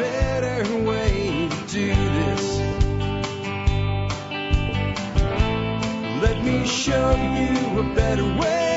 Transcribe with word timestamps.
better 0.00 0.76
way 0.82 1.48
to 1.50 1.56
do 1.66 1.88
this. 1.94 2.58
Let 6.22 6.42
me 6.42 6.66
show 6.66 7.10
you 7.10 7.80
a 7.80 7.94
better 7.94 8.24
way. 8.24 8.70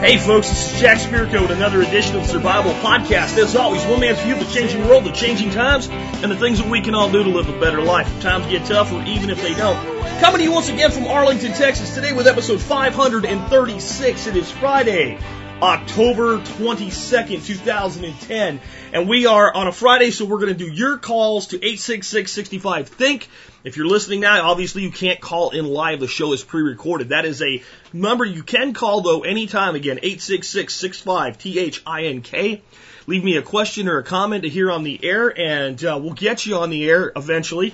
Hey 0.00 0.16
folks, 0.16 0.48
this 0.48 0.72
is 0.72 0.80
Jack 0.80 0.98
Spirko 0.98 1.42
with 1.42 1.50
another 1.50 1.82
edition 1.82 2.16
of 2.16 2.24
Survival 2.24 2.72
Podcast. 2.74 3.36
As 3.36 3.54
always, 3.54 3.84
one 3.84 4.00
man's 4.00 4.20
view 4.20 4.34
of 4.34 4.40
the 4.40 4.52
changing 4.52 4.88
world, 4.88 5.04
the 5.04 5.10
changing 5.10 5.50
times, 5.50 5.88
and 5.88 6.32
the 6.32 6.36
things 6.36 6.58
that 6.60 6.68
we 6.68 6.80
can 6.80 6.94
all 6.94 7.10
do 7.10 7.22
to 7.22 7.30
live 7.30 7.48
a 7.48 7.60
better 7.60 7.82
life. 7.82 8.06
If 8.16 8.22
times 8.22 8.46
get 8.46 8.64
tough, 8.64 8.92
or 8.92 9.02
even 9.02 9.28
if 9.28 9.42
they 9.42 9.54
don't. 9.54 9.97
Coming 10.20 10.38
to 10.38 10.44
you 10.44 10.52
once 10.52 10.68
again 10.68 10.90
from 10.90 11.06
Arlington, 11.06 11.52
Texas, 11.52 11.94
today 11.94 12.12
with 12.12 12.26
episode 12.26 12.60
536. 12.60 14.26
It 14.26 14.36
is 14.36 14.50
Friday, 14.50 15.16
October 15.62 16.38
22nd, 16.38 17.46
2010. 17.46 18.60
And 18.92 19.08
we 19.08 19.26
are 19.26 19.54
on 19.54 19.68
a 19.68 19.72
Friday, 19.72 20.10
so 20.10 20.24
we're 20.24 20.40
going 20.40 20.52
to 20.52 20.58
do 20.58 20.68
your 20.68 20.98
calls 20.98 21.46
to 21.48 21.58
866-65 21.60 22.88
Think. 22.88 23.28
If 23.62 23.76
you're 23.76 23.86
listening 23.86 24.18
now, 24.18 24.50
obviously 24.50 24.82
you 24.82 24.90
can't 24.90 25.20
call 25.20 25.50
in 25.50 25.64
live. 25.64 26.00
The 26.00 26.08
show 26.08 26.32
is 26.32 26.42
pre-recorded. 26.42 27.10
That 27.10 27.24
is 27.24 27.40
a 27.40 27.62
number 27.92 28.24
you 28.24 28.42
can 28.42 28.74
call 28.74 29.02
though 29.02 29.20
anytime. 29.20 29.76
Again, 29.76 29.98
866-65-T-H-I-N-K. 29.98 32.62
Leave 33.06 33.22
me 33.22 33.36
a 33.36 33.42
question 33.42 33.88
or 33.88 33.98
a 33.98 34.02
comment 34.02 34.42
to 34.42 34.48
hear 34.48 34.68
on 34.68 34.82
the 34.82 34.98
air, 35.02 35.28
and 35.28 35.84
uh, 35.84 35.96
we'll 36.02 36.12
get 36.12 36.44
you 36.44 36.56
on 36.56 36.70
the 36.70 36.90
air 36.90 37.12
eventually. 37.14 37.72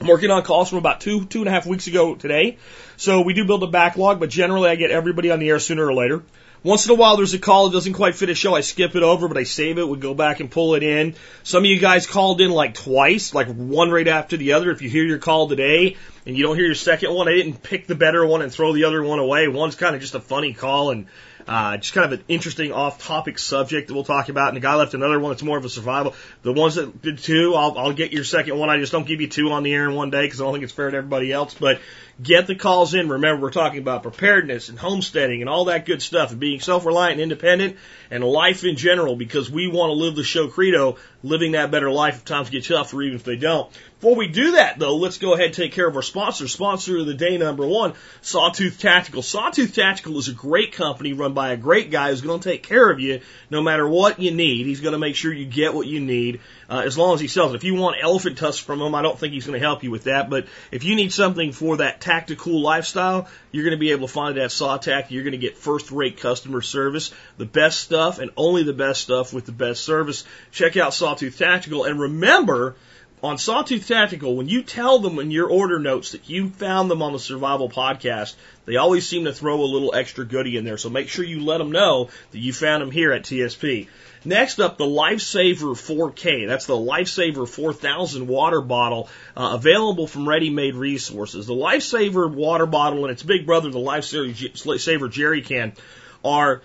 I'm 0.00 0.06
working 0.06 0.30
on 0.30 0.42
calls 0.44 0.68
from 0.68 0.78
about 0.78 1.00
two, 1.00 1.24
two 1.24 1.40
and 1.40 1.48
a 1.48 1.50
half 1.50 1.66
weeks 1.66 1.88
ago 1.88 2.14
today. 2.14 2.58
So 2.96 3.22
we 3.22 3.34
do 3.34 3.44
build 3.44 3.62
a 3.64 3.66
backlog, 3.66 4.20
but 4.20 4.30
generally 4.30 4.70
I 4.70 4.76
get 4.76 4.90
everybody 4.90 5.30
on 5.30 5.40
the 5.40 5.48
air 5.48 5.58
sooner 5.58 5.86
or 5.86 5.94
later. 5.94 6.22
Once 6.62 6.86
in 6.86 6.90
a 6.90 6.94
while 6.94 7.16
there's 7.16 7.34
a 7.34 7.38
call 7.38 7.68
that 7.68 7.76
doesn't 7.76 7.92
quite 7.92 8.16
fit 8.16 8.28
a 8.28 8.34
show, 8.34 8.54
I 8.54 8.62
skip 8.62 8.96
it 8.96 9.02
over, 9.02 9.28
but 9.28 9.36
I 9.36 9.44
save 9.44 9.78
it, 9.78 9.88
we 9.88 9.96
go 9.96 10.14
back 10.14 10.40
and 10.40 10.50
pull 10.50 10.74
it 10.74 10.82
in. 10.82 11.14
Some 11.44 11.62
of 11.62 11.70
you 11.70 11.78
guys 11.78 12.06
called 12.06 12.40
in 12.40 12.50
like 12.50 12.74
twice, 12.74 13.32
like 13.32 13.48
one 13.48 13.90
right 13.90 14.08
after 14.08 14.36
the 14.36 14.54
other. 14.54 14.70
If 14.70 14.82
you 14.82 14.90
hear 14.90 15.04
your 15.04 15.18
call 15.18 15.48
today 15.48 15.96
and 16.26 16.36
you 16.36 16.42
don't 16.42 16.56
hear 16.56 16.66
your 16.66 16.74
second 16.74 17.14
one, 17.14 17.28
I 17.28 17.32
didn't 17.32 17.62
pick 17.62 17.86
the 17.86 17.94
better 17.94 18.26
one 18.26 18.42
and 18.42 18.52
throw 18.52 18.72
the 18.72 18.84
other 18.84 19.02
one 19.02 19.20
away. 19.20 19.46
One's 19.46 19.76
kind 19.76 19.94
of 19.94 20.00
just 20.00 20.16
a 20.16 20.20
funny 20.20 20.52
call 20.52 20.90
and 20.90 21.06
uh, 21.48 21.78
just 21.78 21.94
kind 21.94 22.12
of 22.12 22.18
an 22.18 22.24
interesting 22.28 22.72
off-topic 22.72 23.38
subject 23.38 23.88
that 23.88 23.94
we'll 23.94 24.04
talk 24.04 24.28
about. 24.28 24.48
And 24.48 24.56
the 24.56 24.60
guy 24.60 24.74
left 24.74 24.94
another 24.94 25.18
one 25.18 25.32
that's 25.32 25.42
more 25.42 25.56
of 25.56 25.64
a 25.64 25.68
survival. 25.68 26.14
The 26.42 26.52
ones 26.52 26.74
that 26.74 27.00
did 27.00 27.18
two, 27.18 27.54
I'll, 27.54 27.76
I'll 27.78 27.92
get 27.92 28.12
your 28.12 28.24
second 28.24 28.58
one. 28.58 28.68
I 28.68 28.78
just 28.78 28.92
don't 28.92 29.06
give 29.06 29.20
you 29.20 29.28
two 29.28 29.50
on 29.50 29.62
the 29.62 29.72
air 29.72 29.88
in 29.88 29.94
one 29.94 30.10
day 30.10 30.26
because 30.26 30.40
I 30.40 30.44
don't 30.44 30.52
think 30.52 30.64
it's 30.64 30.72
fair 30.72 30.90
to 30.90 30.96
everybody 30.98 31.32
else. 31.32 31.54
But 31.54 31.80
get 32.22 32.46
the 32.46 32.54
calls 32.54 32.94
in. 32.94 33.08
Remember, 33.08 33.42
we're 33.42 33.50
talking 33.50 33.78
about 33.78 34.02
preparedness 34.02 34.68
and 34.68 34.78
homesteading 34.78 35.40
and 35.40 35.48
all 35.48 35.66
that 35.66 35.86
good 35.86 36.02
stuff 36.02 36.30
and 36.30 36.40
being 36.40 36.60
self-reliant 36.60 37.14
and 37.14 37.22
independent 37.22 37.76
and 38.10 38.24
life 38.24 38.64
in 38.64 38.76
general 38.76 39.16
because 39.16 39.50
we 39.50 39.68
want 39.68 39.90
to 39.90 39.94
live 39.94 40.16
the 40.16 40.24
show 40.24 40.48
credo, 40.48 40.96
living 41.22 41.52
that 41.52 41.70
better 41.70 41.90
life 41.90 42.16
if 42.16 42.24
times 42.24 42.50
get 42.50 42.64
tough 42.64 42.92
or 42.92 43.02
even 43.02 43.16
if 43.16 43.24
they 43.24 43.36
don't. 43.36 43.70
Before 44.00 44.16
we 44.16 44.28
do 44.28 44.52
that 44.52 44.78
though, 44.78 44.96
let's 44.96 45.18
go 45.18 45.34
ahead 45.34 45.46
and 45.46 45.54
take 45.54 45.72
care 45.72 45.86
of 45.86 45.96
our 45.96 46.02
sponsor. 46.02 46.48
Sponsor 46.48 46.98
of 46.98 47.06
the 47.06 47.14
day 47.14 47.36
number 47.36 47.66
one, 47.66 47.94
Sawtooth 48.22 48.78
Tactical. 48.78 49.22
Sawtooth 49.22 49.74
Tactical 49.74 50.18
is 50.18 50.28
a 50.28 50.32
great 50.32 50.72
company 50.72 51.12
run 51.12 51.34
by 51.34 51.52
a 51.52 51.56
great 51.56 51.90
guy 51.90 52.10
who's 52.10 52.20
going 52.20 52.40
to 52.40 52.48
take 52.48 52.62
care 52.62 52.90
of 52.90 53.00
you 53.00 53.20
no 53.50 53.62
matter 53.62 53.88
what 53.88 54.20
you 54.20 54.32
need. 54.32 54.66
He's 54.66 54.80
going 54.80 54.92
to 54.92 54.98
make 54.98 55.16
sure 55.16 55.32
you 55.32 55.46
get 55.46 55.74
what 55.74 55.86
you 55.86 56.00
need 56.00 56.40
uh, 56.68 56.82
as 56.84 56.98
long 56.98 57.14
as 57.14 57.20
he 57.20 57.28
sells 57.28 57.52
it. 57.52 57.56
If 57.56 57.64
you 57.64 57.74
want 57.74 57.96
elephant 58.00 58.38
tusks 58.38 58.62
from 58.62 58.80
him, 58.80 58.94
I 58.94 59.02
don't 59.02 59.18
think 59.18 59.32
he's 59.32 59.46
going 59.46 59.58
to 59.58 59.64
help 59.66 59.82
you 59.82 59.90
with 59.90 60.04
that. 60.04 60.28
But 60.28 60.46
if 60.70 60.84
you 60.84 60.94
need 60.96 61.12
something 61.12 61.52
for 61.52 61.78
that 61.78 62.00
tactical 62.00 62.60
lifestyle, 62.60 63.28
you're 63.52 63.64
going 63.64 63.76
to 63.76 63.80
be 63.80 63.92
able 63.92 64.06
to 64.06 64.12
find 64.12 64.36
it 64.36 64.42
at 64.42 64.50
Sawtac. 64.50 65.10
You're 65.10 65.24
going 65.24 65.32
to 65.32 65.38
get 65.38 65.56
first 65.56 65.90
rate 65.90 66.18
customer 66.18 66.60
service, 66.60 67.12
the 67.38 67.46
best 67.46 67.80
stuff 67.80 68.18
and 68.18 68.30
only 68.36 68.62
the 68.62 68.72
best 68.74 69.00
stuff 69.00 69.32
with 69.32 69.46
the 69.46 69.52
best 69.52 69.82
service. 69.82 70.24
Check 70.50 70.76
out 70.76 70.92
Sawtooth 70.92 71.38
Tactical 71.38 71.84
and 71.84 71.98
remember, 71.98 72.76
on 73.22 73.36
Sawtooth 73.36 73.88
Tactical, 73.88 74.36
when 74.36 74.48
you 74.48 74.62
tell 74.62 75.00
them 75.00 75.18
in 75.18 75.30
your 75.30 75.48
order 75.48 75.78
notes 75.78 76.12
that 76.12 76.28
you 76.28 76.50
found 76.50 76.90
them 76.90 77.02
on 77.02 77.12
the 77.12 77.18
Survival 77.18 77.68
Podcast, 77.68 78.34
they 78.64 78.76
always 78.76 79.08
seem 79.08 79.24
to 79.24 79.32
throw 79.32 79.60
a 79.60 79.64
little 79.64 79.94
extra 79.94 80.24
goodie 80.24 80.56
in 80.56 80.64
there. 80.64 80.76
So 80.76 80.88
make 80.88 81.08
sure 81.08 81.24
you 81.24 81.40
let 81.40 81.58
them 81.58 81.72
know 81.72 82.10
that 82.30 82.38
you 82.38 82.52
found 82.52 82.82
them 82.82 82.90
here 82.90 83.12
at 83.12 83.22
TSP. 83.22 83.88
Next 84.24 84.60
up, 84.60 84.78
the 84.78 84.84
Lifesaver 84.84 85.74
4K. 85.74 86.46
That's 86.46 86.66
the 86.66 86.74
Lifesaver 86.74 87.48
4000 87.48 88.26
water 88.26 88.60
bottle 88.60 89.08
uh, 89.36 89.50
available 89.54 90.06
from 90.06 90.28
Ready 90.28 90.50
Made 90.50 90.74
Resources. 90.74 91.46
The 91.46 91.54
Lifesaver 91.54 92.32
water 92.32 92.66
bottle 92.66 93.04
and 93.04 93.12
its 93.12 93.22
big 93.22 93.46
brother, 93.46 93.70
the 93.70 93.78
Lifesaver 93.78 95.10
Jerry 95.10 95.42
Can, 95.42 95.72
are 96.24 96.62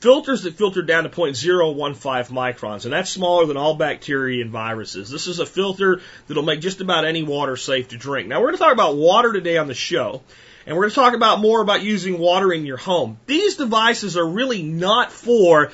filters 0.00 0.42
that 0.42 0.54
filter 0.54 0.82
down 0.82 1.04
to 1.04 1.10
0.015 1.10 2.30
microns, 2.30 2.84
and 2.84 2.92
that's 2.92 3.10
smaller 3.10 3.46
than 3.46 3.56
all 3.56 3.74
bacteria 3.74 4.42
and 4.42 4.50
viruses. 4.50 5.10
This 5.10 5.26
is 5.26 5.38
a 5.38 5.46
filter 5.46 6.00
that'll 6.26 6.42
make 6.42 6.60
just 6.60 6.80
about 6.80 7.04
any 7.04 7.22
water 7.22 7.56
safe 7.56 7.88
to 7.88 7.96
drink. 7.96 8.28
Now, 8.28 8.40
we're 8.40 8.48
going 8.48 8.58
to 8.58 8.62
talk 8.62 8.72
about 8.72 8.96
water 8.96 9.32
today 9.32 9.56
on 9.56 9.66
the 9.66 9.74
show, 9.74 10.22
and 10.66 10.76
we're 10.76 10.84
going 10.84 10.90
to 10.90 10.96
talk 10.96 11.14
about 11.14 11.40
more 11.40 11.60
about 11.60 11.82
using 11.82 12.18
water 12.18 12.52
in 12.52 12.66
your 12.66 12.76
home. 12.76 13.18
These 13.26 13.56
devices 13.56 14.16
are 14.16 14.26
really 14.26 14.62
not 14.62 15.12
for 15.12 15.72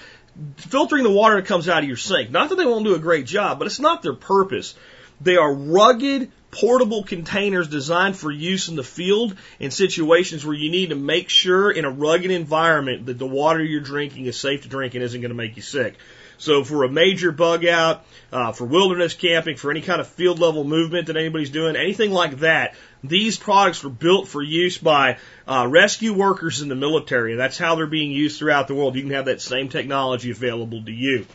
filtering 0.56 1.05
the 1.05 1.11
water 1.11 1.37
that 1.37 1.47
comes 1.47 1.69
out 1.69 1.83
of 1.83 1.89
your 1.89 1.97
sink. 1.97 2.31
Not 2.31 2.49
that 2.49 2.56
they 2.56 2.67
won't 2.67 2.84
do 2.84 2.95
a 2.95 2.99
great 2.99 3.27
job, 3.27 3.59
but 3.59 3.67
it's 3.67 3.81
not 3.81 4.03
their 4.03 4.15
purpose. 4.15 4.75
They 5.21 5.37
are 5.37 5.53
rugged, 5.53 6.31
portable 6.50 7.05
containers 7.05 7.69
designed 7.69 8.17
for 8.17 8.31
use 8.31 8.69
in 8.69 8.77
the 8.77 8.84
field 8.84 9.37
in 9.59 9.71
situations 9.71 10.45
where 10.45 10.55
you 10.55 10.71
need 10.71 10.91
to 10.91 10.97
make 10.97 11.28
sure 11.28 11.71
in 11.71 11.84
a 11.84 11.91
rugged 11.91 12.31
environment 12.31 13.06
that 13.06 13.19
the 13.19 13.27
water 13.27 13.62
you're 13.62 13.81
drinking 13.81 14.27
is 14.27 14.39
safe 14.39 14.62
to 14.62 14.69
drink 14.69 14.95
and 14.95 15.03
isn't 15.03 15.21
going 15.21 15.31
to 15.31 15.37
make 15.37 15.56
you 15.56 15.62
sick. 15.62 15.97
So 16.37 16.65
for 16.65 16.84
a 16.84 16.89
major 16.89 17.33
bug 17.33 17.65
out, 17.65 18.05
uh, 18.33 18.53
for 18.53 18.65
wilderness 18.65 19.15
camping, 19.15 19.56
for 19.56 19.71
any 19.71 19.81
kind 19.81 20.01
of 20.01 20.09
field 20.09 20.41
level 20.41 20.65
movement 20.65 21.06
that 21.06 21.16
anybody's 21.16 21.51
doing, 21.51 21.77
anything 21.77 22.11
like 22.11 22.39
that, 22.41 22.75
these 23.09 23.37
products 23.37 23.84
were 23.84 23.91
built 23.91 24.28
for 24.28 24.42
use 24.42 24.78
by 24.78 25.19
uh, 25.47 25.66
rescue 25.69 26.15
workers 26.15 26.62
in 26.62 26.69
the 26.69 26.75
military. 26.75 27.32
and 27.32 27.41
That's 27.41 27.59
how 27.59 27.75
they're 27.75 27.87
being 27.87 28.10
used 28.10 28.38
throughout 28.38 28.66
the 28.66 28.75
world. 28.75 28.97
You 28.97 29.03
can 29.03 29.10
have 29.10 29.26
that 29.26 29.41
same 29.41 29.69
technology 29.69 30.31
available 30.31 30.84
to 30.84 30.92
you. 30.92 31.26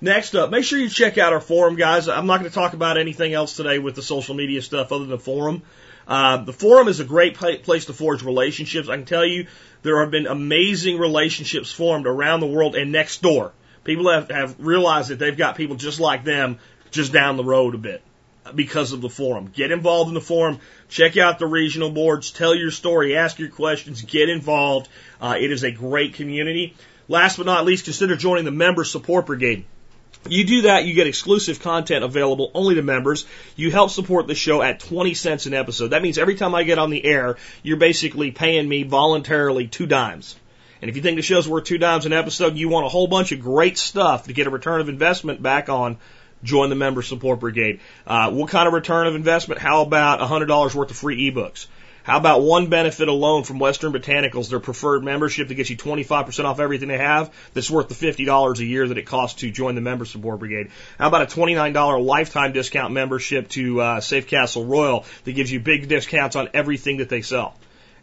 Next 0.00 0.34
up, 0.34 0.50
make 0.50 0.64
sure 0.64 0.78
you 0.78 0.88
check 0.88 1.18
out 1.18 1.32
our 1.32 1.40
forum, 1.40 1.76
guys. 1.76 2.08
I'm 2.08 2.26
not 2.26 2.40
going 2.40 2.50
to 2.50 2.54
talk 2.54 2.74
about 2.74 2.98
anything 2.98 3.32
else 3.32 3.56
today 3.56 3.78
with 3.78 3.94
the 3.94 4.02
social 4.02 4.34
media 4.34 4.60
stuff 4.60 4.92
other 4.92 5.04
than 5.04 5.10
the 5.10 5.18
forum. 5.18 5.62
Uh, 6.06 6.36
the 6.36 6.52
forum 6.52 6.86
is 6.86 7.00
a 7.00 7.04
great 7.04 7.34
place 7.34 7.86
to 7.86 7.92
forge 7.92 8.22
relationships. 8.22 8.88
I 8.88 8.96
can 8.96 9.06
tell 9.06 9.24
you 9.24 9.46
there 9.82 10.00
have 10.00 10.10
been 10.10 10.26
amazing 10.26 10.98
relationships 10.98 11.72
formed 11.72 12.06
around 12.06 12.40
the 12.40 12.46
world 12.46 12.76
and 12.76 12.92
next 12.92 13.22
door. 13.22 13.52
People 13.84 14.10
have, 14.12 14.30
have 14.30 14.56
realized 14.58 15.08
that 15.08 15.18
they've 15.18 15.36
got 15.36 15.56
people 15.56 15.76
just 15.76 15.98
like 15.98 16.24
them 16.24 16.58
just 16.90 17.12
down 17.12 17.36
the 17.36 17.44
road 17.44 17.74
a 17.74 17.78
bit 17.78 18.02
because 18.54 18.92
of 18.92 19.00
the 19.00 19.08
forum. 19.08 19.50
Get 19.52 19.70
involved 19.70 20.08
in 20.08 20.14
the 20.14 20.20
forum. 20.20 20.58
Check 20.88 21.16
out 21.16 21.38
the 21.38 21.46
regional 21.46 21.90
boards. 21.90 22.30
Tell 22.30 22.54
your 22.54 22.70
story. 22.70 23.16
Ask 23.16 23.38
your 23.38 23.48
questions. 23.48 24.02
Get 24.02 24.28
involved. 24.28 24.88
Uh, 25.20 25.36
it 25.38 25.50
is 25.50 25.64
a 25.64 25.70
great 25.70 26.14
community. 26.14 26.74
Last 27.08 27.36
but 27.36 27.46
not 27.46 27.64
least, 27.64 27.84
consider 27.84 28.16
joining 28.16 28.44
the 28.44 28.50
Member 28.50 28.84
Support 28.84 29.26
Brigade. 29.26 29.64
You 30.28 30.44
do 30.44 30.62
that, 30.62 30.84
you 30.84 30.94
get 30.94 31.06
exclusive 31.06 31.60
content 31.60 32.04
available 32.04 32.50
only 32.52 32.74
to 32.74 32.82
members. 32.82 33.26
You 33.54 33.70
help 33.70 33.90
support 33.90 34.26
the 34.26 34.34
show 34.34 34.60
at 34.60 34.80
20 34.80 35.14
cents 35.14 35.46
an 35.46 35.54
episode. 35.54 35.88
That 35.88 36.02
means 36.02 36.18
every 36.18 36.34
time 36.34 36.54
I 36.54 36.64
get 36.64 36.78
on 36.78 36.90
the 36.90 37.04
air, 37.04 37.36
you're 37.62 37.76
basically 37.76 38.32
paying 38.32 38.68
me 38.68 38.82
voluntarily 38.82 39.68
two 39.68 39.86
dimes. 39.86 40.36
And 40.82 40.90
if 40.90 40.96
you 40.96 41.02
think 41.02 41.16
the 41.16 41.22
show's 41.22 41.48
worth 41.48 41.64
two 41.64 41.78
dimes 41.78 42.06
an 42.06 42.12
episode, 42.12 42.56
you 42.56 42.68
want 42.68 42.86
a 42.86 42.88
whole 42.88 43.06
bunch 43.06 43.32
of 43.32 43.40
great 43.40 43.78
stuff 43.78 44.24
to 44.24 44.32
get 44.32 44.46
a 44.46 44.50
return 44.50 44.80
of 44.80 44.88
investment 44.88 45.42
back 45.42 45.68
on, 45.68 45.98
join 46.42 46.70
the 46.70 46.76
member 46.76 47.02
support 47.02 47.40
brigade. 47.40 47.80
Uh, 48.06 48.30
what 48.30 48.50
kind 48.50 48.66
of 48.68 48.74
return 48.74 49.06
of 49.06 49.14
investment? 49.14 49.60
How 49.60 49.82
about 49.82 50.20
$100 50.20 50.74
worth 50.74 50.90
of 50.90 50.96
free 50.96 51.30
ebooks? 51.30 51.66
How 52.06 52.18
about 52.18 52.40
one 52.40 52.68
benefit 52.68 53.08
alone 53.08 53.42
from 53.42 53.58
Western 53.58 53.92
Botanicals, 53.92 54.48
their 54.48 54.60
preferred 54.60 55.02
membership 55.02 55.48
that 55.48 55.54
gets 55.54 55.70
you 55.70 55.76
25% 55.76 56.44
off 56.44 56.60
everything 56.60 56.86
they 56.86 56.98
have 56.98 57.34
that's 57.52 57.68
worth 57.68 57.88
the 57.88 57.96
$50 57.96 58.58
a 58.60 58.64
year 58.64 58.86
that 58.86 58.96
it 58.96 59.06
costs 59.06 59.40
to 59.40 59.50
join 59.50 59.74
the 59.74 59.80
member 59.80 60.04
support 60.04 60.38
brigade? 60.38 60.70
How 61.00 61.08
about 61.08 61.22
a 61.22 61.36
$29 61.36 62.04
lifetime 62.04 62.52
discount 62.52 62.92
membership 62.92 63.48
to 63.48 63.80
uh, 63.80 64.00
Safe 64.00 64.28
Castle 64.28 64.66
Royal 64.66 65.04
that 65.24 65.32
gives 65.32 65.50
you 65.50 65.58
big 65.58 65.88
discounts 65.88 66.36
on 66.36 66.48
everything 66.54 66.98
that 66.98 67.08
they 67.08 67.22
sell? 67.22 67.56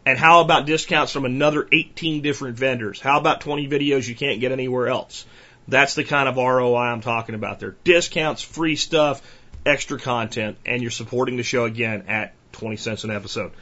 And 0.04 0.18
how 0.18 0.42
about 0.42 0.66
discounts 0.66 1.10
from 1.10 1.24
another 1.24 1.66
18 1.72 2.20
different 2.20 2.58
vendors? 2.58 3.00
How 3.00 3.18
about 3.18 3.40
20 3.40 3.68
videos 3.68 4.06
you 4.06 4.14
can't 4.14 4.38
get 4.38 4.52
anywhere 4.52 4.88
else? 4.88 5.24
That's 5.66 5.94
the 5.94 6.04
kind 6.04 6.28
of 6.28 6.36
ROI 6.36 6.76
I'm 6.76 7.00
talking 7.00 7.34
about 7.34 7.60
there. 7.60 7.76
Discounts, 7.84 8.42
free 8.42 8.76
stuff, 8.76 9.22
extra 9.64 9.98
content, 9.98 10.58
and 10.66 10.82
you're 10.82 10.90
supporting 10.90 11.36
the 11.36 11.42
show 11.42 11.64
again 11.64 12.04
at 12.08 12.34
20 12.52 12.76
cents 12.76 13.04
an 13.04 13.10
episode. 13.10 13.52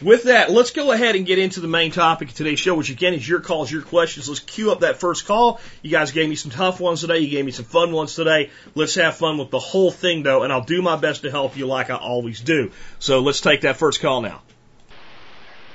With 0.00 0.24
that, 0.24 0.48
let's 0.48 0.70
go 0.70 0.92
ahead 0.92 1.16
and 1.16 1.26
get 1.26 1.40
into 1.40 1.58
the 1.58 1.66
main 1.66 1.90
topic 1.90 2.28
of 2.28 2.34
today's 2.36 2.60
show, 2.60 2.76
which 2.76 2.88
again 2.88 3.14
is 3.14 3.28
your 3.28 3.40
calls, 3.40 3.70
your 3.70 3.82
questions. 3.82 4.28
Let's 4.28 4.38
queue 4.38 4.70
up 4.70 4.80
that 4.80 5.00
first 5.00 5.26
call. 5.26 5.60
You 5.82 5.90
guys 5.90 6.12
gave 6.12 6.28
me 6.28 6.36
some 6.36 6.52
tough 6.52 6.78
ones 6.78 7.00
today. 7.00 7.18
You 7.18 7.28
gave 7.28 7.44
me 7.44 7.50
some 7.50 7.64
fun 7.64 7.90
ones 7.90 8.14
today. 8.14 8.50
Let's 8.76 8.94
have 8.94 9.16
fun 9.16 9.38
with 9.38 9.50
the 9.50 9.58
whole 9.58 9.90
thing 9.90 10.22
though, 10.22 10.44
and 10.44 10.52
I'll 10.52 10.62
do 10.62 10.82
my 10.82 10.94
best 10.94 11.22
to 11.22 11.32
help 11.32 11.56
you 11.56 11.66
like 11.66 11.90
I 11.90 11.96
always 11.96 12.40
do. 12.40 12.70
So 13.00 13.20
let's 13.20 13.40
take 13.40 13.62
that 13.62 13.76
first 13.76 14.00
call 14.00 14.20
now. 14.20 14.42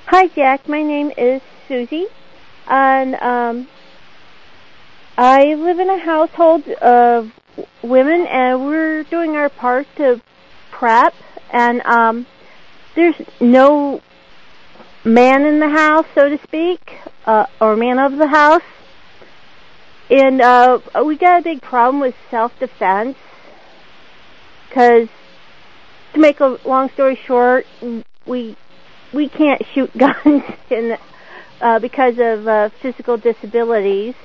Hi, 0.06 0.28
Jack. 0.28 0.70
My 0.70 0.84
name 0.84 1.12
is 1.18 1.42
Susie, 1.68 2.06
and 2.68 3.16
um, 3.16 3.68
I 5.18 5.54
live 5.54 5.80
in 5.80 5.90
a 5.90 6.00
household 6.00 6.68
of 6.68 7.32
women, 7.84 8.26
and 8.28 8.66
we're 8.66 9.04
doing 9.04 9.36
our 9.36 9.50
part 9.50 9.86
to 9.98 10.20
prep. 10.72 11.14
And 11.52 11.82
um, 11.86 12.26
there's 12.96 13.16
no 13.40 14.02
man 15.06 15.46
in 15.46 15.60
the 15.60 15.70
house, 15.70 16.06
so 16.16 16.30
to 16.30 16.40
speak, 16.44 16.80
uh, 17.28 17.46
or 17.62 17.76
man 17.76 18.00
of 18.00 18.18
the 18.18 18.28
house. 18.28 18.64
And 20.10 20.42
uh, 20.42 20.80
we 21.06 21.16
got 21.16 21.42
a 21.42 21.44
big 21.44 21.62
problem 21.62 22.02
with 22.02 22.16
self-defense 22.32 23.16
because, 24.68 25.10
to 26.14 26.20
make 26.20 26.40
a 26.40 26.58
long 26.66 26.90
story 26.90 27.20
short, 27.28 27.68
we 28.26 28.58
we 29.14 29.30
can't 29.30 29.62
shoot 29.76 29.92
guns 29.98 30.42
in, 30.72 30.98
uh, 31.62 31.78
because 31.78 32.16
of 32.20 32.48
uh, 32.48 32.70
physical 32.82 33.18
disabilities. 33.18 34.16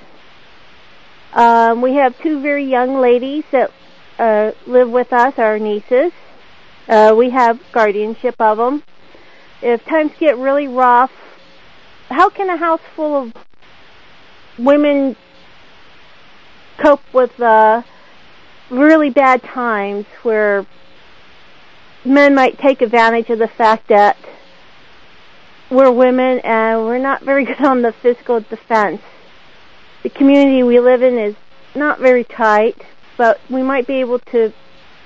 Um, 1.38 1.82
we 1.82 1.94
have 1.94 2.20
two 2.20 2.42
very 2.42 2.64
young 2.64 3.00
ladies 3.00 3.44
that 3.52 3.70
uh, 4.18 4.50
live 4.66 4.90
with 4.90 5.12
us, 5.12 5.34
our 5.38 5.56
nieces. 5.60 6.10
Uh, 6.88 7.14
we 7.16 7.30
have 7.30 7.60
guardianship 7.70 8.34
of 8.40 8.58
them. 8.58 8.82
If 9.62 9.84
times 9.84 10.10
get 10.18 10.36
really 10.36 10.66
rough, 10.66 11.12
how 12.08 12.28
can 12.28 12.50
a 12.50 12.56
house 12.56 12.80
full 12.96 13.14
of 13.14 13.32
women 14.58 15.14
cope 16.78 17.02
with 17.12 17.38
uh, 17.38 17.82
really 18.68 19.10
bad 19.10 19.40
times 19.44 20.06
where 20.24 20.66
men 22.04 22.34
might 22.34 22.58
take 22.58 22.82
advantage 22.82 23.30
of 23.30 23.38
the 23.38 23.46
fact 23.46 23.86
that 23.90 24.16
we're 25.70 25.92
women 25.92 26.40
and 26.40 26.80
we're 26.80 26.98
not 26.98 27.22
very 27.22 27.44
good 27.44 27.64
on 27.64 27.82
the 27.82 27.92
physical 27.92 28.40
defense. 28.40 29.00
The 30.02 30.10
community 30.10 30.62
we 30.62 30.78
live 30.78 31.02
in 31.02 31.18
is 31.18 31.34
not 31.74 31.98
very 31.98 32.24
tight, 32.24 32.80
but 33.16 33.40
we 33.50 33.62
might 33.62 33.86
be 33.86 33.94
able 33.94 34.20
to 34.20 34.52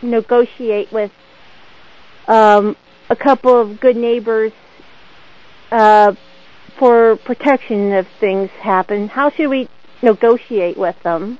negotiate 0.02 0.92
with 0.92 1.10
um, 2.28 2.76
a 3.08 3.16
couple 3.16 3.58
of 3.58 3.80
good 3.80 3.96
neighbors 3.96 4.52
uh, 5.70 6.14
for 6.78 7.16
protection 7.16 7.92
if 7.92 8.06
things 8.20 8.50
happen. 8.60 9.08
How 9.08 9.30
should 9.30 9.48
we 9.48 9.68
negotiate 10.02 10.76
with 10.76 11.00
them 11.02 11.38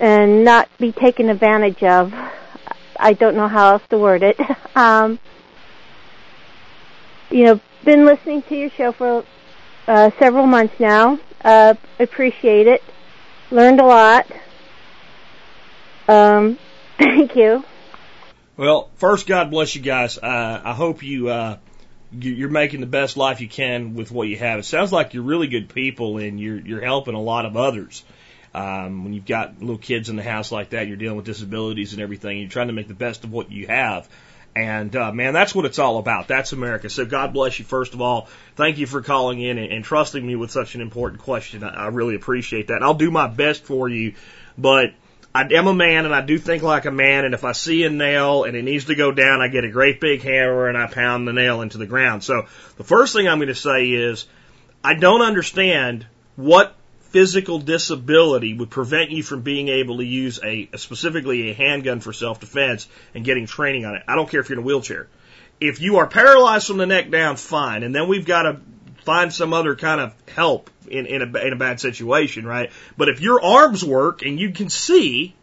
and 0.00 0.44
not 0.44 0.68
be 0.78 0.92
taken 0.92 1.28
advantage 1.28 1.82
of? 1.82 2.12
I 2.98 3.12
don't 3.12 3.36
know 3.36 3.48
how 3.48 3.72
else 3.72 3.82
to 3.90 3.98
word 3.98 4.22
it. 4.22 4.38
um, 4.76 5.18
you 7.30 7.44
know, 7.44 7.60
been 7.84 8.06
listening 8.06 8.42
to 8.42 8.54
your 8.54 8.70
show 8.70 8.92
for 8.92 9.24
uh, 9.86 10.10
several 10.18 10.46
months 10.46 10.74
now. 10.78 11.18
Uh, 11.44 11.74
appreciate 11.98 12.66
it. 12.66 12.82
Learned 13.50 13.80
a 13.80 13.84
lot. 13.84 14.26
Um, 16.08 16.58
thank 16.98 17.36
you. 17.36 17.64
Well, 18.56 18.90
first, 18.96 19.26
God 19.26 19.50
bless 19.50 19.74
you 19.74 19.82
guys. 19.82 20.16
Uh, 20.16 20.62
I 20.64 20.72
hope 20.72 21.02
you, 21.02 21.28
uh, 21.28 21.58
you're 22.12 22.48
making 22.48 22.80
the 22.80 22.86
best 22.86 23.16
life 23.16 23.40
you 23.40 23.48
can 23.48 23.94
with 23.94 24.10
what 24.10 24.28
you 24.28 24.36
have. 24.38 24.60
It 24.60 24.64
sounds 24.64 24.92
like 24.92 25.12
you're 25.12 25.24
really 25.24 25.48
good 25.48 25.68
people 25.68 26.18
and 26.18 26.40
you're, 26.40 26.58
you're 26.58 26.84
helping 26.84 27.14
a 27.14 27.20
lot 27.20 27.46
of 27.46 27.56
others. 27.56 28.04
Um, 28.54 29.02
when 29.02 29.12
you've 29.12 29.26
got 29.26 29.60
little 29.60 29.78
kids 29.78 30.08
in 30.08 30.16
the 30.16 30.22
house 30.22 30.52
like 30.52 30.70
that, 30.70 30.86
you're 30.86 30.96
dealing 30.96 31.16
with 31.16 31.26
disabilities 31.26 31.92
and 31.92 32.00
everything, 32.00 32.38
you're 32.38 32.48
trying 32.48 32.68
to 32.68 32.72
make 32.72 32.86
the 32.86 32.94
best 32.94 33.24
of 33.24 33.32
what 33.32 33.50
you 33.50 33.66
have. 33.66 34.08
And 34.56 34.94
uh, 34.94 35.10
man, 35.10 35.32
that's 35.32 35.54
what 35.54 35.64
it's 35.64 35.78
all 35.78 35.98
about. 35.98 36.28
That's 36.28 36.52
America. 36.52 36.88
So 36.88 37.04
God 37.04 37.32
bless 37.32 37.58
you. 37.58 37.64
First 37.64 37.94
of 37.94 38.00
all, 38.00 38.28
thank 38.54 38.78
you 38.78 38.86
for 38.86 39.02
calling 39.02 39.40
in 39.40 39.58
and, 39.58 39.72
and 39.72 39.84
trusting 39.84 40.24
me 40.24 40.36
with 40.36 40.50
such 40.52 40.76
an 40.76 40.80
important 40.80 41.22
question. 41.22 41.64
I, 41.64 41.70
I 41.70 41.86
really 41.88 42.14
appreciate 42.14 42.68
that. 42.68 42.82
I'll 42.82 42.94
do 42.94 43.10
my 43.10 43.26
best 43.26 43.64
for 43.64 43.88
you, 43.88 44.14
but 44.56 44.94
I 45.34 45.42
am 45.52 45.66
a 45.66 45.74
man 45.74 46.04
and 46.04 46.14
I 46.14 46.20
do 46.20 46.38
think 46.38 46.62
like 46.62 46.84
a 46.84 46.92
man. 46.92 47.24
And 47.24 47.34
if 47.34 47.42
I 47.42 47.50
see 47.50 47.82
a 47.82 47.90
nail 47.90 48.44
and 48.44 48.56
it 48.56 48.62
needs 48.62 48.84
to 48.84 48.94
go 48.94 49.10
down, 49.10 49.40
I 49.40 49.48
get 49.48 49.64
a 49.64 49.70
great 49.70 50.00
big 50.00 50.22
hammer 50.22 50.68
and 50.68 50.78
I 50.78 50.86
pound 50.86 51.26
the 51.26 51.32
nail 51.32 51.60
into 51.60 51.78
the 51.78 51.86
ground. 51.86 52.22
So 52.22 52.46
the 52.76 52.84
first 52.84 53.12
thing 53.12 53.26
I'm 53.26 53.38
going 53.38 53.48
to 53.48 53.56
say 53.56 53.90
is 53.90 54.26
I 54.84 54.94
don't 54.94 55.22
understand 55.22 56.06
what 56.36 56.76
physical 57.14 57.60
disability 57.60 58.54
would 58.54 58.70
prevent 58.70 59.12
you 59.12 59.22
from 59.22 59.42
being 59.42 59.68
able 59.68 59.98
to 59.98 60.04
use 60.04 60.40
a, 60.42 60.68
specifically 60.74 61.48
a 61.48 61.54
handgun 61.54 62.00
for 62.00 62.12
self-defense 62.12 62.88
and 63.14 63.24
getting 63.24 63.46
training 63.46 63.84
on 63.84 63.94
it. 63.94 64.02
I 64.08 64.16
don't 64.16 64.28
care 64.28 64.40
if 64.40 64.48
you're 64.48 64.58
in 64.58 64.64
a 64.64 64.66
wheelchair. 64.66 65.06
If 65.60 65.80
you 65.80 65.98
are 65.98 66.08
paralyzed 66.08 66.66
from 66.66 66.78
the 66.78 66.86
neck 66.86 67.12
down, 67.12 67.36
fine. 67.36 67.84
And 67.84 67.94
then 67.94 68.08
we've 68.08 68.26
got 68.26 68.42
to 68.42 68.60
find 69.04 69.32
some 69.32 69.52
other 69.52 69.76
kind 69.76 70.00
of 70.00 70.12
help 70.34 70.70
in, 70.88 71.06
in 71.06 71.22
a, 71.22 71.38
in 71.38 71.52
a 71.52 71.56
bad 71.56 71.78
situation, 71.78 72.44
right? 72.44 72.72
But 72.96 73.08
if 73.08 73.20
your 73.20 73.40
arms 73.40 73.84
work 73.84 74.22
and 74.22 74.40
you 74.40 74.50
can 74.50 74.68
see, 74.68 75.36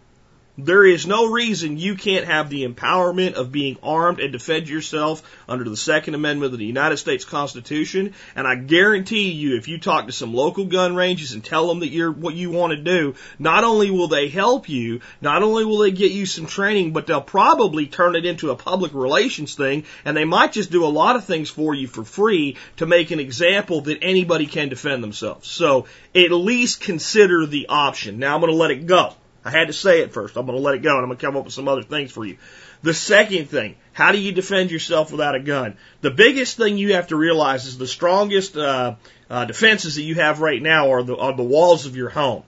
there 0.66 0.86
is 0.86 1.08
no 1.08 1.32
reason 1.32 1.78
you 1.78 1.96
can't 1.96 2.26
have 2.26 2.50
the 2.50 2.68
empowerment 2.68 3.34
of 3.34 3.52
being 3.52 3.78
armed 3.82 4.20
and 4.20 4.32
defend 4.32 4.70
yourself 4.70 5.24
under 5.48 5.64
the 5.64 5.78
Second 5.78 6.16
Amendment 6.16 6.54
of 6.54 6.60
the 6.60 6.66
United 6.66 6.98
States 6.98 7.26
Constitution. 7.26 8.14
And 8.36 8.48
I 8.48 8.56
guarantee 8.56 9.32
you, 9.32 9.58
if 9.58 9.68
you 9.68 9.80
talk 9.80 10.06
to 10.06 10.12
some 10.12 10.34
local 10.34 10.66
gun 10.66 10.96
ranges 10.96 11.34
and 11.34 11.44
tell 11.44 11.68
them 11.68 11.80
that 11.80 11.90
you're 11.90 12.12
what 12.12 12.36
you 12.36 12.52
want 12.52 12.72
to 12.72 12.78
do, 12.78 13.16
not 13.40 13.64
only 13.64 13.92
will 13.92 14.08
they 14.08 14.30
help 14.30 14.70
you, 14.70 15.02
not 15.22 15.44
only 15.44 15.66
will 15.66 15.80
they 15.80 15.92
get 15.92 16.12
you 16.12 16.26
some 16.26 16.46
training, 16.46 16.94
but 16.94 17.08
they'll 17.08 17.22
probably 17.22 17.88
turn 17.88 18.16
it 18.16 18.26
into 18.26 18.52
a 18.52 18.56
public 18.56 18.94
relations 18.94 19.56
thing, 19.56 19.86
and 20.06 20.16
they 20.16 20.26
might 20.26 20.52
just 20.52 20.72
do 20.72 20.86
a 20.86 20.88
lot 20.88 21.16
of 21.16 21.26
things 21.26 21.50
for 21.50 21.74
you 21.74 21.88
for 21.88 22.04
free 22.04 22.58
to 22.78 22.86
make 22.86 23.12
an 23.12 23.20
example 23.20 23.82
that 23.82 24.00
anybody 24.02 24.46
can 24.46 24.70
defend 24.70 25.04
themselves. 25.04 25.48
So 25.48 25.88
at 26.16 26.32
least 26.32 26.82
consider 26.82 27.46
the 27.46 27.68
option. 27.68 28.20
Now 28.20 28.36
I'm 28.36 28.42
going 28.42 28.52
to 28.52 28.58
let 28.58 28.72
it 28.72 28.86
go. 28.86 29.16
I 29.44 29.50
had 29.50 29.68
to 29.68 29.74
say 29.74 30.02
it 30.02 30.14
first. 30.14 30.38
I'm 30.38 30.46
going 30.46 30.58
to 30.58 30.64
let 30.64 30.76
it 30.76 30.84
go 30.84 30.92
and 30.92 31.00
I'm 31.00 31.08
going 31.08 31.18
to 31.18 31.26
come 31.26 31.36
up 31.36 31.46
with 31.46 31.54
some 31.54 31.68
other 31.68 31.84
things 31.84 32.12
for 32.12 32.26
you. 32.26 32.38
The 32.84 32.94
second 32.94 33.50
thing, 33.50 33.76
how 33.94 34.12
do 34.12 34.20
you 34.20 34.32
defend 34.32 34.72
yourself 34.72 35.12
without 35.12 35.36
a 35.36 35.40
gun? 35.40 35.78
The 36.02 36.12
biggest 36.12 36.58
thing 36.58 36.78
you 36.78 36.94
have 36.94 37.08
to 37.08 37.16
realize 37.16 37.66
is 37.66 37.78
the 37.78 37.88
strongest 37.88 38.56
uh, 38.56 38.96
uh, 39.30 39.46
defenses 39.46 39.96
that 39.96 40.04
you 40.04 40.16
have 40.16 40.42
right 40.42 40.62
now 40.62 40.92
are 40.92 41.04
the, 41.04 41.18
are 41.18 41.36
the 41.36 41.44
walls 41.44 41.86
of 41.86 41.96
your 41.96 42.10
home. 42.10 42.44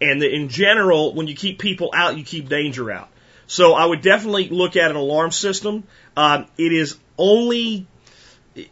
And 0.00 0.20
the, 0.20 0.30
in 0.30 0.48
general, 0.48 1.14
when 1.14 1.26
you 1.26 1.34
keep 1.34 1.58
people 1.58 1.90
out, 1.94 2.18
you 2.18 2.24
keep 2.24 2.48
danger 2.48 2.90
out. 2.90 3.08
So 3.46 3.74
I 3.74 3.84
would 3.84 4.02
definitely 4.02 4.48
look 4.48 4.76
at 4.76 4.90
an 4.90 4.96
alarm 4.96 5.30
system. 5.30 5.84
Um, 6.16 6.46
it 6.58 6.72
is 6.72 6.98
only 7.18 7.86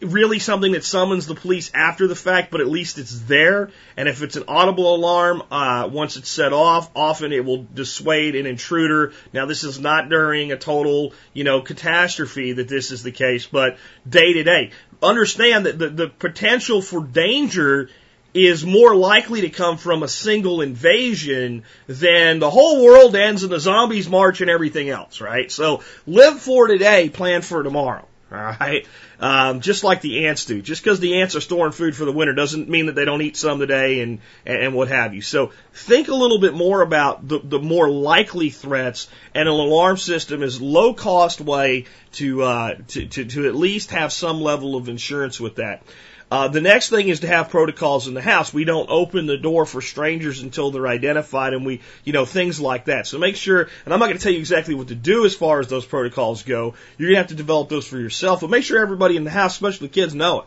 really 0.00 0.38
something 0.38 0.72
that 0.72 0.84
summons 0.84 1.26
the 1.26 1.34
police 1.34 1.70
after 1.74 2.06
the 2.06 2.14
fact, 2.14 2.50
but 2.50 2.60
at 2.60 2.68
least 2.68 2.98
it's 2.98 3.18
there. 3.20 3.70
And 3.96 4.08
if 4.08 4.22
it's 4.22 4.36
an 4.36 4.44
audible 4.46 4.94
alarm, 4.94 5.42
uh, 5.50 5.88
once 5.92 6.16
it's 6.16 6.28
set 6.28 6.52
off, 6.52 6.90
often 6.94 7.32
it 7.32 7.44
will 7.44 7.66
dissuade 7.74 8.36
an 8.36 8.46
intruder. 8.46 9.12
Now, 9.32 9.46
this 9.46 9.64
is 9.64 9.80
not 9.80 10.08
during 10.08 10.52
a 10.52 10.56
total, 10.56 11.12
you 11.32 11.44
know, 11.44 11.60
catastrophe 11.60 12.52
that 12.52 12.68
this 12.68 12.92
is 12.92 13.02
the 13.02 13.12
case, 13.12 13.46
but 13.46 13.76
day 14.08 14.34
to 14.34 14.44
day. 14.44 14.70
Understand 15.02 15.66
that 15.66 15.78
the, 15.78 15.88
the 15.88 16.08
potential 16.08 16.80
for 16.80 17.02
danger 17.04 17.90
is 18.34 18.64
more 18.64 18.94
likely 18.94 19.42
to 19.42 19.50
come 19.50 19.76
from 19.76 20.02
a 20.02 20.08
single 20.08 20.62
invasion 20.62 21.64
than 21.86 22.38
the 22.38 22.48
whole 22.48 22.84
world 22.84 23.14
ends 23.14 23.42
and 23.42 23.52
the 23.52 23.60
zombies 23.60 24.08
march 24.08 24.40
and 24.40 24.48
everything 24.48 24.88
else, 24.88 25.20
right? 25.20 25.50
So 25.50 25.82
live 26.06 26.40
for 26.40 26.68
today, 26.68 27.10
plan 27.10 27.42
for 27.42 27.62
tomorrow. 27.62 28.06
All 28.32 28.38
right. 28.60 28.86
Um, 29.22 29.60
just 29.60 29.84
like 29.84 30.00
the 30.00 30.26
ants 30.26 30.46
do. 30.46 30.60
Just 30.60 30.82
because 30.82 30.98
the 30.98 31.20
ants 31.20 31.36
are 31.36 31.40
storing 31.40 31.70
food 31.70 31.94
for 31.94 32.04
the 32.04 32.10
winter 32.10 32.34
doesn't 32.34 32.68
mean 32.68 32.86
that 32.86 32.96
they 32.96 33.04
don't 33.04 33.22
eat 33.22 33.36
some 33.36 33.60
today 33.60 34.00
and, 34.00 34.18
and 34.44 34.74
what 34.74 34.88
have 34.88 35.14
you. 35.14 35.22
So 35.22 35.52
think 35.72 36.08
a 36.08 36.14
little 36.14 36.40
bit 36.40 36.54
more 36.54 36.82
about 36.82 37.28
the, 37.28 37.38
the 37.38 37.60
more 37.60 37.88
likely 37.88 38.50
threats 38.50 39.08
and 39.32 39.48
an 39.48 39.54
alarm 39.54 39.96
system 39.96 40.42
is 40.42 40.60
low 40.60 40.92
cost 40.92 41.40
way 41.40 41.84
to, 42.14 42.42
uh, 42.42 42.74
to, 42.88 43.06
to, 43.06 43.24
to 43.24 43.46
at 43.46 43.54
least 43.54 43.92
have 43.92 44.12
some 44.12 44.40
level 44.40 44.74
of 44.74 44.88
insurance 44.88 45.38
with 45.38 45.54
that. 45.56 45.84
Uh, 46.32 46.48
the 46.48 46.62
next 46.62 46.88
thing 46.88 47.10
is 47.10 47.20
to 47.20 47.26
have 47.26 47.50
protocols 47.50 48.08
in 48.08 48.14
the 48.14 48.22
house. 48.22 48.54
We 48.54 48.64
don't 48.64 48.88
open 48.88 49.26
the 49.26 49.36
door 49.36 49.66
for 49.66 49.82
strangers 49.82 50.40
until 50.40 50.70
they're 50.70 50.88
identified 50.88 51.52
and 51.52 51.66
we, 51.66 51.82
you 52.04 52.14
know, 52.14 52.24
things 52.24 52.58
like 52.58 52.86
that. 52.86 53.06
So 53.06 53.18
make 53.18 53.36
sure, 53.36 53.68
and 53.84 53.92
I'm 53.92 54.00
not 54.00 54.06
going 54.06 54.16
to 54.16 54.22
tell 54.22 54.32
you 54.32 54.38
exactly 54.38 54.74
what 54.74 54.88
to 54.88 54.94
do 54.94 55.26
as 55.26 55.34
far 55.34 55.60
as 55.60 55.68
those 55.68 55.84
protocols 55.84 56.42
go. 56.42 56.72
You're 56.96 57.08
going 57.10 57.16
to 57.16 57.20
have 57.20 57.26
to 57.26 57.34
develop 57.34 57.68
those 57.68 57.86
for 57.86 57.98
yourself, 57.98 58.40
but 58.40 58.48
make 58.48 58.64
sure 58.64 58.80
everybody 58.80 59.18
in 59.18 59.24
the 59.24 59.30
house, 59.30 59.52
especially 59.52 59.88
the 59.88 59.92
kids, 59.92 60.14
know 60.14 60.40
it. 60.40 60.46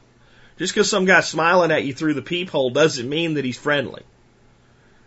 Just 0.57 0.73
because 0.73 0.89
some 0.89 1.05
guy's 1.05 1.29
smiling 1.29 1.69
at 1.69 1.83
you 1.83 1.93
through 1.93 2.15
the 2.15 2.23
peephole 2.23 2.71
doesn't 2.71 3.07
mean 3.07 3.35
that 3.35 3.45
he's 3.45 3.59
friendly. 3.59 4.01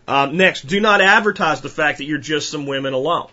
Um, 0.06 0.36
next, 0.36 0.68
do 0.68 0.78
not 0.78 1.00
advertise 1.00 1.60
the 1.60 1.68
fact 1.68 1.98
that 1.98 2.04
you're 2.04 2.18
just 2.18 2.50
some 2.50 2.66
women 2.66 2.94
alone. 2.94 3.30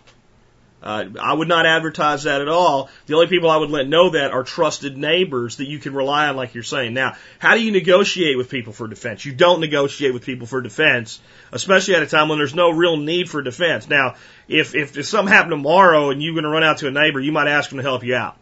Uh, 0.86 1.08
I 1.20 1.34
would 1.34 1.48
not 1.48 1.66
advertise 1.66 2.22
that 2.22 2.40
at 2.40 2.46
all. 2.46 2.88
The 3.06 3.14
only 3.14 3.26
people 3.26 3.50
I 3.50 3.56
would 3.56 3.70
let 3.70 3.88
know 3.88 4.10
that 4.10 4.30
are 4.30 4.44
trusted 4.44 4.96
neighbors 4.96 5.56
that 5.56 5.66
you 5.66 5.80
can 5.80 5.94
rely 5.94 6.28
on, 6.28 6.36
like 6.36 6.54
you're 6.54 6.62
saying. 6.62 6.94
Now, 6.94 7.16
how 7.40 7.56
do 7.56 7.62
you 7.62 7.72
negotiate 7.72 8.38
with 8.38 8.48
people 8.48 8.72
for 8.72 8.86
defense? 8.86 9.24
You 9.24 9.32
don't 9.32 9.58
negotiate 9.58 10.14
with 10.14 10.24
people 10.24 10.46
for 10.46 10.60
defense, 10.60 11.20
especially 11.50 11.96
at 11.96 12.04
a 12.04 12.06
time 12.06 12.28
when 12.28 12.38
there's 12.38 12.54
no 12.54 12.70
real 12.70 12.96
need 12.96 13.28
for 13.28 13.42
defense. 13.42 13.88
Now, 13.88 14.14
if, 14.46 14.76
if, 14.76 14.96
if 14.96 15.06
something 15.06 15.32
happened 15.32 15.50
tomorrow 15.50 16.10
and 16.10 16.22
you're 16.22 16.34
going 16.34 16.44
to 16.44 16.50
run 16.50 16.62
out 16.62 16.78
to 16.78 16.86
a 16.86 16.92
neighbor, 16.92 17.18
you 17.18 17.32
might 17.32 17.48
ask 17.48 17.70
them 17.70 17.78
to 17.78 17.82
help 17.82 18.04
you 18.04 18.14
out. 18.14 18.36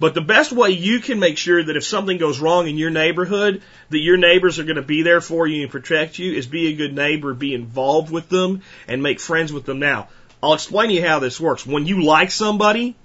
But 0.00 0.14
the 0.14 0.22
best 0.22 0.50
way 0.50 0.70
you 0.70 0.98
can 0.98 1.20
make 1.20 1.36
sure 1.38 1.62
that 1.62 1.76
if 1.76 1.84
something 1.84 2.16
goes 2.16 2.40
wrong 2.40 2.66
in 2.66 2.78
your 2.78 2.90
neighborhood, 2.90 3.62
that 3.90 3.98
your 3.98 4.16
neighbors 4.16 4.58
are 4.58 4.64
going 4.64 4.76
to 4.76 4.82
be 4.82 5.02
there 5.02 5.20
for 5.20 5.46
you 5.46 5.62
and 5.62 5.70
protect 5.70 6.18
you 6.18 6.32
is 6.32 6.46
be 6.46 6.68
a 6.68 6.76
good 6.76 6.94
neighbor, 6.94 7.34
be 7.34 7.54
involved 7.54 8.10
with 8.10 8.28
them, 8.30 8.62
and 8.88 9.02
make 9.02 9.20
friends 9.20 9.52
with 9.52 9.66
them 9.66 9.78
now. 9.78 10.08
I'll 10.42 10.54
explain 10.54 10.88
to 10.88 10.94
you 10.94 11.06
how 11.06 11.18
this 11.18 11.40
works. 11.40 11.66
When 11.66 11.86
you 11.86 12.02
like 12.02 12.30
somebody, 12.30 12.96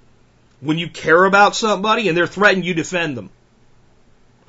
when 0.60 0.78
you 0.78 0.88
care 0.88 1.24
about 1.24 1.54
somebody 1.54 2.08
and 2.08 2.16
they're 2.16 2.26
threatened, 2.26 2.64
you 2.64 2.74
defend 2.74 3.16
them. 3.16 3.30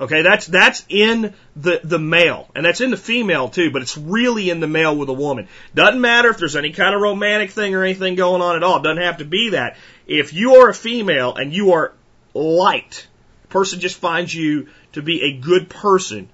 Okay, 0.00 0.22
that's 0.22 0.46
that's 0.46 0.84
in 0.88 1.34
the 1.56 1.80
the 1.82 1.98
male, 1.98 2.48
and 2.54 2.64
that's 2.64 2.80
in 2.80 2.90
the 2.90 2.96
female 2.96 3.48
too, 3.48 3.72
but 3.72 3.82
it's 3.82 3.98
really 3.98 4.48
in 4.48 4.60
the 4.60 4.68
male 4.68 4.96
with 4.96 5.08
a 5.08 5.12
woman. 5.12 5.48
Doesn't 5.74 6.00
matter 6.00 6.28
if 6.28 6.38
there's 6.38 6.54
any 6.54 6.70
kind 6.70 6.94
of 6.94 7.00
romantic 7.00 7.50
thing 7.50 7.74
or 7.74 7.82
anything 7.82 8.14
going 8.14 8.40
on 8.40 8.54
at 8.54 8.62
all. 8.62 8.80
Doesn't 8.80 9.02
have 9.02 9.18
to 9.18 9.24
be 9.24 9.50
that. 9.50 9.76
If 10.06 10.32
you 10.32 10.56
are 10.56 10.68
a 10.68 10.74
female 10.74 11.34
and 11.34 11.52
you 11.52 11.72
are 11.72 11.92
liked, 12.32 13.08
person 13.48 13.80
just 13.80 13.96
finds 13.96 14.32
you 14.32 14.68
to 14.92 15.02
be 15.02 15.22
a 15.22 15.38
good 15.38 15.68
person, 15.68 16.28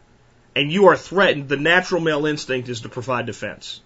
and 0.54 0.70
you 0.70 0.88
are 0.88 0.96
threatened, 0.96 1.48
the 1.48 1.56
natural 1.56 2.02
male 2.02 2.26
instinct 2.26 2.68
is 2.68 2.82
to 2.82 2.90
provide 2.90 3.24
defense. 3.24 3.80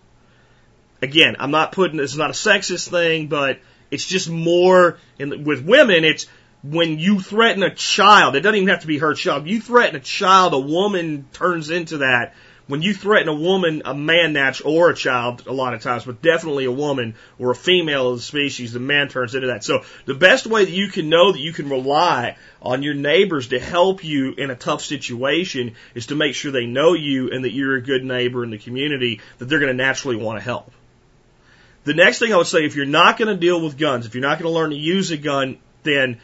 Again, 1.00 1.36
I'm 1.38 1.50
not 1.50 1.72
putting 1.72 2.00
it's 2.00 2.16
not 2.16 2.30
a 2.30 2.34
sexist 2.34 2.88
thing, 2.88 3.28
but 3.28 3.60
it's 3.90 4.06
just 4.06 4.28
more 4.28 4.98
in, 5.18 5.44
with 5.44 5.64
women. 5.64 6.04
It's 6.04 6.26
when 6.62 6.98
you 6.98 7.20
threaten 7.20 7.62
a 7.62 7.74
child, 7.74 8.34
it 8.34 8.40
doesn't 8.40 8.56
even 8.56 8.68
have 8.68 8.80
to 8.80 8.86
be 8.86 8.98
her 8.98 9.14
child. 9.14 9.46
You 9.46 9.60
threaten 9.60 9.96
a 9.96 10.00
child, 10.00 10.54
a 10.54 10.58
woman 10.58 11.26
turns 11.32 11.70
into 11.70 11.98
that. 11.98 12.34
When 12.66 12.82
you 12.82 12.92
threaten 12.92 13.28
a 13.28 13.34
woman, 13.34 13.80
a 13.86 13.94
man 13.94 14.34
natural 14.34 14.74
or 14.74 14.90
a 14.90 14.94
child, 14.94 15.46
a 15.46 15.52
lot 15.52 15.72
of 15.72 15.80
times, 15.80 16.04
but 16.04 16.20
definitely 16.20 16.66
a 16.66 16.72
woman 16.72 17.14
or 17.38 17.50
a 17.50 17.54
female 17.54 18.10
of 18.10 18.18
the 18.18 18.22
species, 18.22 18.74
the 18.74 18.80
man 18.80 19.08
turns 19.08 19.34
into 19.34 19.46
that. 19.46 19.64
So 19.64 19.84
the 20.04 20.12
best 20.12 20.46
way 20.46 20.66
that 20.66 20.70
you 20.70 20.88
can 20.88 21.08
know 21.08 21.32
that 21.32 21.38
you 21.38 21.54
can 21.54 21.70
rely 21.70 22.36
on 22.60 22.82
your 22.82 22.92
neighbors 22.92 23.48
to 23.48 23.58
help 23.58 24.04
you 24.04 24.34
in 24.36 24.50
a 24.50 24.54
tough 24.54 24.82
situation 24.82 25.76
is 25.94 26.08
to 26.08 26.14
make 26.14 26.34
sure 26.34 26.52
they 26.52 26.66
know 26.66 26.92
you 26.92 27.30
and 27.30 27.44
that 27.44 27.52
you're 27.52 27.76
a 27.76 27.82
good 27.82 28.04
neighbor 28.04 28.44
in 28.44 28.50
the 28.50 28.58
community, 28.58 29.22
that 29.38 29.46
they're 29.46 29.60
going 29.60 29.74
to 29.74 29.82
naturally 29.82 30.16
want 30.16 30.38
to 30.38 30.44
help. 30.44 30.70
The 31.88 31.94
next 31.94 32.18
thing 32.18 32.34
I 32.34 32.36
would 32.36 32.46
say, 32.46 32.66
if 32.66 32.76
you're 32.76 32.84
not 32.84 33.16
going 33.16 33.34
to 33.34 33.34
deal 33.34 33.62
with 33.62 33.78
guns, 33.78 34.04
if 34.04 34.14
you're 34.14 34.20
not 34.20 34.38
going 34.38 34.52
to 34.52 34.54
learn 34.54 34.70
to 34.72 34.76
use 34.76 35.10
a 35.10 35.16
gun, 35.16 35.56
then 35.84 36.20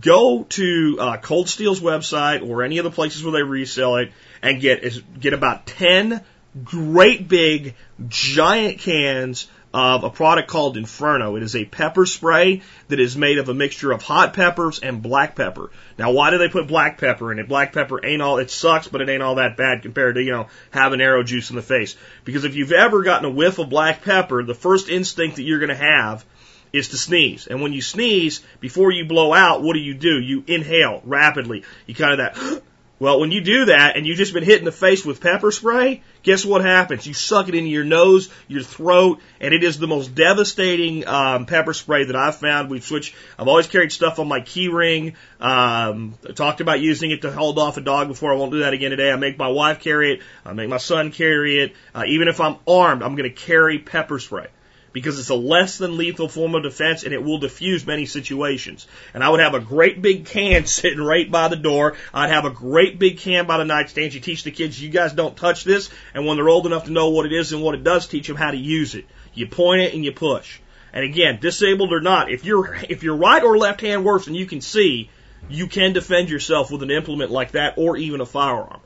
go 0.00 0.44
to 0.44 0.96
uh, 1.00 1.16
Cold 1.16 1.48
Steel's 1.48 1.80
website 1.80 2.48
or 2.48 2.62
any 2.62 2.78
of 2.78 2.84
the 2.84 2.92
places 2.92 3.24
where 3.24 3.32
they 3.32 3.42
resell 3.42 3.96
it 3.96 4.12
and 4.42 4.60
get 4.60 4.84
get 5.18 5.32
about 5.32 5.66
ten 5.66 6.24
great 6.62 7.26
big 7.26 7.74
giant 8.06 8.78
cans 8.78 9.48
of 9.78 10.02
a 10.02 10.10
product 10.10 10.48
called 10.48 10.76
Inferno. 10.76 11.36
It 11.36 11.44
is 11.44 11.54
a 11.54 11.64
pepper 11.64 12.04
spray 12.04 12.62
that 12.88 12.98
is 12.98 13.16
made 13.16 13.38
of 13.38 13.48
a 13.48 13.54
mixture 13.54 13.92
of 13.92 14.02
hot 14.02 14.34
peppers 14.34 14.80
and 14.80 15.00
black 15.00 15.36
pepper. 15.36 15.70
Now, 15.96 16.10
why 16.10 16.30
do 16.30 16.38
they 16.38 16.48
put 16.48 16.66
black 16.66 16.98
pepper 16.98 17.30
in 17.30 17.38
it? 17.38 17.48
Black 17.48 17.72
pepper 17.72 18.04
ain't 18.04 18.20
all, 18.20 18.38
it 18.38 18.50
sucks, 18.50 18.88
but 18.88 19.00
it 19.00 19.08
ain't 19.08 19.22
all 19.22 19.36
that 19.36 19.56
bad 19.56 19.82
compared 19.82 20.16
to, 20.16 20.22
you 20.22 20.32
know, 20.32 20.48
having 20.72 21.00
arrow 21.00 21.22
juice 21.22 21.50
in 21.50 21.56
the 21.56 21.62
face. 21.62 21.96
Because 22.24 22.44
if 22.44 22.56
you've 22.56 22.72
ever 22.72 23.04
gotten 23.04 23.26
a 23.26 23.30
whiff 23.30 23.60
of 23.60 23.70
black 23.70 24.02
pepper, 24.02 24.42
the 24.42 24.52
first 24.52 24.88
instinct 24.88 25.36
that 25.36 25.44
you're 25.44 25.60
going 25.60 25.68
to 25.68 25.76
have 25.76 26.24
is 26.72 26.88
to 26.88 26.98
sneeze. 26.98 27.46
And 27.46 27.62
when 27.62 27.72
you 27.72 27.80
sneeze, 27.80 28.42
before 28.58 28.90
you 28.90 29.04
blow 29.04 29.32
out, 29.32 29.62
what 29.62 29.74
do 29.74 29.80
you 29.80 29.94
do? 29.94 30.20
You 30.20 30.42
inhale 30.48 31.02
rapidly. 31.04 31.62
You 31.86 31.94
kind 31.94 32.12
of 32.12 32.18
that 32.18 32.62
well, 33.00 33.20
when 33.20 33.30
you 33.30 33.40
do 33.40 33.66
that 33.66 33.96
and 33.96 34.06
you've 34.06 34.18
just 34.18 34.34
been 34.34 34.42
hit 34.42 34.58
in 34.58 34.64
the 34.64 34.72
face 34.72 35.04
with 35.04 35.20
pepper 35.20 35.52
spray, 35.52 36.02
guess 36.24 36.44
what 36.44 36.62
happens? 36.62 37.06
You 37.06 37.14
suck 37.14 37.48
it 37.48 37.54
into 37.54 37.70
your 37.70 37.84
nose, 37.84 38.28
your 38.48 38.62
throat, 38.62 39.20
and 39.40 39.54
it 39.54 39.62
is 39.62 39.78
the 39.78 39.86
most 39.86 40.16
devastating 40.16 41.06
um, 41.06 41.46
pepper 41.46 41.74
spray 41.74 42.04
that 42.04 42.16
I've 42.16 42.36
found. 42.36 42.70
We've 42.70 42.82
switched. 42.82 43.14
I've 43.38 43.46
always 43.46 43.68
carried 43.68 43.92
stuff 43.92 44.18
on 44.18 44.26
my 44.26 44.40
key 44.40 44.68
ring. 44.68 45.14
Um, 45.40 46.14
I 46.28 46.32
talked 46.32 46.60
about 46.60 46.80
using 46.80 47.12
it 47.12 47.22
to 47.22 47.30
hold 47.30 47.58
off 47.58 47.76
a 47.76 47.80
dog 47.80 48.08
before. 48.08 48.32
I 48.32 48.36
won't 48.36 48.50
do 48.50 48.60
that 48.60 48.72
again 48.72 48.90
today. 48.90 49.12
I 49.12 49.16
make 49.16 49.38
my 49.38 49.48
wife 49.48 49.78
carry 49.78 50.14
it. 50.14 50.22
I 50.44 50.52
make 50.52 50.68
my 50.68 50.78
son 50.78 51.12
carry 51.12 51.62
it. 51.62 51.74
Uh, 51.94 52.02
even 52.06 52.26
if 52.26 52.40
I'm 52.40 52.56
armed, 52.66 53.02
I'm 53.02 53.14
going 53.14 53.30
to 53.30 53.36
carry 53.36 53.78
pepper 53.78 54.18
spray 54.18 54.48
because 54.92 55.18
it's 55.18 55.28
a 55.28 55.34
less 55.34 55.78
than 55.78 55.96
lethal 55.96 56.28
form 56.28 56.54
of 56.54 56.62
defense 56.62 57.02
and 57.02 57.12
it 57.12 57.22
will 57.22 57.38
diffuse 57.38 57.86
many 57.86 58.06
situations. 58.06 58.86
And 59.14 59.22
I 59.22 59.28
would 59.28 59.40
have 59.40 59.54
a 59.54 59.60
great 59.60 60.00
big 60.00 60.26
can 60.26 60.66
sitting 60.66 61.00
right 61.00 61.30
by 61.30 61.48
the 61.48 61.56
door. 61.56 61.96
I'd 62.12 62.30
have 62.30 62.44
a 62.44 62.50
great 62.50 62.98
big 62.98 63.18
can 63.18 63.46
by 63.46 63.58
the 63.58 63.64
nightstand. 63.64 64.14
You 64.14 64.20
teach 64.20 64.42
the 64.42 64.50
kids, 64.50 64.80
you 64.80 64.88
guys 64.88 65.12
don't 65.12 65.36
touch 65.36 65.64
this. 65.64 65.90
And 66.14 66.26
when 66.26 66.36
they're 66.36 66.48
old 66.48 66.66
enough 66.66 66.84
to 66.84 66.92
know 66.92 67.10
what 67.10 67.26
it 67.26 67.32
is 67.32 67.52
and 67.52 67.62
what 67.62 67.74
it 67.74 67.84
does, 67.84 68.06
teach 68.06 68.26
them 68.26 68.36
how 68.36 68.50
to 68.50 68.56
use 68.56 68.94
it. 68.94 69.06
You 69.34 69.46
point 69.46 69.82
it 69.82 69.94
and 69.94 70.04
you 70.04 70.12
push. 70.12 70.58
And 70.92 71.04
again, 71.04 71.38
disabled 71.40 71.92
or 71.92 72.00
not, 72.00 72.30
if 72.30 72.44
you're, 72.44 72.74
if 72.88 73.02
your 73.02 73.16
right 73.16 73.42
or 73.42 73.58
left 73.58 73.80
hand 73.82 74.04
works 74.04 74.26
and 74.26 74.34
you 74.34 74.46
can 74.46 74.60
see, 74.60 75.10
you 75.48 75.66
can 75.66 75.92
defend 75.92 76.30
yourself 76.30 76.70
with 76.70 76.82
an 76.82 76.90
implement 76.90 77.30
like 77.30 77.52
that 77.52 77.74
or 77.76 77.96
even 77.96 78.20
a 78.20 78.26
firearm. 78.26 78.80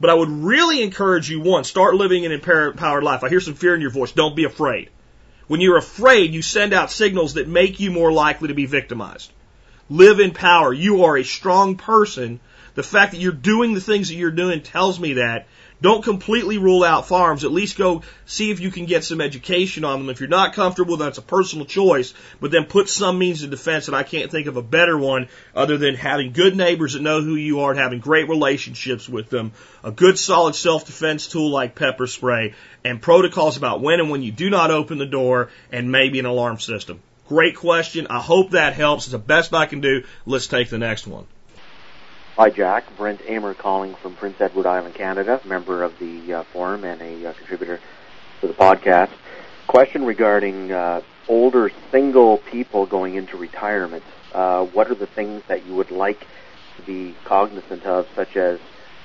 But 0.00 0.10
I 0.10 0.14
would 0.14 0.30
really 0.30 0.82
encourage 0.82 1.28
you, 1.28 1.40
one, 1.40 1.64
start 1.64 1.96
living 1.96 2.24
an 2.24 2.32
empowered 2.32 3.02
life. 3.02 3.24
I 3.24 3.28
hear 3.28 3.40
some 3.40 3.54
fear 3.54 3.74
in 3.74 3.80
your 3.80 3.90
voice. 3.90 4.12
Don't 4.12 4.36
be 4.36 4.44
afraid. 4.44 4.90
When 5.48 5.60
you're 5.60 5.78
afraid, 5.78 6.34
you 6.34 6.42
send 6.42 6.72
out 6.72 6.90
signals 6.90 7.34
that 7.34 7.48
make 7.48 7.80
you 7.80 7.90
more 7.90 8.12
likely 8.12 8.48
to 8.48 8.54
be 8.54 8.66
victimized. 8.66 9.32
Live 9.90 10.20
in 10.20 10.32
power. 10.32 10.72
You 10.72 11.04
are 11.04 11.16
a 11.16 11.24
strong 11.24 11.76
person. 11.76 12.40
The 12.74 12.82
fact 12.82 13.12
that 13.12 13.20
you're 13.20 13.32
doing 13.32 13.74
the 13.74 13.80
things 13.80 14.08
that 14.08 14.14
you're 14.14 14.30
doing 14.30 14.62
tells 14.62 15.00
me 15.00 15.14
that. 15.14 15.46
Don't 15.80 16.02
completely 16.02 16.58
rule 16.58 16.82
out 16.82 17.06
farms. 17.06 17.44
At 17.44 17.52
least 17.52 17.78
go 17.78 18.02
see 18.26 18.50
if 18.50 18.58
you 18.58 18.70
can 18.70 18.86
get 18.86 19.04
some 19.04 19.20
education 19.20 19.84
on 19.84 20.00
them. 20.00 20.10
If 20.10 20.18
you're 20.18 20.28
not 20.28 20.54
comfortable, 20.54 20.96
that's 20.96 21.18
a 21.18 21.22
personal 21.22 21.66
choice. 21.66 22.14
But 22.40 22.50
then 22.50 22.64
put 22.64 22.88
some 22.88 23.16
means 23.16 23.44
of 23.44 23.50
defense, 23.50 23.86
and 23.86 23.96
I 23.96 24.02
can't 24.02 24.30
think 24.30 24.48
of 24.48 24.56
a 24.56 24.62
better 24.62 24.98
one 24.98 25.28
other 25.54 25.78
than 25.78 25.94
having 25.94 26.32
good 26.32 26.56
neighbors 26.56 26.94
that 26.94 27.02
know 27.02 27.22
who 27.22 27.36
you 27.36 27.60
are 27.60 27.70
and 27.70 27.78
having 27.78 28.00
great 28.00 28.28
relationships 28.28 29.08
with 29.08 29.30
them. 29.30 29.52
A 29.84 29.92
good 29.92 30.18
solid 30.18 30.56
self-defense 30.56 31.28
tool 31.28 31.50
like 31.50 31.76
pepper 31.76 32.08
spray 32.08 32.54
and 32.84 33.00
protocols 33.00 33.56
about 33.56 33.80
when 33.80 34.00
and 34.00 34.10
when 34.10 34.22
you 34.22 34.32
do 34.32 34.50
not 34.50 34.72
open 34.72 34.98
the 34.98 35.06
door 35.06 35.50
and 35.70 35.92
maybe 35.92 36.18
an 36.18 36.26
alarm 36.26 36.58
system. 36.58 37.00
Great 37.28 37.54
question. 37.54 38.08
I 38.10 38.20
hope 38.20 38.50
that 38.50 38.74
helps. 38.74 39.04
It's 39.04 39.12
the 39.12 39.18
best 39.18 39.54
I 39.54 39.66
can 39.66 39.80
do. 39.80 40.02
Let's 40.26 40.48
take 40.48 40.70
the 40.70 40.78
next 40.78 41.06
one. 41.06 41.26
Hi, 42.38 42.50
Jack. 42.50 42.84
Brent 42.96 43.20
Amer 43.26 43.52
calling 43.52 43.96
from 43.96 44.14
Prince 44.14 44.36
Edward 44.38 44.64
Island, 44.64 44.94
Canada, 44.94 45.40
member 45.44 45.82
of 45.82 45.98
the 45.98 46.34
uh, 46.34 46.44
forum 46.52 46.84
and 46.84 47.02
a 47.02 47.30
uh, 47.30 47.32
contributor 47.32 47.80
to 48.40 48.46
the 48.46 48.52
podcast. 48.54 49.10
Question 49.66 50.04
regarding 50.04 50.70
uh, 50.70 51.00
older 51.28 51.68
single 51.90 52.38
people 52.38 52.86
going 52.86 53.16
into 53.16 53.36
retirement. 53.36 54.04
Uh, 54.32 54.64
what 54.66 54.88
are 54.88 54.94
the 54.94 55.08
things 55.08 55.42
that 55.48 55.66
you 55.66 55.74
would 55.74 55.90
like 55.90 56.28
to 56.76 56.82
be 56.86 57.12
cognizant 57.24 57.82
of, 57.82 58.06
such 58.14 58.36
as 58.36 58.60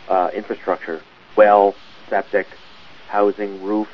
uh, 0.09 0.29
infrastructure, 0.35 1.01
well, 1.35 1.73
septic, 2.11 2.45
housing, 3.07 3.63
roof, 3.63 3.87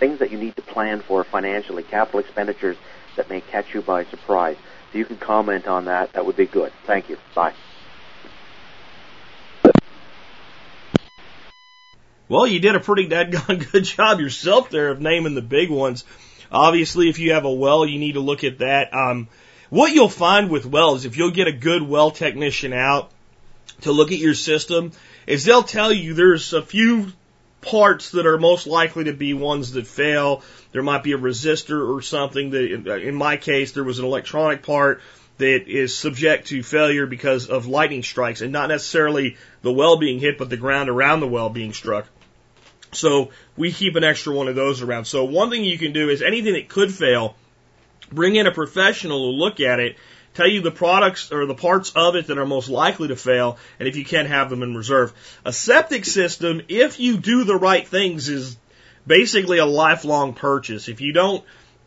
things 0.00 0.18
that 0.20 0.30
you 0.30 0.38
need 0.38 0.56
to 0.56 0.62
plan 0.62 1.02
for 1.06 1.22
financially, 1.22 1.82
capital 1.82 2.18
expenditures 2.18 2.78
that 3.18 3.28
may 3.28 3.42
catch 3.42 3.66
you 3.74 3.82
by 3.82 4.06
surprise? 4.06 4.56
If 4.88 4.94
you 4.94 5.04
can 5.04 5.18
comment 5.18 5.66
on 5.66 5.84
that, 5.84 6.14
that 6.14 6.24
would 6.24 6.38
be 6.38 6.46
good. 6.46 6.72
Thank 6.86 7.10
you. 7.10 7.18
Bye. 7.34 7.52
Well, 12.28 12.46
you 12.46 12.58
did 12.58 12.74
a 12.74 12.80
pretty 12.80 13.08
dadgone 13.08 13.70
good 13.72 13.84
job 13.84 14.18
yourself 14.18 14.70
there 14.70 14.90
of 14.90 15.00
naming 15.00 15.34
the 15.34 15.42
big 15.42 15.70
ones. 15.70 16.04
Obviously, 16.50 17.08
if 17.08 17.18
you 17.18 17.32
have 17.32 17.44
a 17.44 17.52
well, 17.52 17.86
you 17.86 17.98
need 17.98 18.14
to 18.14 18.20
look 18.20 18.42
at 18.42 18.58
that. 18.58 18.92
Um, 18.92 19.28
what 19.70 19.92
you'll 19.92 20.08
find 20.08 20.50
with 20.50 20.66
wells, 20.66 21.04
if 21.04 21.16
you'll 21.16 21.30
get 21.30 21.48
a 21.48 21.52
good 21.52 21.82
well 21.82 22.10
technician 22.10 22.72
out 22.72 23.10
to 23.82 23.92
look 23.92 24.10
at 24.10 24.18
your 24.18 24.34
system, 24.34 24.92
is 25.26 25.44
they'll 25.44 25.62
tell 25.62 25.92
you 25.92 26.14
there's 26.14 26.52
a 26.52 26.62
few 26.62 27.12
parts 27.60 28.10
that 28.10 28.26
are 28.26 28.38
most 28.38 28.66
likely 28.66 29.04
to 29.04 29.12
be 29.12 29.34
ones 29.34 29.72
that 29.72 29.86
fail. 29.86 30.42
There 30.72 30.82
might 30.82 31.02
be 31.02 31.12
a 31.12 31.18
resistor 31.18 31.94
or 31.94 32.02
something 32.02 32.50
that, 32.50 33.02
in 33.02 33.14
my 33.14 33.36
case, 33.36 33.72
there 33.72 33.84
was 33.84 33.98
an 33.98 34.04
electronic 34.04 34.62
part 34.62 35.00
that 35.38 35.68
is 35.68 35.96
subject 35.96 36.48
to 36.48 36.62
failure 36.62 37.06
because 37.06 37.48
of 37.48 37.66
lightning 37.66 38.02
strikes 38.02 38.40
and 38.40 38.52
not 38.52 38.68
necessarily 38.68 39.36
the 39.62 39.72
well 39.72 39.98
being 39.98 40.18
hit, 40.18 40.38
but 40.38 40.48
the 40.50 40.56
ground 40.56 40.88
around 40.88 41.20
the 41.20 41.28
well 41.28 41.50
being 41.50 41.72
struck. 41.72 42.06
So 42.96 43.30
we 43.56 43.72
keep 43.72 43.96
an 43.96 44.04
extra 44.04 44.34
one 44.34 44.48
of 44.48 44.54
those 44.54 44.82
around. 44.82 45.04
So 45.06 45.24
one 45.24 45.50
thing 45.50 45.64
you 45.64 45.78
can 45.78 45.92
do 45.92 46.10
is 46.10 46.22
anything 46.22 46.54
that 46.54 46.68
could 46.68 46.92
fail, 46.92 47.36
bring 48.10 48.36
in 48.36 48.46
a 48.46 48.52
professional 48.52 49.30
to 49.30 49.36
look 49.36 49.60
at 49.60 49.80
it, 49.80 49.96
tell 50.34 50.48
you 50.48 50.60
the 50.60 50.70
products 50.70 51.32
or 51.32 51.46
the 51.46 51.54
parts 51.54 51.92
of 51.94 52.16
it 52.16 52.26
that 52.26 52.38
are 52.38 52.46
most 52.46 52.68
likely 52.68 53.08
to 53.08 53.16
fail, 53.16 53.58
and 53.78 53.88
if 53.88 53.96
you 53.96 54.04
can 54.04 54.26
have 54.26 54.50
them 54.50 54.62
in 54.62 54.76
reserve. 54.76 55.12
A 55.44 55.52
septic 55.52 56.04
system, 56.04 56.62
if 56.68 57.00
you 57.00 57.16
do 57.16 57.44
the 57.44 57.56
right 57.56 57.86
things, 57.86 58.28
is 58.28 58.56
basically 59.06 59.58
a 59.58 59.66
lifelong 59.66 60.34
purchase. 60.34 60.88
If 60.88 61.00
you 61.00 61.12
don't 61.12 61.44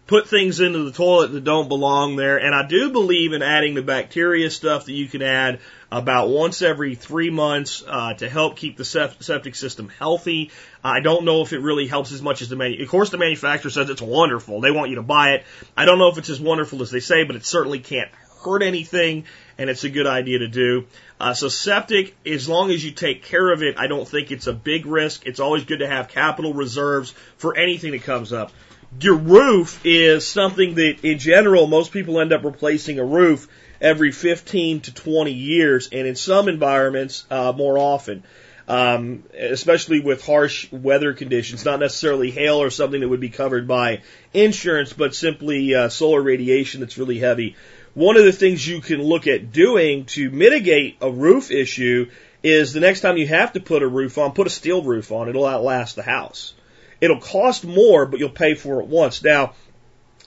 put 0.09 0.27
things 0.27 0.59
into 0.59 0.85
the 0.85 0.91
toilet 0.91 1.31
that 1.31 1.43
don't 1.43 1.69
belong 1.69 2.15
there. 2.15 2.37
And 2.37 2.55
I 2.55 2.67
do 2.67 2.89
believe 2.89 3.31
in 3.31 3.43
adding 3.43 3.75
the 3.75 3.83
bacteria 3.83 4.49
stuff 4.49 4.85
that 4.85 4.93
you 4.93 5.07
can 5.07 5.21
add 5.21 5.59
about 5.91 6.29
once 6.29 6.62
every 6.62 6.96
three 6.96 7.29
months 7.29 7.84
uh, 7.88 8.13
to 8.13 8.29
help 8.29 8.55
keep 8.55 8.77
the 8.77 8.86
septic 8.86 9.55
system 9.55 9.89
healthy. 9.98 10.51
I 10.84 11.00
don't 11.00 11.25
know 11.25 11.41
if 11.41 11.51
it 11.51 11.60
really 11.60 11.88
helps 11.88 12.12
as 12.12 12.22
much 12.22 12.41
as 12.41 12.50
the 12.50 12.55
manu- 12.55 12.81
of 12.84 12.89
course 12.89 13.10
the 13.10 13.17
manufacturer 13.17 13.72
says 13.72 13.89
it's 13.89 14.01
wonderful. 14.01 14.62
They 14.62 14.72
want 14.72 14.89
you 14.89 14.98
to 14.98 15.03
buy 15.03 15.34
it. 15.34 15.43
I 15.75 15.86
don't 15.86 15.98
know 15.98 16.10
if 16.10 16.17
it's 16.17 16.29
as 16.29 16.39
wonderful 16.39 16.81
as 16.81 16.91
they 16.91 17.00
say, 17.00 17.24
but 17.24 17.36
it 17.36 17.46
certainly 17.46 17.79
can't 17.79 18.12
hurt 18.43 18.62
anything. 18.63 19.25
and 19.58 19.69
it's 19.69 19.84
a 19.84 19.89
good 19.89 20.08
idea 20.08 20.39
to 20.39 20.48
do. 20.48 20.86
Uh, 21.19 21.34
so 21.34 21.50
septic, 21.50 22.15
as 22.25 22.48
long 22.48 22.72
as 22.72 22.84
you 22.84 22.91
take 22.91 23.24
care 23.24 23.51
of 23.51 23.62
it, 23.62 23.77
I 23.77 23.88
don't 23.88 24.08
think 24.08 24.31
it's 24.31 24.48
a 24.48 24.53
big 24.53 24.86
risk. 24.86 25.25
It's 25.25 25.41
always 25.41 25.65
good 25.65 25.79
to 25.79 25.88
have 25.88 26.08
capital 26.08 26.53
reserves 26.53 27.13
for 27.38 27.58
anything 27.58 27.91
that 27.91 28.03
comes 28.03 28.31
up. 28.31 28.53
Your 29.00 29.15
roof 29.15 29.79
is 29.84 30.27
something 30.27 30.75
that, 30.75 31.03
in 31.03 31.19
general, 31.19 31.67
most 31.67 31.91
people 31.91 32.19
end 32.19 32.34
up 32.34 32.43
replacing 32.43 32.98
a 32.98 33.05
roof 33.05 33.48
every 33.79 34.12
15 34.12 34.81
to 34.81 34.93
20 34.93 35.31
years, 35.31 35.89
and 35.91 36.08
in 36.08 36.15
some 36.15 36.48
environments, 36.48 37.25
uh, 37.29 37.53
more 37.55 37.77
often. 37.77 38.24
Um, 38.67 39.24
especially 39.36 40.00
with 40.00 40.24
harsh 40.24 40.72
weather 40.72 41.13
conditions, 41.13 41.65
not 41.65 41.79
necessarily 41.79 42.29
hail 42.29 42.62
or 42.62 42.69
something 42.69 43.01
that 43.01 43.10
would 43.10 43.19
be 43.19 43.29
covered 43.29 43.67
by 43.67 44.01
insurance, 44.31 44.93
but 44.93 45.15
simply 45.15 45.74
uh, 45.74 45.89
solar 45.89 46.22
radiation 46.22 46.79
that's 46.79 46.98
really 46.98 47.17
heavy. 47.17 47.55
One 47.96 48.15
of 48.15 48.25
the 48.25 48.31
things 48.31 48.67
you 48.67 48.81
can 48.81 49.01
look 49.01 49.25
at 49.25 49.51
doing 49.51 50.05
to 50.05 50.29
mitigate 50.29 50.98
a 51.01 51.10
roof 51.10 51.50
issue 51.50 52.12
is 52.43 52.72
the 52.72 52.79
next 52.79 53.01
time 53.01 53.17
you 53.17 53.27
have 53.27 53.53
to 53.53 53.60
put 53.60 53.81
a 53.81 53.88
roof 53.88 54.19
on, 54.19 54.34
put 54.34 54.46
a 54.46 54.51
steel 54.51 54.84
roof 54.84 55.12
on. 55.12 55.29
It'll 55.29 55.48
outlast 55.48 55.96
the 55.96 56.03
house. 56.03 56.53
It'll 57.01 57.20
cost 57.20 57.65
more, 57.65 58.06
but 58.06 58.20
you'll 58.20 58.29
pay 58.29 58.56
for 58.56 58.82
it 58.82 58.88
once. 58.88 59.24
Now, 59.24 59.53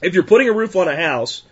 if 0.02 0.14
you're 0.14 0.22
putting 0.22 0.48
a 0.48 0.52
roof 0.52 0.74
on 0.76 0.88
a 0.88 0.96
house 0.96 1.42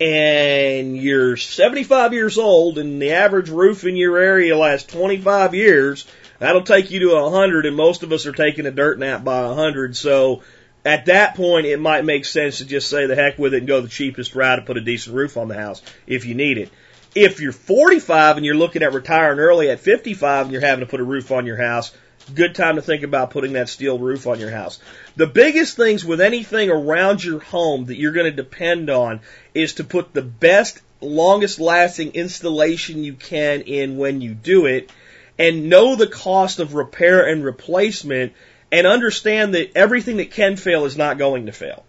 and 0.00 0.96
you're 0.96 1.36
75 1.36 2.12
years 2.12 2.38
old 2.38 2.78
and 2.78 3.02
the 3.02 3.12
average 3.12 3.50
roof 3.50 3.84
in 3.84 3.96
your 3.96 4.18
area 4.18 4.56
lasts 4.56 4.92
25 4.92 5.54
years, 5.54 6.06
that'll 6.38 6.62
take 6.62 6.90
you 6.90 7.00
to 7.00 7.14
100 7.14 7.66
and 7.66 7.76
most 7.76 8.02
of 8.02 8.12
us 8.12 8.26
are 8.26 8.32
taking 8.32 8.66
a 8.66 8.70
dirt 8.70 8.98
nap 8.98 9.24
by 9.24 9.46
100. 9.46 9.96
So 9.96 10.42
at 10.84 11.06
that 11.06 11.34
point, 11.34 11.66
it 11.66 11.80
might 11.80 12.04
make 12.04 12.24
sense 12.24 12.58
to 12.58 12.64
just 12.64 12.88
say 12.88 13.06
the 13.06 13.16
heck 13.16 13.38
with 13.38 13.54
it 13.54 13.58
and 13.58 13.66
go 13.66 13.80
the 13.80 13.88
cheapest 13.88 14.34
route 14.34 14.56
to 14.56 14.62
put 14.62 14.76
a 14.76 14.82
decent 14.82 15.16
roof 15.16 15.36
on 15.36 15.48
the 15.48 15.54
house 15.54 15.82
if 16.06 16.24
you 16.24 16.34
need 16.34 16.58
it. 16.58 16.70
If 17.14 17.40
you're 17.40 17.52
45 17.52 18.36
and 18.36 18.46
you're 18.46 18.54
looking 18.54 18.82
at 18.82 18.92
retiring 18.92 19.40
early 19.40 19.70
at 19.70 19.80
55 19.80 20.46
and 20.46 20.52
you're 20.52 20.60
having 20.60 20.84
to 20.84 20.90
put 20.90 21.00
a 21.00 21.04
roof 21.04 21.32
on 21.32 21.46
your 21.46 21.56
house, 21.56 21.92
good 22.34 22.54
time 22.54 22.76
to 22.76 22.82
think 22.82 23.02
about 23.02 23.30
putting 23.30 23.54
that 23.54 23.68
steel 23.68 23.98
roof 23.98 24.26
on 24.26 24.40
your 24.40 24.50
house. 24.50 24.78
The 25.16 25.26
biggest 25.26 25.76
things 25.76 26.04
with 26.04 26.20
anything 26.20 26.70
around 26.70 27.22
your 27.22 27.40
home 27.40 27.86
that 27.86 27.98
you're 27.98 28.12
going 28.12 28.30
to 28.30 28.42
depend 28.42 28.90
on 28.90 29.20
is 29.54 29.74
to 29.74 29.84
put 29.84 30.12
the 30.12 30.22
best, 30.22 30.80
longest 31.00 31.60
lasting 31.60 32.12
installation 32.12 33.04
you 33.04 33.14
can 33.14 33.62
in 33.62 33.96
when 33.96 34.20
you 34.20 34.34
do 34.34 34.66
it 34.66 34.90
and 35.38 35.68
know 35.68 35.94
the 35.96 36.06
cost 36.06 36.58
of 36.58 36.74
repair 36.74 37.26
and 37.26 37.44
replacement 37.44 38.32
and 38.70 38.86
understand 38.86 39.54
that 39.54 39.72
everything 39.76 40.18
that 40.18 40.30
can 40.30 40.56
fail 40.56 40.84
is 40.84 40.96
not 40.96 41.18
going 41.18 41.46
to 41.46 41.52
fail. 41.52 41.84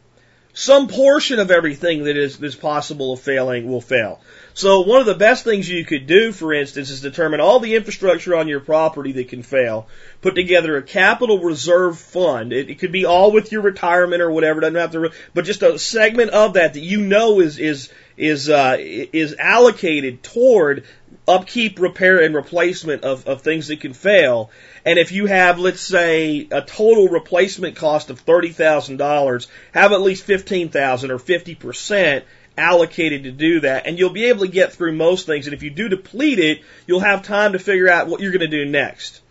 Some 0.54 0.88
portion 0.88 1.40
of 1.40 1.52
everything 1.52 2.04
that 2.06 2.18
is, 2.18 2.56
possible 2.56 3.14
of 3.14 3.22
failing 3.22 3.70
will 3.70 3.82
fail. 3.82 4.20
So 4.60 4.82
one 4.82 5.00
of 5.00 5.06
the 5.06 5.16
best 5.16 5.46
things 5.46 5.70
you 5.70 5.86
could 5.86 6.06
do, 6.06 6.34
for 6.34 6.54
instance, 6.54 6.90
is 6.90 7.00
determine 7.00 7.40
all 7.40 7.62
the 7.62 7.78
infrastructure 7.78 8.36
on 8.36 8.50
your 8.50 8.60
property 8.60 9.14
that 9.14 9.30
can 9.30 9.42
fail. 9.42 9.88
Put 10.20 10.36
together 10.36 10.76
a 10.76 10.84
capital 10.84 11.40
reserve 11.40 11.98
fund. 11.98 12.52
It, 12.52 12.70
it 12.70 12.78
could 12.78 12.92
be 12.92 13.06
all 13.06 13.32
with 13.32 13.54
your 13.54 13.62
retirement 13.62 14.22
or 14.22 14.30
whatever. 14.30 14.60
Doesn't 14.60 14.76
have 14.76 14.92
to, 14.92 15.12
but 15.34 15.46
just 15.46 15.64
a 15.64 15.80
segment 15.80 16.32
of 16.32 16.56
that 16.56 16.74
that 16.74 16.82
you 16.82 17.00
know 17.00 17.40
is 17.40 17.58
is 17.58 17.90
is 18.18 18.50
uh, 18.50 18.76
is 18.78 19.34
allocated 19.40 20.24
toward 20.24 20.84
upkeep, 21.26 21.80
repair, 21.80 22.22
and 22.22 22.36
replacement 22.36 23.06
of, 23.06 23.26
of 23.30 23.42
things 23.42 23.70
that 23.70 23.80
can 23.80 23.94
fail. 23.94 24.52
And 24.84 25.00
if 25.00 25.14
you 25.14 25.28
have, 25.28 25.58
let's 25.58 25.80
say, 25.80 26.50
a 26.52 26.62
total 26.62 27.08
replacement 27.08 27.78
cost 27.78 28.10
of 28.10 28.20
thirty 28.20 28.50
thousand 28.50 28.98
dollars, 28.98 29.48
have 29.74 29.94
at 29.94 30.02
least 30.02 30.26
fifteen 30.26 30.68
thousand 30.68 31.12
or 31.12 31.18
fifty 31.18 31.56
percent 31.56 32.26
allocated 32.60 33.24
to 33.24 33.32
do 33.32 33.62
that, 33.62 33.88
and 33.88 33.98
you'll 33.98 34.12
be 34.12 34.26
able 34.26 34.42
to 34.42 34.52
get 34.52 34.74
through 34.74 34.94
most 34.94 35.26
things. 35.26 35.48
And 35.48 35.54
if 35.54 35.64
you 35.64 35.70
do 35.70 35.90
deplete 35.90 36.40
it, 36.40 36.62
you'll 36.86 37.00
have 37.00 37.24
time 37.24 37.54
to 37.54 37.60
figure 37.60 37.90
out 37.90 38.08
what 38.08 38.22
you're 38.22 38.32
going 38.32 38.50
to 38.52 38.66
do 38.66 38.70
next. 38.70 39.22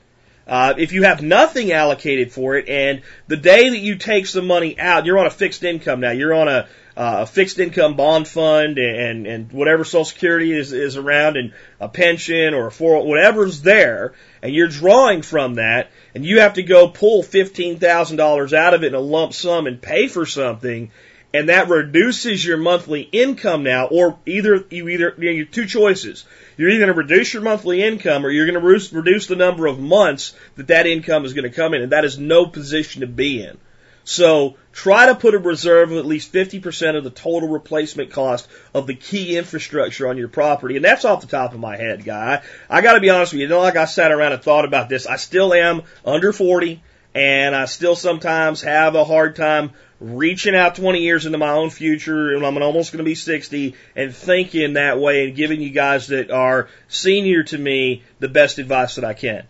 Uh, 0.48 0.72
if 0.78 0.92
you 0.92 1.02
have 1.02 1.22
nothing 1.22 1.72
allocated 1.72 2.32
for 2.32 2.56
it, 2.56 2.70
and 2.70 3.02
the 3.26 3.36
day 3.36 3.68
that 3.68 3.78
you 3.78 3.96
take 3.96 4.26
some 4.26 4.46
money 4.46 4.80
out, 4.80 5.04
you're 5.04 5.18
on 5.18 5.26
a 5.26 5.30
fixed 5.30 5.62
income 5.62 6.00
now. 6.00 6.10
You're 6.10 6.32
on 6.32 6.48
a, 6.48 6.66
uh, 6.96 7.18
a 7.20 7.26
fixed 7.26 7.58
income 7.58 7.96
bond 7.96 8.26
fund, 8.26 8.78
and 8.78 9.26
and 9.26 9.52
whatever 9.52 9.84
Social 9.84 10.06
Security 10.06 10.52
is 10.52 10.72
is 10.72 10.96
around, 10.96 11.36
and 11.36 11.52
a 11.80 11.88
pension 11.88 12.54
or 12.54 12.68
a 12.68 12.72
four, 12.72 13.06
whatever's 13.06 13.60
there, 13.60 14.14
and 14.42 14.54
you're 14.54 14.68
drawing 14.68 15.20
from 15.20 15.56
that, 15.56 15.90
and 16.14 16.24
you 16.24 16.40
have 16.40 16.54
to 16.54 16.62
go 16.62 16.88
pull 16.88 17.22
fifteen 17.22 17.78
thousand 17.78 18.16
dollars 18.16 18.54
out 18.54 18.72
of 18.72 18.84
it 18.84 18.88
in 18.88 18.94
a 18.94 19.00
lump 19.00 19.34
sum 19.34 19.66
and 19.66 19.82
pay 19.82 20.08
for 20.08 20.24
something 20.24 20.90
and 21.34 21.48
that 21.48 21.68
reduces 21.68 22.44
your 22.44 22.56
monthly 22.56 23.02
income 23.02 23.62
now, 23.62 23.86
or 23.86 24.18
either 24.26 24.64
you 24.70 24.88
either 24.88 25.14
you 25.18 25.44
have 25.44 25.50
two 25.50 25.66
choices. 25.66 26.24
You're 26.56 26.70
either 26.70 26.86
going 26.86 26.94
to 26.94 27.00
reduce 27.00 27.34
your 27.34 27.42
monthly 27.42 27.82
income, 27.82 28.24
or 28.24 28.30
you're 28.30 28.46
going 28.46 28.60
to 28.60 28.66
reduce, 28.66 28.92
reduce 28.92 29.26
the 29.26 29.36
number 29.36 29.66
of 29.66 29.78
months 29.78 30.34
that 30.56 30.68
that 30.68 30.86
income 30.86 31.24
is 31.24 31.34
going 31.34 31.44
to 31.48 31.54
come 31.54 31.74
in, 31.74 31.82
and 31.82 31.92
that 31.92 32.04
is 32.04 32.18
no 32.18 32.46
position 32.46 33.02
to 33.02 33.06
be 33.06 33.42
in. 33.42 33.58
So 34.04 34.56
try 34.72 35.06
to 35.06 35.14
put 35.14 35.34
a 35.34 35.38
reserve 35.38 35.92
of 35.92 35.98
at 35.98 36.06
least 36.06 36.32
50% 36.32 36.96
of 36.96 37.04
the 37.04 37.10
total 37.10 37.50
replacement 37.50 38.10
cost 38.10 38.48
of 38.72 38.86
the 38.86 38.94
key 38.94 39.36
infrastructure 39.36 40.08
on 40.08 40.16
your 40.16 40.28
property. 40.28 40.76
And 40.76 40.84
that's 40.84 41.04
off 41.04 41.20
the 41.20 41.26
top 41.26 41.52
of 41.52 41.60
my 41.60 41.76
head, 41.76 42.06
guy. 42.06 42.40
I 42.70 42.80
gotta 42.80 43.00
be 43.00 43.10
honest 43.10 43.34
with 43.34 43.40
you, 43.40 43.48
you 43.48 43.50
know, 43.50 43.60
like 43.60 43.76
I 43.76 43.84
sat 43.84 44.10
around 44.10 44.32
and 44.32 44.42
thought 44.42 44.64
about 44.64 44.88
this. 44.88 45.06
I 45.06 45.16
still 45.16 45.52
am 45.52 45.82
under 46.06 46.32
40 46.32 46.80
and 47.18 47.56
I 47.56 47.64
still 47.64 47.96
sometimes 47.96 48.62
have 48.62 48.94
a 48.94 49.04
hard 49.04 49.34
time 49.34 49.72
reaching 49.98 50.54
out 50.54 50.76
20 50.76 51.00
years 51.00 51.26
into 51.26 51.36
my 51.36 51.50
own 51.50 51.68
future, 51.68 52.32
and 52.32 52.46
I'm 52.46 52.62
almost 52.62 52.92
going 52.92 52.98
to 52.98 53.04
be 53.04 53.16
60, 53.16 53.74
and 53.96 54.14
thinking 54.14 54.74
that 54.74 55.00
way 55.00 55.26
and 55.26 55.36
giving 55.36 55.60
you 55.60 55.70
guys 55.70 56.06
that 56.08 56.30
are 56.30 56.68
senior 56.86 57.42
to 57.42 57.58
me 57.58 58.04
the 58.20 58.28
best 58.28 58.58
advice 58.58 58.94
that 58.94 59.04
I 59.04 59.14
can. 59.14 59.42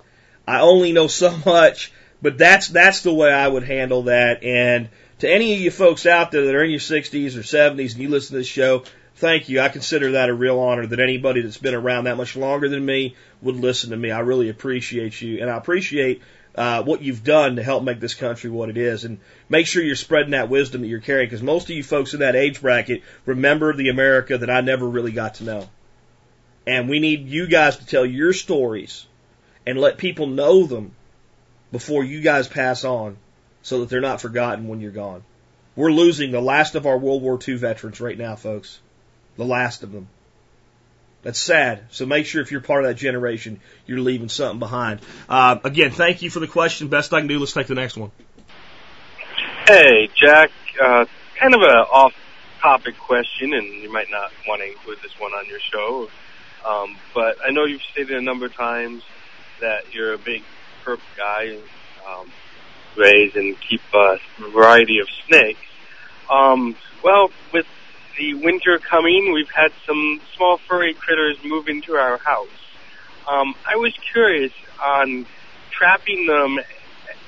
I 0.47 0.61
only 0.61 0.93
know 0.93 1.09
so 1.09 1.37
much, 1.45 1.93
but 2.23 2.39
that's 2.39 2.69
that's 2.69 3.03
the 3.03 3.13
way 3.13 3.31
I 3.31 3.47
would 3.47 3.65
handle 3.65 4.05
that. 4.05 4.43
And 4.43 4.89
to 5.19 5.31
any 5.31 5.53
of 5.53 5.61
you 5.61 5.71
folks 5.71 6.07
out 6.07 6.31
there 6.31 6.47
that 6.47 6.55
are 6.55 6.65
in 6.65 6.71
your 6.71 6.81
60s 6.81 7.37
or 7.37 7.41
70s 7.41 7.93
and 7.93 8.03
you 8.03 8.09
listen 8.09 8.33
to 8.33 8.39
this 8.39 8.47
show, 8.47 8.85
thank 9.17 9.51
you. 9.51 9.61
I 9.61 9.69
consider 9.69 10.13
that 10.13 10.31
a 10.31 10.35
real 10.35 10.59
honor 10.59 10.87
that 10.87 11.01
anybody 11.01 11.43
that's 11.43 11.59
been 11.59 11.75
around 11.75 12.05
that 12.05 12.17
much 12.17 12.35
longer 12.35 12.71
than 12.71 12.87
me 12.87 13.15
would 13.43 13.57
listen 13.57 13.91
to 13.91 13.97
me. 13.99 14.11
I 14.11 14.21
really 14.21 14.49
appreciate 14.49 15.21
you, 15.21 15.43
and 15.43 15.51
I 15.51 15.59
appreciate 15.59 16.23
uh, 16.55 16.83
what 16.83 17.03
you've 17.03 17.25
done 17.25 17.57
to 17.57 17.63
help 17.63 17.83
make 17.83 18.01
this 18.01 18.15
country 18.15 18.51
what 18.51 18.69
it 18.69 18.77
is, 18.77 19.05
and 19.05 19.19
make 19.49 19.67
sure 19.67 19.83
you're 19.83 19.97
spreading 19.97 20.33
that 20.33 20.49
wisdom 20.49 20.81
that 20.83 20.89
you're 20.89 21.01
carrying. 21.01 21.27
Because 21.27 21.43
most 21.43 21.65
of 21.65 21.77
you 21.77 21.83
folks 21.83 22.15
in 22.15 22.21
that 22.21 22.37
age 22.37 22.61
bracket 22.61 23.03
remember 23.27 23.73
the 23.73 23.89
America 23.89 24.39
that 24.39 24.51
I 24.51 24.61
never 24.61 24.89
really 24.89 25.13
got 25.13 25.35
to 25.35 25.45
know, 25.45 25.69
and 26.67 26.89
we 26.89 26.99
need 26.99 27.29
you 27.29 27.47
guys 27.47 27.77
to 27.77 27.87
tell 27.87 28.05
your 28.05 28.33
stories 28.33 29.07
and 29.67 29.79
let 29.79 29.99
people 29.99 30.27
know 30.27 30.65
them 30.67 30.93
before 31.71 32.03
you 32.03 32.21
guys 32.21 32.49
pass 32.49 32.85
on, 32.85 33.17
so 33.63 33.81
that 33.81 33.89
they're 33.89 34.01
not 34.01 34.21
forgotten 34.21 34.69
when 34.69 34.81
you're 34.81 34.91
gone. 34.91 35.23
We're 35.77 35.93
losing 35.93 36.33
the 36.33 36.41
last 36.41 36.75
of 36.75 36.87
our 36.87 36.99
World 36.99 37.23
War 37.23 37.39
II 37.47 37.55
veterans 37.55 38.01
right 38.01 38.19
now, 38.19 38.35
folks. 38.35 38.81
The 39.37 39.45
last 39.45 39.85
of 39.85 39.93
them. 39.93 40.09
That's 41.29 41.39
sad. 41.39 41.83
So 41.91 42.07
make 42.07 42.25
sure 42.25 42.41
if 42.41 42.53
you're 42.53 42.63
part 42.63 42.85
of 42.85 42.89
that 42.89 42.95
generation, 42.95 43.61
you're 43.85 44.01
leaving 44.01 44.31
something 44.31 44.59
behind. 44.59 45.01
Uh, 45.29 45.59
again, 45.63 45.91
thank 45.91 46.23
you 46.23 46.31
for 46.31 46.41
the 46.41 46.47
question. 46.47 46.89
Best 46.89 47.13
I 47.13 47.21
can 47.21 47.29
do. 47.29 47.39
Let's 47.39 47.53
take 47.53 47.67
the 47.67 47.75
next 47.75 47.99
one. 47.99 48.13
Hey, 49.67 50.09
Jack. 50.15 50.51
Uh, 50.83 51.05
kind 51.39 51.55
of 51.55 51.61
a 51.61 51.85
off-topic 51.93 52.97
question, 52.97 53.53
and 53.53 53.67
you 53.67 53.93
might 53.93 54.09
not 54.11 54.33
want 54.49 54.63
to 54.63 54.69
include 54.69 55.01
this 55.03 55.13
one 55.21 55.33
on 55.33 55.45
your 55.45 55.61
show. 55.61 56.09
Um, 56.67 56.97
but 57.15 57.37
I 57.47 57.51
know 57.51 57.67
you've 57.67 57.83
stated 57.83 58.17
a 58.17 58.23
number 58.23 58.47
of 58.47 58.55
times 58.55 59.03
that 59.61 59.93
you're 59.93 60.15
a 60.15 60.19
big 60.19 60.43
herp 60.87 61.01
guy, 61.15 61.59
um, 62.09 62.33
raise 62.97 63.37
and 63.37 63.55
keep 63.61 63.83
a 63.93 64.17
variety 64.51 65.01
of 65.01 65.09
snakes. 65.27 65.61
Um, 66.31 66.75
well, 67.05 67.31
with 67.53 67.67
the 68.19 68.35
winter 68.35 68.79
coming, 68.79 69.33
we've 69.33 69.51
had 69.51 69.73
some 69.87 70.21
small 70.37 70.59
furry 70.69 70.93
critters 70.93 71.39
move 71.45 71.69
into 71.69 71.95
our 71.95 72.19
house. 72.19 72.49
Um, 73.27 73.55
I 73.67 73.77
was 73.77 73.95
curious 74.13 74.53
on 74.83 75.27
trapping 75.71 76.27
them 76.27 76.59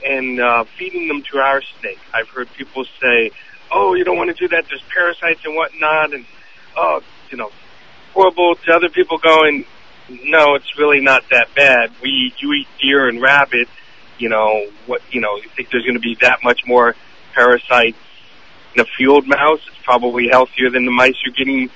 and 0.05 0.41
uh, 0.41 0.65
feeding 0.79 1.09
them 1.09 1.23
to 1.31 1.39
our 1.39 1.63
snake. 1.81 1.99
I've 2.13 2.29
heard 2.29 2.53
people 2.55 2.85
say, 3.01 3.31
"Oh, 3.71 3.95
you 3.95 4.05
don't 4.05 4.17
want 4.17 4.35
to 4.37 4.49
do 4.49 4.49
that. 4.49 4.65
There's 4.69 4.83
parasites 4.95 5.45
and 5.45 5.55
whatnot," 5.55 6.13
and 6.13 6.25
oh, 6.77 7.03
you 7.31 7.39
know, 7.39 7.51
horrible. 8.13 8.57
To 8.57 8.73
other 8.73 8.89
people 8.89 9.19
going, 9.19 9.65
"No, 10.09 10.55
it's 10.57 10.79
really 10.79 11.01
not 11.01 11.23
that 11.31 11.55
bad. 11.55 11.93
We 12.03 12.33
you 12.39 12.53
eat 12.55 12.69
deer 12.81 13.09
and 13.09 13.21
rabbit. 13.21 13.69
You 14.19 14.31
know 14.31 14.67
what? 14.87 15.03
You 15.11 15.21
know, 15.21 15.37
you 15.37 15.49
think 15.55 15.71
there's 15.71 15.85
going 15.85 15.95
to 15.95 16.01
be 16.01 16.17
that 16.23 16.39
much 16.43 16.63
more 16.67 16.95
parasites 17.35 17.99
in 18.75 18.81
a 18.81 18.87
field 18.99 19.29
mouse? 19.29 19.61
It's 19.69 19.80
probably 19.91 20.29
healthier 20.31 20.71
than 20.71 20.85
the 20.85 20.93
mice 20.93 21.17
you're 21.25 21.35
getting, 21.35 21.69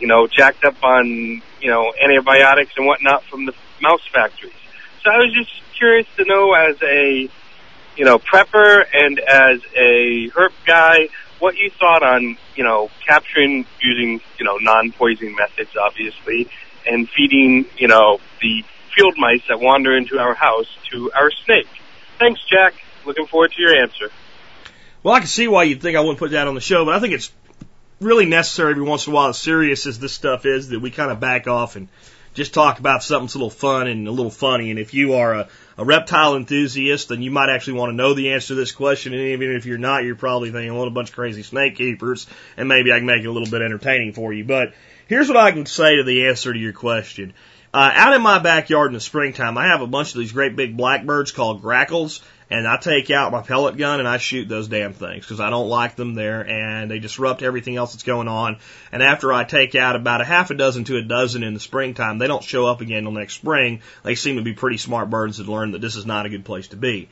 you 0.00 0.08
know, 0.08 0.26
jacked 0.26 0.64
up 0.64 0.82
on, 0.82 1.06
you 1.60 1.70
know, 1.70 1.92
antibiotics 2.02 2.72
and 2.76 2.84
whatnot 2.84 3.22
from 3.26 3.46
the 3.46 3.52
mouse 3.80 4.04
factories. 4.12 4.52
So 5.04 5.10
I 5.12 5.18
was 5.18 5.32
just 5.32 5.52
curious 5.78 6.04
to 6.16 6.24
know 6.24 6.52
as 6.52 6.82
a, 6.82 7.30
you 7.96 8.04
know, 8.04 8.18
prepper 8.18 8.82
and 8.92 9.20
as 9.20 9.60
a 9.76 10.30
herp 10.30 10.50
guy, 10.66 11.10
what 11.38 11.56
you 11.58 11.70
thought 11.70 12.02
on, 12.02 12.36
you 12.56 12.64
know, 12.64 12.90
capturing 13.06 13.64
using, 13.80 14.20
you 14.36 14.44
know, 14.44 14.56
non-poisoning 14.56 15.36
methods, 15.36 15.70
obviously, 15.80 16.48
and 16.84 17.08
feeding, 17.08 17.66
you 17.76 17.86
know, 17.86 18.18
the 18.42 18.64
field 18.96 19.14
mice 19.16 19.42
that 19.48 19.60
wander 19.60 19.96
into 19.96 20.18
our 20.18 20.34
house 20.34 20.66
to 20.90 21.12
our 21.12 21.30
snake? 21.30 21.68
Thanks, 22.18 22.40
Jack. 22.50 22.74
Looking 23.06 23.26
forward 23.26 23.52
to 23.52 23.62
your 23.62 23.80
answer. 23.80 24.10
Well, 25.04 25.14
I 25.14 25.20
can 25.20 25.28
see 25.28 25.46
why 25.48 25.62
you'd 25.62 25.80
think 25.80 25.96
I 25.96 26.00
wouldn't 26.00 26.18
put 26.18 26.32
that 26.32 26.48
on 26.48 26.54
the 26.54 26.60
show, 26.60 26.84
but 26.84 26.94
I 26.94 26.98
think 26.98 27.14
it's 27.14 27.32
really 28.00 28.26
necessary 28.26 28.72
every 28.72 28.82
once 28.82 29.06
in 29.06 29.12
a 29.12 29.16
while, 29.16 29.28
as 29.28 29.38
serious 29.38 29.86
as 29.86 29.98
this 29.98 30.12
stuff 30.12 30.46
is, 30.46 30.70
that 30.70 30.80
we 30.80 30.90
kind 30.90 31.10
of 31.10 31.20
back 31.20 31.46
off 31.46 31.76
and 31.76 31.88
just 32.32 32.54
talk 32.54 32.78
about 32.78 33.02
something 33.02 33.26
that's 33.26 33.34
a 33.34 33.38
little 33.38 33.50
fun 33.50 33.88
and 33.88 34.06
a 34.06 34.10
little 34.10 34.30
funny. 34.30 34.70
And 34.70 34.78
if 34.78 34.94
you 34.94 35.14
are 35.14 35.34
a, 35.34 35.48
a 35.76 35.84
reptile 35.84 36.36
enthusiast, 36.36 37.08
then 37.08 37.22
you 37.22 37.30
might 37.30 37.50
actually 37.50 37.74
want 37.74 37.90
to 37.90 37.96
know 37.96 38.14
the 38.14 38.32
answer 38.32 38.48
to 38.48 38.54
this 38.54 38.72
question. 38.72 39.12
And 39.12 39.22
even 39.22 39.52
if 39.56 39.66
you're 39.66 39.78
not, 39.78 40.04
you're 40.04 40.14
probably 40.14 40.50
thinking, 40.50 40.74
well, 40.74 40.86
a 40.86 40.90
bunch 40.90 41.10
of 41.10 41.14
crazy 41.14 41.42
snake 41.42 41.76
keepers, 41.76 42.26
and 42.56 42.68
maybe 42.68 42.92
I 42.92 42.98
can 42.98 43.06
make 43.06 43.22
it 43.22 43.26
a 43.26 43.32
little 43.32 43.50
bit 43.50 43.62
entertaining 43.62 44.12
for 44.12 44.32
you. 44.32 44.44
But 44.44 44.74
here's 45.08 45.28
what 45.28 45.36
I 45.36 45.50
can 45.50 45.66
say 45.66 45.96
to 45.96 46.04
the 46.04 46.28
answer 46.28 46.52
to 46.52 46.58
your 46.58 46.72
question. 46.72 47.34
Uh, 47.72 47.90
out 47.94 48.14
in 48.14 48.22
my 48.22 48.38
backyard 48.40 48.88
in 48.88 48.94
the 48.94 49.00
springtime, 49.00 49.56
I 49.56 49.68
have 49.68 49.80
a 49.80 49.86
bunch 49.86 50.12
of 50.12 50.18
these 50.18 50.32
great 50.32 50.56
big 50.56 50.76
blackbirds 50.76 51.30
called 51.30 51.62
grackles, 51.62 52.20
and 52.50 52.66
I 52.66 52.76
take 52.76 53.10
out 53.10 53.30
my 53.30 53.42
pellet 53.42 53.76
gun 53.76 54.00
and 54.00 54.08
I 54.08 54.18
shoot 54.18 54.48
those 54.48 54.66
damn 54.66 54.92
things 54.92 55.24
because 55.24 55.40
I 55.40 55.50
don't 55.50 55.68
like 55.68 55.94
them 55.94 56.14
there 56.14 56.46
and 56.46 56.90
they 56.90 56.98
disrupt 56.98 57.42
everything 57.42 57.76
else 57.76 57.92
that's 57.92 58.02
going 58.02 58.26
on. 58.26 58.58
And 58.90 59.02
after 59.02 59.32
I 59.32 59.44
take 59.44 59.76
out 59.76 59.94
about 59.94 60.20
a 60.20 60.24
half 60.24 60.50
a 60.50 60.54
dozen 60.54 60.84
to 60.84 60.96
a 60.96 61.02
dozen 61.02 61.44
in 61.44 61.54
the 61.54 61.60
springtime, 61.60 62.18
they 62.18 62.26
don't 62.26 62.42
show 62.42 62.66
up 62.66 62.80
again 62.80 62.98
until 62.98 63.12
next 63.12 63.34
spring. 63.34 63.82
They 64.02 64.16
seem 64.16 64.36
to 64.36 64.42
be 64.42 64.52
pretty 64.52 64.78
smart 64.78 65.10
birds 65.10 65.38
that 65.38 65.48
learn 65.48 65.72
that 65.72 65.80
this 65.80 65.94
is 65.94 66.06
not 66.06 66.26
a 66.26 66.28
good 66.28 66.44
place 66.44 66.68
to 66.68 66.76
be. 66.76 67.08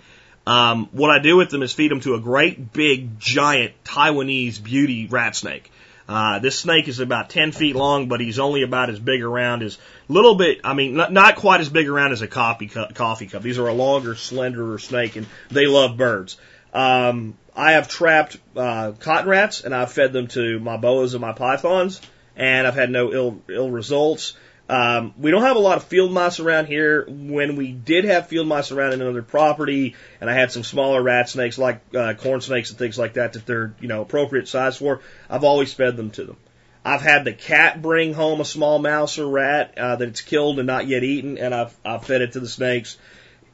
Um, 0.47 0.89
what 0.93 1.11
I 1.11 1.19
do 1.19 1.37
with 1.37 1.51
them 1.51 1.63
is 1.63 1.73
feed 1.73 1.91
them 1.91 2.01
to 2.01 2.15
a 2.15 2.21
great 2.21 2.73
big 2.73 3.21
giant 3.21 3.75
Taiwanese 3.85 4.63
beauty 4.63 5.07
rat 5.07 5.37
snake. 5.37 5.71
Uh, 6.09 6.39
this 6.39 6.59
snake 6.59 6.89
is 6.89 7.01
about 7.01 7.29
10 7.29 7.53
feet 7.53 7.77
long, 7.77 8.09
but 8.09 8.21
he's 8.21 8.39
only 8.39 8.63
about 8.63 8.89
as 8.89 8.99
big 8.99 9.23
around 9.23 9.63
as 9.63 9.77
little 10.09 10.37
bit, 10.37 10.61
I 10.65 10.73
mean, 10.73 10.95
not, 10.95 11.13
not 11.13 11.37
quite 11.37 11.61
as 11.61 11.69
big 11.69 11.87
around 11.87 12.13
as 12.13 12.23
a 12.23 12.27
coffee 12.27 12.67
cup, 12.67 12.95
coffee 12.95 13.27
cup. 13.27 13.43
These 13.43 13.59
are 13.59 13.69
a 13.69 13.75
longer, 13.75 14.15
slenderer 14.15 14.81
snake 14.81 15.17
and 15.17 15.27
they 15.51 15.67
love 15.67 15.99
birds. 15.99 16.39
Um, 16.73 17.37
I 17.55 17.73
have 17.73 17.89
trapped, 17.89 18.39
uh, 18.57 18.93
cotton 18.93 19.29
rats 19.29 19.63
and 19.65 19.75
I've 19.75 19.93
fed 19.93 20.15
them 20.15 20.29
to 20.29 20.59
my 20.61 20.79
boas 20.79 21.13
and 21.13 21.21
my 21.21 21.33
pythons 21.33 22.01
and 22.37 22.67
I've 22.67 22.75
had 22.75 22.91
no 22.91 23.13
ill, 23.13 23.43
ill 23.51 23.71
results. 23.71 24.35
Um, 24.69 25.15
we 25.17 25.31
don't 25.31 25.43
have 25.43 25.57
a 25.57 25.61
lot 25.61 25.79
of 25.79 25.85
field 25.85 26.13
mice 26.13 26.41
around 26.41 26.67
here. 26.67 27.05
When 27.09 27.57
we 27.57 27.73
did 27.73 28.05
have 28.05 28.29
field 28.29 28.47
mice 28.47 28.71
around 28.71 28.93
in 28.93 29.01
another 29.01 29.23
property, 29.23 29.97
and 30.21 30.29
I 30.29 30.35
had 30.35 30.53
some 30.53 30.63
smaller 30.63 31.03
rat 31.03 31.31
snakes 31.31 31.57
like 31.57 31.81
uh, 31.95 32.15
corn 32.15 32.43
snakes 32.43 32.69
and 32.69 32.79
things 32.79 32.99
like 32.99 33.15
that 33.15 33.33
that 33.33 33.47
they're 33.47 33.75
you 33.81 33.89
know 33.89 34.03
appropriate 34.03 34.47
size 34.47 34.77
for, 34.77 35.01
I've 35.31 35.45
always 35.45 35.73
fed 35.73 35.97
them 35.97 36.11
to 36.13 36.25
them. 36.25 36.37
I've 36.85 37.01
had 37.01 37.25
the 37.25 37.33
cat 37.33 37.81
bring 37.81 38.13
home 38.13 38.41
a 38.41 38.45
small 38.45 38.79
mouse 38.79 39.19
or 39.19 39.27
rat 39.27 39.77
uh, 39.79 39.97
that 39.97 40.09
it's 40.09 40.21
killed 40.21 40.59
and 40.59 40.67
not 40.67 40.87
yet 40.87 41.03
eaten, 41.03 41.39
and 41.39 41.55
I've 41.55 41.75
I've 41.83 42.05
fed 42.05 42.21
it 42.21 42.33
to 42.33 42.41
the 42.41 42.49
snakes. 42.49 42.99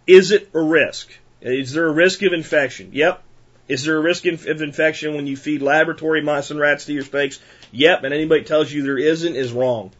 Is 0.09 0.33
it 0.33 0.51
a 0.53 0.61
risk? 0.61 1.11
Is 1.41 1.73
there 1.73 1.87
a 1.87 1.93
risk 1.93 2.23
of 2.23 2.33
infection? 2.33 2.91
Yep. 2.93 3.23
Is 3.69 3.85
there 3.85 3.97
a 3.97 4.01
risk 4.01 4.27
of 4.27 4.63
infection 4.63 5.15
when 5.15 5.27
you 5.27 5.37
feed 5.37 5.63
laboratory 5.63 6.23
mice 6.23 6.51
and 6.51 6.61
rats 6.61 6.87
to 6.87 6.93
your 6.93 7.05
snakes? 7.05 7.39
Yep. 7.71 8.03
And 8.03 8.13
anybody 8.13 8.43
tells 8.43 8.71
you 8.71 8.83
there 8.83 8.99
isn't 8.99 9.37
is 9.37 9.53
wrong 9.53 9.93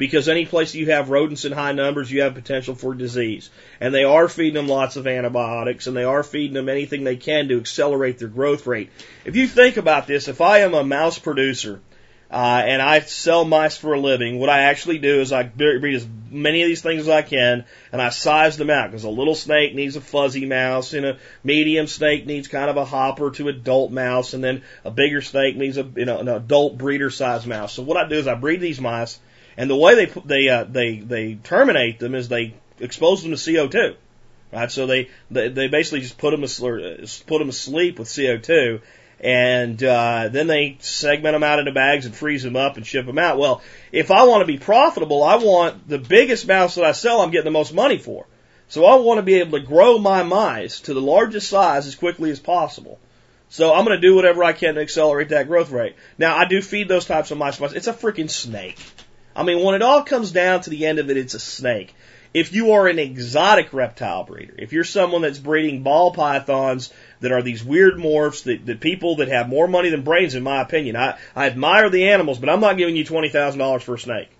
because 0.00 0.30
any 0.30 0.46
place 0.46 0.74
you 0.74 0.86
have 0.86 1.10
rodents 1.10 1.44
in 1.44 1.52
high 1.52 1.72
numbers, 1.72 2.10
you 2.10 2.22
have 2.22 2.32
potential 2.32 2.74
for 2.74 2.94
disease. 2.94 3.50
And 3.80 3.92
they 3.92 4.04
are 4.04 4.30
feeding 4.30 4.54
them 4.54 4.66
lots 4.66 4.96
of 4.96 5.06
antibiotics 5.06 5.86
and 5.86 5.94
they 5.94 6.04
are 6.04 6.22
feeding 6.22 6.54
them 6.54 6.70
anything 6.70 7.04
they 7.04 7.16
can 7.16 7.48
to 7.48 7.58
accelerate 7.58 8.18
their 8.18 8.28
growth 8.28 8.66
rate. 8.66 8.88
If 9.26 9.36
you 9.36 9.46
think 9.46 9.76
about 9.76 10.06
this, 10.06 10.26
if 10.26 10.40
I 10.40 10.60
am 10.60 10.72
a 10.72 10.82
mouse 10.82 11.18
producer, 11.18 11.82
uh, 12.30 12.62
and 12.64 12.80
I 12.80 13.00
sell 13.00 13.44
mice 13.44 13.76
for 13.76 13.92
a 13.92 14.00
living. 14.00 14.38
What 14.38 14.48
I 14.48 14.62
actually 14.62 14.98
do 14.98 15.20
is 15.20 15.32
I 15.32 15.42
breed 15.42 15.96
as 15.96 16.06
many 16.30 16.62
of 16.62 16.68
these 16.68 16.80
things 16.80 17.02
as 17.02 17.08
I 17.08 17.22
can, 17.22 17.64
and 17.92 18.00
I 18.00 18.10
size 18.10 18.56
them 18.56 18.70
out 18.70 18.90
because 18.90 19.02
a 19.02 19.10
little 19.10 19.34
snake 19.34 19.74
needs 19.74 19.96
a 19.96 20.00
fuzzy 20.00 20.46
mouse, 20.46 20.94
and 20.94 21.04
a 21.04 21.18
medium 21.42 21.88
snake 21.88 22.26
needs 22.26 22.46
kind 22.46 22.70
of 22.70 22.76
a 22.76 22.84
hopper 22.84 23.32
to 23.32 23.48
adult 23.48 23.90
mouse, 23.90 24.32
and 24.32 24.44
then 24.44 24.62
a 24.84 24.92
bigger 24.92 25.20
snake 25.20 25.56
needs 25.56 25.76
a 25.76 25.82
you 25.96 26.04
know 26.04 26.20
an 26.20 26.28
adult 26.28 26.78
breeder 26.78 27.10
size 27.10 27.46
mouse. 27.46 27.72
So 27.72 27.82
what 27.82 27.96
I 27.96 28.08
do 28.08 28.14
is 28.14 28.28
I 28.28 28.36
breed 28.36 28.60
these 28.60 28.80
mice, 28.80 29.18
and 29.56 29.68
the 29.68 29.76
way 29.76 29.94
they 29.94 30.20
they 30.24 30.48
uh, 30.48 30.64
they 30.64 30.98
they 30.98 31.34
terminate 31.34 31.98
them 31.98 32.14
is 32.14 32.28
they 32.28 32.54
expose 32.78 33.22
them 33.22 33.32
to 33.32 33.36
CO2. 33.36 33.96
Right, 34.52 34.70
so 34.70 34.86
they, 34.86 35.08
they 35.30 35.48
they 35.48 35.68
basically 35.68 36.00
just 36.00 36.18
put 36.18 36.32
them 36.32 36.42
to, 36.42 37.22
put 37.26 37.38
them 37.38 37.48
asleep 37.48 38.00
with 38.00 38.08
CO2, 38.08 38.80
and 39.20 39.82
uh, 39.84 40.28
then 40.28 40.48
they 40.48 40.76
segment 40.80 41.34
them 41.34 41.44
out 41.44 41.60
into 41.60 41.70
bags 41.70 42.04
and 42.06 42.14
freeze 42.14 42.42
them 42.42 42.56
up 42.56 42.76
and 42.76 42.84
ship 42.84 43.06
them 43.06 43.18
out. 43.18 43.38
Well, 43.38 43.62
if 43.92 44.10
I 44.10 44.24
want 44.24 44.40
to 44.40 44.46
be 44.46 44.58
profitable, 44.58 45.22
I 45.22 45.36
want 45.36 45.88
the 45.88 45.98
biggest 45.98 46.48
mouse 46.48 46.74
that 46.74 46.84
I 46.84 46.92
sell, 46.92 47.20
I'm 47.20 47.30
getting 47.30 47.44
the 47.44 47.50
most 47.52 47.72
money 47.72 47.98
for. 47.98 48.26
So 48.68 48.86
I 48.86 48.96
want 48.96 49.18
to 49.18 49.22
be 49.22 49.34
able 49.34 49.58
to 49.58 49.66
grow 49.66 49.98
my 49.98 50.22
mice 50.22 50.80
to 50.82 50.94
the 50.94 51.02
largest 51.02 51.48
size 51.48 51.86
as 51.86 51.94
quickly 51.94 52.30
as 52.30 52.40
possible. 52.40 52.98
So 53.50 53.74
I'm 53.74 53.84
going 53.84 54.00
to 54.00 54.08
do 54.08 54.14
whatever 54.14 54.44
I 54.44 54.52
can 54.52 54.76
to 54.76 54.80
accelerate 54.80 55.30
that 55.30 55.48
growth 55.48 55.70
rate. 55.70 55.96
Now 56.18 56.36
I 56.36 56.44
do 56.44 56.62
feed 56.62 56.88
those 56.88 57.04
types 57.04 57.30
of 57.30 57.38
mice 57.38 57.58
mice. 57.60 57.72
It's 57.72 57.88
a 57.88 57.92
freaking 57.92 58.30
snake. 58.30 58.78
I 59.34 59.42
mean, 59.42 59.62
when 59.62 59.74
it 59.74 59.82
all 59.82 60.02
comes 60.02 60.32
down 60.32 60.62
to 60.62 60.70
the 60.70 60.86
end 60.86 60.98
of 60.98 61.10
it, 61.10 61.16
it's 61.16 61.34
a 61.34 61.40
snake. 61.40 61.94
If 62.32 62.52
you 62.52 62.72
are 62.72 62.86
an 62.86 63.00
exotic 63.00 63.72
reptile 63.72 64.22
breeder, 64.24 64.54
if 64.56 64.72
you're 64.72 64.84
someone 64.84 65.22
that's 65.22 65.38
breeding 65.38 65.82
ball 65.82 66.12
pythons 66.12 66.92
that 67.20 67.32
are 67.32 67.42
these 67.42 67.64
weird 67.64 67.94
morphs 67.94 68.44
that, 68.44 68.66
that 68.66 68.80
people 68.80 69.16
that 69.16 69.28
have 69.28 69.48
more 69.48 69.66
money 69.66 69.90
than 69.90 70.02
brains, 70.02 70.36
in 70.36 70.44
my 70.44 70.60
opinion. 70.60 70.94
I, 70.94 71.18
I 71.34 71.46
admire 71.46 71.90
the 71.90 72.08
animals, 72.10 72.38
but 72.38 72.48
I'm 72.48 72.60
not 72.60 72.76
giving 72.76 72.94
you 72.94 73.04
$20,000 73.04 73.82
for 73.82 73.94
a 73.94 73.98
snake. 73.98 74.30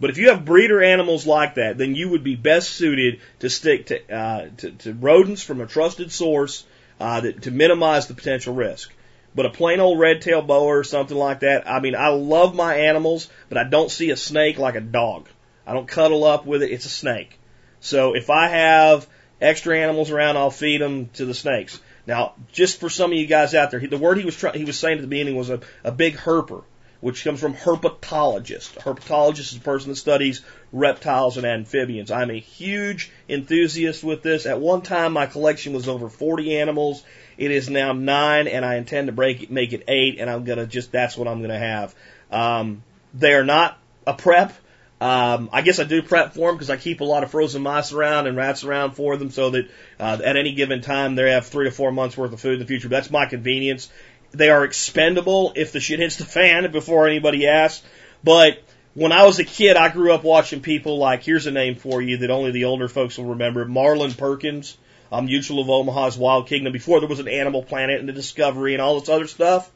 But 0.00 0.10
if 0.10 0.18
you 0.18 0.28
have 0.30 0.44
breeder 0.44 0.82
animals 0.82 1.26
like 1.26 1.54
that, 1.54 1.78
then 1.78 1.94
you 1.94 2.10
would 2.10 2.24
be 2.24 2.36
best 2.36 2.70
suited 2.70 3.20
to 3.38 3.48
stick 3.48 3.86
to, 3.86 4.12
uh, 4.14 4.48
to, 4.58 4.70
to 4.72 4.92
rodents 4.92 5.42
from 5.42 5.60
a 5.60 5.66
trusted 5.66 6.12
source, 6.12 6.64
uh, 7.00 7.20
that, 7.20 7.42
to 7.42 7.50
minimize 7.50 8.06
the 8.06 8.14
potential 8.14 8.54
risk. 8.54 8.92
But 9.36 9.46
a 9.46 9.50
plain 9.50 9.80
old 9.80 10.00
red 10.00 10.22
tail 10.22 10.40
boa 10.40 10.64
or 10.64 10.82
something 10.82 11.16
like 11.16 11.40
that, 11.40 11.68
I 11.70 11.80
mean, 11.80 11.94
I 11.94 12.08
love 12.08 12.54
my 12.54 12.76
animals, 12.76 13.28
but 13.50 13.58
I 13.58 13.64
don't 13.64 13.90
see 13.90 14.10
a 14.10 14.16
snake 14.16 14.58
like 14.58 14.76
a 14.76 14.80
dog. 14.80 15.28
I 15.66 15.74
don't 15.74 15.86
cuddle 15.86 16.24
up 16.24 16.46
with 16.46 16.62
it. 16.62 16.72
It's 16.72 16.86
a 16.86 16.90
snake. 16.90 17.38
So 17.80 18.16
if 18.16 18.30
I 18.30 18.48
have 18.48 19.06
extra 19.40 19.78
animals 19.78 20.10
around, 20.10 20.38
I'll 20.38 20.50
feed 20.50 20.80
them 20.80 21.10
to 21.14 21.26
the 21.26 21.34
snakes. 21.34 21.78
Now, 22.06 22.32
just 22.50 22.80
for 22.80 22.88
some 22.88 23.12
of 23.12 23.18
you 23.18 23.26
guys 23.26 23.54
out 23.54 23.70
there, 23.70 23.80
the 23.80 23.98
word 23.98 24.16
he 24.16 24.24
was 24.24 24.36
try- 24.36 24.56
he 24.56 24.64
was 24.64 24.78
saying 24.78 24.98
at 24.98 25.02
the 25.02 25.06
beginning 25.06 25.36
was 25.36 25.50
a, 25.50 25.60
a 25.84 25.92
big 25.92 26.16
herper, 26.16 26.62
which 27.00 27.22
comes 27.22 27.38
from 27.38 27.52
herpetologist. 27.54 28.78
A 28.78 28.80
herpetologist 28.80 29.52
is 29.52 29.56
a 29.56 29.60
person 29.60 29.90
that 29.90 29.96
studies 29.96 30.42
reptiles 30.72 31.36
and 31.36 31.44
amphibians. 31.44 32.10
I'm 32.10 32.30
a 32.30 32.38
huge 32.38 33.10
enthusiast 33.28 34.02
with 34.02 34.22
this. 34.22 34.46
At 34.46 34.60
one 34.60 34.80
time, 34.80 35.12
my 35.12 35.26
collection 35.26 35.74
was 35.74 35.88
over 35.88 36.08
40 36.08 36.56
animals. 36.56 37.02
It 37.38 37.50
is 37.50 37.68
now 37.68 37.92
nine, 37.92 38.48
and 38.48 38.64
I 38.64 38.76
intend 38.76 39.08
to 39.08 39.12
break 39.12 39.44
it, 39.44 39.50
make 39.50 39.72
it 39.72 39.84
eight, 39.88 40.18
and 40.18 40.30
I'm 40.30 40.44
gonna 40.44 40.66
just 40.66 40.92
that's 40.92 41.16
what 41.16 41.28
I'm 41.28 41.40
gonna 41.42 41.58
have. 41.58 41.94
Um, 42.30 42.82
they 43.14 43.34
are 43.34 43.44
not 43.44 43.78
a 44.06 44.14
prep. 44.14 44.52
Um, 44.98 45.50
I 45.52 45.60
guess 45.60 45.78
I 45.78 45.84
do 45.84 46.00
prep 46.00 46.32
for 46.32 46.48
them 46.48 46.56
because 46.56 46.70
I 46.70 46.78
keep 46.78 47.00
a 47.00 47.04
lot 47.04 47.22
of 47.22 47.30
frozen 47.30 47.62
mice 47.62 47.92
around 47.92 48.26
and 48.26 48.36
rats 48.36 48.64
around 48.64 48.92
for 48.92 49.16
them 49.18 49.30
so 49.30 49.50
that 49.50 49.68
uh, 50.00 50.18
at 50.24 50.36
any 50.36 50.54
given 50.54 50.80
time 50.80 51.14
they 51.14 51.30
have 51.32 51.46
three 51.46 51.66
to 51.66 51.70
four 51.70 51.92
months 51.92 52.16
worth 52.16 52.32
of 52.32 52.40
food 52.40 52.54
in 52.54 52.60
the 52.60 52.66
future. 52.66 52.88
But 52.88 52.96
that's 52.96 53.10
my 53.10 53.26
convenience. 53.26 53.90
They 54.32 54.48
are 54.48 54.64
expendable 54.64 55.52
if 55.54 55.72
the 55.72 55.80
shit 55.80 56.00
hits 56.00 56.16
the 56.16 56.24
fan 56.24 56.70
before 56.72 57.06
anybody 57.06 57.46
asks. 57.46 57.84
But 58.24 58.62
when 58.94 59.12
I 59.12 59.24
was 59.24 59.38
a 59.38 59.44
kid, 59.44 59.76
I 59.76 59.90
grew 59.90 60.12
up 60.12 60.24
watching 60.24 60.62
people 60.62 60.96
like, 60.96 61.22
here's 61.22 61.46
a 61.46 61.50
name 61.50 61.74
for 61.74 62.00
you 62.00 62.18
that 62.18 62.30
only 62.30 62.50
the 62.50 62.64
older 62.64 62.88
folks 62.88 63.18
will 63.18 63.26
remember, 63.26 63.66
Marlin 63.66 64.14
Perkins, 64.14 64.78
um, 65.12 65.26
Mutual 65.26 65.60
of 65.60 65.70
Omaha's 65.70 66.16
Wild 66.16 66.48
Kingdom, 66.48 66.72
before 66.72 67.00
there 67.00 67.08
was 67.08 67.20
an 67.20 67.28
Animal 67.28 67.62
Planet 67.62 68.00
and 68.00 68.08
the 68.08 68.12
Discovery 68.12 68.74
and 68.74 68.82
all 68.82 68.98
this 68.98 69.08
other 69.08 69.26
stuff. 69.26 69.70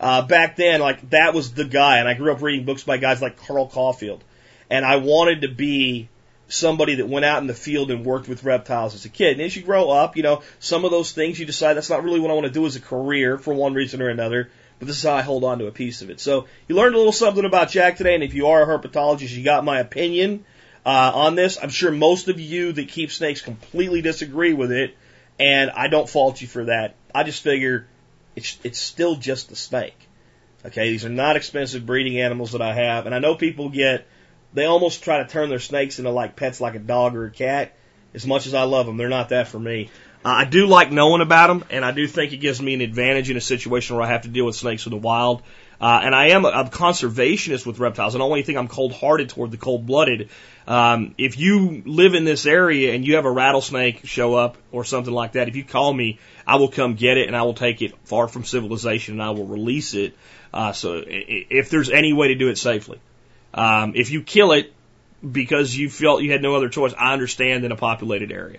Uh, 0.00 0.22
back 0.22 0.56
then, 0.56 0.80
like, 0.80 1.10
that 1.10 1.32
was 1.32 1.52
the 1.52 1.64
guy, 1.64 1.98
and 1.98 2.08
I 2.08 2.14
grew 2.14 2.32
up 2.32 2.42
reading 2.42 2.64
books 2.64 2.82
by 2.82 2.96
guys 2.96 3.22
like 3.22 3.36
Carl 3.36 3.68
Kauffeld 3.68 4.20
and 4.72 4.86
I 4.86 4.96
wanted 4.96 5.42
to 5.42 5.48
be 5.48 6.08
somebody 6.48 6.94
that 6.94 7.06
went 7.06 7.26
out 7.26 7.42
in 7.42 7.46
the 7.46 7.54
field 7.54 7.90
and 7.90 8.06
worked 8.06 8.26
with 8.26 8.42
reptiles 8.42 8.94
as 8.94 9.04
a 9.04 9.10
kid. 9.10 9.32
And 9.32 9.42
as 9.42 9.54
you 9.54 9.62
grow 9.62 9.90
up, 9.90 10.16
you 10.16 10.22
know, 10.22 10.42
some 10.60 10.86
of 10.86 10.90
those 10.90 11.12
things 11.12 11.38
you 11.38 11.44
decide 11.44 11.74
that's 11.74 11.90
not 11.90 12.02
really 12.02 12.20
what 12.20 12.30
I 12.30 12.34
want 12.34 12.46
to 12.46 12.52
do 12.52 12.64
as 12.64 12.74
a 12.74 12.80
career 12.80 13.36
for 13.36 13.52
one 13.52 13.74
reason 13.74 14.00
or 14.00 14.08
another. 14.08 14.50
But 14.78 14.88
this 14.88 14.96
is 14.96 15.02
how 15.02 15.12
I 15.12 15.20
hold 15.20 15.44
on 15.44 15.58
to 15.58 15.66
a 15.66 15.72
piece 15.72 16.00
of 16.00 16.08
it. 16.08 16.20
So 16.20 16.46
you 16.66 16.74
learned 16.74 16.94
a 16.94 16.98
little 16.98 17.12
something 17.12 17.44
about 17.44 17.68
Jack 17.68 17.98
today, 17.98 18.14
and 18.14 18.24
if 18.24 18.32
you 18.32 18.46
are 18.46 18.62
a 18.62 18.66
herpetologist, 18.66 19.36
you 19.36 19.44
got 19.44 19.62
my 19.62 19.78
opinion 19.78 20.46
uh, 20.84 21.12
on 21.14 21.34
this. 21.34 21.58
I'm 21.62 21.70
sure 21.70 21.90
most 21.90 22.28
of 22.28 22.40
you 22.40 22.72
that 22.72 22.88
keep 22.88 23.10
snakes 23.10 23.40
completely 23.40 24.02
disagree 24.02 24.52
with 24.52 24.72
it, 24.72 24.96
and 25.38 25.70
I 25.70 25.88
don't 25.88 26.08
fault 26.08 26.40
you 26.40 26.48
for 26.48 26.64
that. 26.64 26.94
I 27.14 27.24
just 27.24 27.42
figure 27.42 27.86
it's 28.36 28.58
it's 28.64 28.78
still 28.78 29.16
just 29.16 29.52
a 29.52 29.56
snake. 29.56 30.08
Okay, 30.64 30.90
these 30.90 31.04
are 31.04 31.10
not 31.10 31.36
expensive 31.36 31.84
breeding 31.84 32.20
animals 32.20 32.52
that 32.52 32.62
I 32.62 32.74
have, 32.74 33.06
and 33.06 33.14
I 33.14 33.18
know 33.18 33.34
people 33.34 33.68
get 33.68 34.06
they 34.54 34.66
almost 34.66 35.02
try 35.02 35.22
to 35.22 35.28
turn 35.28 35.48
their 35.48 35.58
snakes 35.58 35.98
into 35.98 36.10
like 36.10 36.36
pets 36.36 36.60
like 36.60 36.74
a 36.74 36.78
dog 36.78 37.16
or 37.16 37.26
a 37.26 37.30
cat. 37.30 37.74
As 38.14 38.26
much 38.26 38.46
as 38.46 38.52
I 38.52 38.64
love 38.64 38.84
them, 38.84 38.98
they're 38.98 39.08
not 39.08 39.30
that 39.30 39.48
for 39.48 39.58
me. 39.58 39.90
Uh, 40.24 40.28
I 40.28 40.44
do 40.44 40.66
like 40.66 40.92
knowing 40.92 41.22
about 41.22 41.46
them, 41.48 41.64
and 41.70 41.84
I 41.84 41.92
do 41.92 42.06
think 42.06 42.32
it 42.32 42.36
gives 42.36 42.60
me 42.60 42.74
an 42.74 42.80
advantage 42.82 43.30
in 43.30 43.36
a 43.36 43.40
situation 43.40 43.96
where 43.96 44.04
I 44.04 44.08
have 44.08 44.22
to 44.22 44.28
deal 44.28 44.44
with 44.44 44.54
snakes 44.54 44.86
in 44.86 44.90
the 44.90 44.98
wild. 44.98 45.42
Uh, 45.82 46.00
and 46.04 46.14
I 46.14 46.28
am 46.28 46.44
a, 46.44 46.48
a 46.48 46.64
conservationist 46.70 47.66
with 47.66 47.80
reptiles. 47.80 48.14
And 48.14 48.22
I 48.22 48.24
don't 48.24 48.30
want 48.30 48.38
you 48.38 48.42
to 48.44 48.46
think 48.46 48.58
I'm 48.58 48.68
cold-hearted 48.68 49.30
toward 49.30 49.50
the 49.50 49.56
cold-blooded. 49.56 50.28
Um, 50.68 51.16
if 51.18 51.36
you 51.36 51.82
live 51.84 52.14
in 52.14 52.24
this 52.24 52.46
area 52.46 52.94
and 52.94 53.04
you 53.04 53.16
have 53.16 53.24
a 53.24 53.30
rattlesnake 53.30 54.06
show 54.06 54.34
up 54.34 54.56
or 54.70 54.84
something 54.84 55.12
like 55.12 55.32
that, 55.32 55.48
if 55.48 55.56
you 55.56 55.64
call 55.64 55.92
me, 55.92 56.20
I 56.46 56.56
will 56.56 56.68
come 56.68 56.94
get 56.94 57.16
it 57.16 57.26
and 57.26 57.36
I 57.36 57.42
will 57.42 57.54
take 57.54 57.82
it 57.82 57.94
far 58.04 58.28
from 58.28 58.44
civilization 58.44 59.14
and 59.14 59.22
I 59.24 59.30
will 59.30 59.46
release 59.46 59.94
it. 59.94 60.16
Uh, 60.54 60.72
so 60.72 61.02
if 61.04 61.68
there's 61.68 61.90
any 61.90 62.12
way 62.12 62.28
to 62.28 62.36
do 62.36 62.48
it 62.48 62.58
safely, 62.58 63.00
um, 63.52 63.94
if 63.96 64.12
you 64.12 64.22
kill 64.22 64.52
it 64.52 64.72
because 65.28 65.74
you 65.74 65.90
felt 65.90 66.22
you 66.22 66.30
had 66.30 66.42
no 66.42 66.54
other 66.54 66.68
choice, 66.68 66.94
I 66.96 67.12
understand 67.12 67.64
in 67.64 67.72
a 67.72 67.76
populated 67.76 68.30
area. 68.30 68.58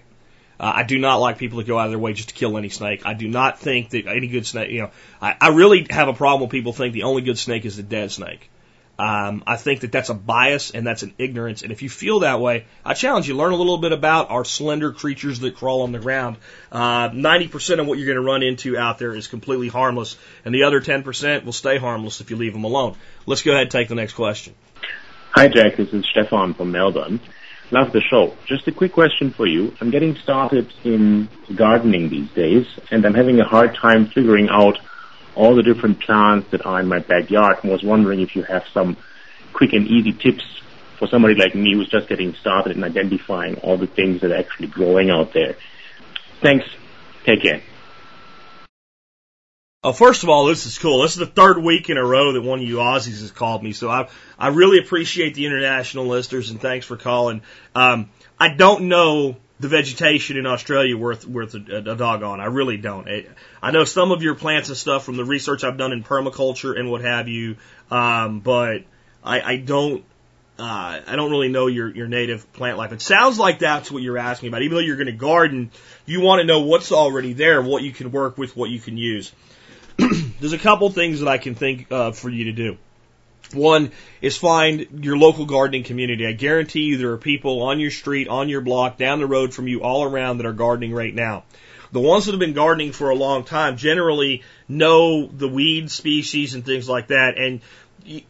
Uh, 0.63 0.71
I 0.75 0.83
do 0.83 0.97
not 0.97 1.17
like 1.17 1.39
people 1.39 1.57
that 1.57 1.67
go 1.67 1.77
out 1.77 1.87
of 1.87 1.91
their 1.91 1.99
way 1.99 2.13
just 2.13 2.29
to 2.29 2.35
kill 2.35 2.57
any 2.57 2.69
snake. 2.69 3.01
I 3.05 3.15
do 3.15 3.27
not 3.27 3.59
think 3.59 3.89
that 3.89 4.07
any 4.07 4.27
good 4.27 4.45
snake, 4.45 4.71
you 4.71 4.83
know, 4.83 4.91
I, 5.21 5.35
I 5.41 5.47
really 5.49 5.85
have 5.89 6.07
a 6.07 6.13
problem 6.13 6.39
when 6.39 6.49
people 6.49 6.71
think 6.71 6.93
the 6.93 7.03
only 7.03 7.21
good 7.21 7.37
snake 7.37 7.65
is 7.65 7.75
the 7.75 7.83
dead 7.83 8.13
snake. 8.13 8.49
Um, 8.97 9.43
I 9.45 9.57
think 9.57 9.81
that 9.81 9.91
that's 9.91 10.07
a 10.07 10.13
bias 10.13 10.71
and 10.71 10.87
that's 10.87 11.03
an 11.03 11.15
ignorance. 11.17 11.63
And 11.63 11.73
if 11.73 11.81
you 11.81 11.89
feel 11.89 12.21
that 12.21 12.39
way, 12.39 12.65
I 12.85 12.93
challenge 12.93 13.27
you 13.27 13.35
learn 13.35 13.51
a 13.51 13.57
little 13.57 13.77
bit 13.77 13.91
about 13.91 14.29
our 14.29 14.45
slender 14.45 14.93
creatures 14.93 15.41
that 15.41 15.57
crawl 15.57 15.81
on 15.81 15.91
the 15.91 15.99
ground. 15.99 16.37
Uh, 16.71 17.09
90% 17.09 17.81
of 17.81 17.85
what 17.87 17.97
you're 17.97 18.07
going 18.07 18.15
to 18.15 18.21
run 18.21 18.41
into 18.41 18.77
out 18.77 18.99
there 18.99 19.13
is 19.13 19.27
completely 19.27 19.67
harmless, 19.67 20.15
and 20.45 20.55
the 20.55 20.63
other 20.63 20.79
10% 20.79 21.43
will 21.43 21.51
stay 21.51 21.77
harmless 21.77 22.21
if 22.21 22.29
you 22.29 22.37
leave 22.37 22.53
them 22.53 22.63
alone. 22.63 22.95
Let's 23.25 23.41
go 23.41 23.51
ahead 23.51 23.63
and 23.63 23.71
take 23.71 23.89
the 23.89 23.95
next 23.95 24.13
question. 24.13 24.55
Hi, 25.31 25.49
Jack. 25.49 25.75
This 25.75 25.89
is 25.89 26.05
Stefan 26.05 26.53
from 26.53 26.71
Melbourne. 26.71 27.19
Love 27.73 27.91
the 27.91 28.01
show. 28.01 28.37
Just 28.45 28.67
a 28.67 28.71
quick 28.71 28.93
question 28.93 29.31
for 29.31 29.47
you. 29.47 29.73
I'm 29.81 29.89
getting 29.89 30.15
started 30.17 30.71
in 30.83 31.27
gardening 31.55 32.07
these 32.07 32.29
days, 32.29 32.67
and 32.91 33.03
I'm 33.03 33.15
having 33.15 33.39
a 33.39 33.45
hard 33.45 33.73
time 33.73 34.05
figuring 34.13 34.47
out 34.51 34.77
all 35.33 35.55
the 35.55 35.63
different 35.63 35.99
plants 35.99 36.51
that 36.51 36.67
are 36.67 36.79
in 36.79 36.87
my 36.87 36.99
backyard 36.99 37.57
and 37.63 37.71
was 37.71 37.81
wondering 37.81 38.21
if 38.21 38.35
you 38.35 38.43
have 38.43 38.61
some 38.75 38.95
quick 39.53 39.73
and 39.73 39.87
easy 39.87 40.13
tips 40.13 40.43
for 40.99 41.07
somebody 41.07 41.33
like 41.33 41.55
me 41.55 41.73
who's 41.73 41.89
just 41.89 42.07
getting 42.07 42.35
started 42.35 42.77
in 42.77 42.83
identifying 42.83 43.55
all 43.61 43.75
the 43.75 43.87
things 43.87 44.21
that 44.21 44.31
are 44.31 44.37
actually 44.37 44.67
growing 44.67 45.09
out 45.09 45.33
there. 45.33 45.55
Thanks. 46.43 46.65
Take 47.25 47.41
care. 47.41 47.63
Oh, 49.85 49.91
first 49.91 50.23
of 50.23 50.29
all, 50.29 50.45
this 50.45 50.65
is 50.65 50.77
cool. 50.77 51.01
This 51.01 51.11
is 51.11 51.17
the 51.17 51.25
third 51.25 51.61
week 51.61 51.89
in 51.89 51.97
a 51.97 52.05
row 52.05 52.31
that 52.31 52.41
one 52.41 52.59
of 52.59 52.65
you 52.65 52.77
Aussies 52.77 53.19
has 53.19 53.31
called 53.31 53.61
me, 53.61 53.73
so 53.73 53.89
I 53.89 54.07
I 54.39 54.47
really 54.47 54.79
appreciate 54.79 55.35
the 55.35 55.45
international 55.45 56.05
listeners 56.05 56.49
and 56.49 56.61
thanks 56.61 56.85
for 56.85 56.95
calling. 56.95 57.41
Um, 57.75 58.09
I 58.39 58.53
don't 58.53 58.87
know 58.87 59.35
the 59.59 59.67
vegetation 59.67 60.37
in 60.37 60.45
Australia 60.45 60.95
worth 60.95 61.27
worth 61.27 61.55
a, 61.55 61.77
a 61.79 61.95
doggone. 61.97 62.39
I 62.39 62.45
really 62.45 62.77
don't. 62.77 63.09
I, 63.09 63.25
I 63.61 63.71
know 63.71 63.83
some 63.83 64.13
of 64.13 64.23
your 64.23 64.35
plants 64.35 64.69
and 64.69 64.77
stuff 64.77 65.03
from 65.03 65.17
the 65.17 65.25
research 65.25 65.65
I've 65.65 65.77
done 65.77 65.91
in 65.91 66.01
permaculture 66.01 66.79
and 66.79 66.89
what 66.89 67.01
have 67.01 67.27
you, 67.27 67.57
um, 67.91 68.39
but 68.39 68.83
I, 69.21 69.41
I 69.41 69.57
don't. 69.57 70.05
Uh, 70.57 71.01
I 71.07 71.15
don't 71.15 71.31
really 71.31 71.49
know 71.49 71.65
your, 71.65 71.89
your 71.89 72.07
native 72.07 72.53
plant 72.53 72.77
life. 72.77 72.91
It 72.91 73.01
sounds 73.01 73.39
like 73.39 73.57
that's 73.57 73.91
what 73.91 74.03
you're 74.03 74.19
asking 74.19 74.49
about. 74.49 74.61
Even 74.61 74.77
though 74.77 74.83
you're 74.83 74.97
going 74.97 75.07
to 75.07 75.11
garden, 75.11 75.71
you 76.05 76.21
want 76.21 76.41
to 76.41 76.45
know 76.45 76.59
what's 76.61 76.91
already 76.91 77.33
there, 77.33 77.59
what 77.59 77.81
you 77.81 77.91
can 77.91 78.11
work 78.11 78.37
with, 78.37 78.55
what 78.55 78.69
you 78.69 78.79
can 78.79 78.95
use. 78.95 79.33
There's 80.39 80.53
a 80.53 80.57
couple 80.57 80.89
things 80.89 81.19
that 81.19 81.27
I 81.27 81.37
can 81.37 81.55
think 81.55 81.91
uh, 81.91 82.11
for 82.11 82.29
you 82.29 82.45
to 82.45 82.51
do. 82.51 82.77
One 83.53 83.91
is 84.21 84.35
find 84.35 85.03
your 85.03 85.17
local 85.17 85.45
gardening 85.45 85.83
community. 85.83 86.25
I 86.25 86.31
guarantee 86.31 86.81
you 86.81 86.97
there 86.97 87.11
are 87.11 87.17
people 87.17 87.61
on 87.63 87.79
your 87.79 87.91
street, 87.91 88.27
on 88.27 88.49
your 88.49 88.61
block, 88.61 88.97
down 88.97 89.19
the 89.19 89.27
road 89.27 89.53
from 89.53 89.67
you, 89.67 89.83
all 89.83 90.03
around 90.03 90.37
that 90.37 90.45
are 90.45 90.53
gardening 90.53 90.93
right 90.93 91.13
now. 91.13 91.43
The 91.91 91.99
ones 91.99 92.25
that 92.25 92.31
have 92.31 92.39
been 92.39 92.53
gardening 92.53 92.91
for 92.91 93.11
a 93.11 93.15
long 93.15 93.43
time 93.43 93.77
generally 93.77 94.41
know 94.67 95.27
the 95.27 95.47
weed 95.47 95.91
species 95.91 96.55
and 96.55 96.65
things 96.65 96.89
like 96.89 97.07
that. 97.07 97.37
And 97.37 97.61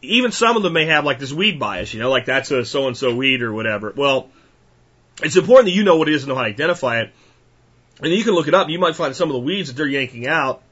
even 0.02 0.32
some 0.32 0.56
of 0.56 0.62
them 0.62 0.74
may 0.74 0.86
have 0.86 1.04
like 1.04 1.18
this 1.18 1.32
weed 1.32 1.58
bias, 1.58 1.94
you 1.94 2.00
know, 2.00 2.10
like 2.10 2.26
that's 2.26 2.50
a 2.50 2.64
so 2.64 2.88
and 2.88 2.96
so 2.96 3.14
weed 3.14 3.42
or 3.42 3.52
whatever. 3.52 3.92
Well, 3.96 4.28
it's 5.22 5.36
important 5.36 5.66
that 5.66 5.72
you 5.72 5.84
know 5.84 5.96
what 5.96 6.08
it 6.08 6.14
is 6.14 6.24
and 6.24 6.28
know 6.28 6.34
how 6.34 6.42
to 6.42 6.48
identify 6.48 7.00
it. 7.00 7.12
And 8.02 8.12
you 8.12 8.22
can 8.22 8.34
look 8.34 8.48
it 8.48 8.54
up. 8.54 8.68
You 8.68 8.78
might 8.78 8.96
find 8.96 9.16
some 9.16 9.30
of 9.30 9.34
the 9.34 9.40
weeds 9.40 9.68
that 9.68 9.76
they're 9.76 9.86
yanking 9.86 10.26
out 10.26 10.62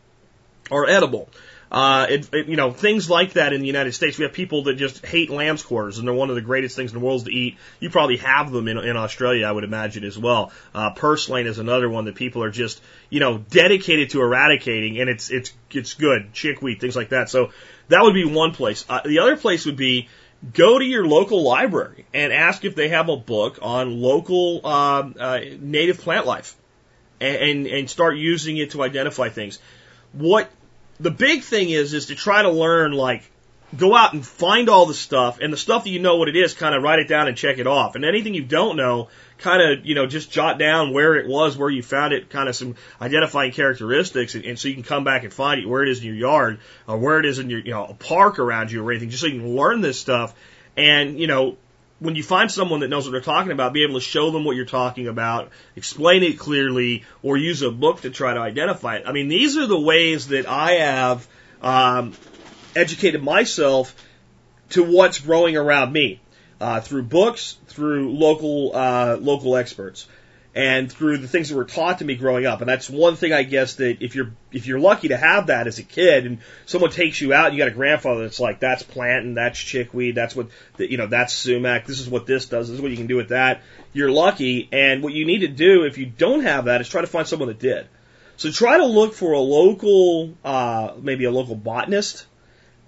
are 0.70 0.88
edible. 0.88 1.28
Uh, 1.72 2.06
it, 2.10 2.34
it, 2.34 2.46
you 2.48 2.56
know, 2.56 2.70
things 2.70 3.08
like 3.08 3.32
that 3.32 3.54
in 3.54 3.62
the 3.62 3.66
United 3.66 3.92
States. 3.92 4.18
We 4.18 4.24
have 4.24 4.34
people 4.34 4.64
that 4.64 4.74
just 4.74 5.06
hate 5.06 5.30
lamb's 5.30 5.62
quarters, 5.62 5.96
and 5.96 6.06
they're 6.06 6.14
one 6.14 6.28
of 6.28 6.34
the 6.34 6.42
greatest 6.42 6.76
things 6.76 6.92
in 6.92 6.98
the 6.98 7.04
world 7.04 7.24
to 7.24 7.32
eat. 7.32 7.56
You 7.80 7.88
probably 7.88 8.18
have 8.18 8.52
them 8.52 8.68
in, 8.68 8.76
in 8.76 8.94
Australia, 8.94 9.46
I 9.46 9.52
would 9.52 9.64
imagine 9.64 10.04
as 10.04 10.18
well. 10.18 10.52
Uh, 10.74 10.90
purslane 10.90 11.46
is 11.46 11.58
another 11.58 11.88
one 11.88 12.04
that 12.04 12.14
people 12.14 12.42
are 12.42 12.50
just, 12.50 12.82
you 13.08 13.20
know, 13.20 13.38
dedicated 13.38 14.10
to 14.10 14.20
eradicating, 14.20 15.00
and 15.00 15.08
it's 15.08 15.30
it's 15.30 15.54
it's 15.70 15.94
good. 15.94 16.34
Chickweed, 16.34 16.78
things 16.78 16.94
like 16.94 17.08
that. 17.08 17.30
So 17.30 17.52
that 17.88 18.02
would 18.02 18.14
be 18.14 18.26
one 18.26 18.52
place. 18.52 18.84
Uh, 18.86 19.00
the 19.02 19.20
other 19.20 19.38
place 19.38 19.64
would 19.64 19.76
be 19.76 20.10
go 20.52 20.78
to 20.78 20.84
your 20.84 21.06
local 21.06 21.42
library 21.42 22.04
and 22.12 22.34
ask 22.34 22.66
if 22.66 22.74
they 22.74 22.88
have 22.88 23.08
a 23.08 23.16
book 23.16 23.60
on 23.62 23.98
local 23.98 24.66
um, 24.66 25.14
uh, 25.18 25.40
native 25.58 25.98
plant 26.02 26.26
life, 26.26 26.54
and, 27.18 27.36
and 27.36 27.66
and 27.66 27.90
start 27.90 28.18
using 28.18 28.58
it 28.58 28.72
to 28.72 28.82
identify 28.82 29.30
things. 29.30 29.58
What 30.12 30.50
the 31.00 31.10
big 31.10 31.42
thing 31.42 31.70
is, 31.70 31.94
is 31.94 32.06
to 32.06 32.14
try 32.14 32.42
to 32.42 32.50
learn, 32.50 32.92
like, 32.92 33.22
go 33.76 33.96
out 33.96 34.12
and 34.12 34.24
find 34.24 34.68
all 34.68 34.84
the 34.84 34.94
stuff, 34.94 35.38
and 35.40 35.52
the 35.52 35.56
stuff 35.56 35.84
that 35.84 35.90
you 35.90 35.98
know 35.98 36.16
what 36.16 36.28
it 36.28 36.36
is, 36.36 36.52
kind 36.52 36.74
of 36.74 36.82
write 36.82 36.98
it 36.98 37.08
down 37.08 37.26
and 37.26 37.36
check 37.36 37.58
it 37.58 37.66
off. 37.66 37.94
And 37.94 38.04
anything 38.04 38.34
you 38.34 38.44
don't 38.44 38.76
know, 38.76 39.08
kind 39.38 39.62
of, 39.62 39.86
you 39.86 39.94
know, 39.94 40.06
just 40.06 40.30
jot 40.30 40.58
down 40.58 40.92
where 40.92 41.14
it 41.14 41.26
was, 41.26 41.56
where 41.56 41.70
you 41.70 41.82
found 41.82 42.12
it, 42.12 42.28
kind 42.28 42.48
of 42.48 42.54
some 42.54 42.74
identifying 43.00 43.52
characteristics, 43.52 44.34
and, 44.34 44.44
and 44.44 44.58
so 44.58 44.68
you 44.68 44.74
can 44.74 44.82
come 44.82 45.04
back 45.04 45.24
and 45.24 45.32
find 45.32 45.60
it, 45.60 45.66
where 45.66 45.82
it 45.82 45.88
is 45.88 46.00
in 46.00 46.04
your 46.04 46.14
yard, 46.14 46.60
or 46.86 46.98
where 46.98 47.18
it 47.18 47.24
is 47.24 47.38
in 47.38 47.48
your, 47.48 47.60
you 47.60 47.70
know, 47.70 47.86
a 47.86 47.94
park 47.94 48.38
around 48.38 48.70
you 48.70 48.86
or 48.86 48.90
anything, 48.92 49.08
just 49.08 49.22
so 49.22 49.26
you 49.26 49.40
can 49.40 49.56
learn 49.56 49.80
this 49.80 49.98
stuff. 49.98 50.34
And, 50.76 51.18
you 51.18 51.26
know, 51.26 51.56
when 52.02 52.16
you 52.16 52.22
find 52.24 52.50
someone 52.50 52.80
that 52.80 52.88
knows 52.88 53.04
what 53.04 53.12
they're 53.12 53.20
talking 53.20 53.52
about, 53.52 53.72
be 53.72 53.84
able 53.84 53.94
to 53.94 54.00
show 54.00 54.32
them 54.32 54.44
what 54.44 54.56
you're 54.56 54.64
talking 54.64 55.06
about, 55.06 55.50
explain 55.76 56.24
it 56.24 56.38
clearly, 56.38 57.04
or 57.22 57.36
use 57.36 57.62
a 57.62 57.70
book 57.70 58.00
to 58.00 58.10
try 58.10 58.34
to 58.34 58.40
identify 58.40 58.96
it. 58.96 59.04
I 59.06 59.12
mean, 59.12 59.28
these 59.28 59.56
are 59.56 59.66
the 59.66 59.78
ways 59.80 60.28
that 60.28 60.46
I 60.46 60.72
have 60.72 61.28
um, 61.62 62.12
educated 62.74 63.22
myself 63.22 63.94
to 64.70 64.82
what's 64.82 65.20
growing 65.20 65.56
around 65.56 65.92
me 65.92 66.20
uh, 66.60 66.80
through 66.80 67.04
books, 67.04 67.56
through 67.68 68.12
local 68.12 68.72
uh, 68.74 69.16
local 69.20 69.56
experts 69.56 70.08
and 70.54 70.92
through 70.92 71.16
the 71.18 71.28
things 71.28 71.48
that 71.48 71.56
were 71.56 71.64
taught 71.64 72.00
to 72.00 72.04
me 72.04 72.14
growing 72.14 72.44
up. 72.44 72.60
And 72.60 72.68
that's 72.68 72.90
one 72.90 73.16
thing 73.16 73.32
I 73.32 73.42
guess 73.42 73.76
that 73.76 74.02
if 74.02 74.14
you're 74.14 74.32
if 74.52 74.66
you're 74.66 74.78
lucky 74.78 75.08
to 75.08 75.16
have 75.16 75.46
that 75.46 75.66
as 75.66 75.78
a 75.78 75.82
kid 75.82 76.26
and 76.26 76.38
someone 76.66 76.90
takes 76.90 77.20
you 77.20 77.32
out 77.32 77.46
and 77.46 77.54
you 77.54 77.58
got 77.58 77.68
a 77.68 77.74
grandfather 77.74 78.22
that's 78.22 78.38
like 78.38 78.60
that's 78.60 78.82
plantain, 78.82 79.34
that's 79.34 79.58
chickweed, 79.58 80.14
that's 80.14 80.36
what 80.36 80.48
the, 80.76 80.90
you 80.90 80.98
know, 80.98 81.06
that's 81.06 81.32
sumac, 81.32 81.86
this 81.86 82.00
is 82.00 82.08
what 82.08 82.26
this 82.26 82.46
does, 82.46 82.68
this 82.68 82.76
is 82.76 82.82
what 82.82 82.90
you 82.90 82.98
can 82.98 83.06
do 83.06 83.16
with 83.16 83.30
that. 83.30 83.62
You're 83.94 84.10
lucky 84.10 84.68
and 84.72 85.02
what 85.02 85.14
you 85.14 85.24
need 85.24 85.40
to 85.40 85.48
do 85.48 85.84
if 85.84 85.96
you 85.96 86.06
don't 86.06 86.42
have 86.42 86.66
that 86.66 86.80
is 86.82 86.88
try 86.88 87.00
to 87.00 87.06
find 87.06 87.26
someone 87.26 87.48
that 87.48 87.58
did. 87.58 87.86
So 88.36 88.50
try 88.50 88.78
to 88.78 88.86
look 88.86 89.14
for 89.14 89.32
a 89.32 89.40
local 89.40 90.34
uh 90.44 90.94
maybe 91.00 91.24
a 91.24 91.30
local 91.30 91.56
botanist. 91.56 92.26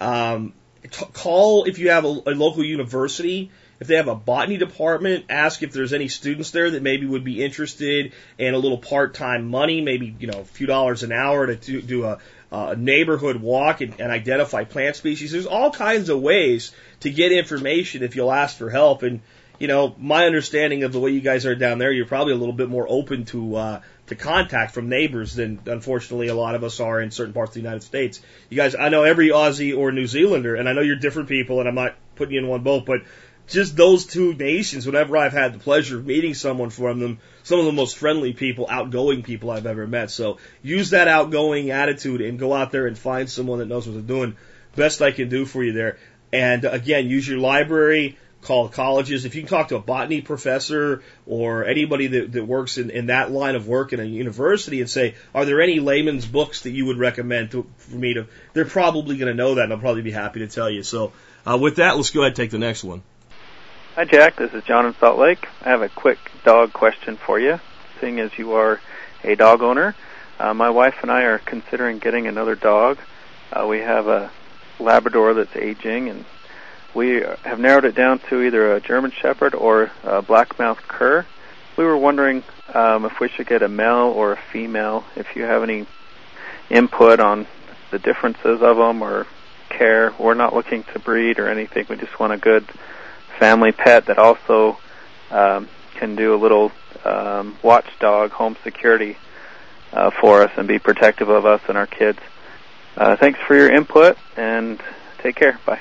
Um 0.02 0.52
t- 0.82 1.06
call 1.14 1.64
if 1.64 1.78
you 1.78 1.90
have 1.90 2.04
a, 2.04 2.08
a 2.08 2.34
local 2.34 2.62
university 2.62 3.50
if 3.80 3.86
they 3.86 3.96
have 3.96 4.08
a 4.08 4.14
botany 4.14 4.56
department, 4.56 5.26
ask 5.28 5.62
if 5.62 5.72
there's 5.72 5.92
any 5.92 6.08
students 6.08 6.50
there 6.50 6.70
that 6.70 6.82
maybe 6.82 7.06
would 7.06 7.24
be 7.24 7.42
interested 7.44 8.12
in 8.38 8.54
a 8.54 8.58
little 8.58 8.78
part-time 8.78 9.48
money, 9.48 9.80
maybe, 9.80 10.14
you 10.18 10.26
know, 10.26 10.40
a 10.40 10.44
few 10.44 10.66
dollars 10.66 11.02
an 11.02 11.12
hour 11.12 11.46
to 11.46 11.56
do, 11.56 11.82
do 11.82 12.04
a, 12.04 12.18
a 12.52 12.76
neighborhood 12.76 13.36
walk 13.36 13.80
and, 13.80 14.00
and 14.00 14.12
identify 14.12 14.64
plant 14.64 14.96
species. 14.96 15.32
There's 15.32 15.46
all 15.46 15.70
kinds 15.70 16.08
of 16.08 16.20
ways 16.20 16.72
to 17.00 17.10
get 17.10 17.32
information 17.32 18.02
if 18.02 18.16
you'll 18.16 18.32
ask 18.32 18.56
for 18.56 18.70
help. 18.70 19.02
And, 19.02 19.20
you 19.58 19.68
know, 19.68 19.94
my 19.98 20.26
understanding 20.26 20.84
of 20.84 20.92
the 20.92 21.00
way 21.00 21.10
you 21.10 21.20
guys 21.20 21.46
are 21.46 21.54
down 21.54 21.78
there, 21.78 21.92
you're 21.92 22.06
probably 22.06 22.32
a 22.32 22.36
little 22.36 22.54
bit 22.54 22.68
more 22.68 22.86
open 22.88 23.24
to, 23.26 23.56
uh, 23.56 23.80
to 24.06 24.14
contact 24.14 24.74
from 24.74 24.88
neighbors 24.88 25.34
than 25.34 25.60
unfortunately 25.66 26.28
a 26.28 26.34
lot 26.34 26.54
of 26.54 26.62
us 26.62 26.78
are 26.78 27.00
in 27.00 27.10
certain 27.10 27.32
parts 27.32 27.50
of 27.50 27.54
the 27.54 27.60
United 27.60 27.82
States. 27.82 28.20
You 28.50 28.56
guys, 28.56 28.74
I 28.74 28.88
know 28.88 29.04
every 29.04 29.28
Aussie 29.28 29.76
or 29.76 29.92
New 29.92 30.06
Zealander, 30.06 30.54
and 30.54 30.68
I 30.68 30.74
know 30.74 30.82
you're 30.82 30.96
different 30.96 31.28
people, 31.28 31.60
and 31.60 31.68
I'm 31.68 31.74
not 31.74 31.94
putting 32.14 32.34
you 32.34 32.40
in 32.40 32.48
one 32.48 32.62
boat, 32.62 32.84
but 32.84 33.00
just 33.46 33.76
those 33.76 34.06
two 34.06 34.34
nations, 34.34 34.86
whenever 34.86 35.16
I've 35.16 35.32
had 35.32 35.54
the 35.54 35.58
pleasure 35.58 35.98
of 35.98 36.06
meeting 36.06 36.34
someone 36.34 36.70
from 36.70 36.98
them, 36.98 37.18
some 37.42 37.58
of 37.58 37.66
the 37.66 37.72
most 37.72 37.96
friendly 37.96 38.32
people, 38.32 38.66
outgoing 38.70 39.22
people 39.22 39.50
I've 39.50 39.66
ever 39.66 39.86
met. 39.86 40.10
So 40.10 40.38
use 40.62 40.90
that 40.90 41.08
outgoing 41.08 41.70
attitude 41.70 42.20
and 42.20 42.38
go 42.38 42.54
out 42.54 42.72
there 42.72 42.86
and 42.86 42.96
find 42.96 43.28
someone 43.28 43.58
that 43.58 43.66
knows 43.66 43.86
what 43.86 43.94
they're 43.94 44.02
doing. 44.02 44.36
Best 44.76 45.02
I 45.02 45.12
can 45.12 45.28
do 45.28 45.44
for 45.44 45.62
you 45.62 45.72
there. 45.72 45.98
And 46.32 46.64
again, 46.64 47.08
use 47.08 47.28
your 47.28 47.38
library, 47.38 48.18
call 48.40 48.68
colleges. 48.68 49.24
If 49.24 49.34
you 49.34 49.42
can 49.42 49.48
talk 49.48 49.68
to 49.68 49.76
a 49.76 49.80
botany 49.80 50.22
professor 50.22 51.02
or 51.26 51.64
anybody 51.64 52.06
that, 52.08 52.32
that 52.32 52.44
works 52.44 52.78
in, 52.78 52.90
in 52.90 53.06
that 53.06 53.30
line 53.30 53.56
of 53.56 53.68
work 53.68 53.92
in 53.92 54.00
a 54.00 54.04
university 54.04 54.80
and 54.80 54.88
say, 54.88 55.16
are 55.34 55.44
there 55.44 55.60
any 55.60 55.80
layman's 55.80 56.26
books 56.26 56.62
that 56.62 56.70
you 56.70 56.86
would 56.86 56.98
recommend 56.98 57.50
to, 57.52 57.66
for 57.76 57.96
me 57.96 58.14
to, 58.14 58.26
they're 58.54 58.64
probably 58.64 59.18
going 59.18 59.30
to 59.30 59.34
know 59.34 59.56
that 59.56 59.64
and 59.64 59.72
I'll 59.72 59.78
probably 59.78 60.02
be 60.02 60.10
happy 60.10 60.40
to 60.40 60.48
tell 60.48 60.70
you. 60.70 60.82
So, 60.82 61.12
uh, 61.46 61.58
with 61.60 61.76
that, 61.76 61.96
let's 61.96 62.10
go 62.10 62.20
ahead 62.20 62.30
and 62.30 62.36
take 62.36 62.50
the 62.50 62.58
next 62.58 62.82
one. 62.82 63.02
Hi, 63.96 64.04
Jack. 64.04 64.34
This 64.34 64.52
is 64.52 64.64
John 64.64 64.86
in 64.86 64.94
Salt 64.96 65.20
Lake. 65.20 65.46
I 65.62 65.68
have 65.68 65.80
a 65.80 65.88
quick 65.88 66.18
dog 66.44 66.72
question 66.72 67.16
for 67.16 67.38
you, 67.38 67.60
seeing 68.00 68.18
as 68.18 68.36
you 68.36 68.54
are 68.54 68.80
a 69.22 69.36
dog 69.36 69.62
owner. 69.62 69.94
Uh, 70.36 70.52
my 70.52 70.68
wife 70.68 70.96
and 71.02 71.12
I 71.12 71.22
are 71.22 71.38
considering 71.38 72.00
getting 72.00 72.26
another 72.26 72.56
dog. 72.56 72.98
Uh, 73.52 73.68
we 73.68 73.78
have 73.78 74.08
a 74.08 74.32
Labrador 74.80 75.34
that's 75.34 75.54
aging, 75.54 76.08
and 76.08 76.24
we 76.92 77.22
have 77.44 77.60
narrowed 77.60 77.84
it 77.84 77.94
down 77.94 78.18
to 78.30 78.42
either 78.42 78.74
a 78.74 78.80
German 78.80 79.12
Shepherd 79.12 79.54
or 79.54 79.92
a 80.02 80.22
blackmouth 80.22 80.82
cur. 80.88 81.24
We 81.76 81.84
were 81.84 81.96
wondering 81.96 82.42
um, 82.74 83.04
if 83.04 83.20
we 83.20 83.28
should 83.28 83.46
get 83.46 83.62
a 83.62 83.68
male 83.68 84.12
or 84.12 84.32
a 84.32 84.40
female. 84.52 85.04
If 85.14 85.36
you 85.36 85.44
have 85.44 85.62
any 85.62 85.86
input 86.68 87.20
on 87.20 87.46
the 87.92 88.00
differences 88.00 88.60
of 88.60 88.76
them 88.76 89.02
or 89.02 89.28
care, 89.68 90.12
we're 90.18 90.34
not 90.34 90.52
looking 90.52 90.82
to 90.94 90.98
breed 90.98 91.38
or 91.38 91.46
anything. 91.48 91.86
We 91.88 91.94
just 91.94 92.18
want 92.18 92.32
a 92.32 92.38
good 92.38 92.66
family 93.38 93.72
pet 93.72 94.06
that 94.06 94.18
also 94.18 94.78
um, 95.30 95.68
can 95.94 96.16
do 96.16 96.34
a 96.34 96.38
little 96.38 96.72
um, 97.04 97.56
watchdog 97.62 98.30
home 98.30 98.56
security 98.64 99.16
uh, 99.92 100.10
for 100.10 100.42
us 100.42 100.50
and 100.56 100.66
be 100.66 100.78
protective 100.78 101.28
of 101.28 101.46
us 101.46 101.60
and 101.68 101.78
our 101.78 101.86
kids. 101.86 102.18
Uh, 102.96 103.16
thanks 103.16 103.40
for 103.46 103.56
your 103.56 103.72
input 103.72 104.16
and 104.36 104.80
take 105.18 105.36
care. 105.36 105.58
Bye. 105.66 105.80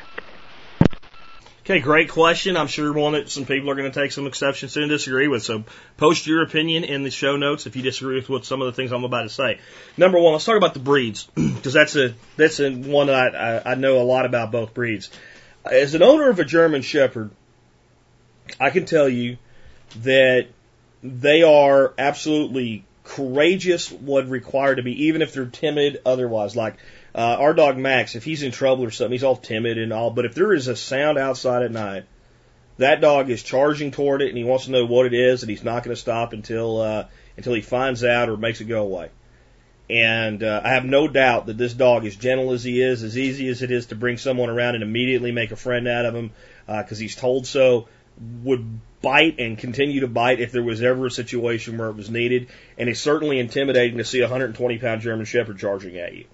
Okay, 1.65 1.79
great 1.79 2.09
question. 2.09 2.57
I'm 2.57 2.67
sure 2.67 2.91
one 2.91 3.13
that 3.13 3.29
some 3.29 3.45
people 3.45 3.69
are 3.69 3.75
going 3.75 3.89
to 3.89 3.97
take 3.97 4.11
some 4.11 4.27
exceptions 4.27 4.73
to 4.73 4.81
and 4.81 4.89
disagree 4.89 5.29
with. 5.29 5.43
So 5.43 5.63
post 5.95 6.27
your 6.27 6.43
opinion 6.43 6.83
in 6.83 7.03
the 7.03 7.09
show 7.09 7.37
notes 7.37 7.65
if 7.67 7.77
you 7.77 7.81
disagree 7.81 8.17
with 8.17 8.27
what 8.27 8.43
some 8.43 8.61
of 8.61 8.65
the 8.65 8.73
things 8.73 8.91
I'm 8.91 9.05
about 9.05 9.21
to 9.21 9.29
say. 9.29 9.59
Number 9.95 10.19
one, 10.19 10.33
let's 10.33 10.43
talk 10.43 10.57
about 10.57 10.73
the 10.73 10.81
breeds 10.81 11.23
because 11.35 11.71
that's 11.71 11.95
a 11.95 12.15
that's 12.35 12.59
a 12.59 12.69
one 12.69 13.07
that 13.07 13.33
I, 13.33 13.37
I, 13.37 13.71
I 13.71 13.75
know 13.75 14.01
a 14.01 14.03
lot 14.03 14.25
about 14.25 14.51
both 14.51 14.73
breeds. 14.73 15.09
As 15.63 15.95
an 15.95 16.03
owner 16.03 16.29
of 16.29 16.39
a 16.39 16.43
German 16.43 16.81
Shepherd, 16.81 17.31
I 18.59 18.69
can 18.69 18.85
tell 18.85 19.09
you 19.09 19.37
that 20.01 20.47
they 21.01 21.43
are 21.43 21.93
absolutely 21.97 22.85
courageous 23.03 23.91
when 23.91 24.29
required 24.29 24.75
to 24.75 24.83
be, 24.83 25.05
even 25.05 25.21
if 25.21 25.33
they're 25.33 25.45
timid 25.45 26.01
otherwise. 26.05 26.55
Like 26.55 26.75
uh, 27.13 27.37
our 27.39 27.53
dog 27.53 27.77
Max, 27.77 28.15
if 28.15 28.23
he's 28.23 28.43
in 28.43 28.51
trouble 28.51 28.83
or 28.83 28.91
something, 28.91 29.11
he's 29.11 29.23
all 29.23 29.35
timid 29.35 29.77
and 29.77 29.91
all. 29.91 30.11
But 30.11 30.25
if 30.25 30.35
there 30.35 30.53
is 30.53 30.67
a 30.67 30.75
sound 30.75 31.17
outside 31.17 31.63
at 31.63 31.71
night, 31.71 32.05
that 32.77 33.01
dog 33.01 33.29
is 33.29 33.43
charging 33.43 33.91
toward 33.91 34.21
it 34.21 34.29
and 34.29 34.37
he 34.37 34.43
wants 34.43 34.65
to 34.65 34.71
know 34.71 34.85
what 34.85 35.05
it 35.05 35.13
is, 35.13 35.43
and 35.43 35.49
he's 35.49 35.63
not 35.63 35.83
going 35.83 35.95
to 35.95 36.01
stop 36.01 36.33
until 36.33 36.81
uh, 36.81 37.05
until 37.37 37.53
he 37.53 37.61
finds 37.61 38.03
out 38.03 38.29
or 38.29 38.37
makes 38.37 38.61
it 38.61 38.65
go 38.65 38.83
away. 38.83 39.09
And 39.89 40.41
uh, 40.41 40.61
I 40.63 40.69
have 40.69 40.85
no 40.85 41.07
doubt 41.07 41.47
that 41.47 41.57
this 41.57 41.73
dog, 41.73 42.05
as 42.05 42.15
gentle 42.15 42.53
as 42.53 42.63
he 42.63 42.81
is, 42.81 43.03
as 43.03 43.17
easy 43.17 43.49
as 43.49 43.61
it 43.61 43.69
is 43.69 43.87
to 43.87 43.95
bring 43.95 44.17
someone 44.17 44.49
around 44.49 44.75
and 44.75 44.83
immediately 44.83 45.31
make 45.31 45.51
a 45.51 45.57
friend 45.57 45.87
out 45.87 46.05
of 46.05 46.15
him 46.15 46.31
because 46.65 46.97
he's 46.97 47.15
told 47.15 47.45
so, 47.45 47.89
would 48.43 48.79
bite 49.01 49.39
and 49.39 49.57
continue 49.57 50.01
to 50.01 50.07
bite 50.07 50.39
if 50.39 50.51
there 50.51 50.63
was 50.63 50.81
ever 50.81 51.07
a 51.07 51.11
situation 51.11 51.77
where 51.77 51.89
it 51.89 51.95
was 51.95 52.09
needed. 52.09 52.47
And 52.77 52.89
it's 52.89 53.01
certainly 53.01 53.39
intimidating 53.39 53.97
to 53.97 54.05
see 54.05 54.19
a 54.19 54.23
120 54.23 54.77
pound 54.79 55.01
German 55.01 55.25
Shepherd 55.25 55.59
charging 55.59 55.97
at 55.97 56.13
you. 56.13 56.25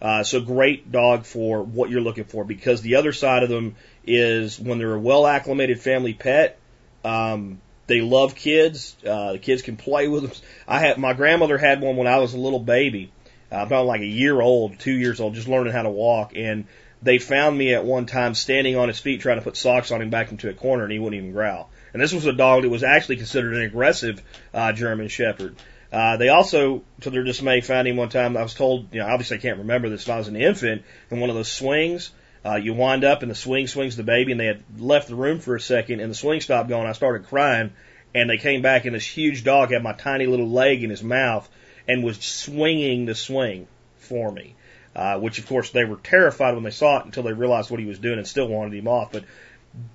Uh, 0.00 0.22
so 0.22 0.40
great 0.40 0.90
dog 0.90 1.24
for 1.24 1.62
what 1.62 1.90
you're 1.90 2.00
looking 2.00 2.24
for 2.24 2.44
because 2.44 2.80
the 2.80 2.96
other 2.96 3.12
side 3.12 3.42
of 3.42 3.48
them 3.48 3.74
is 4.06 4.58
when 4.58 4.78
they're 4.78 4.94
a 4.94 5.00
well 5.00 5.26
acclimated 5.26 5.80
family 5.80 6.14
pet, 6.14 6.58
um, 7.04 7.60
they 7.86 8.00
love 8.00 8.34
kids. 8.34 8.96
Uh, 9.04 9.32
the 9.32 9.38
kids 9.38 9.62
can 9.62 9.76
play 9.76 10.08
with 10.08 10.22
them. 10.22 10.32
I 10.66 10.78
had 10.78 10.96
my 10.96 11.12
grandmother 11.12 11.58
had 11.58 11.80
one 11.80 11.96
when 11.96 12.06
I 12.06 12.18
was 12.18 12.32
a 12.32 12.38
little 12.38 12.60
baby, 12.60 13.12
uh, 13.52 13.56
about 13.56 13.86
like 13.86 14.00
a 14.00 14.06
year 14.06 14.40
old, 14.40 14.78
two 14.78 14.92
years 14.92 15.20
old, 15.20 15.34
just 15.34 15.48
learning 15.48 15.72
how 15.72 15.82
to 15.82 15.90
walk. 15.90 16.32
And 16.34 16.66
they 17.02 17.18
found 17.18 17.56
me 17.56 17.74
at 17.74 17.84
one 17.84 18.06
time 18.06 18.34
standing 18.34 18.76
on 18.76 18.88
his 18.88 18.98
feet 18.98 19.20
trying 19.20 19.38
to 19.38 19.42
put 19.42 19.56
socks 19.56 19.90
on 19.90 20.02
him 20.02 20.10
back 20.10 20.30
into 20.30 20.48
a 20.48 20.54
corner, 20.54 20.84
and 20.84 20.92
he 20.92 20.98
wouldn't 20.98 21.20
even 21.20 21.32
growl. 21.32 21.70
And 21.92 22.00
this 22.00 22.12
was 22.12 22.26
a 22.26 22.32
dog 22.32 22.62
that 22.62 22.68
was 22.68 22.82
actually 22.82 23.16
considered 23.16 23.54
an 23.54 23.62
aggressive 23.62 24.22
uh, 24.52 24.72
German 24.72 25.08
Shepherd. 25.08 25.56
Uh, 25.92 26.16
they 26.18 26.28
also, 26.28 26.82
to 27.00 27.10
their 27.10 27.24
dismay, 27.24 27.60
found 27.62 27.88
him 27.88 27.96
one 27.96 28.10
time. 28.10 28.36
I 28.36 28.42
was 28.42 28.54
told, 28.54 28.94
you 28.94 29.00
know, 29.00 29.08
obviously 29.08 29.38
I 29.38 29.40
can't 29.40 29.58
remember 29.58 29.88
this. 29.88 30.06
When 30.06 30.14
I 30.14 30.18
was 30.18 30.28
an 30.28 30.36
infant, 30.36 30.82
in 31.10 31.20
one 31.20 31.30
of 31.30 31.36
those 31.36 31.50
swings, 31.50 32.12
uh, 32.44 32.56
you 32.56 32.74
wind 32.74 33.04
up 33.04 33.22
and 33.22 33.30
the 33.30 33.34
swing 33.34 33.66
swings 33.66 33.96
the 33.96 34.02
baby, 34.02 34.32
and 34.32 34.40
they 34.40 34.46
had 34.46 34.62
left 34.78 35.08
the 35.08 35.16
room 35.16 35.40
for 35.40 35.56
a 35.56 35.60
second, 35.60 36.00
and 36.00 36.10
the 36.10 36.14
swing 36.14 36.40
stopped 36.40 36.68
going. 36.68 36.86
I 36.86 36.92
started 36.92 37.26
crying, 37.26 37.72
and 38.14 38.30
they 38.30 38.38
came 38.38 38.62
back, 38.62 38.84
and 38.84 38.94
this 38.94 39.06
huge 39.06 39.42
dog 39.42 39.72
had 39.72 39.82
my 39.82 39.92
tiny 39.92 40.26
little 40.26 40.48
leg 40.48 40.84
in 40.84 40.90
his 40.90 41.02
mouth 41.02 41.48
and 41.88 42.04
was 42.04 42.18
swinging 42.18 43.06
the 43.06 43.14
swing 43.14 43.66
for 43.96 44.30
me. 44.30 44.54
Uh, 45.00 45.18
which 45.18 45.38
of 45.38 45.46
course 45.46 45.70
they 45.70 45.86
were 45.86 45.96
terrified 45.96 46.52
when 46.52 46.62
they 46.62 46.70
saw 46.70 46.98
it 46.98 47.06
until 47.06 47.22
they 47.22 47.32
realized 47.32 47.70
what 47.70 47.80
he 47.80 47.86
was 47.86 47.98
doing 47.98 48.18
and 48.18 48.28
still 48.28 48.46
wanted 48.46 48.74
him 48.74 48.86
off. 48.86 49.10
But 49.10 49.24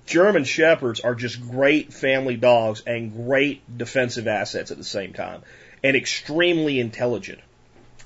German 0.04 0.42
Shepherds 0.42 0.98
are 0.98 1.14
just 1.14 1.40
great 1.40 1.92
family 1.92 2.34
dogs 2.34 2.82
and 2.84 3.12
great 3.12 3.78
defensive 3.78 4.26
assets 4.26 4.72
at 4.72 4.78
the 4.78 4.82
same 4.82 5.12
time 5.12 5.42
and 5.84 5.96
extremely 5.96 6.80
intelligent. 6.80 7.38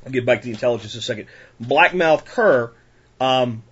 I'll 0.04 0.12
get 0.12 0.26
back 0.26 0.42
to 0.42 0.48
the 0.48 0.52
intelligence 0.52 0.92
in 0.92 0.98
a 0.98 1.02
second. 1.02 1.28
Blackmouth 1.58 2.26
Cur, 2.26 2.70
um, 3.18 3.62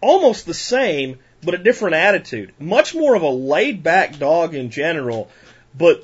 almost 0.00 0.44
the 0.44 0.54
same, 0.54 1.20
but 1.40 1.54
a 1.54 1.58
different 1.58 1.94
attitude. 1.94 2.52
Much 2.58 2.96
more 2.96 3.14
of 3.14 3.22
a 3.22 3.30
laid 3.30 3.84
back 3.84 4.18
dog 4.18 4.56
in 4.56 4.70
general, 4.70 5.30
but 5.72 6.02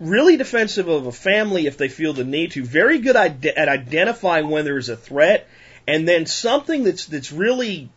really 0.00 0.36
defensive 0.36 0.88
of 0.88 1.06
a 1.06 1.12
family 1.12 1.66
if 1.66 1.76
they 1.76 1.88
feel 1.88 2.12
the 2.12 2.24
need 2.24 2.52
to. 2.52 2.64
Very 2.64 2.98
good 2.98 3.16
at 3.16 3.68
identifying 3.68 4.48
when 4.48 4.64
there 4.64 4.78
is 4.78 4.88
a 4.88 4.96
threat, 4.96 5.46
and 5.86 6.08
then 6.08 6.26
something 6.26 6.82
that's 6.84 7.06
that's 7.06 7.30
really 7.30 7.90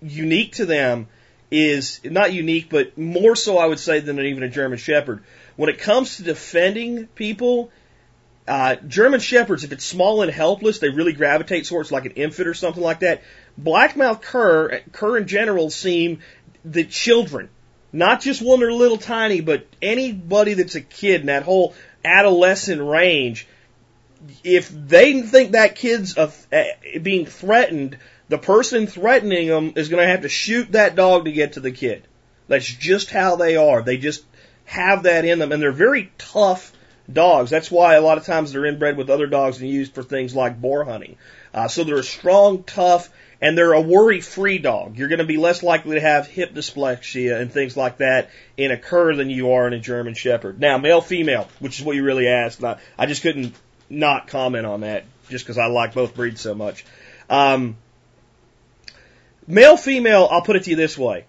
unique 0.00 0.54
to 0.54 0.66
them 0.66 1.08
is 1.50 2.00
not 2.04 2.32
unique, 2.32 2.68
but 2.70 2.96
more 2.96 3.36
so 3.36 3.58
I 3.58 3.66
would 3.66 3.78
say 3.78 4.00
than 4.00 4.18
even 4.20 4.42
a 4.42 4.48
German 4.48 4.78
Shepherd. 4.78 5.22
When 5.56 5.68
it 5.68 5.78
comes 5.78 6.16
to 6.16 6.22
defending 6.22 7.06
people, 7.08 7.70
uh, 8.48 8.76
German 8.76 9.20
Shepherds, 9.20 9.64
if 9.64 9.72
it's 9.72 9.84
small 9.84 10.22
and 10.22 10.30
helpless, 10.30 10.78
they 10.78 10.90
really 10.90 11.12
gravitate 11.12 11.66
towards 11.66 11.90
like 11.90 12.04
an 12.04 12.12
infant 12.12 12.48
or 12.48 12.54
something 12.54 12.82
like 12.82 13.00
that. 13.00 13.22
Blackmouth 13.60 14.20
cur, 14.20 14.80
cur 14.92 15.16
in 15.16 15.26
general 15.26 15.70
seem 15.70 16.20
the 16.64 16.84
children, 16.84 17.48
not 17.96 18.20
just 18.20 18.42
one 18.42 18.60
they're 18.60 18.72
little 18.72 18.98
tiny, 18.98 19.40
but 19.40 19.66
anybody 19.80 20.54
that's 20.54 20.74
a 20.74 20.80
kid 20.80 21.22
in 21.22 21.26
that 21.28 21.44
whole 21.44 21.74
adolescent 22.04 22.82
range. 22.82 23.48
If 24.44 24.68
they 24.68 25.22
think 25.22 25.52
that 25.52 25.76
kid's 25.76 26.16
uh, 26.16 26.30
being 27.00 27.26
threatened, 27.26 27.98
the 28.28 28.38
person 28.38 28.86
threatening 28.86 29.48
them 29.48 29.72
is 29.76 29.88
going 29.88 30.02
to 30.02 30.10
have 30.10 30.22
to 30.22 30.28
shoot 30.28 30.72
that 30.72 30.94
dog 30.94 31.24
to 31.24 31.32
get 31.32 31.54
to 31.54 31.60
the 31.60 31.72
kid. 31.72 32.02
That's 32.48 32.66
just 32.66 33.10
how 33.10 33.36
they 33.36 33.56
are. 33.56 33.82
They 33.82 33.96
just 33.96 34.24
have 34.66 35.04
that 35.04 35.24
in 35.24 35.38
them, 35.38 35.52
and 35.52 35.62
they're 35.62 35.72
very 35.72 36.12
tough 36.18 36.72
dogs. 37.10 37.50
That's 37.50 37.70
why 37.70 37.94
a 37.94 38.00
lot 38.00 38.18
of 38.18 38.26
times 38.26 38.52
they're 38.52 38.66
inbred 38.66 38.96
with 38.96 39.10
other 39.10 39.26
dogs 39.26 39.60
and 39.60 39.70
used 39.70 39.94
for 39.94 40.02
things 40.02 40.34
like 40.34 40.60
boar 40.60 40.84
hunting. 40.84 41.16
Uh, 41.54 41.68
so 41.68 41.84
they're 41.84 41.96
a 41.96 42.04
strong, 42.04 42.62
tough, 42.64 43.08
and 43.40 43.56
they're 43.56 43.72
a 43.72 43.80
worry-free 43.80 44.58
dog. 44.58 44.96
You're 44.96 45.08
going 45.08 45.18
to 45.18 45.24
be 45.24 45.36
less 45.36 45.62
likely 45.62 45.96
to 45.96 46.00
have 46.00 46.26
hip 46.26 46.54
dysplasia 46.54 47.40
and 47.40 47.52
things 47.52 47.76
like 47.76 47.98
that 47.98 48.30
in 48.56 48.70
a 48.70 48.78
cur 48.78 49.14
than 49.14 49.30
you 49.30 49.52
are 49.52 49.66
in 49.66 49.72
a 49.72 49.78
German 49.78 50.14
Shepherd. 50.14 50.58
Now, 50.58 50.78
male, 50.78 51.00
female, 51.00 51.48
which 51.58 51.78
is 51.78 51.84
what 51.84 51.96
you 51.96 52.04
really 52.04 52.28
asked. 52.28 52.64
I, 52.64 52.78
I 52.98 53.06
just 53.06 53.22
couldn't 53.22 53.54
not 53.90 54.28
comment 54.28 54.66
on 54.66 54.80
that 54.80 55.04
just 55.28 55.44
because 55.44 55.58
I 55.58 55.66
like 55.66 55.94
both 55.94 56.14
breeds 56.14 56.40
so 56.40 56.54
much. 56.54 56.84
Um, 57.28 57.76
male, 59.46 59.76
female, 59.76 60.28
I'll 60.30 60.42
put 60.42 60.56
it 60.56 60.64
to 60.64 60.70
you 60.70 60.76
this 60.76 60.96
way. 60.96 61.26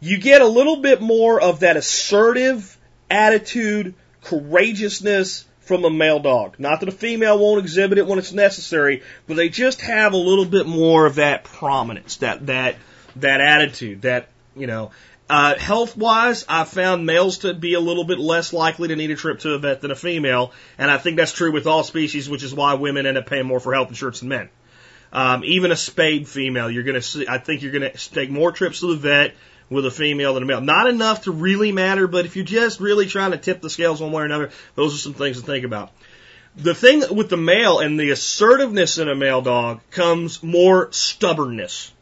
You 0.00 0.18
get 0.18 0.40
a 0.40 0.46
little 0.46 0.76
bit 0.76 1.02
more 1.02 1.40
of 1.40 1.60
that 1.60 1.76
assertive 1.76 2.78
attitude, 3.10 3.94
courageousness 4.22 5.44
from 5.70 5.84
a 5.84 5.90
male 5.90 6.18
dog. 6.18 6.56
Not 6.58 6.80
that 6.80 6.88
a 6.88 6.92
female 6.92 7.38
won't 7.38 7.60
exhibit 7.60 7.98
it 7.98 8.04
when 8.04 8.18
it's 8.18 8.32
necessary, 8.32 9.04
but 9.28 9.36
they 9.36 9.48
just 9.48 9.80
have 9.82 10.14
a 10.14 10.16
little 10.16 10.44
bit 10.44 10.66
more 10.66 11.06
of 11.06 11.14
that 11.14 11.44
prominence, 11.44 12.16
that 12.16 12.46
that 12.46 12.74
that 13.14 13.40
attitude, 13.40 14.02
that 14.02 14.26
you 14.56 14.66
know. 14.66 14.90
Uh, 15.28 15.56
health 15.56 15.96
wise, 15.96 16.44
I've 16.48 16.68
found 16.68 17.06
males 17.06 17.38
to 17.38 17.54
be 17.54 17.74
a 17.74 17.80
little 17.80 18.02
bit 18.02 18.18
less 18.18 18.52
likely 18.52 18.88
to 18.88 18.96
need 18.96 19.12
a 19.12 19.14
trip 19.14 19.38
to 19.40 19.52
a 19.52 19.60
vet 19.60 19.80
than 19.80 19.92
a 19.92 19.94
female, 19.94 20.50
and 20.76 20.90
I 20.90 20.98
think 20.98 21.16
that's 21.16 21.30
true 21.30 21.52
with 21.52 21.68
all 21.68 21.84
species, 21.84 22.28
which 22.28 22.42
is 22.42 22.52
why 22.52 22.74
women 22.74 23.06
end 23.06 23.16
up 23.16 23.26
paying 23.26 23.46
more 23.46 23.60
for 23.60 23.72
health 23.72 23.90
insurance 23.90 24.18
than 24.18 24.28
men. 24.30 24.48
Um, 25.12 25.44
even 25.44 25.70
a 25.70 25.76
spayed 25.76 26.26
female, 26.26 26.68
you're 26.68 26.82
to 26.82 27.00
see. 27.00 27.28
I 27.28 27.38
think 27.38 27.62
you're 27.62 27.70
to 27.92 28.10
take 28.10 28.28
more 28.28 28.50
trips 28.50 28.80
to 28.80 28.88
the 28.88 28.96
vet 28.96 29.36
with 29.70 29.86
a 29.86 29.90
female 29.90 30.34
than 30.34 30.42
a 30.42 30.46
male. 30.46 30.60
Not 30.60 30.88
enough 30.88 31.22
to 31.22 31.30
really 31.30 31.72
matter, 31.72 32.08
but 32.08 32.26
if 32.26 32.36
you're 32.36 32.44
just 32.44 32.80
really 32.80 33.06
trying 33.06 33.30
to 33.30 33.38
tip 33.38 33.62
the 33.62 33.70
scales 33.70 34.02
one 34.02 34.12
way 34.12 34.22
or 34.22 34.26
another, 34.26 34.50
those 34.74 34.94
are 34.94 34.98
some 34.98 35.14
things 35.14 35.40
to 35.40 35.46
think 35.46 35.64
about. 35.64 35.92
The 36.56 36.74
thing 36.74 37.04
with 37.14 37.30
the 37.30 37.36
male 37.36 37.78
and 37.78 37.98
the 37.98 38.10
assertiveness 38.10 38.98
in 38.98 39.08
a 39.08 39.14
male 39.14 39.40
dog 39.40 39.80
comes 39.92 40.42
more 40.42 40.92
stubbornness. 40.92 41.92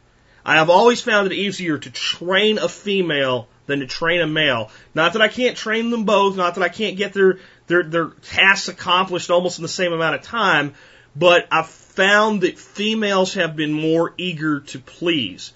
I 0.43 0.55
have 0.55 0.71
always 0.71 1.01
found 1.01 1.31
it 1.31 1.35
easier 1.35 1.77
to 1.77 1.91
train 1.91 2.57
a 2.57 2.67
female 2.67 3.47
than 3.67 3.81
to 3.81 3.87
train 3.87 4.21
a 4.21 4.27
male. 4.27 4.71
Not 4.95 5.13
that 5.13 5.21
I 5.21 5.27
can't 5.27 5.55
train 5.55 5.91
them 5.91 6.05
both, 6.05 6.35
not 6.35 6.55
that 6.55 6.63
I 6.63 6.69
can't 6.69 6.97
get 6.97 7.13
their 7.13 7.37
their 7.67 7.83
their 7.83 8.07
tasks 8.07 8.67
accomplished 8.67 9.29
almost 9.29 9.59
in 9.59 9.61
the 9.61 9.69
same 9.69 9.93
amount 9.93 10.15
of 10.15 10.23
time, 10.23 10.73
but 11.15 11.47
I've 11.51 11.67
found 11.67 12.41
that 12.41 12.57
females 12.57 13.35
have 13.35 13.55
been 13.55 13.73
more 13.73 14.15
eager 14.17 14.61
to 14.61 14.79
please 14.79 15.53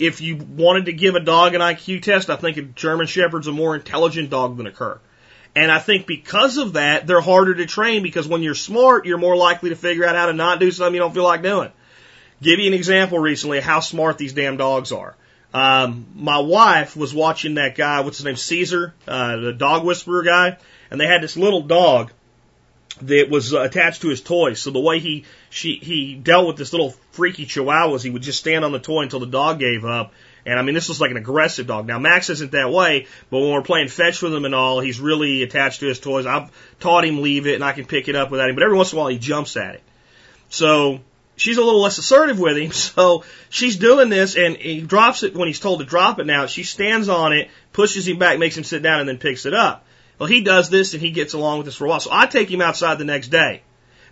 if 0.00 0.22
you 0.22 0.36
wanted 0.36 0.86
to 0.86 0.92
give 0.94 1.14
a 1.14 1.20
dog 1.20 1.54
an 1.54 1.60
IQ 1.60 2.02
test, 2.02 2.30
I 2.30 2.36
think 2.36 2.56
a 2.56 2.62
German 2.62 3.06
Shepherd's 3.06 3.46
a 3.46 3.52
more 3.52 3.76
intelligent 3.76 4.30
dog 4.30 4.56
than 4.56 4.66
a 4.66 4.72
cur. 4.72 4.98
And 5.54 5.70
I 5.70 5.78
think 5.78 6.06
because 6.06 6.56
of 6.56 6.72
that, 6.72 7.06
they're 7.06 7.20
harder 7.20 7.54
to 7.56 7.66
train 7.66 8.02
because 8.02 8.26
when 8.26 8.42
you're 8.42 8.54
smart, 8.54 9.04
you're 9.04 9.18
more 9.18 9.36
likely 9.36 9.70
to 9.70 9.76
figure 9.76 10.06
out 10.06 10.16
how 10.16 10.26
to 10.26 10.32
not 10.32 10.58
do 10.58 10.70
something 10.70 10.94
you 10.94 11.00
don't 11.00 11.12
feel 11.12 11.24
like 11.24 11.42
doing. 11.42 11.70
Give 12.40 12.58
you 12.58 12.68
an 12.68 12.74
example 12.74 13.18
recently 13.18 13.58
of 13.58 13.64
how 13.64 13.80
smart 13.80 14.16
these 14.16 14.32
damn 14.32 14.56
dogs 14.56 14.90
are. 14.90 15.14
Um, 15.52 16.06
my 16.14 16.38
wife 16.38 16.96
was 16.96 17.12
watching 17.12 17.54
that 17.54 17.74
guy, 17.74 18.00
what's 18.00 18.18
his 18.18 18.24
name, 18.24 18.36
Cesar, 18.36 18.94
uh, 19.06 19.36
the 19.36 19.52
dog 19.52 19.84
whisperer 19.84 20.22
guy, 20.22 20.56
and 20.90 20.98
they 20.98 21.06
had 21.06 21.22
this 21.22 21.36
little 21.36 21.62
dog 21.62 22.12
that 23.02 23.28
was 23.30 23.54
uh, 23.54 23.60
attached 23.60 24.02
to 24.02 24.08
his 24.08 24.20
toy. 24.20 24.54
So 24.54 24.70
the 24.70 24.80
way 24.80 24.98
he 24.98 25.24
she 25.50 25.76
he 25.76 26.14
dealt 26.14 26.46
with 26.46 26.56
this 26.56 26.72
little 26.72 26.90
freaky 27.12 27.46
chihuahua 27.46 27.70
chihuahuas, 27.70 28.02
he 28.02 28.10
would 28.10 28.22
just 28.22 28.40
stand 28.40 28.64
on 28.64 28.72
the 28.72 28.78
toy 28.78 29.02
until 29.02 29.20
the 29.20 29.26
dog 29.26 29.58
gave 29.58 29.84
up. 29.84 30.12
And 30.46 30.58
I 30.58 30.62
mean, 30.62 30.74
this 30.74 30.88
was 30.88 31.00
like 31.00 31.10
an 31.10 31.16
aggressive 31.16 31.66
dog. 31.66 31.86
Now 31.86 31.98
Max 31.98 32.30
isn't 32.30 32.52
that 32.52 32.70
way, 32.70 33.06
but 33.28 33.40
when 33.40 33.52
we're 33.52 33.62
playing 33.62 33.88
fetch 33.88 34.22
with 34.22 34.34
him 34.34 34.44
and 34.44 34.54
all, 34.54 34.80
he's 34.80 34.98
really 34.98 35.42
attached 35.42 35.80
to 35.80 35.86
his 35.86 36.00
toys. 36.00 36.26
I've 36.26 36.50
taught 36.80 37.04
him 37.04 37.22
leave 37.22 37.46
it, 37.46 37.54
and 37.54 37.64
I 37.64 37.72
can 37.72 37.84
pick 37.84 38.08
it 38.08 38.16
up 38.16 38.30
without 38.30 38.48
him. 38.48 38.56
But 38.56 38.64
every 38.64 38.76
once 38.76 38.92
in 38.92 38.98
a 38.98 39.00
while, 39.00 39.10
he 39.10 39.18
jumps 39.18 39.56
at 39.56 39.74
it. 39.74 39.82
So 40.48 41.00
she's 41.36 41.58
a 41.58 41.62
little 41.62 41.80
less 41.80 41.98
assertive 41.98 42.38
with 42.38 42.56
him. 42.56 42.70
So 42.72 43.24
she's 43.50 43.76
doing 43.76 44.08
this, 44.08 44.36
and 44.36 44.56
he 44.56 44.80
drops 44.80 45.22
it 45.22 45.34
when 45.34 45.48
he's 45.48 45.60
told 45.60 45.80
to 45.80 45.86
drop 45.86 46.18
it. 46.18 46.26
Now 46.26 46.46
she 46.46 46.62
stands 46.62 47.08
on 47.08 47.32
it, 47.32 47.50
pushes 47.72 48.08
him 48.08 48.18
back, 48.18 48.38
makes 48.38 48.56
him 48.56 48.64
sit 48.64 48.82
down, 48.82 49.00
and 49.00 49.08
then 49.08 49.18
picks 49.18 49.44
it 49.46 49.54
up. 49.54 49.84
Well, 50.20 50.28
he 50.28 50.42
does 50.42 50.68
this, 50.68 50.92
and 50.92 51.02
he 51.02 51.12
gets 51.12 51.32
along 51.32 51.58
with 51.58 51.64
this 51.64 51.76
for 51.76 51.86
a 51.86 51.88
while. 51.88 51.98
So 51.98 52.10
I 52.12 52.26
take 52.26 52.50
him 52.50 52.60
outside 52.60 52.98
the 52.98 53.06
next 53.06 53.28
day. 53.28 53.62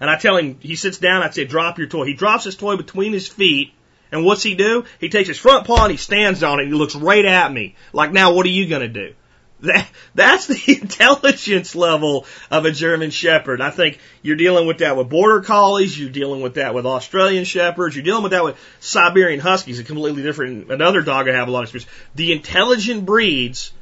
And 0.01 0.09
I 0.09 0.17
tell 0.17 0.39
him, 0.39 0.57
he 0.59 0.75
sits 0.75 0.97
down, 0.97 1.23
I 1.23 1.29
say, 1.29 1.45
drop 1.45 1.77
your 1.77 1.87
toy. 1.87 2.07
He 2.07 2.15
drops 2.15 2.45
his 2.45 2.57
toy 2.57 2.77
between 2.79 3.13
his 3.13 3.29
feet, 3.29 3.75
and 4.11 4.25
what's 4.25 4.43
he 4.43 4.55
do? 4.55 4.85
He 5.01 5.11
takes 5.11 5.29
his 5.29 5.39
front 5.39 5.67
paw 5.67 5.85
and 5.85 5.91
he 5.91 5.99
stands 5.99 6.43
on 6.43 6.61
it 6.61 6.63
and 6.63 6.73
he 6.73 6.79
looks 6.79 6.97
right 6.97 7.27
at 7.27 7.53
me. 7.53 7.75
Like, 7.93 8.11
now 8.11 8.33
what 8.33 8.47
are 8.47 8.51
you 8.51 8.67
gonna 8.67 8.89
do? 8.89 9.13
That, 9.61 9.87
that's 10.15 10.47
the 10.47 10.79
intelligence 10.81 11.75
level 11.75 12.25
of 12.51 12.65
a 12.65 12.71
German 12.71 13.11
Shepherd. 13.11 13.61
I 13.61 13.69
think 13.69 13.99
you're 14.23 14.37
dealing 14.37 14.67
with 14.67 14.79
that 14.79 14.97
with 14.97 15.11
Border 15.11 15.43
Collies, 15.43 15.99
you're 15.99 16.09
dealing 16.09 16.41
with 16.41 16.55
that 16.55 16.75
with 16.75 16.87
Australian 16.87 17.45
Shepherds, 17.45 17.95
you're 17.97 18.05
dealing 18.05 18.23
with 18.23 18.33
that 18.33 18.45
with 18.45 18.57
Siberian 18.81 19.41
Huskies, 19.41 19.79
a 19.79 19.85
completely 19.85 20.23
different, 20.23 20.71
another 20.71 21.03
dog 21.03 21.29
I 21.29 21.35
have 21.35 21.49
a 21.49 21.51
lot 21.51 21.65
of 21.65 21.75
experience. 21.75 21.91
The 22.15 22.33
intelligent 22.33 23.05
breeds 23.05 23.73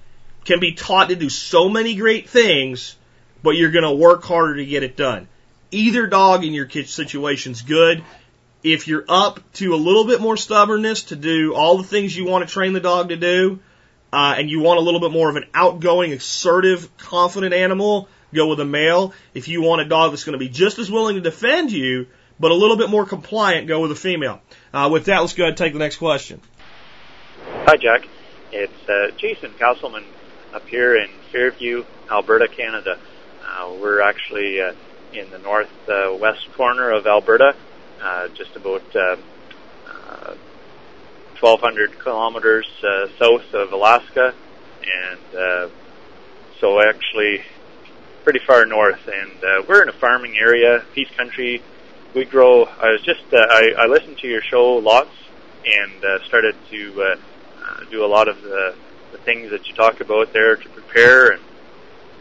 can 0.47 0.61
be 0.61 0.73
taught 0.73 1.11
to 1.11 1.17
do 1.17 1.29
so 1.29 1.69
many 1.69 1.97
great 1.97 2.31
things, 2.31 2.97
but 3.43 3.51
you're 3.51 3.71
gonna 3.71 3.95
work 3.95 4.25
harder 4.25 4.57
to 4.57 4.65
get 4.65 4.83
it 4.83 4.97
done. 4.97 5.29
Either 5.71 6.07
dog 6.07 6.45
in 6.45 6.55
your 6.55 6.69
situation's 6.71 7.63
good. 7.63 8.03
If 8.63 8.89
you're 8.89 9.05
up 9.09 9.41
to 9.55 9.75
a 9.75 9.77
little 9.77 10.07
bit 10.07 10.21
more 10.21 10.37
stubbornness 10.37 11.05
to 11.05 11.17
do 11.17 11.55
all 11.55 11.77
the 11.77 11.85
things 11.85 12.17
you 12.17 12.25
want 12.25 12.49
to 12.49 12.53
train 12.53 12.73
the 12.73 12.81
dog 12.81 13.11
to 13.11 13.17
do, 13.17 13.59
uh, 14.13 14.37
and 14.39 14.49
you 14.49 14.61
want 14.61 14.79
a 14.79 14.83
little 14.83 15.01
bit 15.01 15.11
more 15.11 15.29
of 15.29 15.37
an 15.37 15.45
outgoing, 15.53 16.13
assertive, 16.13 16.97
confident 16.97 17.53
animal, 17.53 18.09
go 18.33 18.47
with 18.49 18.61
a 18.61 18.65
male. 18.65 19.13
If 19.35 19.49
you 19.49 19.63
want 19.63 19.83
a 19.83 19.85
dog 19.85 20.13
that's 20.13 20.25
going 20.25 20.33
to 20.33 20.39
be 20.39 20.49
just 20.49 20.79
as 20.79 20.91
willing 20.91 21.17
to 21.17 21.21
defend 21.21 21.71
you, 21.71 22.07
but 22.39 22.51
a 22.51 22.55
little 22.55 22.77
bit 22.77 22.89
more 22.89 23.05
compliant, 23.05 23.67
go 23.67 23.81
with 23.81 23.91
a 23.93 23.97
female. 23.97 24.41
Uh, 24.73 24.89
with 24.93 25.07
that, 25.07 25.21
let's 25.21 25.35
go 25.35 25.45
ahead 25.45 25.51
and 25.51 25.59
take 25.59 25.73
the 25.73 25.79
next 25.79 25.97
question. 25.97 26.41
Hi, 27.67 27.77
Jack. 27.77 28.07
It's 28.53 28.89
uh, 28.89 29.11
Jason 29.17 29.53
Castleman 29.59 30.05
up 30.53 30.67
here 30.69 30.97
in 30.97 31.09
Fairview, 31.33 31.85
Alberta, 32.11 32.49
Canada. 32.49 32.99
Uh, 33.45 33.75
we're 33.81 34.01
actually 34.01 34.61
uh, 34.61 34.73
in 35.13 35.31
the 35.31 35.39
northwest 35.39 36.53
corner 36.55 36.91
of 36.91 37.07
Alberta, 37.07 37.55
uh, 38.03 38.29
just 38.29 38.55
about 38.57 38.85
uh, 38.95 39.17
uh, 39.87 40.35
1,200 41.41 41.99
kilometers 41.99 42.67
uh, 42.83 43.07
south 43.19 43.55
of 43.55 43.73
Alaska, 43.73 44.35
and 44.83 45.37
uh, 45.37 45.69
so 46.61 46.81
actually 46.81 47.43
pretty 48.25 48.41
far 48.47 48.67
north. 48.67 49.01
And 49.07 49.45
uh, 49.45 49.63
we're 49.69 49.83
in 49.83 49.89
a 49.89 49.99
farming 50.01 50.37
area, 50.37 50.85
Peace 50.95 51.11
Country. 51.17 51.63
We 52.15 52.25
grow. 52.25 52.65
I 52.65 52.91
was 52.91 53.03
just 53.03 53.23
uh, 53.33 53.37
I, 53.39 53.71
I 53.79 53.87
listened 53.87 54.19
to 54.19 54.29
your 54.29 54.43
show 54.43 54.75
lots 54.75 55.11
and 55.67 56.05
uh, 56.05 56.25
started 56.27 56.55
to 56.71 57.03
uh, 57.03 57.17
uh, 57.63 57.85
do 57.91 58.05
a 58.05 58.07
lot 58.07 58.29
of 58.29 58.41
the, 58.43 58.75
the 59.17 59.23
things 59.23 59.51
that 59.51 59.67
you 59.67 59.75
talk 59.75 60.01
about 60.01 60.33
there 60.33 60.57
to 60.57 60.69
prepare. 60.71 61.31
And 61.31 61.43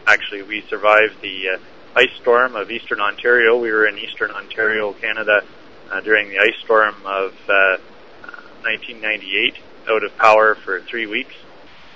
actually, 0.06 0.42
we 0.42 0.62
survived 0.68 1.20
the 1.20 1.50
uh, 1.50 1.58
ice 1.94 2.12
storm 2.20 2.56
of 2.56 2.70
eastern 2.70 3.00
Ontario. 3.00 3.58
We 3.58 3.70
were 3.70 3.86
in 3.86 3.98
eastern 3.98 4.30
Ontario, 4.30 4.92
Canada, 4.94 5.42
uh, 5.90 6.00
during 6.00 6.28
the 6.28 6.38
ice 6.38 6.58
storm 6.64 6.94
of 7.04 7.32
uh, 7.48 7.78
1998, 8.62 9.56
out 9.88 10.04
of 10.04 10.16
power 10.16 10.54
for 10.54 10.80
three 10.80 11.06
weeks. 11.06 11.34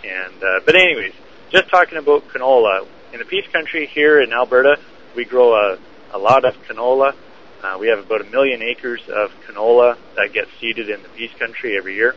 And 0.05 0.43
uh, 0.43 0.61
but 0.65 0.77
anyways, 0.77 1.15
just 1.51 1.69
talking 1.69 1.99
about 1.99 2.29
canola 2.29 2.87
in 3.13 3.19
the 3.19 3.25
Peace 3.25 3.47
Country 3.53 3.87
here 3.87 4.21
in 4.21 4.33
Alberta, 4.33 4.79
we 5.17 5.25
grow 5.25 5.55
a, 5.55 5.79
a 6.13 6.19
lot 6.19 6.45
of 6.45 6.55
canola. 6.69 7.15
Uh, 7.63 7.77
we 7.79 7.89
have 7.89 7.99
about 7.99 8.23
a 8.23 8.25
million 8.25 8.63
acres 8.63 9.03
of 9.09 9.31
canola 9.47 9.99
that 10.17 10.33
gets 10.33 10.51
seeded 10.61 10.89
in 10.89 11.03
the 11.03 11.09
Peace 11.11 11.33
Country 11.39 11.77
every 11.77 11.95
year, 11.95 12.15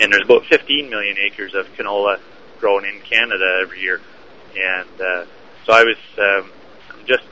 and 0.00 0.12
there's 0.12 0.24
about 0.24 0.44
15 0.46 0.90
million 0.90 1.16
acres 1.18 1.54
of 1.54 1.66
canola 1.74 2.18
grown 2.60 2.84
in 2.84 3.00
Canada 3.00 3.60
every 3.62 3.80
year. 3.80 4.00
And 4.56 5.00
uh, 5.00 5.26
so 5.64 5.72
I 5.72 5.84
was 5.84 5.96
um, 6.18 6.50
just, 7.06 7.24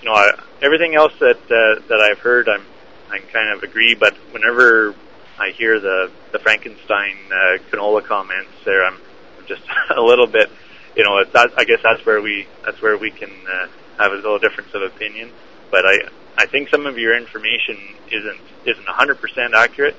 you 0.00 0.08
know, 0.08 0.14
I, 0.14 0.32
everything 0.60 0.94
else 0.94 1.12
that 1.20 1.38
uh, 1.38 1.82
that 1.88 2.00
I've 2.00 2.18
heard, 2.18 2.48
I'm 2.48 2.64
I 3.10 3.18
kind 3.18 3.50
of 3.50 3.62
agree. 3.62 3.94
But 3.94 4.14
whenever 4.32 4.94
I 5.38 5.50
hear 5.50 5.78
the 5.78 6.10
the 6.32 6.38
Frankenstein 6.38 7.16
uh, 7.30 7.58
canola 7.70 8.04
comments, 8.04 8.52
there, 8.64 8.84
I'm 8.84 8.98
just 9.46 9.62
a 9.96 10.00
little 10.00 10.26
bit, 10.26 10.50
you 10.96 11.04
know, 11.04 11.22
that, 11.24 11.52
I 11.56 11.64
guess 11.64 11.80
that's 11.82 12.04
where 12.06 12.20
we 12.20 12.46
that's 12.64 12.80
where 12.80 12.96
we 12.96 13.10
can 13.10 13.30
uh, 13.30 13.68
have 13.98 14.12
a 14.12 14.16
little 14.16 14.38
difference 14.38 14.74
of 14.74 14.82
opinion. 14.82 15.30
But 15.70 15.84
I 15.86 16.08
I 16.36 16.46
think 16.46 16.70
some 16.70 16.86
of 16.86 16.98
your 16.98 17.16
information 17.16 17.78
isn't 18.10 18.40
isn't 18.64 18.86
100% 18.86 19.52
accurate, 19.54 19.96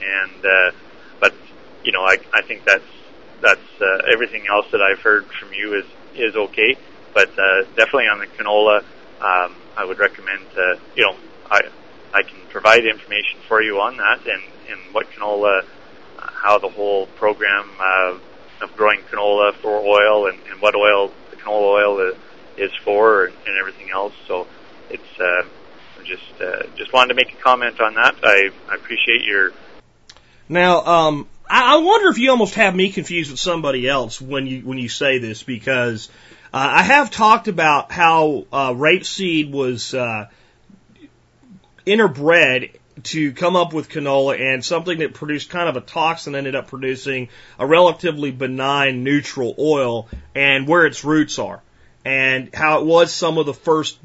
and 0.00 0.44
uh, 0.44 0.70
you 1.84 1.92
know 1.92 2.02
I 2.02 2.18
I 2.32 2.42
think 2.42 2.64
that's 2.64 2.84
that's 3.40 3.80
uh, 3.80 4.12
everything 4.12 4.44
else 4.48 4.66
that 4.72 4.80
I've 4.80 5.00
heard 5.00 5.26
from 5.26 5.52
you 5.52 5.78
is 5.78 5.86
is 6.14 6.36
okay, 6.36 6.76
but 7.12 7.30
uh, 7.38 7.62
definitely 7.76 8.06
on 8.06 8.18
the 8.20 8.26
canola, 8.26 8.78
um, 9.20 9.54
I 9.76 9.84
would 9.84 9.98
recommend 9.98 10.46
uh, 10.56 10.78
you 10.96 11.04
know 11.04 11.16
I 11.50 11.60
I 12.12 12.22
can 12.22 12.38
provide 12.48 12.86
information 12.86 13.40
for 13.48 13.62
you 13.62 13.80
on 13.80 13.96
that 13.96 14.26
and 14.26 14.42
and 14.70 14.94
what 14.94 15.10
canola, 15.10 15.62
uh, 16.18 16.30
how 16.32 16.58
the 16.58 16.68
whole 16.68 17.06
program 17.06 17.70
uh, 17.78 18.18
of 18.62 18.76
growing 18.76 19.00
canola 19.10 19.54
for 19.54 19.76
oil 19.78 20.28
and, 20.28 20.38
and 20.50 20.60
what 20.60 20.74
oil 20.74 21.12
the 21.30 21.36
canola 21.36 21.84
oil 21.84 22.00
is, 22.10 22.16
is 22.56 22.70
for 22.84 23.26
and, 23.26 23.34
and 23.46 23.58
everything 23.58 23.90
else. 23.90 24.14
So 24.26 24.46
it's 24.90 25.20
uh, 25.20 25.46
just 26.04 26.40
uh, 26.40 26.64
just 26.76 26.92
wanted 26.92 27.08
to 27.08 27.14
make 27.14 27.32
a 27.32 27.42
comment 27.42 27.80
on 27.80 27.94
that. 27.94 28.16
I, 28.22 28.50
I 28.68 28.74
appreciate 28.74 29.24
your. 29.24 29.52
Now, 30.48 30.84
um, 30.84 31.28
I, 31.48 31.74
I 31.74 31.76
wonder 31.78 32.08
if 32.08 32.18
you 32.18 32.30
almost 32.30 32.54
have 32.54 32.74
me 32.74 32.90
confused 32.90 33.30
with 33.30 33.40
somebody 33.40 33.88
else 33.88 34.20
when 34.20 34.46
you 34.46 34.60
when 34.62 34.78
you 34.78 34.88
say 34.88 35.18
this 35.18 35.42
because 35.42 36.08
uh, 36.52 36.68
I 36.70 36.82
have 36.82 37.10
talked 37.10 37.48
about 37.48 37.92
how 37.92 38.46
uh, 38.52 38.70
rapeseed 38.70 39.50
was 39.50 39.94
uh, 39.94 40.28
interbred 41.86 42.76
to 43.02 43.32
come 43.32 43.56
up 43.56 43.72
with 43.72 43.88
canola 43.88 44.40
and 44.40 44.64
something 44.64 44.98
that 44.98 45.14
produced 45.14 45.50
kind 45.50 45.68
of 45.68 45.76
a 45.76 45.80
toxin 45.80 46.34
ended 46.34 46.54
up 46.54 46.68
producing 46.68 47.28
a 47.58 47.66
relatively 47.66 48.30
benign 48.30 49.02
neutral 49.02 49.54
oil 49.58 50.08
and 50.34 50.68
where 50.68 50.86
its 50.86 51.04
roots 51.04 51.38
are 51.38 51.60
and 52.04 52.54
how 52.54 52.80
it 52.80 52.86
was 52.86 53.12
some 53.12 53.38
of 53.38 53.46
the 53.46 53.54
first 53.54 53.98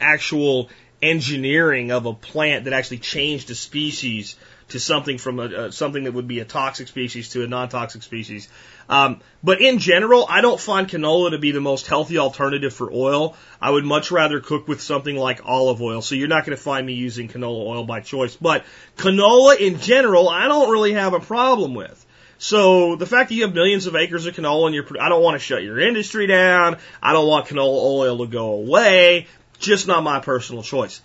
actual 0.00 0.70
engineering 1.00 1.92
of 1.92 2.06
a 2.06 2.14
plant 2.14 2.64
that 2.64 2.72
actually 2.72 2.98
changed 2.98 3.50
a 3.50 3.54
species 3.54 4.36
to 4.68 4.80
something 4.80 5.18
from 5.18 5.38
a, 5.38 5.44
uh, 5.44 5.70
something 5.70 6.04
that 6.04 6.12
would 6.12 6.28
be 6.28 6.40
a 6.40 6.44
toxic 6.44 6.88
species 6.88 7.30
to 7.30 7.44
a 7.44 7.46
non-toxic 7.46 8.02
species. 8.02 8.48
Um, 8.88 9.20
but 9.42 9.60
in 9.60 9.78
general, 9.78 10.26
I 10.28 10.40
don't 10.40 10.60
find 10.60 10.88
canola 10.88 11.30
to 11.30 11.38
be 11.38 11.52
the 11.52 11.60
most 11.60 11.86
healthy 11.86 12.18
alternative 12.18 12.72
for 12.72 12.92
oil. 12.92 13.36
I 13.60 13.70
would 13.70 13.84
much 13.84 14.10
rather 14.10 14.40
cook 14.40 14.68
with 14.68 14.80
something 14.80 15.16
like 15.16 15.40
olive 15.44 15.80
oil. 15.80 16.02
So 16.02 16.14
you're 16.14 16.28
not 16.28 16.44
going 16.44 16.56
to 16.56 16.62
find 16.62 16.86
me 16.86 16.94
using 16.94 17.28
canola 17.28 17.66
oil 17.66 17.84
by 17.84 18.00
choice. 18.00 18.36
But 18.36 18.64
canola 18.96 19.58
in 19.58 19.78
general, 19.78 20.28
I 20.28 20.48
don't 20.48 20.70
really 20.70 20.92
have 20.92 21.14
a 21.14 21.20
problem 21.20 21.74
with. 21.74 22.06
So 22.38 22.96
the 22.96 23.06
fact 23.06 23.28
that 23.28 23.36
you 23.36 23.44
have 23.44 23.54
millions 23.54 23.86
of 23.86 23.94
acres 23.94 24.26
of 24.26 24.34
canola 24.34 24.66
and 24.66 24.74
you're, 24.74 24.86
I 25.00 25.08
don't 25.08 25.22
want 25.22 25.36
to 25.36 25.38
shut 25.38 25.62
your 25.62 25.78
industry 25.78 26.26
down. 26.26 26.78
I 27.00 27.12
don't 27.12 27.28
want 27.28 27.46
canola 27.46 27.84
oil 27.84 28.18
to 28.18 28.26
go 28.26 28.54
away. 28.54 29.28
Just 29.60 29.86
not 29.86 30.02
my 30.02 30.18
personal 30.18 30.64
choice. 30.64 31.00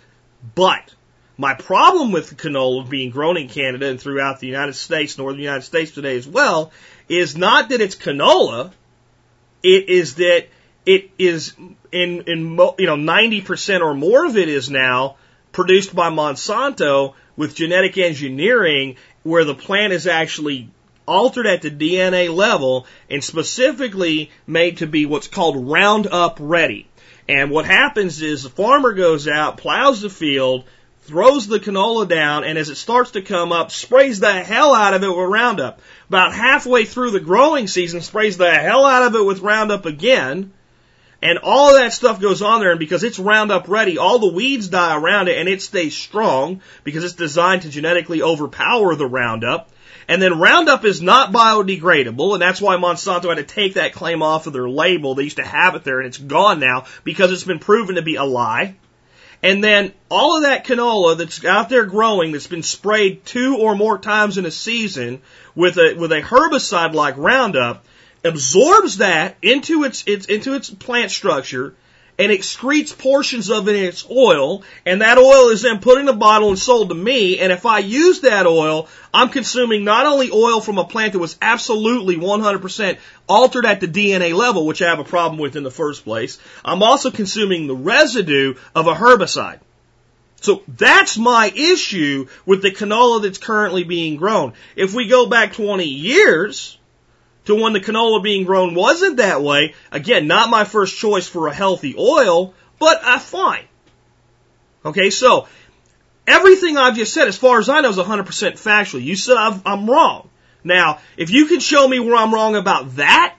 But 0.54 0.94
my 1.38 1.54
problem 1.54 2.10
with 2.10 2.36
canola 2.36 2.86
being 2.90 3.10
grown 3.10 3.36
in 3.36 3.48
Canada 3.48 3.88
and 3.88 4.00
throughout 4.00 4.40
the 4.40 4.48
United 4.48 4.74
States, 4.74 5.16
northern 5.16 5.40
United 5.40 5.62
States 5.62 5.92
today 5.92 6.16
as 6.16 6.26
well, 6.26 6.72
is 7.08 7.36
not 7.36 7.68
that 7.68 7.80
it's 7.80 7.94
canola. 7.94 8.72
It 9.62 9.88
is 9.88 10.16
that 10.16 10.48
it 10.84 11.10
is 11.16 11.54
in 11.92 12.22
in 12.22 12.58
you 12.78 12.86
know 12.86 12.96
90% 12.96 13.80
or 13.80 13.94
more 13.94 14.26
of 14.26 14.36
it 14.36 14.48
is 14.48 14.68
now 14.68 15.16
produced 15.52 15.94
by 15.94 16.10
Monsanto 16.10 17.14
with 17.36 17.54
genetic 17.54 17.96
engineering 17.98 18.96
where 19.22 19.44
the 19.44 19.54
plant 19.54 19.92
is 19.92 20.08
actually 20.08 20.70
altered 21.06 21.46
at 21.46 21.62
the 21.62 21.70
DNA 21.70 22.34
level 22.34 22.86
and 23.08 23.22
specifically 23.22 24.30
made 24.46 24.78
to 24.78 24.86
be 24.86 25.06
what's 25.06 25.28
called 25.28 25.70
Roundup 25.70 26.38
ready. 26.40 26.88
And 27.28 27.50
what 27.50 27.64
happens 27.64 28.22
is 28.22 28.42
the 28.42 28.50
farmer 28.50 28.92
goes 28.92 29.28
out, 29.28 29.58
plows 29.58 30.00
the 30.00 30.10
field, 30.10 30.64
throws 31.08 31.46
the 31.46 31.58
canola 31.58 32.06
down, 32.06 32.44
and 32.44 32.58
as 32.58 32.68
it 32.68 32.76
starts 32.76 33.12
to 33.12 33.22
come 33.22 33.50
up, 33.50 33.70
sprays 33.70 34.20
the 34.20 34.32
hell 34.32 34.74
out 34.74 34.94
of 34.94 35.02
it 35.02 35.08
with 35.08 35.30
Roundup. 35.30 35.80
About 36.08 36.34
halfway 36.34 36.84
through 36.84 37.12
the 37.12 37.20
growing 37.20 37.66
season, 37.66 38.02
sprays 38.02 38.36
the 38.36 38.54
hell 38.54 38.84
out 38.84 39.02
of 39.02 39.14
it 39.14 39.24
with 39.24 39.40
Roundup 39.40 39.86
again. 39.86 40.52
And 41.20 41.38
all 41.42 41.74
that 41.74 41.92
stuff 41.92 42.20
goes 42.20 42.42
on 42.42 42.60
there, 42.60 42.70
and 42.70 42.78
because 42.78 43.02
it's 43.02 43.18
Roundup 43.18 43.68
ready, 43.68 43.98
all 43.98 44.18
the 44.18 44.32
weeds 44.32 44.68
die 44.68 44.96
around 44.96 45.28
it, 45.28 45.38
and 45.38 45.48
it 45.48 45.62
stays 45.62 45.96
strong 45.96 46.60
because 46.84 47.02
it's 47.02 47.14
designed 47.14 47.62
to 47.62 47.70
genetically 47.70 48.22
overpower 48.22 48.94
the 48.94 49.06
Roundup. 49.06 49.70
And 50.06 50.22
then 50.22 50.38
Roundup 50.38 50.84
is 50.84 51.02
not 51.02 51.32
biodegradable, 51.32 52.34
and 52.34 52.40
that's 52.40 52.60
why 52.60 52.76
Monsanto 52.76 53.28
had 53.28 53.36
to 53.36 53.54
take 53.54 53.74
that 53.74 53.94
claim 53.94 54.22
off 54.22 54.46
of 54.46 54.52
their 54.52 54.68
label. 54.68 55.14
They 55.14 55.24
used 55.24 55.38
to 55.38 55.44
have 55.44 55.74
it 55.74 55.84
there, 55.84 55.98
and 55.98 56.06
it's 56.06 56.18
gone 56.18 56.60
now 56.60 56.84
because 57.02 57.32
it's 57.32 57.44
been 57.44 57.58
proven 57.58 57.96
to 57.96 58.02
be 58.02 58.14
a 58.16 58.24
lie. 58.24 58.76
And 59.42 59.62
then 59.62 59.92
all 60.10 60.36
of 60.36 60.42
that 60.42 60.66
canola 60.66 61.16
that's 61.16 61.44
out 61.44 61.68
there 61.68 61.86
growing 61.86 62.32
that's 62.32 62.46
been 62.46 62.62
sprayed 62.62 63.24
two 63.24 63.56
or 63.58 63.76
more 63.76 63.98
times 63.98 64.36
in 64.36 64.46
a 64.46 64.50
season 64.50 65.22
with 65.54 65.76
a 65.76 65.94
with 65.94 66.12
a 66.12 66.20
herbicide 66.20 66.94
like 66.94 67.16
Roundup 67.16 67.84
absorbs 68.24 68.98
that 68.98 69.36
into 69.42 69.84
its, 69.84 70.02
its 70.06 70.26
into 70.26 70.54
its 70.54 70.70
plant 70.70 71.10
structure 71.10 71.74
and 72.18 72.32
excretes 72.32 72.96
portions 72.96 73.48
of 73.50 73.68
it 73.68 73.76
in 73.76 73.84
its 73.84 74.04
oil, 74.10 74.64
and 74.84 75.02
that 75.02 75.18
oil 75.18 75.50
is 75.50 75.62
then 75.62 75.78
put 75.78 75.98
in 75.98 76.08
a 76.08 76.12
bottle 76.12 76.48
and 76.48 76.58
sold 76.58 76.88
to 76.88 76.94
me, 76.94 77.38
and 77.38 77.52
if 77.52 77.64
I 77.64 77.78
use 77.78 78.20
that 78.20 78.46
oil, 78.46 78.88
I'm 79.14 79.28
consuming 79.28 79.84
not 79.84 80.06
only 80.06 80.30
oil 80.30 80.60
from 80.60 80.78
a 80.78 80.84
plant 80.84 81.12
that 81.12 81.20
was 81.20 81.38
absolutely 81.40 82.16
100% 82.16 82.98
altered 83.28 83.66
at 83.66 83.80
the 83.80 83.88
DNA 83.88 84.34
level, 84.34 84.66
which 84.66 84.82
I 84.82 84.90
have 84.90 84.98
a 84.98 85.04
problem 85.04 85.40
with 85.40 85.56
in 85.56 85.62
the 85.62 85.70
first 85.70 86.04
place, 86.04 86.38
I'm 86.64 86.82
also 86.82 87.10
consuming 87.10 87.66
the 87.66 87.76
residue 87.76 88.54
of 88.74 88.88
a 88.88 88.94
herbicide. 88.94 89.60
So 90.40 90.62
that's 90.68 91.18
my 91.18 91.52
issue 91.54 92.28
with 92.46 92.62
the 92.62 92.70
canola 92.70 93.22
that's 93.22 93.38
currently 93.38 93.84
being 93.84 94.16
grown. 94.16 94.52
If 94.76 94.94
we 94.94 95.08
go 95.08 95.26
back 95.26 95.52
20 95.54 95.84
years, 95.84 96.77
to 97.48 97.54
when 97.54 97.72
the 97.72 97.80
canola 97.80 98.22
being 98.22 98.44
grown 98.44 98.74
wasn't 98.74 99.16
that 99.16 99.42
way. 99.42 99.74
Again, 99.90 100.26
not 100.26 100.50
my 100.50 100.64
first 100.64 100.98
choice 100.98 101.26
for 101.26 101.48
a 101.48 101.54
healthy 101.54 101.94
oil, 101.98 102.54
but 102.78 103.00
uh, 103.02 103.18
fine. 103.18 103.64
Okay, 104.84 105.08
so 105.08 105.48
everything 106.26 106.76
I've 106.76 106.94
just 106.94 107.14
said, 107.14 107.26
as 107.26 107.38
far 107.38 107.58
as 107.58 107.70
I 107.70 107.80
know, 107.80 107.88
is 107.88 107.96
100% 107.96 108.58
factual. 108.58 109.00
You 109.00 109.16
said 109.16 109.38
i 109.38 109.60
I'm 109.64 109.88
wrong. 109.88 110.28
Now, 110.62 110.98
if 111.16 111.30
you 111.30 111.46
can 111.46 111.60
show 111.60 111.88
me 111.88 111.98
where 111.98 112.16
I'm 112.16 112.34
wrong 112.34 112.54
about 112.54 112.96
that, 112.96 113.34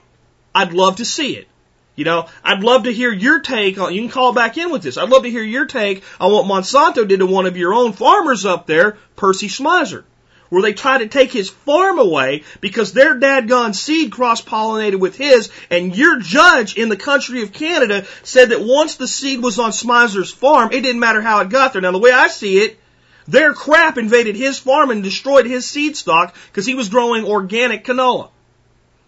I'd 0.52 0.72
love 0.72 0.96
to 0.96 1.04
see 1.04 1.36
it. 1.36 1.46
You 1.94 2.04
know, 2.04 2.26
I'd 2.42 2.64
love 2.64 2.84
to 2.84 2.92
hear 2.92 3.12
your 3.12 3.38
take 3.38 3.78
on, 3.78 3.94
you 3.94 4.00
can 4.00 4.10
call 4.10 4.32
back 4.32 4.58
in 4.58 4.72
with 4.72 4.82
this. 4.82 4.96
I'd 4.96 5.08
love 5.08 5.22
to 5.22 5.30
hear 5.30 5.42
your 5.42 5.66
take 5.66 6.02
on 6.18 6.32
what 6.32 6.46
Monsanto 6.46 7.06
did 7.06 7.20
to 7.20 7.26
one 7.26 7.46
of 7.46 7.56
your 7.56 7.74
own 7.74 7.92
farmers 7.92 8.44
up 8.44 8.66
there, 8.66 8.98
Percy 9.14 9.46
Schmeiser 9.46 10.02
where 10.50 10.62
they 10.62 10.74
tried 10.74 10.98
to 10.98 11.08
take 11.08 11.32
his 11.32 11.48
farm 11.48 11.98
away 11.98 12.44
because 12.60 12.92
their 12.92 13.18
dadgone 13.18 13.74
seed 13.74 14.12
cross 14.12 14.42
pollinated 14.42 15.00
with 15.00 15.16
his, 15.16 15.50
and 15.70 15.96
your 15.96 16.20
judge 16.20 16.76
in 16.76 16.90
the 16.90 16.96
country 16.96 17.42
of 17.42 17.52
Canada 17.52 18.04
said 18.22 18.50
that 18.50 18.62
once 18.62 18.96
the 18.96 19.08
seed 19.08 19.42
was 19.42 19.58
on 19.58 19.70
Schmeiser's 19.70 20.30
farm, 20.30 20.70
it 20.72 20.82
didn't 20.82 21.00
matter 21.00 21.22
how 21.22 21.40
it 21.40 21.48
got 21.48 21.72
there. 21.72 21.80
Now, 21.82 21.92
the 21.92 21.98
way 21.98 22.12
I 22.12 22.28
see 22.28 22.58
it, 22.58 22.78
their 23.26 23.54
crap 23.54 23.96
invaded 23.96 24.36
his 24.36 24.58
farm 24.58 24.90
and 24.90 25.02
destroyed 25.02 25.46
his 25.46 25.64
seed 25.68 25.96
stock 25.96 26.34
because 26.48 26.66
he 26.66 26.74
was 26.74 26.88
growing 26.88 27.24
organic 27.24 27.84
canola. 27.84 28.30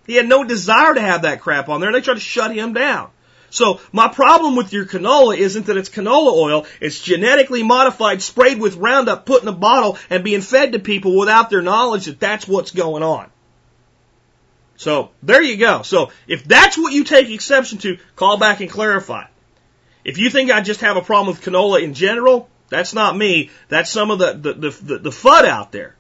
He 0.07 0.15
had 0.15 0.29
no 0.29 0.45
desire 0.45 0.95
to 0.95 1.01
have 1.01 1.23
that 1.23 1.41
crap 1.41 1.69
on 1.69 1.81
there, 1.81 1.89
and 1.89 1.97
they 1.97 2.01
tried 2.01 2.15
to 2.15 2.21
shut 2.21 2.55
him 2.55 2.73
down. 2.73 3.11
So 3.53 3.81
my 3.93 4.09
problem 4.09 4.57
with 4.57 4.73
your 4.73 4.87
canola 4.87 5.37
isn't 5.37 5.67
that 5.67 5.77
it's 5.77 5.91
canola 5.91 6.33
oil. 6.33 6.67
It's 6.81 6.99
genetically 6.99 7.63
modified, 7.63 8.23
sprayed 8.23 8.59
with 8.59 8.77
Roundup, 8.77 9.27
put 9.27 9.43
in 9.43 9.49
a 9.49 9.53
bottle, 9.53 9.99
and 10.09 10.25
being 10.25 10.41
fed 10.41 10.73
to 10.73 10.79
people 10.79 11.19
without 11.19 11.51
their 11.51 11.61
knowledge 11.61 12.07
that 12.07 12.19
that's 12.19 12.49
what's 12.49 12.71
going 12.71 13.03
on. 13.03 13.31
So 14.77 15.11
there 15.23 15.43
you 15.43 15.59
go. 15.59 15.83
So 15.83 16.13
if 16.27 16.45
that's 16.45 16.79
what 16.79 16.95
you 16.95 17.05
take 17.05 17.29
exception 17.29 17.77
to, 17.81 17.99
call 18.17 18.39
back 18.39 18.61
and 18.61 18.71
clarify. 18.71 19.27
If 20.03 20.17
you 20.17 20.31
think 20.31 20.51
I 20.51 20.63
just 20.63 20.81
have 20.81 20.97
a 20.97 21.03
problem 21.03 21.37
with 21.37 21.45
canola 21.45 21.83
in 21.83 21.93
general, 21.93 22.49
that's 22.71 22.95
not 22.95 23.15
me. 23.15 23.51
That's 23.69 23.91
some 23.91 24.11
of 24.11 24.19
the, 24.19 24.33
the, 24.33 24.53
the, 24.55 24.71
the, 24.71 24.99
the 24.99 25.11
FUD 25.11 25.45
out 25.45 25.73
there 25.73 25.95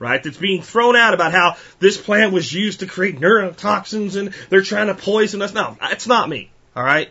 right? 0.00 0.22
That's 0.22 0.36
being 0.36 0.60
thrown 0.60 0.96
out 0.96 1.14
about 1.14 1.32
how 1.32 1.56
this 1.78 1.96
plant 1.96 2.32
was 2.32 2.52
used 2.52 2.80
to 2.80 2.86
create 2.86 3.20
neurotoxins 3.20 4.16
and 4.16 4.34
they're 4.50 4.60
trying 4.60 4.88
to 4.88 4.94
poison 4.94 5.40
us. 5.40 5.54
No, 5.54 5.78
that's 5.80 6.06
not 6.06 6.28
me. 6.28 6.50
All 6.76 6.82
right? 6.82 7.10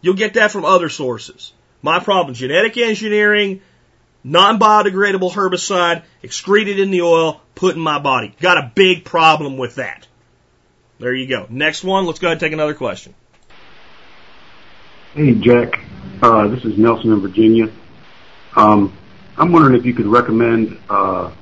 You'll 0.00 0.14
get 0.14 0.34
that 0.34 0.50
from 0.50 0.64
other 0.64 0.88
sources. 0.88 1.52
My 1.82 2.00
problem, 2.00 2.34
genetic 2.34 2.76
engineering, 2.76 3.62
non-biodegradable 4.24 5.32
herbicide, 5.32 6.02
excreted 6.22 6.78
in 6.78 6.90
the 6.90 7.02
oil, 7.02 7.40
put 7.54 7.74
in 7.74 7.80
my 7.80 7.98
body. 7.98 8.34
Got 8.40 8.58
a 8.58 8.72
big 8.74 9.04
problem 9.04 9.56
with 9.56 9.76
that. 9.76 10.06
There 10.98 11.14
you 11.14 11.26
go. 11.26 11.46
Next 11.48 11.82
one, 11.82 12.06
let's 12.06 12.18
go 12.18 12.26
ahead 12.26 12.34
and 12.34 12.40
take 12.40 12.52
another 12.52 12.74
question. 12.74 13.14
Hey, 15.14 15.34
Jack. 15.34 15.80
Uh, 16.22 16.48
this 16.48 16.64
is 16.64 16.76
Nelson 16.76 17.12
in 17.12 17.20
Virginia. 17.20 17.70
Um, 18.54 18.96
I'm 19.38 19.52
wondering 19.52 19.74
if 19.74 19.86
you 19.86 19.94
could 19.94 20.06
recommend 20.06 20.78
uh, 20.90 21.32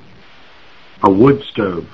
a 1.03 1.11
wood 1.11 1.43
stove, 1.51 1.89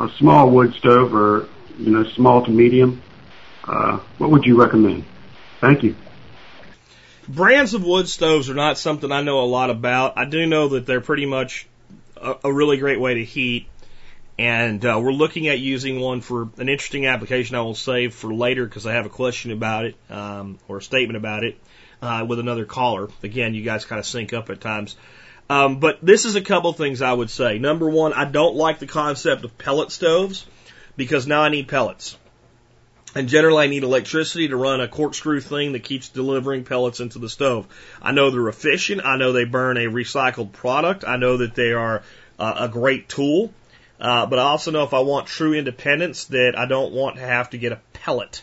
a 0.00 0.08
small 0.18 0.50
wood 0.50 0.74
stove, 0.74 1.14
or 1.14 1.48
you 1.78 1.92
know, 1.92 2.04
small 2.04 2.44
to 2.44 2.50
medium. 2.50 3.00
Uh, 3.70 4.00
what 4.18 4.30
would 4.30 4.44
you 4.44 4.60
recommend? 4.60 5.04
Thank 5.60 5.84
you. 5.84 5.94
Brands 7.28 7.72
of 7.74 7.84
wood 7.84 8.08
stoves 8.08 8.50
are 8.50 8.54
not 8.54 8.78
something 8.78 9.12
I 9.12 9.22
know 9.22 9.42
a 9.42 9.46
lot 9.46 9.70
about. 9.70 10.18
I 10.18 10.24
do 10.24 10.44
know 10.44 10.68
that 10.68 10.86
they're 10.86 11.00
pretty 11.00 11.26
much 11.26 11.68
a, 12.16 12.34
a 12.44 12.52
really 12.52 12.78
great 12.78 12.98
way 12.98 13.14
to 13.14 13.24
heat. 13.24 13.68
And 14.36 14.84
uh, 14.84 14.98
we're 15.00 15.12
looking 15.12 15.46
at 15.46 15.60
using 15.60 16.00
one 16.00 16.20
for 16.20 16.48
an 16.56 16.68
interesting 16.68 17.06
application 17.06 17.54
I 17.54 17.60
will 17.60 17.76
save 17.76 18.12
for 18.12 18.34
later 18.34 18.64
because 18.64 18.86
I 18.86 18.94
have 18.94 19.06
a 19.06 19.10
question 19.10 19.52
about 19.52 19.84
it 19.84 19.94
um, 20.08 20.58
or 20.66 20.78
a 20.78 20.82
statement 20.82 21.18
about 21.18 21.44
it 21.44 21.56
uh, 22.02 22.26
with 22.28 22.40
another 22.40 22.64
caller. 22.64 23.08
Again, 23.22 23.54
you 23.54 23.62
guys 23.62 23.84
kind 23.84 24.00
of 24.00 24.06
sync 24.06 24.32
up 24.32 24.50
at 24.50 24.60
times. 24.60 24.96
Um, 25.48 25.78
but 25.78 25.98
this 26.02 26.24
is 26.24 26.34
a 26.34 26.40
couple 26.40 26.72
things 26.72 27.02
I 27.02 27.12
would 27.12 27.30
say. 27.30 27.58
Number 27.58 27.88
one, 27.88 28.14
I 28.14 28.24
don't 28.24 28.56
like 28.56 28.80
the 28.80 28.86
concept 28.88 29.44
of 29.44 29.56
pellet 29.58 29.92
stoves 29.92 30.44
because 30.96 31.28
now 31.28 31.42
I 31.42 31.50
need 31.50 31.68
pellets. 31.68 32.16
And 33.14 33.28
generally 33.28 33.64
I 33.64 33.66
need 33.66 33.82
electricity 33.82 34.48
to 34.48 34.56
run 34.56 34.80
a 34.80 34.88
corkscrew 34.88 35.40
thing 35.40 35.72
that 35.72 35.82
keeps 35.82 36.08
delivering 36.08 36.64
pellets 36.64 37.00
into 37.00 37.18
the 37.18 37.28
stove. 37.28 37.66
I 38.00 38.12
know 38.12 38.30
they're 38.30 38.48
efficient. 38.48 39.04
I 39.04 39.16
know 39.16 39.32
they 39.32 39.44
burn 39.44 39.76
a 39.76 39.86
recycled 39.86 40.52
product. 40.52 41.04
I 41.04 41.16
know 41.16 41.38
that 41.38 41.54
they 41.54 41.72
are 41.72 42.02
uh, 42.38 42.54
a 42.56 42.68
great 42.68 43.08
tool. 43.08 43.52
Uh, 44.00 44.26
but 44.26 44.38
I 44.38 44.42
also 44.42 44.70
know 44.70 44.84
if 44.84 44.94
I 44.94 45.00
want 45.00 45.26
true 45.26 45.54
independence 45.54 46.26
that 46.26 46.56
I 46.56 46.66
don't 46.66 46.92
want 46.92 47.16
to 47.16 47.22
have 47.22 47.50
to 47.50 47.58
get 47.58 47.72
a 47.72 47.80
pellet. 47.92 48.42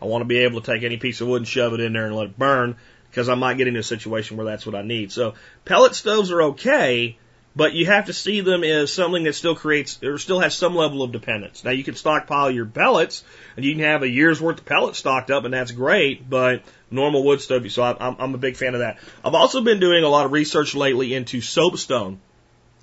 I 0.00 0.04
want 0.04 0.20
to 0.20 0.26
be 0.26 0.38
able 0.38 0.60
to 0.60 0.72
take 0.72 0.82
any 0.82 0.98
piece 0.98 1.20
of 1.20 1.28
wood 1.28 1.38
and 1.38 1.48
shove 1.48 1.72
it 1.72 1.80
in 1.80 1.94
there 1.94 2.06
and 2.06 2.14
let 2.14 2.26
it 2.26 2.38
burn 2.38 2.76
because 3.10 3.28
I 3.28 3.34
might 3.34 3.56
get 3.56 3.68
into 3.68 3.80
a 3.80 3.84
situation 3.84 4.36
where 4.36 4.46
that's 4.46 4.66
what 4.66 4.74
I 4.74 4.82
need. 4.82 5.12
So 5.12 5.34
pellet 5.64 5.94
stoves 5.94 6.30
are 6.30 6.42
okay, 6.42 7.16
but 7.56 7.72
you 7.72 7.86
have 7.86 8.06
to 8.06 8.12
see 8.12 8.40
them 8.40 8.64
as 8.64 8.92
something 8.92 9.24
that 9.24 9.34
still 9.34 9.54
creates 9.54 10.02
or 10.02 10.18
still 10.18 10.40
has 10.40 10.56
some 10.56 10.74
level 10.74 11.02
of 11.02 11.12
dependence. 11.12 11.64
Now 11.64 11.70
you 11.70 11.84
can 11.84 11.94
stockpile 11.94 12.50
your 12.50 12.66
pellets 12.66 13.22
and 13.56 13.64
you 13.64 13.74
can 13.74 13.84
have 13.84 14.02
a 14.02 14.08
year's 14.08 14.40
worth 14.40 14.58
of 14.58 14.64
pellets 14.64 14.98
stocked 14.98 15.30
up 15.30 15.44
and 15.44 15.54
that's 15.54 15.70
great, 15.70 16.28
but 16.28 16.62
normal 16.90 17.24
wood 17.24 17.40
stove. 17.40 17.70
So 17.70 17.82
I'm, 17.82 18.16
I'm 18.18 18.34
a 18.34 18.38
big 18.38 18.56
fan 18.56 18.74
of 18.74 18.80
that. 18.80 18.98
I've 19.24 19.34
also 19.34 19.60
been 19.60 19.80
doing 19.80 20.02
a 20.04 20.08
lot 20.08 20.26
of 20.26 20.32
research 20.32 20.74
lately 20.74 21.14
into 21.14 21.40
soapstone 21.40 22.20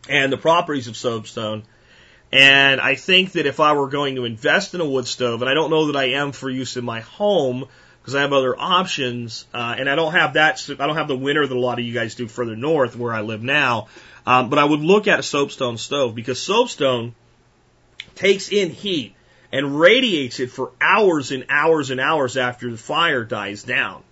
and 0.07 0.31
the 0.31 0.37
properties 0.37 0.87
of 0.87 0.95
soapstone. 0.95 1.63
And 2.31 2.79
I 2.79 2.95
think 2.95 3.33
that 3.33 3.45
if 3.45 3.59
I 3.59 3.73
were 3.73 3.89
going 3.89 4.15
to 4.15 4.23
invest 4.23 4.73
in 4.73 4.79
a 4.79 4.85
wood 4.85 5.05
stove, 5.05 5.41
and 5.41 5.49
I 5.49 5.53
don't 5.53 5.69
know 5.69 5.87
that 5.87 5.97
I 5.97 6.11
am 6.11 6.31
for 6.31 6.49
use 6.49 6.77
in 6.77 6.85
my 6.85 7.01
home, 7.01 7.65
because 8.01 8.15
I 8.15 8.21
have 8.21 8.33
other 8.33 8.57
options, 8.57 9.45
uh, 9.53 9.75
and 9.77 9.89
I 9.89 9.95
don't 9.95 10.13
have 10.13 10.33
that. 10.33 10.65
I 10.79 10.87
don't 10.87 10.95
have 10.95 11.07
the 11.07 11.15
winter 11.15 11.45
that 11.45 11.55
a 11.55 11.59
lot 11.59 11.77
of 11.77 11.85
you 11.85 11.93
guys 11.93 12.15
do 12.15 12.27
further 12.27 12.55
north 12.55 12.95
where 12.95 13.13
I 13.13 13.21
live 13.21 13.43
now. 13.43 13.89
Um, 14.25 14.49
but 14.49 14.59
I 14.59 14.65
would 14.65 14.81
look 14.81 15.07
at 15.07 15.19
a 15.19 15.23
soapstone 15.23 15.77
stove 15.77 16.15
because 16.15 16.41
soapstone 16.41 17.15
takes 18.15 18.49
in 18.49 18.69
heat 18.69 19.15
and 19.51 19.79
radiates 19.79 20.39
it 20.39 20.51
for 20.51 20.71
hours 20.79 21.31
and 21.31 21.45
hours 21.49 21.89
and 21.89 21.99
hours 21.99 22.37
after 22.37 22.69
the 22.71 22.77
fire 22.77 23.23
dies 23.23 23.63
down. 23.63 24.03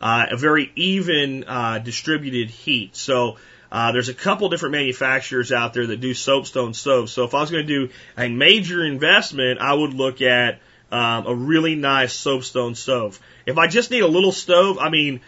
Uh, 0.00 0.26
a 0.30 0.36
very 0.36 0.70
even 0.76 1.44
uh, 1.44 1.78
distributed 1.78 2.50
heat. 2.50 2.94
So 2.94 3.36
uh, 3.72 3.92
there's 3.92 4.08
a 4.08 4.14
couple 4.14 4.48
different 4.50 4.72
manufacturers 4.72 5.50
out 5.50 5.72
there 5.72 5.86
that 5.86 6.00
do 6.00 6.14
soapstone 6.14 6.74
stoves. 6.74 7.12
So 7.12 7.24
if 7.24 7.34
I 7.34 7.40
was 7.40 7.50
going 7.50 7.66
to 7.66 7.86
do 7.86 7.92
a 8.16 8.28
major 8.28 8.84
investment, 8.84 9.60
I 9.60 9.72
would 9.72 9.94
look 9.94 10.20
at 10.20 10.60
um, 10.92 11.26
a 11.26 11.34
really 11.34 11.74
nice 11.74 12.12
soapstone 12.12 12.74
stove. 12.74 13.18
If 13.46 13.58
I 13.58 13.66
just 13.66 13.90
need 13.90 14.02
a 14.02 14.06
little 14.06 14.30
stove, 14.30 14.78
I 14.78 14.90
mean, 14.90 15.22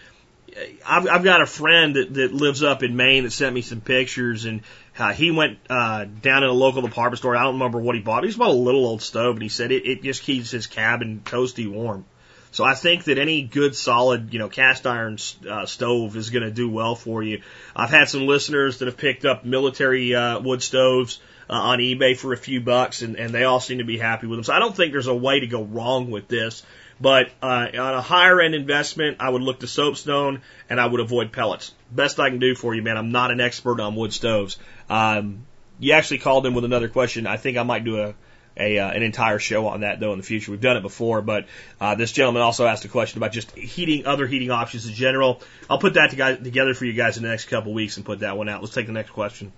I've, 0.86 1.06
I've 1.08 1.24
got 1.24 1.42
a 1.42 1.46
friend 1.46 1.96
that, 1.96 2.14
that 2.14 2.32
lives 2.32 2.62
up 2.62 2.82
in 2.82 2.96
Maine 2.96 3.24
that 3.24 3.32
sent 3.32 3.54
me 3.54 3.62
some 3.62 3.80
pictures, 3.80 4.44
and 4.44 4.62
uh, 4.98 5.12
he 5.12 5.30
went 5.30 5.58
uh, 5.68 6.04
down 6.04 6.42
to 6.42 6.48
a 6.48 6.52
local 6.52 6.82
department 6.82 7.18
store. 7.18 7.36
I 7.36 7.42
don't 7.42 7.54
remember 7.54 7.78
what 7.78 7.94
he 7.94 8.00
bought. 8.00 8.24
He 8.24 8.32
bought 8.34 8.48
a 8.48 8.52
little 8.52 8.86
old 8.86 9.02
stove, 9.02 9.36
and 9.36 9.42
he 9.42 9.48
said 9.48 9.72
it, 9.72 9.86
it 9.86 10.02
just 10.02 10.22
keeps 10.22 10.50
his 10.50 10.66
cabin 10.66 11.20
toasty 11.24 11.70
warm. 11.70 12.04
So 12.52 12.64
I 12.64 12.74
think 12.74 13.04
that 13.04 13.18
any 13.18 13.42
good 13.42 13.76
solid, 13.76 14.32
you 14.32 14.38
know, 14.38 14.48
cast 14.48 14.86
iron 14.86 15.18
uh, 15.48 15.66
stove 15.66 16.16
is 16.16 16.30
going 16.30 16.44
to 16.44 16.50
do 16.50 16.70
well 16.70 16.94
for 16.94 17.22
you. 17.22 17.42
I've 17.74 17.90
had 17.90 18.08
some 18.08 18.26
listeners 18.26 18.78
that 18.78 18.86
have 18.86 18.96
picked 18.96 19.26
up 19.26 19.44
military 19.44 20.14
uh, 20.14 20.40
wood 20.40 20.62
stoves 20.62 21.20
uh, 21.50 21.52
on 21.52 21.80
eBay 21.80 22.16
for 22.16 22.32
a 22.32 22.36
few 22.36 22.62
bucks, 22.62 23.02
and, 23.02 23.16
and 23.16 23.34
they 23.34 23.44
all 23.44 23.60
seem 23.60 23.78
to 23.78 23.84
be 23.84 23.98
happy 23.98 24.26
with 24.26 24.38
them. 24.38 24.44
So 24.44 24.54
I 24.54 24.58
don't 24.58 24.74
think 24.74 24.92
there's 24.92 25.06
a 25.06 25.14
way 25.14 25.40
to 25.40 25.46
go 25.46 25.64
wrong 25.64 26.10
with 26.10 26.28
this. 26.28 26.62
But 27.00 27.30
uh, 27.42 27.68
on 27.74 27.94
a 27.94 28.00
higher 28.00 28.40
end 28.40 28.54
investment, 28.54 29.18
I 29.20 29.28
would 29.28 29.42
look 29.42 29.60
to 29.60 29.66
soapstone 29.66 30.40
and 30.70 30.80
I 30.80 30.86
would 30.86 31.00
avoid 31.00 31.32
pellets. 31.32 31.74
Best 31.90 32.18
I 32.18 32.30
can 32.30 32.38
do 32.38 32.54
for 32.54 32.74
you, 32.74 32.82
man. 32.82 32.96
I'm 32.96 33.12
not 33.12 33.30
an 33.30 33.40
expert 33.40 33.80
on 33.80 33.94
wood 33.94 34.12
stoves. 34.12 34.56
Um, 34.88 35.46
you 35.78 35.92
actually 35.92 36.18
called 36.18 36.46
in 36.46 36.54
with 36.54 36.64
another 36.64 36.88
question. 36.88 37.26
I 37.26 37.36
think 37.36 37.58
I 37.58 37.64
might 37.64 37.84
do 37.84 38.00
a, 38.00 38.14
a 38.56 38.78
uh, 38.78 38.90
an 38.90 39.02
entire 39.02 39.38
show 39.38 39.66
on 39.66 39.80
that 39.80 40.00
though 40.00 40.12
in 40.12 40.18
the 40.18 40.24
future. 40.24 40.50
We've 40.50 40.60
done 40.60 40.78
it 40.78 40.82
before, 40.82 41.20
but 41.20 41.46
uh, 41.80 41.96
this 41.96 42.12
gentleman 42.12 42.40
also 42.40 42.66
asked 42.66 42.86
a 42.86 42.88
question 42.88 43.18
about 43.18 43.32
just 43.32 43.50
heating 43.54 44.06
other 44.06 44.26
heating 44.26 44.50
options 44.50 44.86
in 44.86 44.94
general. 44.94 45.42
I'll 45.68 45.78
put 45.78 45.94
that 45.94 46.10
to 46.12 46.36
together 46.42 46.72
for 46.72 46.86
you 46.86 46.94
guys 46.94 47.18
in 47.18 47.22
the 47.22 47.28
next 47.28 47.46
couple 47.46 47.74
weeks 47.74 47.98
and 47.98 48.06
put 48.06 48.20
that 48.20 48.38
one 48.38 48.48
out. 48.48 48.62
Let's 48.62 48.74
take 48.74 48.86
the 48.86 48.92
next 48.92 49.10
question. 49.10 49.52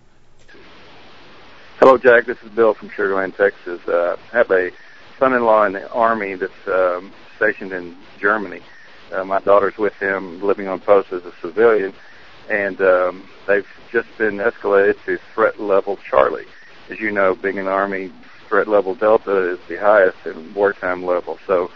Hello, 1.78 1.97
Jack. 1.97 2.26
This 2.26 2.39
is 2.43 2.51
Bill 2.51 2.74
from 2.74 2.91
Sugar 2.91 3.14
Land, 3.14 3.36
Texas. 3.36 3.80
Uh, 3.86 4.16
I 4.32 4.36
have 4.36 4.51
a 4.51 4.72
son-in-law 5.20 5.66
in 5.66 5.72
the 5.74 5.89
Army 5.89 6.34
that's 6.34 6.66
um, 6.66 7.12
stationed 7.39 7.72
in 7.72 7.97
Germany. 8.20 8.61
Uh, 9.12 9.24
my 9.24 9.41
daughter's 9.41 9.78
with 9.78 9.95
him, 9.95 10.43
living 10.43 10.68
on 10.68 10.80
post 10.80 11.12
as 11.12 11.24
a 11.24 11.32
civilian, 11.41 11.95
and 12.51 12.80
um, 12.82 13.26
they've 13.47 13.66
just 13.91 14.09
been 14.18 14.36
escalated 14.36 14.97
to 15.07 15.18
threat 15.34 15.59
level 15.59 15.99
Charlie. 16.11 16.45
As 16.91 17.01
you 17.01 17.11
know, 17.11 17.34
being 17.34 17.57
in 17.57 17.64
the 17.64 17.70
Army, 17.70 18.12
threat 18.49 18.68
level 18.68 18.95
Delta 18.95 19.53
is 19.53 19.59
the 19.68 19.76
highest 19.76 20.18
in 20.26 20.53
wartime 20.53 21.05
level. 21.05 21.39
So 21.47 21.70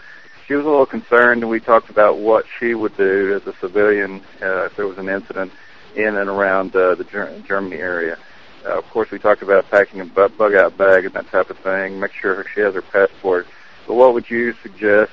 she 0.47 0.53
was 0.53 0.65
a 0.65 0.69
little 0.69 0.85
concerned, 0.85 1.47
we 1.47 1.59
talked 1.59 1.89
about 1.89 2.17
what 2.17 2.45
she 2.59 2.75
would 2.75 2.95
do 2.97 3.33
as 3.33 3.47
a 3.47 3.57
civilian 3.59 4.21
uh, 4.41 4.65
if 4.65 4.75
there 4.75 4.87
was 4.87 4.97
an 4.97 5.09
incident 5.09 5.51
in 5.95 6.17
and 6.17 6.29
around 6.29 6.75
uh, 6.75 6.95
the 6.95 7.03
Ger- 7.03 7.41
Germany 7.47 7.77
area. 7.77 8.17
Uh, 8.65 8.77
of 8.77 8.83
course, 8.89 9.09
we 9.11 9.19
talked 9.19 9.41
about 9.41 9.69
packing 9.69 10.01
a 10.01 10.05
bug 10.05 10.55
out 10.55 10.77
bag 10.77 11.05
and 11.05 11.13
that 11.13 11.27
type 11.27 11.49
of 11.49 11.57
thing. 11.59 11.99
Make 11.99 12.13
sure 12.13 12.45
she 12.53 12.61
has 12.61 12.73
her 12.73 12.81
passport. 12.81 13.45
But 13.87 13.95
what 13.95 14.13
would 14.13 14.29
you 14.29 14.53
suggest, 14.63 15.11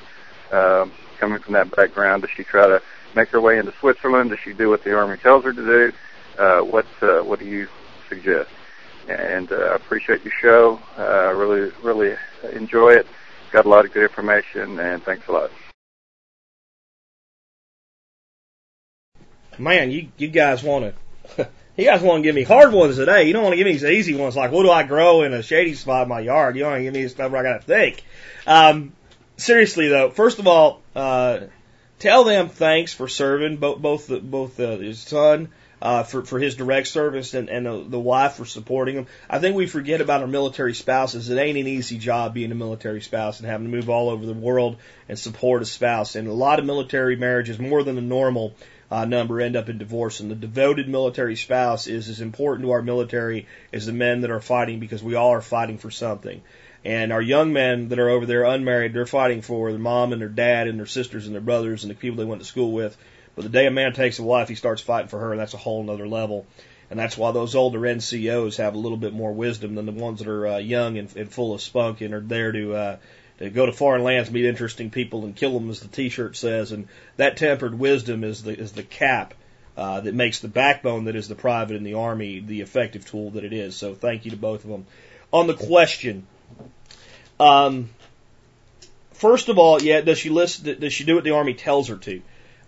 um, 0.52 0.92
coming 1.18 1.38
from 1.40 1.54
that 1.54 1.74
background? 1.74 2.22
Does 2.22 2.30
she 2.30 2.44
try 2.44 2.66
to 2.66 2.82
make 3.14 3.28
her 3.30 3.40
way 3.40 3.58
into 3.58 3.72
Switzerland? 3.80 4.30
Does 4.30 4.40
she 4.40 4.52
do 4.52 4.68
what 4.68 4.84
the 4.84 4.94
Army 4.94 5.16
tells 5.16 5.44
her 5.44 5.52
to 5.52 5.64
do? 5.64 5.92
Uh, 6.38 6.60
what 6.60 6.86
uh, 7.02 7.20
What 7.20 7.38
do 7.38 7.46
you 7.46 7.68
suggest? 8.08 8.50
And 9.08 9.50
uh, 9.50 9.56
I 9.56 9.74
appreciate 9.76 10.24
your 10.24 10.34
show. 10.40 10.80
Uh, 10.96 11.32
really, 11.34 11.72
really 11.82 12.16
enjoy 12.52 12.90
it. 12.90 13.06
Got 13.50 13.66
a 13.66 13.68
lot 13.68 13.84
of 13.84 13.92
good 13.92 14.04
information, 14.04 14.78
and 14.78 15.02
thanks 15.02 15.26
a 15.26 15.32
lot. 15.32 15.50
Man, 19.58 19.90
you 19.90 20.08
you 20.16 20.28
guys 20.28 20.62
want 20.62 20.94
to 21.36 21.50
You 21.80 21.86
guys 21.86 22.02
want 22.02 22.22
to 22.22 22.28
give 22.28 22.34
me 22.34 22.42
hard 22.42 22.72
ones 22.72 22.96
today. 22.96 23.24
You 23.24 23.32
don't 23.32 23.42
want 23.42 23.54
to 23.54 23.56
give 23.56 23.64
me 23.64 23.72
these 23.72 23.84
easy 23.84 24.14
ones 24.14 24.36
like 24.36 24.52
what 24.52 24.64
do 24.64 24.70
I 24.70 24.82
grow 24.82 25.22
in 25.22 25.32
a 25.32 25.42
shady 25.42 25.74
spot 25.74 26.02
in 26.02 26.08
my 26.10 26.20
yard. 26.20 26.56
You 26.56 26.62
don't 26.62 26.72
want 26.72 26.80
to 26.80 26.84
give 26.84 26.92
me 26.92 27.08
stuff 27.08 27.32
where 27.32 27.40
I 27.40 27.52
got 27.52 27.60
to 27.62 27.66
think. 27.66 28.04
Um, 28.46 28.92
seriously 29.40 29.88
though, 29.88 30.10
first 30.10 30.38
of 30.38 30.46
all, 30.46 30.82
uh, 30.94 31.40
tell 31.98 32.24
them 32.24 32.48
thanks 32.48 32.92
for 32.92 33.08
serving 33.08 33.56
both 33.56 33.78
both 33.78 34.06
the, 34.06 34.20
both 34.20 34.58
uh, 34.60 34.78
his 34.78 35.00
son 35.00 35.48
uh, 35.82 36.02
for 36.02 36.24
for 36.24 36.38
his 36.38 36.54
direct 36.56 36.88
service 36.88 37.34
and 37.34 37.48
and 37.48 37.66
the, 37.66 37.84
the 37.88 38.00
wife 38.00 38.34
for 38.34 38.44
supporting 38.44 38.96
him. 38.96 39.06
I 39.28 39.38
think 39.38 39.56
we 39.56 39.66
forget 39.66 40.00
about 40.00 40.20
our 40.20 40.26
military 40.26 40.74
spouses. 40.74 41.30
It 41.30 41.38
ain't 41.38 41.58
an 41.58 41.66
easy 41.66 41.98
job 41.98 42.34
being 42.34 42.52
a 42.52 42.56
military 42.56 43.00
spouse 43.00 43.40
and 43.40 43.48
having 43.48 43.70
to 43.70 43.76
move 43.76 43.88
all 43.88 44.10
over 44.10 44.26
the 44.26 44.34
world 44.34 44.76
and 45.08 45.18
support 45.18 45.62
a 45.62 45.66
spouse. 45.66 46.16
And 46.16 46.28
a 46.28 46.32
lot 46.32 46.58
of 46.58 46.64
military 46.64 47.16
marriages, 47.16 47.58
more 47.58 47.82
than 47.82 47.96
the 47.96 48.02
normal, 48.02 48.54
uh, 48.90 49.04
number 49.04 49.40
end 49.40 49.56
up 49.56 49.68
in 49.68 49.78
divorce. 49.78 50.20
And 50.20 50.30
the 50.30 50.34
devoted 50.34 50.88
military 50.88 51.36
spouse 51.36 51.86
is 51.86 52.08
as 52.08 52.20
important 52.20 52.66
to 52.66 52.72
our 52.72 52.82
military 52.82 53.46
as 53.72 53.86
the 53.86 53.92
men 53.92 54.22
that 54.22 54.30
are 54.30 54.40
fighting 54.40 54.80
because 54.80 55.02
we 55.02 55.14
all 55.14 55.30
are 55.30 55.40
fighting 55.40 55.78
for 55.78 55.90
something. 55.90 56.42
And 56.84 57.12
our 57.12 57.20
young 57.20 57.52
men 57.52 57.88
that 57.90 57.98
are 57.98 58.08
over 58.08 58.24
there 58.24 58.44
unmarried, 58.44 58.94
they're 58.94 59.06
fighting 59.06 59.42
for 59.42 59.70
their 59.70 59.78
mom 59.78 60.12
and 60.12 60.20
their 60.20 60.28
dad 60.28 60.66
and 60.66 60.78
their 60.78 60.86
sisters 60.86 61.26
and 61.26 61.34
their 61.34 61.42
brothers 61.42 61.84
and 61.84 61.90
the 61.90 61.94
people 61.94 62.16
they 62.16 62.24
went 62.24 62.40
to 62.40 62.46
school 62.46 62.72
with. 62.72 62.96
But 63.36 63.42
the 63.42 63.50
day 63.50 63.66
a 63.66 63.70
man 63.70 63.92
takes 63.92 64.18
a 64.18 64.22
wife, 64.22 64.48
he 64.48 64.54
starts 64.54 64.82
fighting 64.82 65.08
for 65.08 65.18
her, 65.18 65.32
and 65.32 65.40
that's 65.40 65.54
a 65.54 65.58
whole 65.58 65.88
other 65.90 66.08
level. 66.08 66.46
And 66.90 66.98
that's 66.98 67.16
why 67.16 67.30
those 67.30 67.54
older 67.54 67.80
NCOs 67.80 68.56
have 68.56 68.74
a 68.74 68.78
little 68.78 68.98
bit 68.98 69.12
more 69.12 69.32
wisdom 69.32 69.76
than 69.76 69.86
the 69.86 69.92
ones 69.92 70.18
that 70.18 70.28
are 70.28 70.46
uh, 70.46 70.58
young 70.58 70.98
and, 70.98 71.14
and 71.16 71.32
full 71.32 71.54
of 71.54 71.62
spunk 71.62 72.00
and 72.00 72.14
are 72.14 72.20
there 72.20 72.50
to 72.50 72.74
uh, 72.74 72.96
to 73.38 73.48
go 73.48 73.64
to 73.64 73.72
foreign 73.72 74.02
lands, 74.02 74.30
meet 74.30 74.44
interesting 74.44 74.90
people, 74.90 75.24
and 75.24 75.36
kill 75.36 75.54
them, 75.54 75.70
as 75.70 75.80
the 75.80 75.88
T-shirt 75.88 76.36
says. 76.36 76.72
And 76.72 76.88
that 77.16 77.36
tempered 77.36 77.78
wisdom 77.78 78.24
is 78.24 78.42
the 78.42 78.58
is 78.58 78.72
the 78.72 78.82
cap 78.82 79.34
uh, 79.76 80.00
that 80.00 80.14
makes 80.14 80.40
the 80.40 80.48
backbone 80.48 81.04
that 81.04 81.16
is 81.16 81.28
the 81.28 81.34
private 81.34 81.76
in 81.76 81.84
the 81.84 81.94
army 81.94 82.40
the 82.40 82.60
effective 82.60 83.06
tool 83.06 83.30
that 83.30 83.44
it 83.44 83.52
is. 83.52 83.76
So 83.76 83.94
thank 83.94 84.24
you 84.24 84.32
to 84.32 84.36
both 84.36 84.64
of 84.64 84.70
them. 84.70 84.86
On 85.32 85.46
the 85.46 85.54
question, 85.54 86.26
um, 87.40 87.90
first 89.14 89.48
of 89.48 89.58
all, 89.58 89.82
yeah, 89.82 90.00
does 90.00 90.18
she 90.18 90.28
listen? 90.30 90.78
Does 90.80 90.92
she 90.92 91.04
do 91.04 91.14
what 91.14 91.24
the 91.24 91.32
army 91.32 91.54
tells 91.54 91.88
her 91.88 91.96
to? 91.96 92.22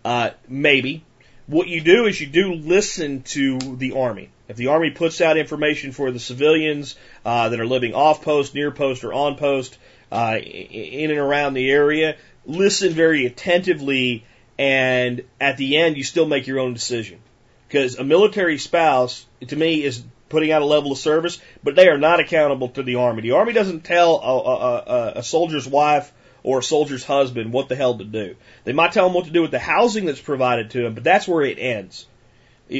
Uh, 0.04 0.30
maybe. 0.48 1.04
What 1.46 1.68
you 1.68 1.80
do 1.80 2.06
is 2.06 2.20
you 2.20 2.28
do 2.28 2.54
listen 2.54 3.22
to 3.22 3.58
the 3.58 3.92
army. 3.92 4.30
If 4.48 4.56
the 4.56 4.68
army 4.68 4.90
puts 4.90 5.20
out 5.20 5.36
information 5.36 5.92
for 5.92 6.10
the 6.10 6.20
civilians 6.20 6.96
uh, 7.24 7.48
that 7.48 7.60
are 7.60 7.66
living 7.66 7.94
off 7.94 8.22
post, 8.22 8.54
near 8.54 8.70
post, 8.70 9.04
or 9.04 9.12
on 9.12 9.36
post, 9.36 9.76
uh, 10.12 10.36
in 10.38 11.10
and 11.10 11.18
around 11.18 11.54
the 11.54 11.70
area. 11.70 12.16
Listen 12.44 12.92
very 12.92 13.24
attentively, 13.24 14.24
and 14.58 15.22
at 15.40 15.56
the 15.56 15.78
end, 15.78 15.96
you 15.96 16.04
still 16.04 16.26
make 16.26 16.46
your 16.46 16.60
own 16.60 16.74
decision. 16.74 17.18
Because 17.66 17.96
a 17.96 18.04
military 18.04 18.58
spouse, 18.58 19.24
to 19.46 19.56
me, 19.56 19.82
is 19.82 20.04
putting 20.32 20.50
out 20.50 20.62
a 20.62 20.66
level 20.66 20.90
of 20.90 20.98
service, 20.98 21.38
but 21.62 21.76
they 21.76 21.88
are 21.88 21.98
not 21.98 22.18
accountable 22.18 22.70
to 22.70 22.82
the 22.82 22.96
Army. 22.96 23.22
The 23.22 23.32
Army 23.32 23.52
doesn't 23.52 23.84
tell 23.84 24.16
a, 24.16 24.38
a, 24.38 24.54
a, 24.56 25.12
a 25.18 25.22
soldier's 25.22 25.68
wife 25.68 26.12
or 26.42 26.58
a 26.58 26.62
soldier's 26.62 27.04
husband 27.04 27.52
what 27.52 27.68
the 27.68 27.76
hell 27.76 27.98
to 27.98 28.04
do. 28.04 28.34
They 28.64 28.72
might 28.72 28.92
tell 28.92 29.04
them 29.04 29.14
what 29.14 29.26
to 29.26 29.30
do 29.30 29.42
with 29.42 29.52
the 29.52 29.60
housing 29.60 30.06
that's 30.06 30.20
provided 30.20 30.70
to 30.70 30.82
them, 30.82 30.94
but 30.94 31.04
that's 31.04 31.28
where 31.28 31.44
it 31.44 31.58
ends. 31.58 32.06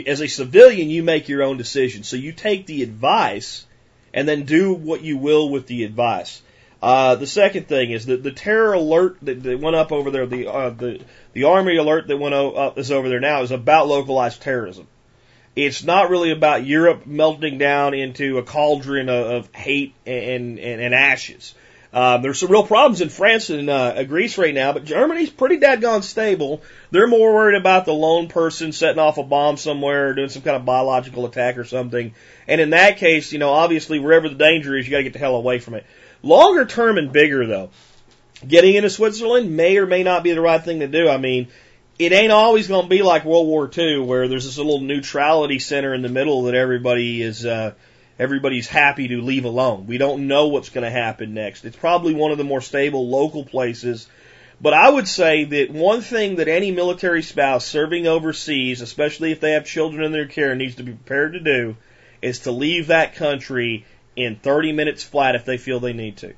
As 0.07 0.21
a 0.21 0.27
civilian, 0.27 0.91
you 0.91 1.03
make 1.03 1.29
your 1.29 1.43
own 1.43 1.59
decision. 1.59 2.03
So 2.03 2.17
you 2.17 2.33
take 2.33 2.67
the 2.67 2.83
advice 2.83 3.67
and 4.15 4.27
then 4.27 4.45
do 4.45 4.73
what 4.73 5.03
you 5.03 5.19
will 5.19 5.51
with 5.51 5.67
the 5.67 5.85
advice. 5.85 6.43
Uh, 6.83 7.15
the 7.15 7.27
second 7.27 7.69
thing 7.69 7.93
is 7.93 8.07
that 8.07 8.25
the 8.25 8.33
terror 8.33 8.73
alert 8.73 9.17
that, 9.23 9.43
that 9.43 9.61
went 9.61 9.77
up 9.77 9.93
over 9.93 10.11
there, 10.11 10.27
the 10.27 10.49
uh, 10.49 10.71
the 10.71 11.01
the 11.33 11.45
army 11.45 11.77
alert 11.77 12.09
that 12.09 12.17
went 12.17 12.35
up 12.35 12.77
is 12.77 12.91
over 12.91 13.09
there 13.09 13.21
now 13.21 13.43
is 13.43 13.53
about 13.53 13.87
localized 13.87 14.43
terrorism. 14.43 14.89
It's 15.55 15.85
not 15.85 16.09
really 16.09 16.31
about 16.31 16.65
Europe 16.65 17.07
melting 17.07 17.59
down 17.59 17.95
into 17.95 18.39
a 18.39 18.43
cauldron 18.43 19.09
of, 19.09 19.27
of 19.27 19.55
hate 19.55 19.95
and, 20.07 20.59
and, 20.59 20.81
and 20.81 20.95
ashes. 20.95 21.55
Um, 21.93 22.23
there's 22.23 22.39
some 22.39 22.51
real 22.51 22.67
problems 22.67 23.03
in 23.03 23.11
France 23.11 23.51
and 23.51 23.69
uh, 23.69 24.03
Greece 24.05 24.39
right 24.39 24.55
now, 24.55 24.73
but 24.73 24.85
Germany's 24.85 25.29
pretty 25.29 25.59
dadgone 25.59 26.03
stable. 26.03 26.63
They're 26.91 27.07
more 27.07 27.35
worried 27.35 27.61
about 27.61 27.85
the 27.85 27.93
lone 27.93 28.29
person 28.29 28.73
setting 28.73 28.99
off 28.99 29.19
a 29.19 29.23
bomb 29.23 29.59
somewhere 29.59 30.09
or 30.09 30.15
doing 30.15 30.31
some 30.31 30.41
kind 30.41 30.57
of 30.57 30.65
biological 30.65 31.27
attack 31.27 31.59
or 31.59 31.65
something. 31.65 32.15
And 32.49 32.61
in 32.63 32.71
that 32.71 32.97
case, 32.97 33.31
you 33.31 33.39
know, 33.39 33.51
obviously 33.51 33.99
wherever 33.99 34.31
the 34.31 34.37
danger 34.37 34.75
is, 34.77 34.87
you 34.87 34.91
got 34.91 34.99
to 34.99 35.03
get 35.05 35.13
the 35.13 35.19
hell 35.19 35.37
away 35.37 35.59
from 35.59 35.75
it. 35.75 35.85
Longer 36.23 36.65
term 36.65 36.97
and 36.97 37.13
bigger 37.13 37.47
though, 37.47 37.71
getting 38.47 38.75
into 38.75 38.89
Switzerland 38.89 39.55
may 39.55 39.77
or 39.77 39.85
may 39.87 40.03
not 40.03 40.23
be 40.23 40.33
the 40.33 40.41
right 40.41 40.65
thing 40.65 40.81
to 40.81 40.89
do. 40.89 41.11
I 41.11 41.19
mean, 41.19 41.49
it 41.99 42.13
ain't 42.13 42.33
always 42.33 42.69
going 42.69 42.85
to 42.85 42.89
be 42.89 43.03
like 43.03 43.25
World 43.25 43.47
War 43.47 43.71
II 43.77 44.01
where 44.01 44.29
there's 44.29 44.45
this 44.45 44.59
little 44.59 44.81
neutrality 44.81 45.59
center 45.59 45.95
in 45.95 46.03
the 46.03 46.09
middle 46.09 46.45
that 46.45 46.55
everybody 46.55 47.23
is, 47.23 47.45
uh, 47.45 47.75
everybody's 48.19 48.69
happy 48.69 49.09
to 49.09 49.21
leave 49.21 49.45
alone. 49.45 49.87
We 49.87 49.99
don't 49.99 50.27
know 50.27 50.49
what's 50.49 50.71
going 50.71 50.85
to 50.85 50.91
happen 50.91 51.35
next. 51.35 51.65
It's 51.65 51.77
probably 51.77 52.15
one 52.15 52.33
of 52.33 52.39
the 52.39 52.45
more 52.45 52.61
stable 52.61 53.09
local 53.09 53.45
places. 53.45 54.09
But 54.61 54.75
I 54.75 54.89
would 54.89 55.09
say 55.09 55.45
that 55.45 55.71
one 55.71 56.03
thing 56.03 56.37
that 56.37 56.49
any 56.49 56.71
military 56.71 57.23
spouse 57.23 57.67
serving 57.67 58.07
overseas, 58.07 58.81
especially 58.81 59.33
if 59.33 59.41
they 59.41 59.53
have 59.53 59.67
children 59.67 60.05
in 60.05 60.13
their 60.13 60.27
care, 60.27 60.55
needs 60.55 60.77
to 60.77 60.85
be 60.85 60.93
prepared 60.93 61.33
to 61.33 61.41
do 61.41 61.77
is 62.23 62.41
to 62.41 62.53
leave 62.53 62.87
that 62.87 63.17
country 63.17 63.85
in 64.15 64.37
30 64.37 64.73
minutes 64.73 65.03
flat 65.03 65.35
if 65.35 65.45
they 65.45 65.57
feel 65.57 65.81
they 65.81 65.93
need 65.93 66.19
to. 66.19 66.35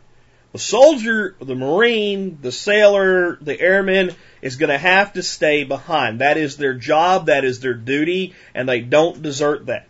The 0.53 0.59
soldier, 0.59 1.35
the 1.41 1.57
marine, 1.57 2.39
the 2.41 2.53
sailor, 2.53 3.37
the 3.41 3.61
airman 3.61 4.15
is 4.45 4.57
going 4.57 4.69
to 4.69 4.79
have 4.79 5.15
to 5.15 5.23
stay 5.23 5.65
behind. 5.65 6.21
That 6.21 6.37
is 6.37 6.59
their 6.59 6.75
job, 6.75 7.27
that 7.27 7.47
is 7.47 7.61
their 7.61 7.73
duty, 7.73 8.35
and 8.55 8.69
they 8.69 8.81
don't 8.81 9.23
desert 9.23 9.67
that. 9.67 9.89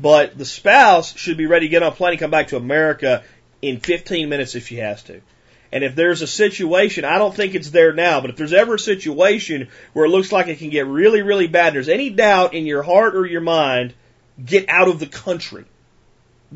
But 0.00 0.36
the 0.36 0.44
spouse 0.44 1.16
should 1.16 1.36
be 1.36 1.46
ready 1.46 1.66
to 1.66 1.70
get 1.70 1.84
on 1.84 1.92
a 1.92 1.94
plane 1.94 2.14
and 2.14 2.18
come 2.18 2.32
back 2.32 2.48
to 2.48 2.56
America 2.56 3.22
in 3.62 3.78
15 3.78 4.28
minutes 4.28 4.56
if 4.56 4.66
she 4.66 4.78
has 4.78 5.04
to. 5.04 5.20
And 5.70 5.84
if 5.84 5.94
there's 5.94 6.22
a 6.22 6.26
situation, 6.26 7.04
I 7.04 7.18
don't 7.18 7.34
think 7.34 7.54
it's 7.54 7.70
there 7.70 7.92
now, 7.92 8.20
but 8.20 8.30
if 8.30 8.36
there's 8.36 8.52
ever 8.52 8.74
a 8.74 8.80
situation 8.80 9.68
where 9.92 10.06
it 10.06 10.10
looks 10.10 10.32
like 10.32 10.48
it 10.48 10.58
can 10.58 10.70
get 10.70 10.88
really, 10.88 11.22
really 11.22 11.46
bad, 11.46 11.68
and 11.68 11.76
there's 11.76 11.88
any 11.88 12.10
doubt 12.10 12.54
in 12.54 12.66
your 12.66 12.82
heart 12.82 13.14
or 13.14 13.26
your 13.26 13.40
mind, 13.40 13.94
get 14.44 14.68
out 14.68 14.88
of 14.88 14.98
the 14.98 15.06
country. 15.06 15.66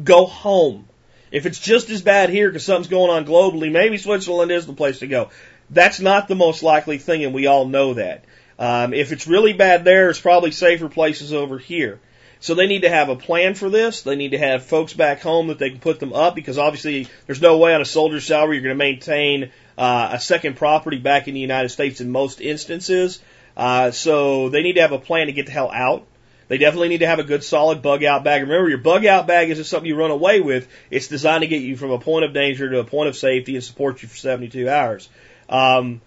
Go 0.02 0.26
home. 0.26 0.86
If 1.30 1.46
it's 1.46 1.60
just 1.60 1.88
as 1.90 2.02
bad 2.02 2.30
here 2.30 2.48
because 2.48 2.64
something's 2.64 2.88
going 2.88 3.10
on 3.10 3.24
globally, 3.24 3.70
maybe 3.70 3.96
Switzerland 3.96 4.50
is 4.50 4.66
the 4.66 4.72
place 4.72 4.98
to 4.98 5.06
go. 5.06 5.30
That's 5.70 6.00
not 6.00 6.28
the 6.28 6.34
most 6.34 6.62
likely 6.62 6.98
thing, 6.98 7.24
and 7.24 7.34
we 7.34 7.46
all 7.46 7.66
know 7.66 7.94
that. 7.94 8.24
Um, 8.58 8.94
if 8.94 9.12
it's 9.12 9.26
really 9.26 9.52
bad 9.52 9.84
there, 9.84 10.08
it's 10.08 10.20
probably 10.20 10.50
safer 10.50 10.88
places 10.88 11.32
over 11.32 11.58
here. 11.58 12.00
So 12.38 12.54
they 12.54 12.66
need 12.66 12.82
to 12.82 12.90
have 12.90 13.08
a 13.08 13.16
plan 13.16 13.54
for 13.54 13.70
this. 13.70 14.02
They 14.02 14.16
need 14.16 14.32
to 14.32 14.38
have 14.38 14.64
folks 14.64 14.92
back 14.92 15.20
home 15.20 15.48
that 15.48 15.58
they 15.58 15.70
can 15.70 15.80
put 15.80 16.00
them 16.00 16.12
up 16.12 16.34
because 16.34 16.58
obviously 16.58 17.08
there's 17.26 17.40
no 17.40 17.56
way 17.58 17.74
on 17.74 17.80
a 17.80 17.86
soldier's 17.86 18.26
salary 18.26 18.56
you're 18.56 18.64
going 18.64 18.78
to 18.78 18.84
maintain 18.84 19.50
uh, 19.78 20.10
a 20.12 20.20
second 20.20 20.56
property 20.56 20.98
back 20.98 21.28
in 21.28 21.34
the 21.34 21.40
United 21.40 21.70
States 21.70 22.00
in 22.00 22.10
most 22.10 22.40
instances. 22.40 23.20
Uh, 23.56 23.90
so 23.90 24.50
they 24.50 24.62
need 24.62 24.74
to 24.74 24.82
have 24.82 24.92
a 24.92 24.98
plan 24.98 25.26
to 25.26 25.32
get 25.32 25.46
the 25.46 25.52
hell 25.52 25.70
out. 25.72 26.06
They 26.48 26.58
definitely 26.58 26.88
need 26.88 26.98
to 26.98 27.06
have 27.06 27.18
a 27.18 27.24
good 27.24 27.42
solid 27.42 27.82
bug 27.82 28.04
out 28.04 28.22
bag. 28.22 28.42
Remember, 28.42 28.68
your 28.68 28.78
bug 28.78 29.04
out 29.04 29.26
bag 29.26 29.50
isn't 29.50 29.64
something 29.64 29.88
you 29.88 29.96
run 29.96 30.12
away 30.12 30.40
with. 30.40 30.68
It's 30.90 31.08
designed 31.08 31.40
to 31.40 31.48
get 31.48 31.62
you 31.62 31.76
from 31.76 31.90
a 31.90 31.98
point 31.98 32.24
of 32.24 32.32
danger 32.32 32.70
to 32.70 32.78
a 32.78 32.84
point 32.84 33.08
of 33.08 33.16
safety 33.16 33.56
and 33.56 33.64
support 33.64 34.02
you 34.02 34.08
for 34.08 34.16
72 34.16 34.68
hours. 34.68 35.08
Um, 35.48 36.00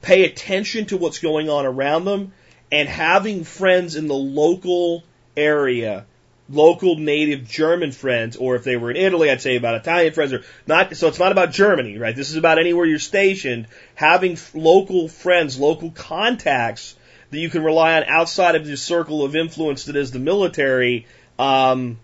pay 0.00 0.24
attention 0.24 0.86
to 0.86 0.96
what's 0.96 1.18
going 1.18 1.48
on 1.48 1.64
around 1.64 2.04
them 2.04 2.32
and 2.70 2.88
having 2.88 3.44
friends 3.44 3.96
in 3.96 4.08
the 4.08 4.14
local 4.14 5.04
area, 5.36 6.06
local 6.48 6.96
native 6.96 7.48
German 7.48 7.92
friends, 7.92 8.36
or 8.36 8.56
if 8.56 8.64
they 8.64 8.76
were 8.76 8.90
in 8.90 8.96
Italy, 8.96 9.30
I'd 9.30 9.40
say 9.40 9.56
about 9.56 9.74
Italian 9.74 10.12
friends, 10.12 10.32
or 10.32 10.42
not. 10.66 10.96
So 10.96 11.08
it's 11.08 11.18
not 11.18 11.32
about 11.32 11.52
Germany, 11.52 11.98
right? 11.98 12.16
This 12.16 12.30
is 12.30 12.36
about 12.36 12.58
anywhere 12.58 12.86
you're 12.86 12.98
stationed. 12.98 13.66
Having 13.94 14.38
local 14.54 15.08
friends, 15.08 15.58
local 15.58 15.90
contacts 15.90 16.96
that 17.30 17.38
you 17.38 17.50
can 17.50 17.62
rely 17.62 17.96
on 17.96 18.04
outside 18.04 18.54
of 18.54 18.66
the 18.66 18.76
circle 18.76 19.24
of 19.24 19.36
influence 19.36 19.84
that 19.84 19.96
is 19.96 20.10
the 20.10 20.18
military, 20.18 21.06
um, 21.38 21.98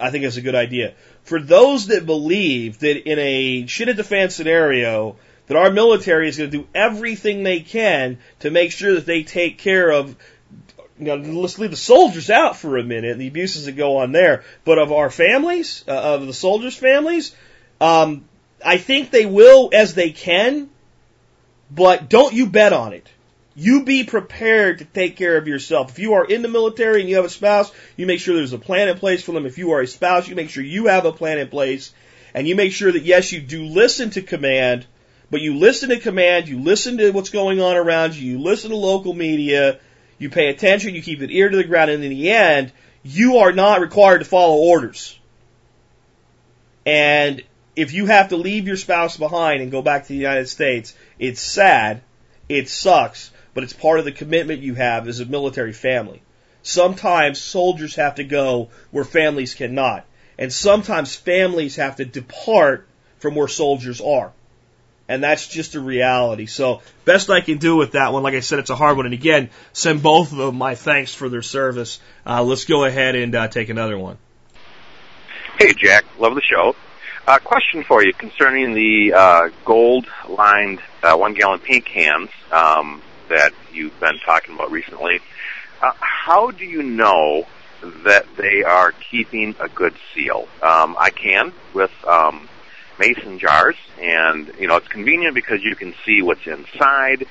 I 0.00 0.10
think 0.10 0.24
is 0.24 0.36
a 0.36 0.42
good 0.42 0.56
idea. 0.56 0.94
For 1.24 1.40
those 1.40 1.88
that 1.88 2.06
believe 2.06 2.80
that 2.80 3.08
in 3.08 3.18
a 3.18 3.66
shit 3.66 3.88
at 3.88 3.96
the 3.96 4.04
fan 4.04 4.30
scenario, 4.30 5.16
that 5.46 5.56
our 5.56 5.70
military 5.70 6.28
is 6.28 6.38
going 6.38 6.50
to 6.50 6.58
do 6.58 6.66
everything 6.74 7.42
they 7.42 7.60
can 7.60 8.18
to 8.40 8.50
make 8.50 8.72
sure 8.72 8.94
that 8.94 9.06
they 9.06 9.22
take 9.22 9.58
care 9.58 9.90
of 9.90 10.16
you 10.98 11.06
know, 11.06 11.16
let's 11.16 11.58
leave 11.58 11.70
the 11.72 11.76
soldiers 11.76 12.30
out 12.30 12.56
for 12.56 12.78
a 12.78 12.84
minute, 12.84 13.12
and 13.12 13.20
the 13.20 13.26
abuses 13.26 13.66
that 13.66 13.72
go 13.72 13.96
on 13.98 14.12
there, 14.12 14.44
but 14.64 14.78
of 14.78 14.92
our 14.92 15.10
families, 15.10 15.84
uh, 15.88 15.90
of 15.90 16.26
the 16.26 16.32
soldiers' 16.32 16.76
families, 16.76 17.34
um, 17.80 18.24
I 18.64 18.78
think 18.78 19.10
they 19.10 19.26
will 19.26 19.70
as 19.72 19.94
they 19.94 20.10
can, 20.10 20.70
but 21.70 22.08
don't 22.08 22.32
you 22.32 22.46
bet 22.46 22.72
on 22.72 22.92
it. 22.92 23.08
You 23.56 23.84
be 23.84 24.04
prepared 24.04 24.78
to 24.78 24.84
take 24.84 25.16
care 25.16 25.36
of 25.36 25.46
yourself. 25.46 25.90
If 25.90 25.98
you 25.98 26.14
are 26.14 26.24
in 26.24 26.42
the 26.42 26.48
military 26.48 27.00
and 27.00 27.08
you 27.08 27.16
have 27.16 27.24
a 27.24 27.30
spouse, 27.30 27.70
you 27.96 28.06
make 28.06 28.20
sure 28.20 28.34
there's 28.34 28.52
a 28.52 28.58
plan 28.58 28.88
in 28.88 28.98
place 28.98 29.22
for 29.22 29.32
them. 29.32 29.46
If 29.46 29.58
you 29.58 29.72
are 29.72 29.80
a 29.80 29.86
spouse, 29.86 30.26
you 30.26 30.34
make 30.34 30.50
sure 30.50 30.64
you 30.64 30.86
have 30.86 31.04
a 31.04 31.12
plan 31.12 31.38
in 31.38 31.48
place. 31.48 31.92
And 32.34 32.48
you 32.48 32.56
make 32.56 32.72
sure 32.72 32.90
that 32.90 33.04
yes, 33.04 33.30
you 33.30 33.40
do 33.40 33.64
listen 33.64 34.10
to 34.10 34.22
command, 34.22 34.86
but 35.34 35.40
you 35.40 35.58
listen 35.58 35.88
to 35.88 35.98
command, 35.98 36.46
you 36.46 36.60
listen 36.60 36.96
to 36.98 37.10
what's 37.10 37.30
going 37.30 37.60
on 37.60 37.76
around 37.76 38.14
you, 38.14 38.30
you 38.30 38.38
listen 38.40 38.70
to 38.70 38.76
local 38.76 39.12
media, 39.12 39.80
you 40.16 40.30
pay 40.30 40.46
attention, 40.46 40.94
you 40.94 41.02
keep 41.02 41.22
an 41.22 41.30
ear 41.32 41.48
to 41.48 41.56
the 41.56 41.64
ground, 41.64 41.90
and 41.90 42.04
in 42.04 42.10
the 42.10 42.30
end, 42.30 42.70
you 43.02 43.38
are 43.38 43.50
not 43.50 43.80
required 43.80 44.20
to 44.20 44.24
follow 44.24 44.54
orders. 44.54 45.18
And 46.86 47.42
if 47.74 47.92
you 47.92 48.06
have 48.06 48.28
to 48.28 48.36
leave 48.36 48.68
your 48.68 48.76
spouse 48.76 49.16
behind 49.16 49.60
and 49.60 49.72
go 49.72 49.82
back 49.82 50.02
to 50.02 50.08
the 50.10 50.14
United 50.14 50.48
States, 50.48 50.94
it's 51.18 51.40
sad, 51.40 52.02
it 52.48 52.68
sucks, 52.68 53.32
but 53.54 53.64
it's 53.64 53.72
part 53.72 53.98
of 53.98 54.04
the 54.04 54.12
commitment 54.12 54.62
you 54.62 54.74
have 54.74 55.08
as 55.08 55.18
a 55.18 55.26
military 55.26 55.72
family. 55.72 56.22
Sometimes 56.62 57.40
soldiers 57.40 57.96
have 57.96 58.14
to 58.14 58.22
go 58.22 58.68
where 58.92 59.02
families 59.02 59.54
cannot. 59.54 60.06
And 60.38 60.52
sometimes 60.52 61.16
families 61.16 61.74
have 61.74 61.96
to 61.96 62.04
depart 62.04 62.86
from 63.18 63.34
where 63.34 63.48
soldiers 63.48 64.00
are. 64.00 64.30
And 65.06 65.22
that's 65.22 65.48
just 65.48 65.74
a 65.74 65.80
reality. 65.80 66.46
So, 66.46 66.80
best 67.04 67.28
I 67.28 67.42
can 67.42 67.58
do 67.58 67.76
with 67.76 67.92
that 67.92 68.12
one. 68.12 68.22
Like 68.22 68.34
I 68.34 68.40
said, 68.40 68.58
it's 68.58 68.70
a 68.70 68.76
hard 68.76 68.96
one. 68.96 69.04
And 69.04 69.12
again, 69.12 69.50
send 69.74 70.02
both 70.02 70.32
of 70.32 70.38
them 70.38 70.56
my 70.56 70.74
thanks 70.74 71.14
for 71.14 71.28
their 71.28 71.42
service. 71.42 72.00
Uh, 72.24 72.42
let's 72.42 72.64
go 72.64 72.84
ahead 72.84 73.14
and 73.14 73.34
uh, 73.34 73.48
take 73.48 73.68
another 73.68 73.98
one. 73.98 74.16
Hey, 75.58 75.74
Jack. 75.74 76.04
Love 76.18 76.34
the 76.34 76.42
show. 76.42 76.74
Uh, 77.26 77.38
question 77.38 77.84
for 77.84 78.04
you 78.04 78.12
concerning 78.12 78.74
the 78.74 79.14
uh, 79.14 79.48
gold-lined 79.64 80.80
uh, 81.02 81.16
one-gallon 81.16 81.58
paint 81.58 81.86
cans 81.86 82.28
um, 82.52 83.00
that 83.28 83.52
you've 83.72 83.98
been 83.98 84.18
talking 84.26 84.54
about 84.54 84.70
recently. 84.70 85.20
Uh, 85.80 85.92
how 86.00 86.50
do 86.50 86.64
you 86.64 86.82
know 86.82 87.46
that 88.04 88.26
they 88.36 88.62
are 88.62 88.92
keeping 88.92 89.54
a 89.60 89.68
good 89.68 89.94
seal? 90.14 90.48
Um, 90.62 90.96
I 90.98 91.10
can 91.10 91.52
with 91.72 91.92
um, 92.06 92.48
mason 92.98 93.38
jars, 93.38 93.76
and 94.00 94.52
you 94.58 94.66
know 94.68 94.76
it's 94.76 94.88
convenient 94.88 95.34
because 95.34 95.62
you 95.62 95.74
can 95.74 95.94
see 96.04 96.22
what's 96.22 96.46
inside. 96.46 97.26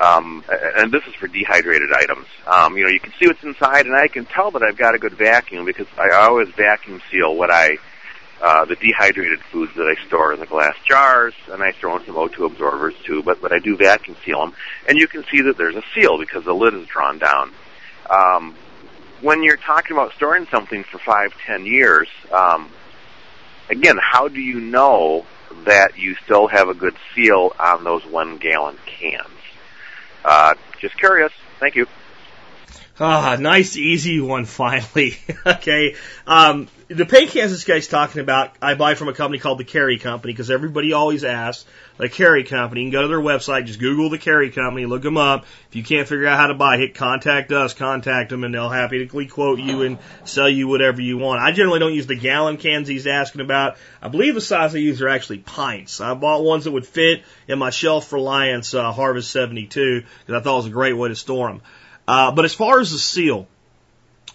Um, 0.00 0.44
and 0.76 0.92
this 0.92 1.02
is 1.08 1.14
for 1.14 1.26
dehydrated 1.26 1.90
items. 1.92 2.26
Um, 2.46 2.76
you 2.76 2.84
know, 2.84 2.90
you 2.90 3.00
can 3.00 3.12
see 3.20 3.26
what's 3.26 3.42
inside, 3.42 3.86
and 3.86 3.96
I 3.96 4.06
can 4.06 4.26
tell 4.26 4.52
that 4.52 4.62
I've 4.62 4.76
got 4.76 4.94
a 4.94 4.98
good 4.98 5.14
vacuum 5.14 5.64
because 5.64 5.88
I 5.98 6.14
always 6.14 6.48
vacuum 6.50 7.02
seal 7.10 7.34
what 7.34 7.50
I, 7.50 7.78
uh, 8.40 8.64
the 8.66 8.76
dehydrated 8.76 9.40
foods 9.50 9.72
that 9.74 9.82
I 9.82 10.06
store 10.06 10.32
in 10.32 10.38
the 10.38 10.46
glass 10.46 10.76
jars, 10.88 11.34
and 11.50 11.62
I 11.64 11.72
throw 11.72 11.96
in 11.96 12.06
some 12.06 12.14
O2 12.14 12.46
absorbers 12.46 12.94
too. 13.04 13.24
But 13.24 13.40
but 13.40 13.52
I 13.52 13.58
do 13.58 13.76
vacuum 13.76 14.16
seal 14.24 14.38
them, 14.40 14.54
and 14.86 14.98
you 14.98 15.08
can 15.08 15.24
see 15.32 15.42
that 15.42 15.56
there's 15.58 15.74
a 15.76 15.82
seal 15.94 16.16
because 16.18 16.44
the 16.44 16.54
lid 16.54 16.74
is 16.74 16.86
drawn 16.86 17.18
down. 17.18 17.52
Um, 18.08 18.54
when 19.20 19.42
you're 19.42 19.56
talking 19.56 19.96
about 19.96 20.12
storing 20.14 20.46
something 20.46 20.84
for 20.84 20.98
five, 20.98 21.34
ten 21.44 21.66
years, 21.66 22.08
um, 22.30 22.70
again, 23.68 23.96
how 24.00 24.28
do 24.28 24.40
you 24.40 24.60
know 24.60 25.26
that 25.64 25.98
you 25.98 26.14
still 26.24 26.46
have 26.46 26.68
a 26.68 26.74
good 26.74 26.96
seal 27.14 27.52
on 27.58 27.84
those 27.84 28.04
one 28.06 28.38
gallon 28.38 28.76
cans? 28.86 29.28
Uh, 30.24 30.54
just 30.80 30.96
curious. 30.98 31.32
Thank 31.60 31.76
you. 31.76 31.86
Ah, 33.00 33.36
nice 33.38 33.76
easy 33.76 34.20
one 34.20 34.44
finally. 34.44 35.16
okay. 35.46 35.94
Um, 36.26 36.68
the 36.88 37.04
paint 37.04 37.30
cans 37.30 37.52
this 37.52 37.64
guy's 37.64 37.86
talking 37.86 38.22
about, 38.22 38.52
I 38.62 38.74
buy 38.74 38.94
from 38.94 39.08
a 39.08 39.12
company 39.12 39.38
called 39.38 39.58
the 39.58 39.64
Cary 39.64 39.98
Company 39.98 40.32
because 40.32 40.50
everybody 40.50 40.94
always 40.94 41.22
asks 41.22 41.66
the 41.98 42.08
Cary 42.08 42.44
Company. 42.44 42.80
You 42.80 42.86
can 42.86 42.92
go 42.92 43.02
to 43.02 43.08
their 43.08 43.20
website, 43.20 43.66
just 43.66 43.78
Google 43.78 44.08
the 44.08 44.16
Cary 44.16 44.50
Company, 44.50 44.86
look 44.86 45.02
them 45.02 45.18
up. 45.18 45.44
If 45.68 45.76
you 45.76 45.82
can't 45.82 46.08
figure 46.08 46.26
out 46.26 46.38
how 46.38 46.46
to 46.46 46.54
buy, 46.54 46.78
hit 46.78 46.94
contact 46.94 47.52
us, 47.52 47.74
contact 47.74 48.30
them, 48.30 48.42
and 48.42 48.54
they'll 48.54 48.70
happily 48.70 49.06
quote 49.26 49.58
you 49.58 49.82
and 49.82 49.98
sell 50.24 50.48
you 50.48 50.66
whatever 50.66 51.02
you 51.02 51.18
want. 51.18 51.42
I 51.42 51.52
generally 51.52 51.78
don't 51.78 51.92
use 51.92 52.06
the 52.06 52.16
gallon 52.16 52.56
cans 52.56 52.88
he's 52.88 53.06
asking 53.06 53.42
about. 53.42 53.76
I 54.00 54.08
believe 54.08 54.34
the 54.34 54.40
size 54.40 54.74
I 54.74 54.78
use 54.78 55.02
are 55.02 55.10
actually 55.10 55.38
pints. 55.38 56.00
I 56.00 56.14
bought 56.14 56.42
ones 56.42 56.64
that 56.64 56.70
would 56.70 56.86
fit 56.86 57.22
in 57.46 57.58
my 57.58 57.68
Shelf 57.68 58.10
Reliance 58.14 58.72
uh, 58.72 58.92
Harvest 58.92 59.30
72 59.30 60.00
because 60.00 60.40
I 60.40 60.42
thought 60.42 60.54
it 60.54 60.56
was 60.56 60.66
a 60.66 60.70
great 60.70 60.96
way 60.96 61.10
to 61.10 61.16
store 61.16 61.48
them. 61.48 61.60
Uh, 62.06 62.32
but 62.32 62.46
as 62.46 62.54
far 62.54 62.80
as 62.80 62.90
the 62.90 62.98
seal, 62.98 63.46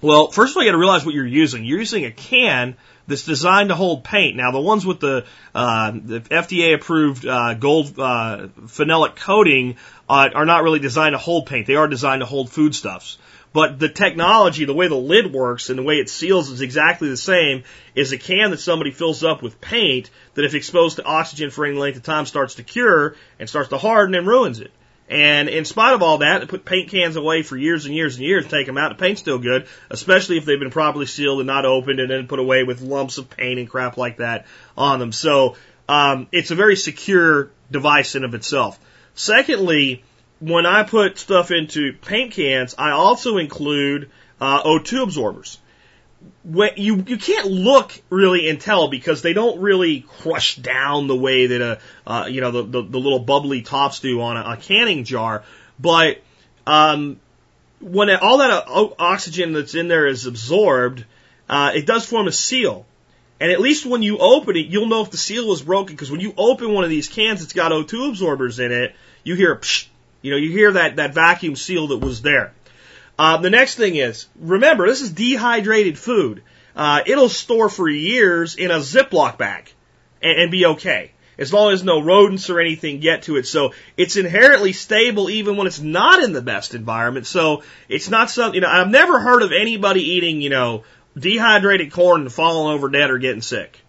well, 0.01 0.27
first 0.31 0.51
of 0.51 0.57
all, 0.57 0.63
you 0.63 0.69
got 0.69 0.73
to 0.73 0.79
realize 0.79 1.05
what 1.05 1.15
you're 1.15 1.25
using. 1.25 1.63
You're 1.63 1.79
using 1.79 2.05
a 2.05 2.11
can 2.11 2.75
that's 3.07 3.25
designed 3.25 3.69
to 3.69 3.75
hold 3.75 4.03
paint. 4.03 4.35
Now, 4.35 4.51
the 4.51 4.61
ones 4.61 4.85
with 4.85 4.99
the, 4.99 5.25
uh, 5.53 5.91
the 5.91 6.21
FDA 6.21 6.73
approved 6.73 7.25
uh, 7.25 7.53
gold 7.55 7.99
uh, 7.99 8.47
phenolic 8.65 9.15
coating 9.15 9.75
uh, 10.09 10.29
are 10.33 10.45
not 10.45 10.63
really 10.63 10.79
designed 10.79 11.13
to 11.13 11.17
hold 11.17 11.47
paint. 11.47 11.67
They 11.67 11.75
are 11.75 11.87
designed 11.87 12.21
to 12.21 12.25
hold 12.25 12.49
foodstuffs. 12.49 13.17
But 13.53 13.77
the 13.77 13.89
technology, 13.89 14.65
the 14.65 14.73
way 14.73 14.87
the 14.87 14.95
lid 14.95 15.31
works 15.31 15.69
and 15.69 15.77
the 15.77 15.83
way 15.83 15.99
it 15.99 16.09
seals 16.09 16.49
is 16.49 16.61
exactly 16.61 17.09
the 17.09 17.17
same 17.17 17.63
as 17.95 18.11
a 18.11 18.17
can 18.17 18.49
that 18.49 18.59
somebody 18.59 18.89
fills 18.89 19.23
up 19.23 19.43
with 19.43 19.61
paint 19.61 20.09
that 20.33 20.43
if 20.43 20.55
exposed 20.55 20.95
to 20.95 21.05
oxygen 21.05 21.51
for 21.51 21.65
any 21.65 21.77
length 21.77 21.97
of 21.97 22.03
time 22.03 22.25
starts 22.25 22.55
to 22.55 22.63
cure 22.63 23.15
and 23.39 23.47
starts 23.47 23.69
to 23.69 23.77
harden 23.77 24.15
and 24.15 24.25
ruins 24.25 24.59
it. 24.59 24.71
And 25.13 25.47
in 25.47 25.63
spite 25.63 25.93
of 25.93 26.01
all 26.01 26.17
that, 26.17 26.39
they 26.39 26.47
put 26.47 26.65
paint 26.65 26.89
cans 26.89 27.15
away 27.17 27.43
for 27.43 27.55
years 27.55 27.85
and 27.85 27.93
years 27.93 28.15
and 28.15 28.25
years, 28.25 28.47
take 28.47 28.65
them 28.65 28.79
out, 28.79 28.89
the 28.89 28.95
paint's 28.99 29.21
still 29.21 29.37
good, 29.37 29.67
especially 29.91 30.37
if 30.37 30.45
they've 30.45 30.59
been 30.59 30.71
properly 30.71 31.05
sealed 31.05 31.39
and 31.39 31.45
not 31.45 31.65
opened 31.65 31.99
and 31.99 32.09
then 32.09 32.25
put 32.25 32.39
away 32.39 32.63
with 32.63 32.81
lumps 32.81 33.19
of 33.19 33.29
paint 33.29 33.59
and 33.59 33.69
crap 33.69 33.95
like 33.95 34.17
that 34.17 34.47
on 34.75 34.97
them. 34.97 35.11
So, 35.11 35.55
um, 35.87 36.29
it's 36.31 36.49
a 36.49 36.55
very 36.55 36.75
secure 36.75 37.51
device 37.69 38.15
in 38.15 38.23
of 38.23 38.33
itself. 38.33 38.79
Secondly, 39.13 40.03
when 40.39 40.65
I 40.65 40.81
put 40.81 41.19
stuff 41.19 41.51
into 41.51 41.93
paint 41.93 42.33
cans, 42.33 42.73
I 42.75 42.89
also 42.89 43.37
include 43.37 44.09
uh, 44.41 44.63
O2 44.63 45.03
absorbers 45.03 45.59
you 46.45 47.03
you 47.07 47.17
can't 47.17 47.47
look 47.47 47.99
really 48.09 48.49
and 48.49 48.59
tell 48.59 48.89
because 48.89 49.21
they 49.21 49.33
don't 49.33 49.61
really 49.61 50.01
crush 50.01 50.55
down 50.55 51.07
the 51.07 51.15
way 51.15 51.47
that 51.47 51.61
a 51.61 51.79
uh, 52.05 52.25
you 52.25 52.41
know 52.41 52.51
the, 52.51 52.63
the, 52.63 52.81
the 52.81 52.99
little 52.99 53.19
bubbly 53.19 53.61
tops 53.61 53.99
do 53.99 54.21
on 54.21 54.37
a, 54.37 54.51
a 54.51 54.57
canning 54.57 55.03
jar, 55.03 55.43
but 55.79 56.21
um, 56.67 57.19
when 57.79 58.09
it, 58.09 58.21
all 58.21 58.39
that 58.39 58.51
uh, 58.67 58.89
oxygen 58.99 59.53
that's 59.53 59.75
in 59.75 59.87
there 59.87 60.07
is 60.07 60.25
absorbed, 60.25 61.05
uh, 61.49 61.71
it 61.73 61.85
does 61.85 62.05
form 62.05 62.27
a 62.27 62.31
seal. 62.31 62.85
And 63.39 63.51
at 63.51 63.59
least 63.59 63.85
when 63.85 64.01
you 64.01 64.19
open 64.19 64.55
it, 64.55 64.67
you'll 64.67 64.87
know 64.87 65.01
if 65.01 65.11
the 65.11 65.17
seal 65.17 65.51
is 65.51 65.61
broken 65.61 65.93
because 65.93 66.09
when 66.09 66.21
you 66.21 66.33
open 66.37 66.71
one 66.71 66.85
of 66.85 66.89
these 66.89 67.09
cans 67.09 67.41
that's 67.41 67.51
got 67.51 67.71
O2 67.71 68.09
absorbers 68.09 68.59
in 68.59 68.71
it, 68.71 68.95
you 69.23 69.35
hear 69.35 69.55
psh, 69.55 69.87
you 70.21 70.31
know 70.31 70.37
you 70.37 70.49
hear 70.49 70.71
that 70.73 70.97
that 70.97 71.13
vacuum 71.13 71.55
seal 71.55 71.87
that 71.87 71.97
was 71.97 72.21
there. 72.21 72.53
Uh, 73.23 73.37
the 73.37 73.49
next 73.49 73.75
thing 73.75 73.95
is, 73.95 74.27
remember, 74.35 74.85
this 74.85 74.99
is 74.99 75.13
dehydrated 75.13 75.97
food. 75.97 76.43
Uh, 76.75 76.99
it'll 77.05 77.29
store 77.29 77.69
for 77.69 77.87
years 77.87 78.55
in 78.55 78.69
a 78.69 78.79
Ziploc 78.79 79.37
bag 79.37 79.71
and, 80.21 80.41
and 80.41 80.51
be 80.51 80.65
okay. 80.65 81.11
as 81.37 81.53
long 81.53 81.73
as 81.73 81.83
no 81.83 82.01
rodents 82.01 82.49
or 82.49 82.59
anything 82.59 82.99
get 82.99 83.23
to 83.23 83.37
it. 83.37 83.47
So 83.47 83.73
it's 83.97 84.17
inherently 84.17 84.73
stable 84.73 85.29
even 85.29 85.57
when 85.57 85.67
it's 85.67 85.79
not 85.79 86.23
in 86.23 86.33
the 86.33 86.41
best 86.41 86.75
environment. 86.75 87.25
So 87.25 87.63
it's 87.89 88.09
not 88.09 88.29
something, 88.29 88.55
you 88.55 88.61
know, 88.61 88.69
I've 88.69 88.89
never 88.89 89.19
heard 89.19 89.41
of 89.41 89.51
anybody 89.51 90.01
eating, 90.01 90.41
you 90.41 90.49
know, 90.49 90.83
dehydrated 91.17 91.91
corn 91.91 92.21
and 92.21 92.31
falling 92.31 92.75
over 92.75 92.89
dead 92.89 93.09
or 93.09 93.17
getting 93.17 93.41
sick. 93.41 93.79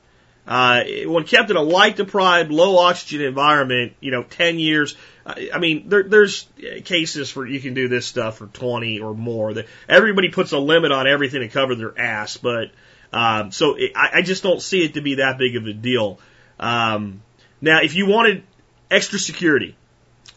Uh, 0.46 0.84
when 1.06 1.24
kept 1.24 1.50
in 1.50 1.56
a 1.56 1.62
light 1.62 1.96
deprived, 1.96 2.50
low 2.50 2.76
oxygen 2.78 3.22
environment, 3.22 3.94
you 4.00 4.10
know, 4.10 4.22
10 4.22 4.58
years, 4.58 4.94
I 5.26 5.58
mean, 5.58 5.88
there, 5.88 6.02
there's 6.02 6.46
cases 6.84 7.30
for 7.30 7.46
you 7.46 7.60
can 7.60 7.72
do 7.72 7.88
this 7.88 8.04
stuff 8.04 8.38
for 8.38 8.46
20 8.46 9.00
or 9.00 9.14
more. 9.14 9.54
Everybody 9.88 10.28
puts 10.28 10.52
a 10.52 10.58
limit 10.58 10.92
on 10.92 11.06
everything 11.06 11.40
to 11.40 11.48
cover 11.48 11.74
their 11.74 11.98
ass, 11.98 12.36
but 12.36 12.72
um, 13.10 13.52
so 13.52 13.74
it, 13.74 13.92
I, 13.96 14.18
I 14.18 14.22
just 14.22 14.42
don't 14.42 14.60
see 14.60 14.84
it 14.84 14.94
to 14.94 15.00
be 15.00 15.16
that 15.16 15.38
big 15.38 15.56
of 15.56 15.66
a 15.66 15.72
deal. 15.72 16.18
Um, 16.60 17.22
now, 17.62 17.80
if 17.80 17.94
you 17.94 18.06
wanted 18.06 18.42
extra 18.90 19.18
security, 19.18 19.76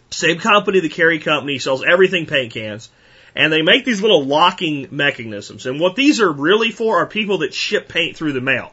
same 0.10 0.40
company, 0.40 0.80
the 0.80 0.88
Cary 0.88 1.20
Company, 1.20 1.60
sells 1.60 1.84
everything 1.84 2.26
paint 2.26 2.54
cans, 2.54 2.90
and 3.36 3.52
they 3.52 3.62
make 3.62 3.84
these 3.84 4.02
little 4.02 4.24
locking 4.24 4.88
mechanisms. 4.92 5.66
And 5.66 5.82
what 5.82 5.98
these 5.98 6.22
are 6.22 6.32
really 6.32 6.72
for 6.72 7.00
are 7.00 7.08
people 7.08 7.40
that 7.40 7.54
ship 7.54 7.90
paint 7.90 8.16
through 8.16 8.32
the 8.32 8.42
mail 8.42 8.72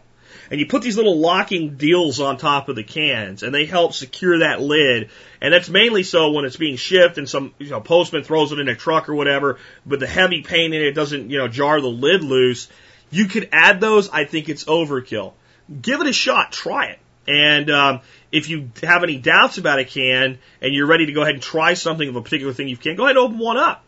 and 0.50 0.60
you 0.60 0.66
put 0.66 0.82
these 0.82 0.96
little 0.96 1.18
locking 1.18 1.76
deals 1.76 2.20
on 2.20 2.36
top 2.36 2.68
of 2.68 2.76
the 2.76 2.84
cans, 2.84 3.42
and 3.42 3.54
they 3.54 3.64
help 3.64 3.94
secure 3.94 4.40
that 4.40 4.60
lid. 4.60 5.10
And 5.40 5.52
that's 5.52 5.68
mainly 5.68 6.02
so 6.02 6.32
when 6.32 6.44
it's 6.44 6.56
being 6.56 6.76
shipped 6.76 7.18
and 7.18 7.28
some 7.28 7.54
you 7.58 7.70
know 7.70 7.80
postman 7.80 8.24
throws 8.24 8.52
it 8.52 8.58
in 8.58 8.68
a 8.68 8.74
truck 8.74 9.08
or 9.08 9.14
whatever, 9.14 9.58
but 9.84 10.00
the 10.00 10.06
heavy 10.06 10.42
paint 10.42 10.74
in 10.74 10.82
it 10.82 10.92
doesn't 10.92 11.30
you 11.30 11.38
know 11.38 11.48
jar 11.48 11.80
the 11.80 11.88
lid 11.88 12.22
loose. 12.22 12.68
You 13.10 13.26
could 13.26 13.48
add 13.52 13.80
those. 13.80 14.08
I 14.08 14.24
think 14.24 14.48
it's 14.48 14.64
overkill. 14.64 15.34
Give 15.80 16.00
it 16.00 16.06
a 16.06 16.12
shot. 16.12 16.52
Try 16.52 16.86
it. 16.86 16.98
And 17.26 17.70
um, 17.70 18.00
if 18.32 18.48
you 18.48 18.70
have 18.82 19.02
any 19.02 19.16
doubts 19.16 19.58
about 19.58 19.78
a 19.78 19.84
can 19.84 20.38
and 20.60 20.74
you're 20.74 20.86
ready 20.86 21.06
to 21.06 21.12
go 21.12 21.22
ahead 21.22 21.34
and 21.34 21.42
try 21.42 21.74
something 21.74 22.08
of 22.08 22.16
a 22.16 22.22
particular 22.22 22.52
thing 22.52 22.68
you 22.68 22.76
can, 22.76 22.96
go 22.96 23.04
ahead 23.04 23.16
and 23.16 23.24
open 23.24 23.38
one 23.38 23.56
up. 23.56 23.84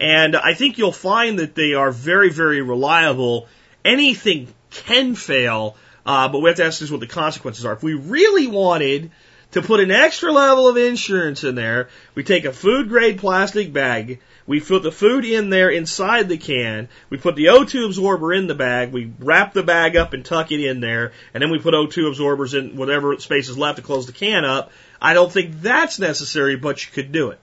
And 0.00 0.34
I 0.34 0.54
think 0.54 0.78
you'll 0.78 0.90
find 0.90 1.38
that 1.38 1.54
they 1.54 1.74
are 1.74 1.92
very, 1.92 2.30
very 2.30 2.60
reliable. 2.60 3.46
Anything 3.84 4.48
can 4.70 5.14
fail, 5.14 5.76
uh, 6.04 6.28
but 6.28 6.40
we 6.40 6.48
have 6.48 6.56
to 6.56 6.64
ask 6.64 6.80
this 6.80 6.90
what 6.90 7.00
the 7.00 7.06
consequences 7.06 7.64
are. 7.64 7.72
If 7.72 7.82
we 7.82 7.94
really 7.94 8.46
wanted 8.46 9.10
to 9.52 9.62
put 9.62 9.80
an 9.80 9.90
extra 9.90 10.32
level 10.32 10.68
of 10.68 10.76
insurance 10.76 11.44
in 11.44 11.54
there, 11.54 11.88
we 12.14 12.24
take 12.24 12.44
a 12.44 12.52
food 12.52 12.88
grade 12.88 13.18
plastic 13.18 13.72
bag, 13.72 14.20
we 14.46 14.60
put 14.60 14.82
the 14.82 14.90
food 14.90 15.24
in 15.24 15.50
there 15.50 15.70
inside 15.70 16.28
the 16.28 16.38
can, 16.38 16.88
we 17.10 17.18
put 17.18 17.36
the 17.36 17.46
O2 17.46 17.86
absorber 17.86 18.32
in 18.32 18.46
the 18.46 18.54
bag, 18.54 18.92
we 18.92 19.12
wrap 19.18 19.52
the 19.52 19.62
bag 19.62 19.94
up 19.94 20.14
and 20.14 20.24
tuck 20.24 20.50
it 20.50 20.64
in 20.64 20.80
there, 20.80 21.12
and 21.34 21.42
then 21.42 21.50
we 21.50 21.58
put 21.58 21.74
O2 21.74 22.08
absorbers 22.08 22.54
in 22.54 22.76
whatever 22.76 23.16
space 23.18 23.48
is 23.48 23.58
left 23.58 23.76
to 23.76 23.82
close 23.82 24.06
the 24.06 24.12
can 24.12 24.44
up. 24.44 24.72
I 25.00 25.14
don't 25.14 25.30
think 25.30 25.60
that's 25.60 25.98
necessary, 25.98 26.56
but 26.56 26.84
you 26.84 26.90
could 26.92 27.12
do 27.12 27.30
it. 27.30 27.38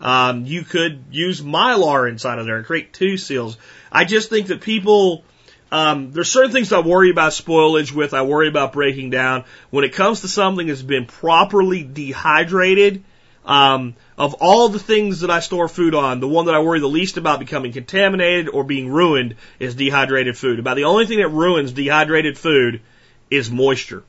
Um, 0.00 0.46
you 0.46 0.62
could 0.62 1.04
use 1.10 1.40
mylar 1.40 2.08
inside 2.08 2.38
of 2.38 2.46
there 2.46 2.56
and 2.56 2.66
create 2.66 2.92
two 2.92 3.16
seals. 3.16 3.56
I 3.90 4.04
just 4.04 4.30
think 4.30 4.48
that 4.48 4.60
people 4.60 5.24
um, 5.72 6.12
there's 6.12 6.30
certain 6.30 6.52
things 6.52 6.70
I 6.70 6.80
worry 6.80 7.10
about 7.10 7.32
spoilage 7.32 7.92
with. 7.92 8.12
I 8.12 8.22
worry 8.22 8.46
about 8.46 8.74
breaking 8.74 9.08
down. 9.08 9.44
When 9.70 9.84
it 9.84 9.94
comes 9.94 10.20
to 10.20 10.28
something 10.28 10.66
that's 10.66 10.82
been 10.82 11.06
properly 11.06 11.82
dehydrated, 11.82 13.02
um, 13.46 13.94
of 14.18 14.34
all 14.34 14.68
the 14.68 14.78
things 14.78 15.20
that 15.20 15.30
I 15.30 15.40
store 15.40 15.68
food 15.68 15.94
on, 15.94 16.20
the 16.20 16.28
one 16.28 16.44
that 16.44 16.54
I 16.54 16.60
worry 16.60 16.78
the 16.78 16.88
least 16.88 17.16
about 17.16 17.38
becoming 17.38 17.72
contaminated 17.72 18.50
or 18.50 18.64
being 18.64 18.90
ruined 18.90 19.36
is 19.58 19.74
dehydrated 19.74 20.36
food. 20.36 20.58
About 20.58 20.76
the 20.76 20.84
only 20.84 21.06
thing 21.06 21.20
that 21.20 21.28
ruins 21.28 21.72
dehydrated 21.72 22.36
food 22.36 22.82
is 23.30 23.50
moisture. 23.50 24.04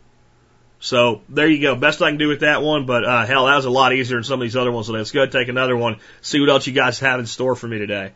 So 0.82 1.22
there 1.30 1.48
you 1.48 1.62
go. 1.62 1.78
Best 1.78 2.02
I 2.02 2.10
can 2.10 2.18
do 2.18 2.28
with 2.28 2.42
that 2.42 2.62
one, 2.62 2.86
but 2.86 3.06
uh, 3.06 3.26
hell, 3.26 3.46
that 3.46 3.56
was 3.56 3.64
a 3.64 3.70
lot 3.70 3.94
easier 3.94 4.18
than 4.18 4.26
some 4.26 4.42
of 4.42 4.44
these 4.44 4.58
other 4.58 4.72
ones. 4.72 4.88
So 4.88 4.94
let's 4.94 5.12
go 5.12 5.26
take 5.28 5.48
another 5.48 5.78
one. 5.78 6.02
See 6.22 6.42
what 6.42 6.50
else 6.50 6.68
you 6.68 6.74
guys 6.74 7.00
have 7.00 7.22
in 7.22 7.26
store 7.26 7.56
for 7.56 7.70
me 7.70 7.78
today. 7.80 8.12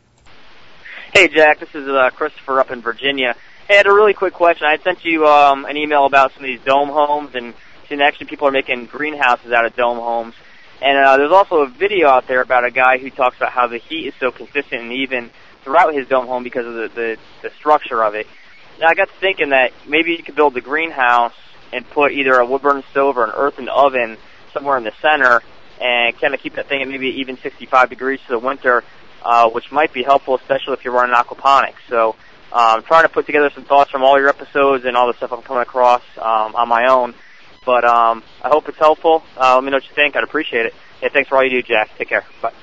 Hey, 1.13 1.29
Jack. 1.29 1.59
This 1.59 1.73
is 1.73 1.87
uh, 1.87 2.09
Christopher 2.11 2.59
up 2.59 2.69
in 2.69 2.81
Virginia. 2.81 3.33
Hey, 3.67 3.75
I 3.75 3.77
had 3.77 3.87
a 3.87 3.93
really 3.93 4.13
quick 4.13 4.33
question. 4.33 4.67
I 4.67 4.77
sent 4.77 5.05
you 5.05 5.25
um, 5.25 5.63
an 5.65 5.77
email 5.77 6.05
about 6.05 6.33
some 6.33 6.43
of 6.43 6.47
these 6.47 6.59
dome 6.65 6.89
homes, 6.89 7.33
and 7.33 7.53
seeing 7.87 8.01
actually 8.01 8.27
people 8.27 8.47
are 8.49 8.51
making 8.51 8.87
greenhouses 8.87 9.51
out 9.51 9.65
of 9.65 9.75
dome 9.75 9.97
homes. 9.97 10.35
And 10.81 10.97
uh, 10.97 11.17
there's 11.17 11.31
also 11.31 11.61
a 11.61 11.67
video 11.67 12.09
out 12.09 12.27
there 12.27 12.41
about 12.41 12.65
a 12.65 12.71
guy 12.71 12.97
who 12.97 13.09
talks 13.09 13.37
about 13.37 13.53
how 13.53 13.67
the 13.67 13.77
heat 13.77 14.07
is 14.07 14.13
so 14.19 14.31
consistent 14.31 14.81
and 14.81 14.91
even 14.91 15.31
throughout 15.63 15.95
his 15.95 16.07
dome 16.07 16.27
home 16.27 16.43
because 16.43 16.67
of 16.67 16.73
the, 16.73 16.89
the, 16.93 17.17
the 17.41 17.49
structure 17.57 18.03
of 18.03 18.13
it. 18.13 18.27
Now 18.79 18.87
I 18.89 18.93
got 18.93 19.09
thinking 19.21 19.49
that 19.49 19.71
maybe 19.87 20.11
you 20.11 20.23
could 20.23 20.35
build 20.35 20.53
the 20.53 20.61
greenhouse 20.61 21.33
and 21.71 21.89
put 21.89 22.11
either 22.11 22.33
a 22.33 22.45
wood 22.45 22.61
burning 22.61 22.83
stove 22.91 23.17
or 23.17 23.23
an 23.23 23.31
earthen 23.33 23.69
oven 23.69 24.17
somewhere 24.53 24.77
in 24.77 24.83
the 24.83 24.93
center 25.01 25.41
and 25.79 26.19
kind 26.19 26.33
of 26.33 26.41
keep 26.41 26.55
that 26.55 26.67
thing 26.67 26.81
at 26.81 26.87
maybe 26.87 27.21
even 27.21 27.37
65 27.37 27.89
degrees 27.89 28.19
for 28.27 28.33
the 28.33 28.39
winter 28.39 28.83
uh, 29.23 29.49
which 29.49 29.71
might 29.71 29.93
be 29.93 30.03
helpful, 30.03 30.35
especially 30.35 30.73
if 30.73 30.85
you're 30.85 30.93
running 30.93 31.15
aquaponics. 31.15 31.75
So 31.89 32.15
I'm 32.51 32.79
um, 32.79 32.83
trying 32.83 33.03
to 33.03 33.09
put 33.09 33.25
together 33.25 33.49
some 33.53 33.65
thoughts 33.65 33.91
from 33.91 34.03
all 34.03 34.17
your 34.19 34.29
episodes 34.29 34.85
and 34.85 34.95
all 34.95 35.07
the 35.07 35.13
stuff 35.13 35.31
I'm 35.33 35.41
coming 35.41 35.63
across 35.63 36.01
um, 36.17 36.55
on 36.55 36.69
my 36.69 36.87
own. 36.87 37.13
But 37.65 37.83
um, 37.83 38.23
I 38.41 38.47
hope 38.47 38.69
it's 38.69 38.77
helpful. 38.77 39.23
Uh, 39.35 39.55
let 39.55 39.63
me 39.63 39.71
know 39.71 39.77
what 39.77 39.83
you 39.83 39.93
think. 39.93 40.15
I'd 40.15 40.23
appreciate 40.23 40.67
it. 40.67 40.75
Hey, 41.01 41.09
thanks 41.09 41.29
for 41.29 41.37
all 41.37 41.43
you 41.43 41.49
do, 41.49 41.61
Jack. 41.61 41.97
Take 41.97 42.09
care. 42.09 42.25
Bye. 42.41 42.53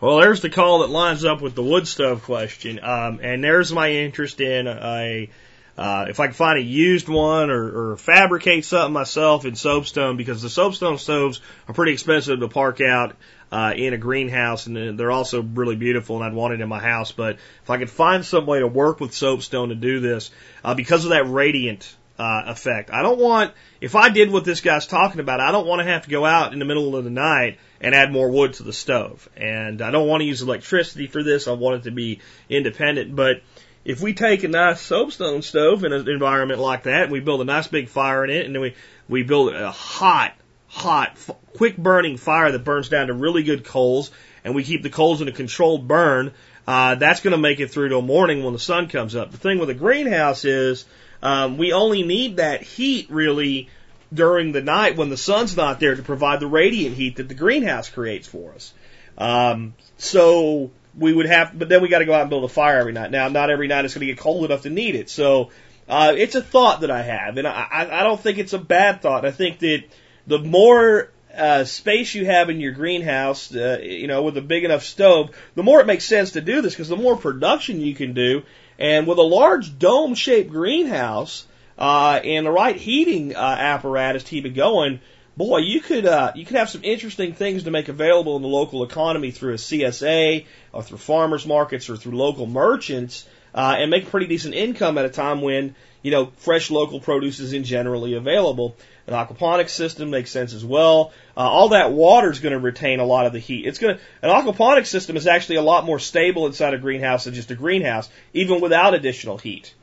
Well, 0.00 0.18
there's 0.18 0.40
the 0.40 0.50
call 0.50 0.80
that 0.80 0.90
lines 0.90 1.24
up 1.24 1.40
with 1.40 1.54
the 1.54 1.62
wood 1.62 1.86
stove 1.86 2.22
question, 2.22 2.80
um, 2.82 3.20
and 3.22 3.44
there's 3.44 3.72
my 3.72 3.90
interest 3.90 4.40
in 4.40 4.66
a 4.66 5.30
uh, 5.76 6.06
if 6.08 6.20
I 6.20 6.26
can 6.26 6.34
find 6.34 6.58
a 6.58 6.62
used 6.62 7.08
one 7.08 7.50
or, 7.50 7.92
or 7.92 7.96
fabricate 7.96 8.64
something 8.64 8.92
myself 8.92 9.44
in 9.44 9.56
soapstone 9.56 10.16
because 10.16 10.40
the 10.40 10.50
soapstone 10.50 10.98
stoves 10.98 11.40
are 11.66 11.74
pretty 11.74 11.92
expensive 11.92 12.38
to 12.40 12.48
park 12.48 12.80
out 12.80 13.16
uh, 13.54 13.72
in 13.72 13.94
a 13.94 13.96
greenhouse 13.96 14.66
and 14.66 14.98
they're 14.98 15.12
also 15.12 15.40
really 15.40 15.76
beautiful 15.76 16.16
and 16.16 16.24
I'd 16.24 16.34
want 16.34 16.54
it 16.54 16.60
in 16.60 16.68
my 16.68 16.80
house. 16.80 17.12
But 17.12 17.36
if 17.62 17.70
I 17.70 17.78
could 17.78 17.88
find 17.88 18.24
some 18.24 18.46
way 18.46 18.58
to 18.58 18.66
work 18.66 18.98
with 18.98 19.14
soapstone 19.14 19.68
to 19.68 19.76
do 19.76 20.00
this, 20.00 20.32
uh, 20.64 20.74
because 20.74 21.04
of 21.04 21.10
that 21.10 21.28
radiant 21.28 21.94
uh, 22.18 22.42
effect, 22.46 22.90
I 22.90 23.02
don't 23.02 23.20
want, 23.20 23.52
if 23.80 23.94
I 23.94 24.08
did 24.08 24.32
what 24.32 24.44
this 24.44 24.60
guy's 24.60 24.88
talking 24.88 25.20
about, 25.20 25.38
I 25.38 25.52
don't 25.52 25.68
want 25.68 25.78
to 25.78 25.84
have 25.84 26.02
to 26.02 26.10
go 26.10 26.26
out 26.26 26.52
in 26.52 26.58
the 26.58 26.64
middle 26.64 26.96
of 26.96 27.04
the 27.04 27.10
night 27.10 27.60
and 27.80 27.94
add 27.94 28.10
more 28.10 28.28
wood 28.28 28.54
to 28.54 28.64
the 28.64 28.72
stove. 28.72 29.28
And 29.36 29.82
I 29.82 29.92
don't 29.92 30.08
want 30.08 30.22
to 30.22 30.26
use 30.26 30.42
electricity 30.42 31.06
for 31.06 31.22
this. 31.22 31.46
I 31.46 31.52
want 31.52 31.76
it 31.76 31.82
to 31.84 31.92
be 31.92 32.22
independent. 32.48 33.14
But 33.14 33.42
if 33.84 34.00
we 34.00 34.14
take 34.14 34.42
a 34.42 34.48
nice 34.48 34.80
soapstone 34.80 35.42
stove 35.42 35.84
in 35.84 35.92
an 35.92 36.08
environment 36.08 36.58
like 36.58 36.82
that, 36.84 37.04
and 37.04 37.12
we 37.12 37.20
build 37.20 37.40
a 37.40 37.44
nice 37.44 37.68
big 37.68 37.88
fire 37.88 38.24
in 38.24 38.30
it, 38.30 38.46
and 38.46 38.52
then 38.52 38.62
we, 38.62 38.74
we 39.08 39.22
build 39.22 39.54
a 39.54 39.70
hot, 39.70 40.34
hot, 40.74 41.16
quick 41.56 41.76
burning 41.76 42.16
fire 42.16 42.50
that 42.50 42.64
burns 42.64 42.88
down 42.88 43.06
to 43.06 43.14
really 43.14 43.44
good 43.44 43.64
coals, 43.64 44.10
and 44.42 44.54
we 44.54 44.64
keep 44.64 44.82
the 44.82 44.90
coals 44.90 45.22
in 45.22 45.28
a 45.28 45.32
controlled 45.32 45.86
burn, 45.86 46.32
uh, 46.66 46.96
that's 46.96 47.20
going 47.20 47.32
to 47.32 47.38
make 47.38 47.60
it 47.60 47.70
through 47.70 47.88
till 47.88 48.02
morning 48.02 48.42
when 48.42 48.52
the 48.52 48.58
sun 48.58 48.88
comes 48.88 49.14
up. 49.14 49.30
The 49.30 49.38
thing 49.38 49.58
with 49.58 49.70
a 49.70 49.74
greenhouse 49.74 50.44
is 50.44 50.84
um, 51.22 51.58
we 51.58 51.72
only 51.72 52.02
need 52.02 52.38
that 52.38 52.62
heat 52.62 53.08
really 53.08 53.68
during 54.12 54.52
the 54.52 54.62
night 54.62 54.96
when 54.96 55.10
the 55.10 55.16
sun's 55.16 55.56
not 55.56 55.80
there 55.80 55.94
to 55.94 56.02
provide 56.02 56.40
the 56.40 56.46
radiant 56.46 56.96
heat 56.96 57.16
that 57.16 57.28
the 57.28 57.34
greenhouse 57.34 57.88
creates 57.88 58.26
for 58.26 58.52
us. 58.52 58.72
Um, 59.16 59.74
so 59.96 60.70
we 60.98 61.12
would 61.12 61.26
have, 61.26 61.56
but 61.56 61.68
then 61.68 61.82
we 61.82 61.88
got 61.88 62.00
to 62.00 62.04
go 62.04 62.14
out 62.14 62.22
and 62.22 62.30
build 62.30 62.44
a 62.44 62.48
fire 62.48 62.78
every 62.78 62.92
night. 62.92 63.10
Now, 63.10 63.28
not 63.28 63.50
every 63.50 63.68
night 63.68 63.84
it's 63.84 63.94
going 63.94 64.06
to 64.06 64.12
get 64.12 64.18
cold 64.18 64.44
enough 64.44 64.62
to 64.62 64.70
need 64.70 64.96
it. 64.96 65.08
So, 65.08 65.50
uh, 65.88 66.14
it's 66.16 66.34
a 66.34 66.42
thought 66.42 66.80
that 66.80 66.90
I 66.90 67.02
have, 67.02 67.36
and 67.36 67.46
I, 67.46 67.66
I 67.70 68.02
don't 68.04 68.18
think 68.18 68.38
it's 68.38 68.54
a 68.54 68.58
bad 68.58 69.02
thought. 69.02 69.26
I 69.26 69.30
think 69.30 69.58
that 69.58 69.84
the 70.26 70.38
more 70.38 71.10
uh, 71.36 71.64
space 71.64 72.14
you 72.14 72.26
have 72.26 72.50
in 72.50 72.60
your 72.60 72.72
greenhouse, 72.72 73.54
uh, 73.54 73.78
you 73.82 74.06
know, 74.06 74.22
with 74.22 74.36
a 74.36 74.42
big 74.42 74.64
enough 74.64 74.84
stove, 74.84 75.30
the 75.54 75.62
more 75.62 75.80
it 75.80 75.86
makes 75.86 76.04
sense 76.04 76.32
to 76.32 76.40
do 76.40 76.62
this 76.62 76.74
because 76.74 76.88
the 76.88 76.96
more 76.96 77.16
production 77.16 77.80
you 77.80 77.94
can 77.94 78.14
do. 78.14 78.42
And 78.78 79.06
with 79.06 79.18
a 79.18 79.22
large 79.22 79.78
dome-shaped 79.78 80.50
greenhouse 80.50 81.46
uh, 81.78 82.20
and 82.24 82.46
the 82.46 82.50
right 82.50 82.76
heating 82.76 83.34
uh, 83.34 83.38
apparatus 83.38 84.24
to 84.24 84.30
keep 84.30 84.46
it 84.46 84.50
going, 84.50 85.00
boy, 85.36 85.58
you 85.58 85.80
could 85.80 86.06
uh, 86.06 86.32
you 86.34 86.44
could 86.44 86.56
have 86.56 86.70
some 86.70 86.84
interesting 86.84 87.34
things 87.34 87.64
to 87.64 87.70
make 87.70 87.88
available 87.88 88.36
in 88.36 88.42
the 88.42 88.48
local 88.48 88.84
economy 88.84 89.30
through 89.30 89.54
a 89.54 89.58
CSA 89.58 90.46
or 90.72 90.82
through 90.82 90.98
farmers 90.98 91.46
markets 91.46 91.88
or 91.88 91.96
through 91.96 92.16
local 92.16 92.46
merchants, 92.46 93.26
uh, 93.54 93.76
and 93.78 93.90
make 93.90 94.06
a 94.06 94.10
pretty 94.10 94.26
decent 94.26 94.54
income 94.54 94.98
at 94.98 95.04
a 95.04 95.10
time 95.10 95.40
when 95.40 95.74
you 96.02 96.10
know 96.10 96.32
fresh 96.36 96.70
local 96.70 97.00
produce 97.00 97.40
isn't 97.40 97.64
generally 97.64 98.14
available. 98.14 98.76
An 99.06 99.12
aquaponics 99.12 99.70
system 99.70 100.10
makes 100.10 100.30
sense 100.30 100.54
as 100.54 100.64
well. 100.64 101.12
Uh, 101.36 101.40
all 101.40 101.70
that 101.70 101.92
water 101.92 102.30
is 102.30 102.40
going 102.40 102.54
to 102.54 102.58
retain 102.58 103.00
a 103.00 103.04
lot 103.04 103.26
of 103.26 103.32
the 103.32 103.38
heat. 103.38 103.66
It's 103.66 103.78
going 103.78 103.96
to 103.96 104.02
an 104.22 104.30
aquaponics 104.30 104.86
system 104.86 105.16
is 105.16 105.26
actually 105.26 105.56
a 105.56 105.62
lot 105.62 105.84
more 105.84 105.98
stable 105.98 106.46
inside 106.46 106.72
a 106.72 106.78
greenhouse 106.78 107.24
than 107.24 107.34
just 107.34 107.50
a 107.50 107.54
greenhouse, 107.54 108.08
even 108.32 108.60
without 108.60 108.94
additional 108.94 109.36
heat. 109.36 109.74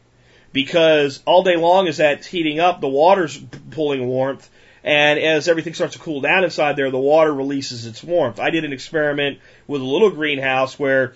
Because 0.53 1.21
all 1.25 1.43
day 1.43 1.55
long 1.55 1.87
as 1.87 1.97
that's 1.97 2.25
heating 2.25 2.59
up, 2.59 2.81
the 2.81 2.87
water's 2.87 3.37
pulling 3.69 4.05
warmth, 4.07 4.49
and 4.83 5.19
as 5.19 5.47
everything 5.47 5.75
starts 5.75 5.93
to 5.93 5.99
cool 5.99 6.21
down 6.21 6.43
inside 6.43 6.75
there, 6.75 6.89
the 6.89 6.97
water 6.97 7.31
releases 7.31 7.85
its 7.85 8.03
warmth. 8.03 8.39
I 8.39 8.49
did 8.49 8.65
an 8.65 8.73
experiment 8.73 9.39
with 9.67 9.81
a 9.81 9.85
little 9.85 10.09
greenhouse 10.09 10.79
where 10.79 11.13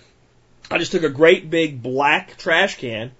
I 0.70 0.78
just 0.78 0.92
took 0.92 1.02
a 1.02 1.08
great 1.08 1.50
big 1.50 1.82
black 1.82 2.36
trash 2.36 2.78
can 2.78 3.10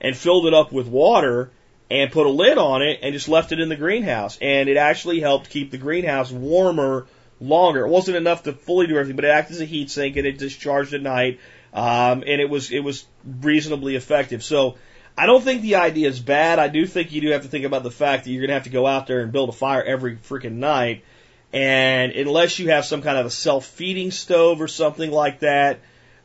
and 0.00 0.16
filled 0.16 0.46
it 0.46 0.54
up 0.54 0.72
with 0.72 0.88
water 0.88 1.50
and 1.92 2.10
put 2.10 2.24
a 2.24 2.30
lid 2.30 2.56
on 2.56 2.80
it 2.80 3.00
and 3.02 3.12
just 3.12 3.28
left 3.28 3.52
it 3.52 3.60
in 3.60 3.68
the 3.68 3.76
greenhouse. 3.76 4.38
And 4.40 4.70
it 4.70 4.78
actually 4.78 5.20
helped 5.20 5.50
keep 5.50 5.70
the 5.70 5.76
greenhouse 5.76 6.32
warmer 6.32 7.06
longer. 7.38 7.84
It 7.84 7.90
wasn't 7.90 8.16
enough 8.16 8.44
to 8.44 8.54
fully 8.54 8.86
do 8.86 8.96
everything, 8.96 9.16
but 9.16 9.26
it 9.26 9.28
acted 9.28 9.56
as 9.56 9.60
a 9.60 9.66
heat 9.66 9.90
sink 9.90 10.16
and 10.16 10.26
it 10.26 10.38
discharged 10.38 10.94
at 10.94 11.02
night. 11.02 11.38
Um, 11.74 12.24
and 12.26 12.40
it 12.40 12.48
was, 12.48 12.72
it 12.72 12.80
was 12.80 13.04
reasonably 13.42 13.94
effective. 13.94 14.42
So 14.42 14.76
I 15.18 15.26
don't 15.26 15.44
think 15.44 15.60
the 15.60 15.74
idea 15.74 16.08
is 16.08 16.18
bad. 16.18 16.58
I 16.58 16.68
do 16.68 16.86
think 16.86 17.12
you 17.12 17.20
do 17.20 17.30
have 17.32 17.42
to 17.42 17.48
think 17.48 17.66
about 17.66 17.82
the 17.82 17.90
fact 17.90 18.24
that 18.24 18.30
you're 18.30 18.46
to 18.46 18.54
have 18.54 18.64
to 18.64 18.70
go 18.70 18.86
out 18.86 19.06
there 19.06 19.20
and 19.20 19.30
build 19.30 19.50
a 19.50 19.52
fire 19.52 19.82
every 19.82 20.16
freaking 20.16 20.54
night. 20.54 21.04
And 21.52 22.12
unless 22.12 22.58
you 22.58 22.70
have 22.70 22.86
some 22.86 23.02
kind 23.02 23.18
of 23.18 23.26
a 23.26 23.30
self-feeding 23.30 24.12
stove 24.12 24.62
or 24.62 24.68
something 24.68 25.10
like 25.10 25.40
that, 25.40 25.80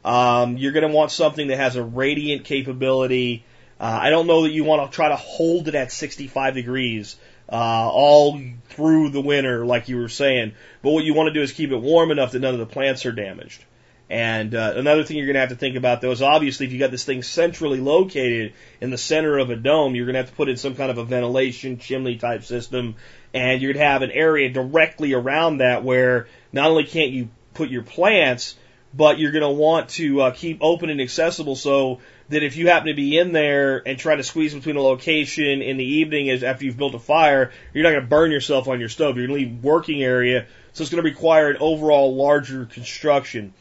um, 0.06 0.56
you're 0.56 0.72
to 0.72 0.88
want 0.88 1.12
something 1.12 1.48
that 1.48 1.58
has 1.58 1.76
a 1.76 1.84
radiant 1.84 2.46
capability. 2.46 3.44
Uh, 3.80 4.00
I 4.02 4.10
don't 4.10 4.28
know 4.28 4.44
that 4.44 4.52
you 4.52 4.64
want 4.64 4.90
to 4.90 4.96
try 4.96 5.10
to 5.10 5.16
hold 5.16 5.68
it 5.68 5.76
at 5.76 5.92
65 5.92 6.54
degrees 6.56 7.16
uh, 7.52 7.56
all 7.56 8.42
through 8.70 9.10
the 9.10 9.22
winter, 9.22 9.66
like 9.66 9.88
you 9.88 9.98
were 9.98 10.10
saying. 10.10 10.54
But 10.82 10.92
what 10.92 11.04
you 11.04 11.14
want 11.14 11.28
to 11.28 11.34
do 11.34 11.42
is 11.42 11.52
keep 11.52 11.72
it 11.72 11.78
warm 11.78 12.12
enough 12.12 12.32
that 12.32 12.40
none 12.40 12.54
of 12.54 12.60
the 12.60 12.66
plants 12.66 13.06
are 13.06 13.12
damaged. 13.12 13.64
And 14.10 14.56
uh, 14.56 14.74
another 14.78 15.04
thing 15.04 15.18
you're 15.18 15.26
going 15.26 15.36
to 15.36 15.42
have 15.42 15.50
to 15.50 15.56
think 15.56 15.76
about, 15.76 16.00
though, 16.00 16.12
is 16.12 16.22
obviously 16.22 16.66
if 16.66 16.72
you 16.72 16.80
got 16.80 16.92
this 16.92 17.04
thing 17.04 17.24
centrally 17.24 17.82
located 17.82 18.54
in 18.80 18.90
the 18.90 18.98
center 18.98 19.38
of 19.38 19.50
a 19.50 19.56
dome, 19.56 19.96
you're 19.96 20.06
going 20.06 20.14
to 20.14 20.22
have 20.22 20.30
to 20.30 20.36
put 20.36 20.48
in 20.48 20.56
some 20.56 20.76
kind 20.76 20.90
of 20.90 20.98
a 20.98 21.04
ventilation 21.04 21.78
chimney 21.78 22.18
type 22.18 22.44
system, 22.44 22.96
and 23.34 23.62
you'd 23.62 23.76
have 23.76 24.04
an 24.04 24.12
area 24.12 24.50
directly 24.50 25.14
around 25.14 25.58
that 25.58 25.84
where 25.84 26.28
not 26.54 26.70
only 26.70 26.86
can't 26.86 27.12
you 27.12 27.30
put 27.54 27.70
your 27.70 27.84
plants, 27.84 28.56
but 28.98 29.20
you're 29.20 29.32
going 29.32 29.44
to 29.44 29.50
want 29.50 29.90
to 29.90 30.22
uh, 30.22 30.32
keep 30.32 30.58
open 30.62 30.90
and 30.90 31.00
accessible 31.00 31.56
so 31.56 32.00
that 32.30 32.42
if 32.42 32.58
you 32.58 32.68
happen 32.68 32.88
to 32.88 32.96
be 32.96 33.18
in 33.18 33.32
there 33.32 33.88
and 33.88 34.00
try 34.00 34.16
to 34.16 34.24
squeeze 34.24 34.56
between 34.56 34.76
a 34.76 34.82
location 34.82 35.62
in 35.62 35.78
the 35.78 35.86
evening 35.86 36.30
as 36.32 36.44
after 36.44 36.66
you've 36.66 36.78
built 36.78 36.96
a 36.96 37.00
fire, 37.00 37.52
you're 37.74 37.84
not 37.84 37.92
going 37.92 38.02
to 38.02 38.10
burn 38.10 38.32
yourself 38.32 38.68
on 38.68 38.80
your 38.80 38.90
stove. 38.90 39.16
You're 39.16 39.28
going 39.28 39.40
to 39.40 39.46
leave 39.46 39.64
working 39.64 40.02
area, 40.02 40.48
so 40.74 40.82
it's 40.82 40.92
going 40.92 41.04
to 41.04 41.10
require 41.10 41.52
an 41.52 41.58
overall 41.60 42.16
larger 42.16 42.66
construction. 42.66 43.54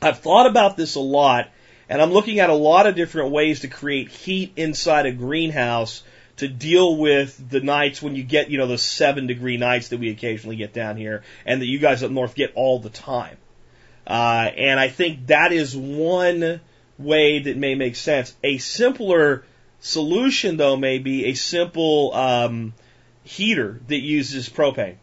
I've 0.00 0.20
thought 0.20 0.46
about 0.46 0.76
this 0.78 0.94
a 0.94 1.00
lot, 1.00 1.50
and 1.88 2.00
I'm 2.00 2.12
looking 2.12 2.40
at 2.40 2.48
a 2.48 2.54
lot 2.54 2.86
of 2.86 2.94
different 2.94 3.32
ways 3.32 3.60
to 3.60 3.68
create 3.68 4.08
heat 4.08 4.54
inside 4.56 5.04
a 5.04 5.12
greenhouse 5.12 6.02
to 6.38 6.48
deal 6.48 6.96
with 6.96 7.50
the 7.50 7.60
nights 7.60 8.02
when 8.02 8.16
you 8.16 8.24
get, 8.24 8.50
you 8.50 8.58
know, 8.58 8.66
the 8.66 8.78
seven 8.78 9.26
degree 9.26 9.58
nights 9.58 9.88
that 9.88 10.00
we 10.00 10.10
occasionally 10.10 10.56
get 10.56 10.72
down 10.72 10.96
here 10.96 11.22
and 11.44 11.60
that 11.60 11.66
you 11.66 11.78
guys 11.78 12.02
up 12.02 12.10
north 12.10 12.34
get 12.34 12.52
all 12.54 12.80
the 12.80 12.90
time. 12.90 13.36
Uh, 14.06 14.50
and 14.56 14.78
I 14.78 14.88
think 14.88 15.28
that 15.28 15.52
is 15.52 15.76
one 15.76 16.60
way 16.98 17.40
that 17.40 17.56
may 17.56 17.74
make 17.74 17.96
sense. 17.96 18.34
A 18.42 18.58
simpler 18.58 19.44
solution, 19.80 20.56
though, 20.56 20.76
may 20.76 20.98
be 20.98 21.26
a 21.26 21.34
simple 21.34 22.12
um, 22.14 22.74
heater 23.22 23.80
that 23.88 24.00
uses 24.00 24.48
propane. 24.48 24.96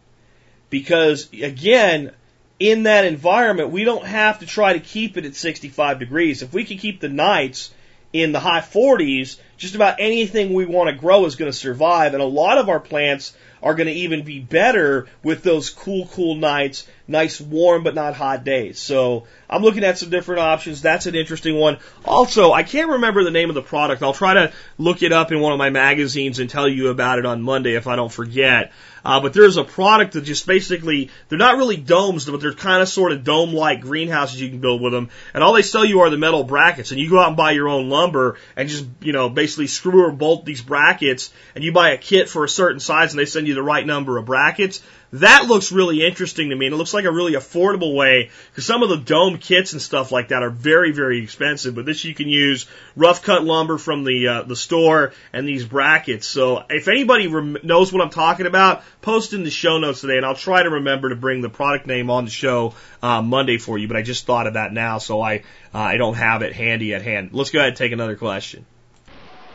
Because, 0.69 1.29
again, 1.33 2.11
in 2.59 2.83
that 2.83 3.05
environment, 3.05 3.71
we 3.71 3.83
don't 3.83 4.05
have 4.05 4.39
to 4.39 4.45
try 4.45 4.73
to 4.73 4.79
keep 4.79 5.17
it 5.17 5.25
at 5.25 5.35
65 5.35 5.99
degrees. 5.99 6.41
If 6.41 6.53
we 6.53 6.63
can 6.63 6.77
keep 6.77 6.99
the 6.99 7.09
nights 7.09 7.71
in 8.13 8.31
the 8.31 8.39
high 8.39 8.59
40s, 8.59 9.37
just 9.57 9.75
about 9.75 9.95
anything 9.99 10.53
we 10.53 10.65
want 10.65 10.89
to 10.89 10.95
grow 10.95 11.25
is 11.25 11.35
going 11.35 11.51
to 11.51 11.57
survive. 11.57 12.13
And 12.13 12.21
a 12.21 12.25
lot 12.25 12.57
of 12.57 12.69
our 12.69 12.79
plants 12.79 13.35
are 13.63 13.75
going 13.75 13.87
to 13.87 13.93
even 13.93 14.23
be 14.23 14.39
better 14.39 15.07
with 15.23 15.43
those 15.43 15.69
cool, 15.69 16.07
cool 16.07 16.35
nights, 16.35 16.87
nice 17.11 17.39
warm 17.39 17.83
but 17.83 17.93
not 17.93 18.15
hot 18.15 18.43
days. 18.43 18.79
So 18.79 19.27
I'm 19.49 19.61
looking 19.61 19.83
at 19.83 19.97
some 19.97 20.09
different 20.09 20.41
options. 20.41 20.81
That's 20.81 21.05
an 21.05 21.15
interesting 21.15 21.55
one. 21.59 21.77
Also, 22.05 22.51
I 22.51 22.63
can't 22.63 22.89
remember 22.89 23.23
the 23.23 23.31
name 23.31 23.49
of 23.49 23.55
the 23.55 23.61
product. 23.61 24.01
I'll 24.01 24.13
try 24.13 24.33
to 24.33 24.53
look 24.77 25.03
it 25.03 25.11
up 25.11 25.31
in 25.31 25.39
one 25.39 25.51
of 25.51 25.59
my 25.59 25.69
magazines 25.69 26.39
and 26.39 26.49
tell 26.49 26.67
you 26.67 26.87
about 26.87 27.19
it 27.19 27.25
on 27.25 27.41
Monday 27.41 27.75
if 27.75 27.85
I 27.85 27.95
don't 27.95 28.11
forget. 28.11 28.71
Uh, 29.03 29.19
but 29.19 29.33
there's 29.33 29.57
a 29.57 29.63
product 29.63 30.13
that 30.13 30.21
just 30.21 30.45
basically, 30.45 31.09
they're 31.27 31.37
not 31.37 31.57
really 31.57 31.77
domes, 31.77 32.25
but 32.25 32.39
they're 32.39 32.53
kind 32.53 32.81
of 32.81 32.87
sort 32.87 33.11
of 33.11 33.23
dome-like 33.23 33.81
greenhouses 33.81 34.39
you 34.39 34.49
can 34.49 34.59
build 34.59 34.81
with 34.81 34.93
them. 34.93 35.09
And 35.33 35.43
all 35.43 35.53
they 35.53 35.63
sell 35.63 35.83
you 35.83 36.01
are 36.01 36.09
the 36.09 36.17
metal 36.17 36.43
brackets. 36.43 36.91
And 36.91 36.99
you 36.99 37.09
go 37.09 37.19
out 37.19 37.29
and 37.29 37.37
buy 37.37 37.51
your 37.51 37.67
own 37.67 37.89
lumber 37.89 38.37
and 38.55 38.69
just, 38.69 38.85
you 39.01 39.11
know, 39.11 39.29
basically 39.29 39.67
screw 39.67 40.05
or 40.05 40.11
bolt 40.11 40.45
these 40.45 40.61
brackets. 40.61 41.33
And 41.55 41.63
you 41.63 41.71
buy 41.71 41.91
a 41.91 41.97
kit 41.97 42.29
for 42.29 42.43
a 42.43 42.49
certain 42.49 42.79
size 42.79 43.11
and 43.11 43.19
they 43.19 43.25
send 43.25 43.47
you 43.47 43.55
the 43.55 43.63
right 43.63 43.85
number 43.85 44.17
of 44.17 44.25
brackets. 44.25 44.81
That 45.13 45.47
looks 45.47 45.73
really 45.73 46.05
interesting 46.05 46.49
to 46.49 46.55
me, 46.55 46.67
and 46.67 46.73
it 46.73 46.77
looks 46.77 46.93
like 46.93 47.03
a 47.03 47.11
really 47.11 47.33
affordable 47.33 47.93
way 47.93 48.29
because 48.49 48.65
some 48.65 48.81
of 48.81 48.87
the 48.87 48.95
dome 48.95 49.39
kits 49.39 49.73
and 49.73 49.81
stuff 49.81 50.09
like 50.09 50.29
that 50.29 50.41
are 50.41 50.49
very, 50.49 50.93
very 50.93 51.21
expensive. 51.21 51.75
But 51.75 51.85
this 51.85 52.05
you 52.05 52.15
can 52.15 52.29
use 52.29 52.65
rough 52.95 53.21
cut 53.21 53.43
lumber 53.43 53.77
from 53.77 54.05
the 54.05 54.27
uh, 54.27 54.43
the 54.43 54.55
store 54.55 55.11
and 55.33 55.45
these 55.45 55.65
brackets. 55.65 56.27
So 56.27 56.63
if 56.69 56.87
anybody 56.87 57.27
rem- 57.27 57.57
knows 57.61 57.91
what 57.91 58.01
I'm 58.01 58.09
talking 58.09 58.45
about, 58.45 58.83
post 59.01 59.33
in 59.33 59.43
the 59.43 59.49
show 59.49 59.79
notes 59.79 59.99
today, 59.99 60.15
and 60.15 60.25
I'll 60.25 60.33
try 60.33 60.63
to 60.63 60.69
remember 60.69 61.09
to 61.09 61.15
bring 61.17 61.41
the 61.41 61.49
product 61.49 61.87
name 61.87 62.09
on 62.09 62.23
the 62.23 62.31
show 62.31 62.73
uh, 63.03 63.21
Monday 63.21 63.57
for 63.57 63.77
you. 63.77 63.89
But 63.89 63.97
I 63.97 64.03
just 64.03 64.25
thought 64.25 64.47
of 64.47 64.53
that 64.53 64.71
now, 64.71 64.99
so 64.99 65.21
I 65.21 65.39
uh, 65.73 65.79
I 65.79 65.97
don't 65.97 66.15
have 66.15 66.41
it 66.41 66.53
handy 66.53 66.93
at 66.93 67.01
hand. 67.01 67.31
Let's 67.33 67.49
go 67.49 67.59
ahead 67.59 67.69
and 67.69 67.77
take 67.77 67.91
another 67.91 68.15
question. 68.15 68.65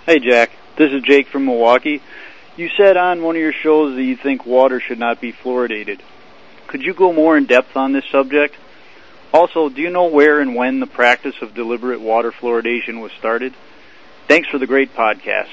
Hey 0.04 0.18
Jack, 0.18 0.50
this 0.76 0.92
is 0.92 1.00
Jake 1.00 1.28
from 1.28 1.46
Milwaukee. 1.46 2.02
You 2.56 2.70
said 2.78 2.96
on 2.96 3.22
one 3.22 3.36
of 3.36 3.42
your 3.42 3.52
shows 3.52 3.96
that 3.96 4.02
you 4.02 4.16
think 4.16 4.46
water 4.46 4.80
should 4.80 4.98
not 4.98 5.20
be 5.20 5.32
fluoridated. 5.32 6.00
Could 6.68 6.82
you 6.82 6.94
go 6.94 7.12
more 7.12 7.36
in 7.36 7.44
depth 7.44 7.76
on 7.76 7.92
this 7.92 8.04
subject? 8.10 8.54
Also, 9.32 9.68
do 9.68 9.82
you 9.82 9.90
know 9.90 10.06
where 10.06 10.40
and 10.40 10.54
when 10.54 10.80
the 10.80 10.86
practice 10.86 11.34
of 11.42 11.54
deliberate 11.54 12.00
water 12.00 12.32
fluoridation 12.32 13.02
was 13.02 13.12
started? 13.12 13.52
Thanks 14.26 14.48
for 14.48 14.58
the 14.58 14.66
great 14.66 14.94
podcast. 14.94 15.50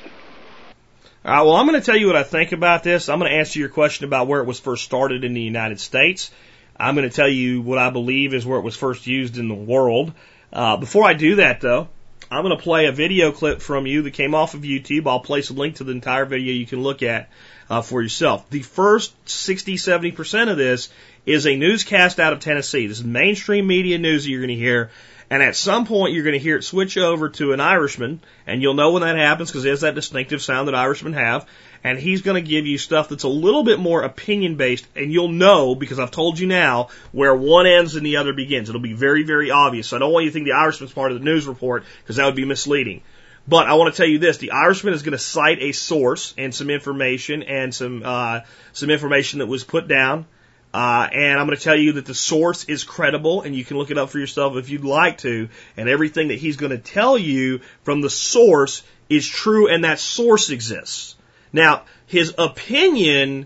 Right, 1.26 1.41
well, 1.41 1.56
I'm 1.56 1.68
going 1.68 1.80
to 1.80 1.86
tell 1.86 1.97
you 1.97 2.08
what 2.08 2.16
I 2.16 2.24
think 2.24 2.54
about 2.54 2.84
this. 2.84 3.10
I'm 3.10 3.20
going 3.20 3.32
to 3.32 3.38
answer 3.38 3.60
your 3.60 3.70
question 3.70 4.06
about 4.06 4.28
where 4.28 4.41
it 4.41 4.47
was 4.47 4.60
first 4.60 4.86
started 4.86 5.26
in 5.26 5.34
the 5.34 5.41
United 5.41 5.82
States. 5.82 6.32
I'm 6.78 6.95
going 6.95 7.10
to 7.10 7.16
tell 7.16 7.30
you 7.30 7.62
what 7.62 7.78
I 7.78 7.89
believe 7.89 8.34
is 8.34 8.45
where 8.45 8.60
it 8.60 8.64
was 8.64 8.78
first 8.78 9.08
used 9.08 9.38
in 9.38 9.49
the 9.49 9.54
world. 9.54 10.14
Uh, 10.51 10.78
before 10.78 11.06
I 11.06 11.14
do 11.14 11.36
that, 11.36 11.60
though, 11.60 11.89
I'm 12.36 12.44
going 12.44 12.58
to 12.58 12.64
play 12.64 12.86
a 12.86 12.92
video 12.92 13.32
clip 13.32 13.62
from 13.62 13.86
you 13.86 14.04
that 14.04 14.12
came 14.12 14.34
off 14.34 14.54
of 14.54 14.62
YouTube. 14.62 15.08
I'll 15.08 15.20
place 15.20 15.50
a 15.50 15.54
link 15.54 15.76
to 15.76 15.84
the 15.84 15.92
entire 15.92 16.26
video 16.26 16.54
you 16.54 16.66
can 16.66 16.82
look 16.82 17.04
at 17.04 17.30
uh, 17.70 17.82
for 17.82 18.02
yourself. 18.02 18.50
The 18.50 18.62
first 18.62 19.14
60, 19.30 19.76
70% 19.76 20.50
of 20.50 20.58
this 20.58 20.90
is 21.26 21.47
a 21.47 21.55
newscast 21.55 22.19
out 22.19 22.34
of 22.34 22.39
Tennessee. 22.39 22.88
This 22.88 22.99
is 22.99 23.05
mainstream 23.05 23.67
media 23.67 23.97
news 23.97 24.24
that 24.24 24.30
you're 24.30 24.41
going 24.41 24.49
to 24.49 24.55
hear. 24.55 24.91
And 25.30 25.41
at 25.41 25.55
some 25.55 25.86
point, 25.86 26.13
you're 26.13 26.24
going 26.24 26.34
to 26.34 26.39
hear 26.39 26.57
it 26.57 26.63
switch 26.63 26.97
over 26.97 27.30
to 27.30 27.53
an 27.53 27.59
Irishman, 27.59 28.21
and 28.45 28.61
you'll 28.61 28.74
know 28.76 28.91
when 28.91 29.01
that 29.01 29.15
happens 29.15 29.49
because 29.49 29.65
it 29.65 29.69
has 29.69 29.82
that 29.82 29.95
distinctive 29.95 30.41
sound 30.41 30.67
that 30.67 30.76
Irishmen 30.76 31.13
have 31.13 31.47
and 31.84 31.99
he's 31.99 32.21
going 32.21 32.41
to 32.41 32.49
give 32.49 32.65
you 32.65 32.78
stuff 32.78 33.09
that's 33.09 33.24
a 33.24 33.30
little 33.30 33.63
bit 33.63 33.78
more 33.78 34.03
opinion 34.03 34.55
based, 34.55 34.88
and 34.95 35.11
you'll 35.11 35.28
know 35.28 35.76
because 35.76 35.99
I've 35.99 36.11
told 36.11 36.39
you 36.39 36.47
now 36.47 36.89
where 37.11 37.36
one 37.36 37.67
ends 37.67 37.95
and 37.95 38.05
the 38.05 38.17
other 38.17 38.34
begins. 38.34 38.69
It'll 38.69 38.82
be 38.82 38.93
very, 38.93 39.24
very 39.24 39.51
obvious. 39.51 39.88
So 39.88 39.97
I 39.97 39.99
don't 39.99 40.13
want 40.13 40.24
you 40.24 40.32
to 40.32 40.34
think 40.34 40.45
the 40.45 40.53
Irishman's 40.53 40.93
part 40.93 41.11
of 41.11 41.19
the 41.19 41.26
news 41.26 41.45
report 41.45 41.84
because 42.01 42.15
that 42.15 42.26
would 42.26 42.36
be 42.36 42.45
misleading. 42.45 43.01
But 43.45 43.67
I 43.67 43.74
want 43.74 43.93
to 43.93 43.97
tell 43.97 44.07
you 44.07 44.19
this: 44.19 44.38
the 44.38 44.51
Irishman 44.51 44.93
is 44.93 45.03
going 45.03 45.11
to 45.11 45.17
cite 45.17 45.61
a 45.61 45.74
source 45.74 46.34
and 46.38 46.55
some 46.55 46.69
information 46.69 47.43
and 47.43 47.76
some 47.76 48.01
uh, 48.05 48.41
some 48.71 48.89
information 48.89 49.39
that 49.39 49.47
was 49.47 49.65
put 49.65 49.89
down. 49.89 50.26
Uh, 50.74 51.07
and 51.13 51.39
I'm 51.39 51.45
going 51.45 51.57
to 51.57 51.63
tell 51.63 51.76
you 51.76 51.93
that 51.93 52.05
the 52.05 52.15
source 52.15 52.63
is 52.63 52.84
credible, 52.84 53.43
and 53.43 53.55
you 53.55 53.63
can 53.63 53.78
look 53.78 53.91
it 53.91 53.97
up 53.97 54.09
for 54.09 54.17
yourself 54.17 54.57
if 54.57 54.69
you'd 54.69 54.84
like 54.84 55.19
to. 55.19 55.49
And 55.78 55.88
everything 55.88 56.30
that 56.30 56.39
he's 56.39 56.57
going 56.57 56.71
to 56.71 56.80
tell 56.80 57.17
you 57.17 57.61
from 57.84 58.01
the 58.01 58.09
source 58.09 58.84
is 59.07 59.28
true, 59.28 59.67
and 59.67 59.84
that 59.84 59.99
source 59.99 60.49
exists. 60.49 61.15
Now, 61.51 61.84
his 62.07 62.34
opinion, 62.39 63.45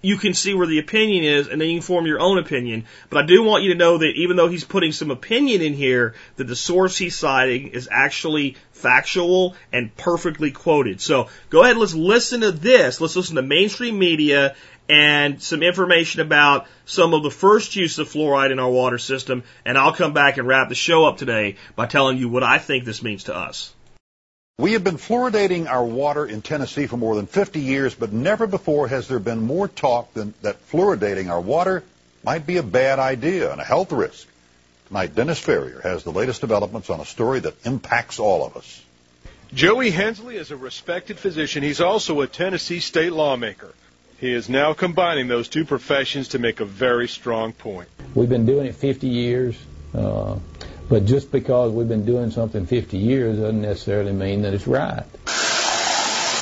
you 0.00 0.16
can 0.16 0.34
see 0.34 0.54
where 0.54 0.68
the 0.68 0.78
opinion 0.78 1.24
is, 1.24 1.48
and 1.48 1.60
then 1.60 1.68
you 1.68 1.78
can 1.78 1.82
form 1.82 2.06
your 2.06 2.20
own 2.20 2.38
opinion. 2.38 2.84
But 3.10 3.24
I 3.24 3.26
do 3.26 3.42
want 3.42 3.64
you 3.64 3.72
to 3.72 3.78
know 3.78 3.98
that 3.98 4.12
even 4.14 4.36
though 4.36 4.48
he's 4.48 4.62
putting 4.62 4.92
some 4.92 5.10
opinion 5.10 5.60
in 5.60 5.74
here, 5.74 6.14
that 6.36 6.44
the 6.44 6.54
source 6.54 6.96
he's 6.96 7.16
citing 7.16 7.68
is 7.68 7.88
actually 7.90 8.56
factual 8.70 9.56
and 9.72 9.94
perfectly 9.96 10.52
quoted. 10.52 11.00
So 11.00 11.28
go 11.50 11.64
ahead, 11.64 11.76
let's 11.76 11.94
listen 11.94 12.42
to 12.42 12.52
this. 12.52 13.00
Let's 13.00 13.16
listen 13.16 13.34
to 13.34 13.42
mainstream 13.42 13.98
media 13.98 14.54
and 14.88 15.42
some 15.42 15.62
information 15.62 16.20
about 16.20 16.66
some 16.86 17.14
of 17.14 17.22
the 17.22 17.30
first 17.30 17.76
use 17.76 17.98
of 17.98 18.08
fluoride 18.08 18.50
in 18.50 18.58
our 18.58 18.70
water 18.70 18.98
system, 18.98 19.44
and 19.64 19.76
I'll 19.76 19.92
come 19.92 20.14
back 20.14 20.38
and 20.38 20.48
wrap 20.48 20.68
the 20.68 20.74
show 20.74 21.04
up 21.04 21.18
today 21.18 21.56
by 21.76 21.86
telling 21.86 22.18
you 22.18 22.28
what 22.28 22.42
I 22.42 22.58
think 22.58 22.84
this 22.84 23.02
means 23.02 23.24
to 23.24 23.36
us. 23.36 23.74
We 24.58 24.72
have 24.72 24.82
been 24.82 24.96
fluoridating 24.96 25.68
our 25.68 25.84
water 25.84 26.26
in 26.26 26.42
Tennessee 26.42 26.86
for 26.86 26.96
more 26.96 27.14
than 27.14 27.26
50 27.26 27.60
years, 27.60 27.94
but 27.94 28.12
never 28.12 28.46
before 28.46 28.88
has 28.88 29.06
there 29.06 29.20
been 29.20 29.42
more 29.42 29.68
talk 29.68 30.12
than 30.14 30.34
that 30.42 30.68
fluoridating 30.70 31.30
our 31.30 31.40
water 31.40 31.84
might 32.24 32.44
be 32.44 32.56
a 32.56 32.62
bad 32.62 32.98
idea 32.98 33.52
and 33.52 33.60
a 33.60 33.64
health 33.64 33.92
risk. 33.92 34.26
Tonight, 34.88 35.14
Dennis 35.14 35.38
Ferrier 35.38 35.80
has 35.82 36.02
the 36.02 36.10
latest 36.10 36.40
developments 36.40 36.90
on 36.90 36.98
a 36.98 37.04
story 37.04 37.40
that 37.40 37.54
impacts 37.64 38.18
all 38.18 38.44
of 38.44 38.56
us. 38.56 38.82
Joey 39.54 39.90
Hensley 39.90 40.36
is 40.36 40.50
a 40.50 40.56
respected 40.56 41.18
physician. 41.18 41.62
He's 41.62 41.80
also 41.80 42.20
a 42.22 42.26
Tennessee 42.26 42.80
state 42.80 43.12
lawmaker. 43.12 43.72
He 44.18 44.32
is 44.32 44.48
now 44.48 44.72
combining 44.72 45.28
those 45.28 45.48
two 45.48 45.64
professions 45.64 46.28
to 46.28 46.40
make 46.40 46.58
a 46.58 46.64
very 46.64 47.06
strong 47.06 47.52
point. 47.52 47.88
We've 48.16 48.28
been 48.28 48.46
doing 48.46 48.66
it 48.66 48.74
50 48.74 49.06
years. 49.06 49.56
Uh, 49.94 50.38
but 50.88 51.04
just 51.04 51.30
because 51.30 51.70
we've 51.72 51.88
been 51.88 52.04
doing 52.04 52.30
something 52.30 52.66
50 52.66 52.98
years 52.98 53.38
doesn't 53.38 53.62
necessarily 53.62 54.12
mean 54.12 54.42
that 54.42 54.54
it's 54.54 54.66
right. 54.66 55.04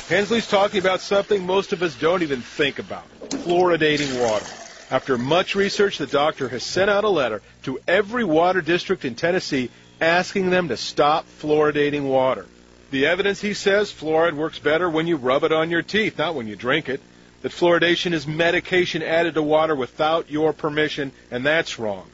Hensley's 0.09 0.47
talking 0.47 0.79
about 0.79 1.01
something 1.01 1.45
most 1.45 1.71
of 1.73 1.83
us 1.83 1.93
don't 1.95 2.23
even 2.23 2.41
think 2.41 2.79
about 2.79 3.03
fluoridating 3.29 4.21
water. 4.21 4.45
After 4.89 5.17
much 5.17 5.53
research, 5.53 5.97
the 5.97 6.07
doctor 6.07 6.47
has 6.47 6.63
sent 6.63 6.89
out 6.89 7.03
a 7.03 7.09
letter 7.09 7.41
to 7.63 7.79
every 7.87 8.23
water 8.23 8.61
district 8.61 9.05
in 9.05 9.15
Tennessee 9.15 9.69
asking 9.99 10.49
them 10.49 10.69
to 10.69 10.77
stop 10.77 11.25
fluoridating 11.41 12.03
water. 12.03 12.45
The 12.89 13.07
evidence, 13.07 13.41
he 13.41 13.53
says, 13.53 13.91
fluoride 13.91 14.33
works 14.33 14.59
better 14.59 14.89
when 14.89 15.07
you 15.07 15.17
rub 15.17 15.43
it 15.43 15.51
on 15.51 15.69
your 15.69 15.81
teeth, 15.81 16.17
not 16.17 16.35
when 16.35 16.47
you 16.47 16.55
drink 16.55 16.87
it. 16.87 17.01
That 17.47 17.53
fluoridation 17.53 18.11
is 18.11 18.27
medication 18.27 19.01
added 19.01 19.35
to 19.35 19.41
water 19.41 19.73
without 19.73 20.29
your 20.29 20.51
permission, 20.51 21.13
and 21.31 21.45
that's 21.45 21.79
wrong. 21.79 22.05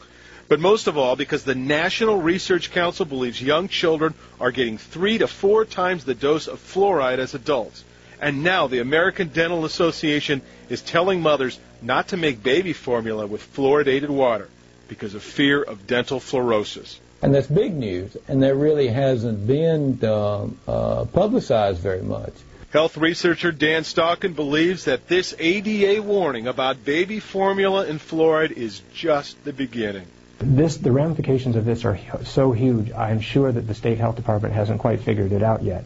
But 0.48 0.60
most 0.60 0.86
of 0.86 0.96
all, 0.96 1.16
because 1.16 1.44
the 1.44 1.56
National 1.56 2.22
Research 2.22 2.70
Council 2.70 3.04
believes 3.04 3.42
young 3.42 3.68
children 3.68 4.14
are 4.40 4.52
getting 4.52 4.78
three 4.78 5.18
to 5.18 5.28
four 5.28 5.66
times 5.66 6.06
the 6.06 6.14
dose 6.14 6.46
of 6.46 6.60
fluoride 6.60 7.18
as 7.18 7.34
adults. 7.34 7.84
And 8.22 8.44
now 8.44 8.68
the 8.68 8.78
American 8.78 9.30
Dental 9.30 9.66
Association 9.66 10.44
is 10.70 10.84
telling 10.84 11.24
mothers 11.24 11.60
not 11.82 12.10
to 12.10 12.18
make 12.18 12.44
baby 12.44 12.74
formula 12.74 13.26
with 13.26 13.42
fluoridated 13.56 14.10
water 14.10 14.50
because 14.88 15.16
of 15.16 15.24
fear 15.24 15.64
of 15.64 15.88
dental 15.88 16.20
fluorosis. 16.20 17.00
And 17.24 17.34
that's 17.34 17.48
big 17.48 17.74
news, 17.74 18.16
and 18.28 18.44
that 18.44 18.54
really 18.54 18.90
hasn't 18.90 19.48
been 19.48 19.98
uh, 20.04 20.46
uh, 20.68 21.06
publicized 21.06 21.80
very 21.80 22.04
much. 22.04 22.34
Health 22.74 22.98
researcher 22.98 23.52
Dan 23.52 23.84
Stockin 23.84 24.34
believes 24.34 24.86
that 24.86 25.08
this 25.08 25.36
ADA 25.38 26.02
warning 26.02 26.48
about 26.48 26.84
baby 26.84 27.20
formula 27.20 27.86
and 27.86 28.00
fluoride 28.00 28.50
is 28.50 28.82
just 28.96 29.44
the 29.44 29.54
beginning. 29.54 30.08
This, 30.40 30.78
the 30.78 30.92
ramifications 30.92 31.56
of 31.56 31.66
this 31.66 31.86
are 31.86 32.00
so 32.24 32.52
huge. 32.52 32.92
I'm 32.92 33.20
sure 33.20 33.52
that 33.52 33.68
the 33.68 33.76
state 33.76 34.00
health 34.00 34.16
department 34.16 34.56
hasn't 34.56 34.80
quite 34.80 35.02
figured 35.02 35.34
it 35.34 35.44
out 35.44 35.62
yet, 35.62 35.86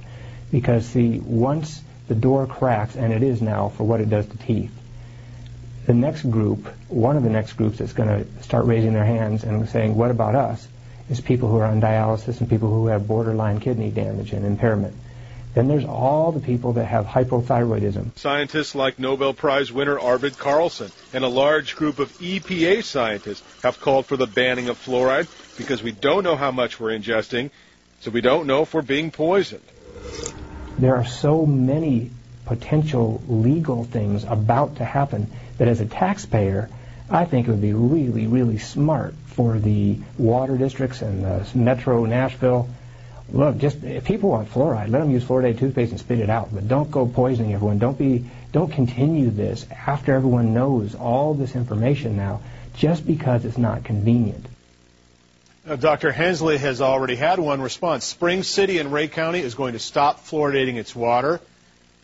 because 0.50 0.86
see, 0.86 1.20
once 1.20 1.82
the 2.08 2.16
door 2.16 2.48
cracks, 2.48 2.96
and 2.96 3.12
it 3.12 3.22
is 3.22 3.42
now 3.42 3.68
for 3.68 3.84
what 3.84 4.00
it 4.00 4.10
does 4.10 4.26
to 4.26 4.38
teeth, 4.38 4.72
the 5.88 5.94
next 5.94 6.22
group, 6.22 6.70
one 6.88 7.18
of 7.18 7.24
the 7.24 7.30
next 7.30 7.58
groups 7.58 7.80
that's 7.80 7.92
going 7.92 8.08
to 8.08 8.44
start 8.44 8.66
raising 8.66 8.94
their 8.94 9.04
hands 9.04 9.44
and 9.44 9.68
saying, 9.68 9.94
"What 9.94 10.10
about 10.10 10.36
us?" 10.36 10.66
is 11.10 11.20
people 11.20 11.50
who 11.50 11.58
are 11.58 11.66
on 11.66 11.82
dialysis 11.82 12.40
and 12.40 12.50
people 12.50 12.70
who 12.70 12.88
have 12.88 13.10
borderline 13.10 13.60
kidney 13.60 13.92
damage 13.92 14.32
and 14.32 14.46
impairment. 14.46 14.94
Then 15.58 15.68
there's 15.68 15.86
all 15.86 16.32
the 16.32 16.40
people 16.40 16.74
that 16.74 16.86
have 16.86 17.08
hypothyroidism. 17.08 18.16
Scientists 18.16 18.76
like 18.76 19.00
Nobel 19.00 19.34
Prize 19.34 19.72
winner 19.72 19.98
Arvid 19.98 20.38
Carlsson 20.38 20.92
and 21.14 21.24
a 21.24 21.28
large 21.28 21.76
group 21.76 21.98
of 21.98 22.16
EPA 22.20 22.84
scientists 22.84 23.42
have 23.64 23.82
called 23.82 24.06
for 24.06 24.18
the 24.18 24.28
banning 24.28 24.70
of 24.70 24.78
fluoride 24.78 25.28
because 25.58 25.82
we 25.82 25.92
don't 25.92 26.24
know 26.24 26.36
how 26.36 26.52
much 26.52 26.80
we're 26.80 26.96
ingesting, 26.96 27.50
so 28.02 28.12
we 28.12 28.22
don't 28.22 28.46
know 28.46 28.62
if 28.62 28.76
we're 28.76 28.84
being 28.84 29.10
poisoned. 29.10 29.64
There 30.78 30.96
are 30.96 31.08
so 31.08 31.48
many 31.48 32.12
potential 32.46 33.24
legal 33.28 33.84
things 33.84 34.26
about 34.26 34.76
to 34.76 34.86
happen 34.86 35.26
that 35.58 35.68
as 35.68 35.82
a 35.82 35.88
taxpayer, 35.88 36.70
I 37.10 37.26
think 37.26 37.48
it 37.48 37.50
would 37.50 37.62
be 37.62 37.74
really, 37.74 38.28
really 38.28 38.60
smart 38.60 39.16
for 39.26 39.58
the 39.58 39.98
water 40.20 40.56
districts 40.56 41.02
and 41.02 41.24
the 41.24 41.48
Metro 41.56 42.06
Nashville. 42.06 42.70
Look, 43.32 43.58
just 43.58 43.84
if 43.84 44.06
people 44.06 44.30
want 44.30 44.50
fluoride, 44.50 44.90
let 44.90 45.00
them 45.00 45.12
use 45.12 45.24
fluoridated 45.24 45.60
toothpaste 45.60 45.92
and 45.92 46.00
spit 46.00 46.20
it 46.20 46.30
out. 46.30 46.54
But 46.54 46.68
don't 46.68 46.90
go 46.90 47.06
poisoning 47.06 47.54
everyone. 47.54 47.78
Don't 47.78 47.98
be, 47.98 48.26
don't 48.54 48.72
continue 48.72 49.30
this 49.30 49.66
after 49.70 50.14
everyone 50.14 50.54
knows 50.54 50.96
all 50.96 51.34
this 51.34 51.56
information 51.56 52.16
now, 52.16 52.42
just 52.76 53.06
because 53.06 53.44
it's 53.44 53.58
not 53.58 53.84
convenient. 53.84 54.46
Now, 55.66 55.76
Dr. 55.76 56.14
Hensley 56.14 56.58
has 56.58 56.80
already 56.80 57.18
had 57.18 57.40
one 57.40 57.62
response. 57.62 58.06
Spring 58.06 58.44
City 58.44 58.80
in 58.80 58.90
Rhea 58.90 59.10
County 59.10 59.40
is 59.40 59.56
going 59.56 59.74
to 59.74 59.80
stop 59.80 60.26
fluoridating 60.26 60.76
its 60.76 60.96
water, 60.96 61.42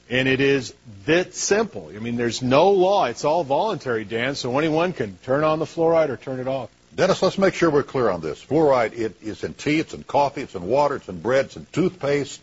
and 0.09 0.27
it 0.27 0.41
is 0.41 0.73
that 1.05 1.33
simple. 1.33 1.89
I 1.95 1.99
mean, 1.99 2.17
there's 2.17 2.41
no 2.41 2.71
law. 2.71 3.05
It's 3.05 3.23
all 3.23 3.45
voluntary, 3.45 4.03
Dan, 4.03 4.35
so 4.35 4.57
anyone 4.59 4.91
can 4.91 5.17
turn 5.23 5.45
on 5.45 5.59
the 5.59 5.65
fluoride 5.65 6.09
or 6.09 6.17
turn 6.17 6.41
it 6.41 6.47
off. 6.49 6.69
Dennis, 6.95 7.21
let's 7.21 7.37
make 7.37 7.55
sure 7.55 7.71
we're 7.71 7.83
clear 7.83 8.09
on 8.09 8.21
this. 8.21 8.43
Fluoride, 8.43 8.93
it 8.93 9.15
is 9.21 9.43
in 9.43 9.53
tea, 9.55 9.79
it's 9.79 9.93
in 9.93 10.03
coffee, 10.03 10.41
it's 10.41 10.53
in 10.53 10.67
water, 10.67 10.97
it's 10.97 11.09
in 11.09 11.19
bread, 11.21 11.45
it's 11.45 11.57
in 11.57 11.65
toothpaste, 11.71 12.39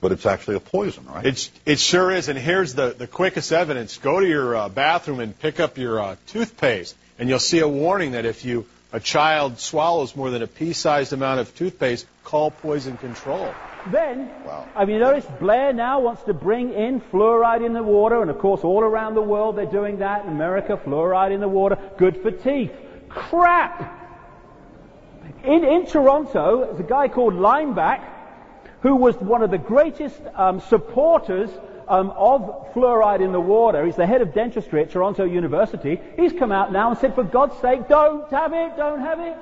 but 0.00 0.10
it's 0.10 0.24
actually 0.24 0.56
a 0.56 0.60
poison, 0.60 1.04
right? 1.06 1.26
It's, 1.26 1.50
it 1.66 1.78
sure 1.78 2.10
is, 2.10 2.28
and 2.28 2.38
here's 2.38 2.74
the, 2.74 2.94
the 2.96 3.06
quickest 3.06 3.52
evidence. 3.52 3.98
Go 3.98 4.20
to 4.20 4.26
your 4.26 4.56
uh, 4.56 4.68
bathroom 4.70 5.20
and 5.20 5.38
pick 5.38 5.60
up 5.60 5.76
your 5.76 6.00
uh, 6.00 6.16
toothpaste, 6.28 6.96
and 7.18 7.28
you'll 7.28 7.38
see 7.38 7.58
a 7.58 7.68
warning 7.68 8.12
that 8.12 8.24
if 8.24 8.44
you 8.44 8.66
a 8.92 9.00
child 9.00 9.60
swallows 9.60 10.16
more 10.16 10.30
than 10.30 10.42
a 10.42 10.46
pea-sized 10.46 11.12
amount 11.12 11.38
of 11.40 11.54
toothpaste, 11.54 12.06
call 12.24 12.50
poison 12.50 12.96
control. 12.96 13.54
Then, 13.86 14.30
I 14.74 14.84
mean, 14.84 14.96
you 14.96 15.00
notice 15.00 15.24
Blair 15.38 15.72
now 15.72 16.00
wants 16.00 16.22
to 16.24 16.34
bring 16.34 16.72
in 16.72 17.00
fluoride 17.00 17.64
in 17.64 17.72
the 17.72 17.82
water, 17.82 18.20
and 18.20 18.30
of 18.30 18.38
course, 18.38 18.62
all 18.62 18.82
around 18.82 19.14
the 19.14 19.22
world 19.22 19.56
they're 19.56 19.66
doing 19.66 19.98
that. 19.98 20.24
In 20.24 20.32
America, 20.32 20.76
fluoride 20.76 21.32
in 21.32 21.40
the 21.40 21.48
water, 21.48 21.78
good 21.98 22.20
for 22.20 22.30
teeth. 22.30 22.72
Crap! 23.10 23.98
In, 25.44 25.64
in 25.64 25.86
Toronto, 25.86 26.66
there's 26.66 26.80
a 26.80 26.84
guy 26.84 27.08
called 27.08 27.34
Limeback, 27.34 28.04
who 28.82 28.96
was 28.96 29.16
one 29.16 29.42
of 29.42 29.50
the 29.50 29.58
greatest 29.58 30.20
um, 30.34 30.60
supporters 30.60 31.50
um, 31.88 32.10
of 32.10 32.72
fluoride 32.72 33.20
in 33.20 33.32
the 33.32 33.40
water. 33.40 33.84
He's 33.84 33.96
the 33.96 34.06
head 34.06 34.22
of 34.22 34.32
dentistry 34.32 34.82
at 34.82 34.90
Toronto 34.90 35.24
University. 35.24 36.00
He's 36.16 36.32
come 36.32 36.52
out 36.52 36.72
now 36.72 36.90
and 36.90 36.98
said, 36.98 37.14
for 37.14 37.24
God's 37.24 37.60
sake, 37.60 37.88
don't 37.88 38.30
have 38.30 38.52
it, 38.52 38.76
don't 38.76 39.00
have 39.00 39.20
it. 39.20 39.36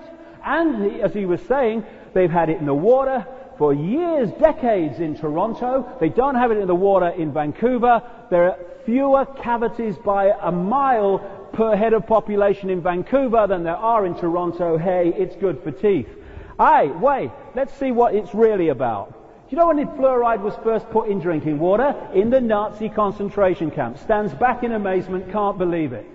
And 0.45 0.93
he, 0.93 1.03
as 1.03 1.12
he 1.12 1.27
was 1.27 1.43
saying, 1.43 1.85
they've 2.14 2.31
had 2.31 2.49
it 2.49 2.59
in 2.59 2.66
the 2.66 2.75
water 2.75 3.27
for 3.59 3.75
years, 3.75 4.31
decades 4.41 5.01
in 5.01 5.16
Toronto. 5.16 5.97
They 6.01 6.09
don't 6.09 6.37
have 6.37 6.51
it 6.51 6.59
in 6.59 6.66
the 6.66 6.75
water 6.75 7.09
in 7.09 7.33
Vancouver. 7.33 8.03
There 8.31 8.51
are 8.51 8.59
fewer 8.87 9.27
cavities 9.27 9.97
by 9.99 10.33
a 10.41 10.51
mile 10.51 11.38
per 11.59 11.75
head 11.75 11.93
of 11.93 12.07
population 12.07 12.71
in 12.71 12.81
Vancouver 12.81 13.49
than 13.49 13.65
there 13.65 13.77
are 13.77 14.07
in 14.07 14.15
Toronto. 14.15 14.79
Hey, 14.79 15.13
it's 15.17 15.35
good 15.35 15.61
for 15.65 15.73
teeth. 15.73 16.09
Aye, 16.57 16.87
wait, 16.87 17.33
let's 17.57 17.75
see 17.75 17.91
what 17.91 18.15
it's 18.15 18.33
really 18.33 18.69
about. 18.69 19.11
Do 19.11 19.57
you 19.57 19.59
know 19.59 19.67
when 19.67 19.85
fluoride 19.89 20.41
was 20.41 20.55
first 20.63 20.89
put 20.91 21.09
in 21.09 21.19
drinking 21.19 21.59
water? 21.59 21.97
In 22.15 22.31
the 22.31 22.41
Nazi 22.41 22.89
concentration 22.89 23.73
camp. 23.73 23.99
Stands 23.99 24.33
back 24.35 24.63
in 24.63 24.71
amazement, 24.71 25.33
can't 25.33 25.59
believe 25.59 25.93
it. 25.93 26.07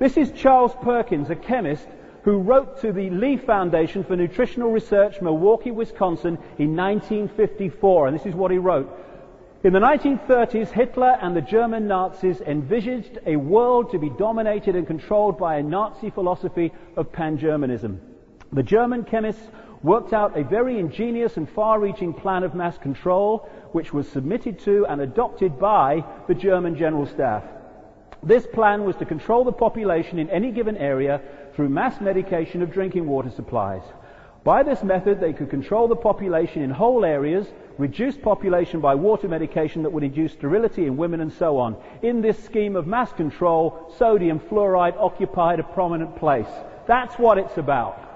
This 0.00 0.16
is 0.16 0.32
Charles 0.32 0.72
Perkins, 0.82 1.30
a 1.30 1.36
chemist 1.36 1.86
who 2.24 2.38
wrote 2.38 2.80
to 2.80 2.92
the 2.92 3.10
Lee 3.10 3.36
Foundation 3.36 4.02
for 4.02 4.16
Nutritional 4.16 4.72
Research, 4.72 5.20
Milwaukee, 5.20 5.70
Wisconsin, 5.70 6.36
in 6.58 6.74
1954. 6.74 8.08
And 8.08 8.18
this 8.18 8.26
is 8.26 8.34
what 8.34 8.50
he 8.50 8.58
wrote. 8.58 8.90
In 9.62 9.74
the 9.74 9.78
1930s, 9.78 10.70
Hitler 10.70 11.18
and 11.20 11.36
the 11.36 11.42
German 11.42 11.86
Nazis 11.86 12.40
envisaged 12.40 13.18
a 13.26 13.36
world 13.36 13.90
to 13.90 13.98
be 13.98 14.08
dominated 14.08 14.74
and 14.74 14.86
controlled 14.86 15.36
by 15.36 15.56
a 15.56 15.62
Nazi 15.62 16.08
philosophy 16.08 16.72
of 16.96 17.12
pan-Germanism. 17.12 18.00
The 18.54 18.62
German 18.62 19.04
chemists 19.04 19.46
worked 19.82 20.14
out 20.14 20.38
a 20.38 20.44
very 20.44 20.78
ingenious 20.78 21.36
and 21.36 21.46
far-reaching 21.46 22.14
plan 22.14 22.42
of 22.42 22.54
mass 22.54 22.78
control, 22.78 23.50
which 23.72 23.92
was 23.92 24.08
submitted 24.08 24.60
to 24.60 24.86
and 24.86 25.02
adopted 25.02 25.58
by 25.58 26.06
the 26.26 26.34
German 26.34 26.74
General 26.74 27.04
Staff. 27.04 27.44
This 28.22 28.46
plan 28.46 28.84
was 28.84 28.96
to 28.96 29.04
control 29.04 29.44
the 29.44 29.52
population 29.52 30.18
in 30.18 30.30
any 30.30 30.52
given 30.52 30.78
area 30.78 31.20
through 31.54 31.68
mass 31.68 32.00
medication 32.00 32.62
of 32.62 32.72
drinking 32.72 33.06
water 33.06 33.28
supplies. 33.28 33.82
By 34.42 34.62
this 34.62 34.82
method, 34.82 35.20
they 35.20 35.34
could 35.34 35.50
control 35.50 35.86
the 35.86 35.96
population 35.96 36.62
in 36.62 36.70
whole 36.70 37.04
areas, 37.04 37.46
reduce 37.78 38.16
population 38.16 38.80
by 38.80 38.94
water 38.94 39.28
medication 39.28 39.82
that 39.82 39.90
would 39.90 40.02
induce 40.02 40.32
sterility 40.32 40.86
in 40.86 40.96
women 40.96 41.20
and 41.20 41.32
so 41.32 41.58
on. 41.58 41.76
In 42.02 42.20
this 42.20 42.42
scheme 42.44 42.76
of 42.76 42.86
mass 42.86 43.12
control, 43.12 43.92
sodium 43.98 44.40
fluoride 44.40 44.96
occupied 44.96 45.60
a 45.60 45.62
prominent 45.62 46.16
place. 46.16 46.48
That's 46.86 47.14
what 47.16 47.38
it's 47.38 47.56
about. 47.56 48.06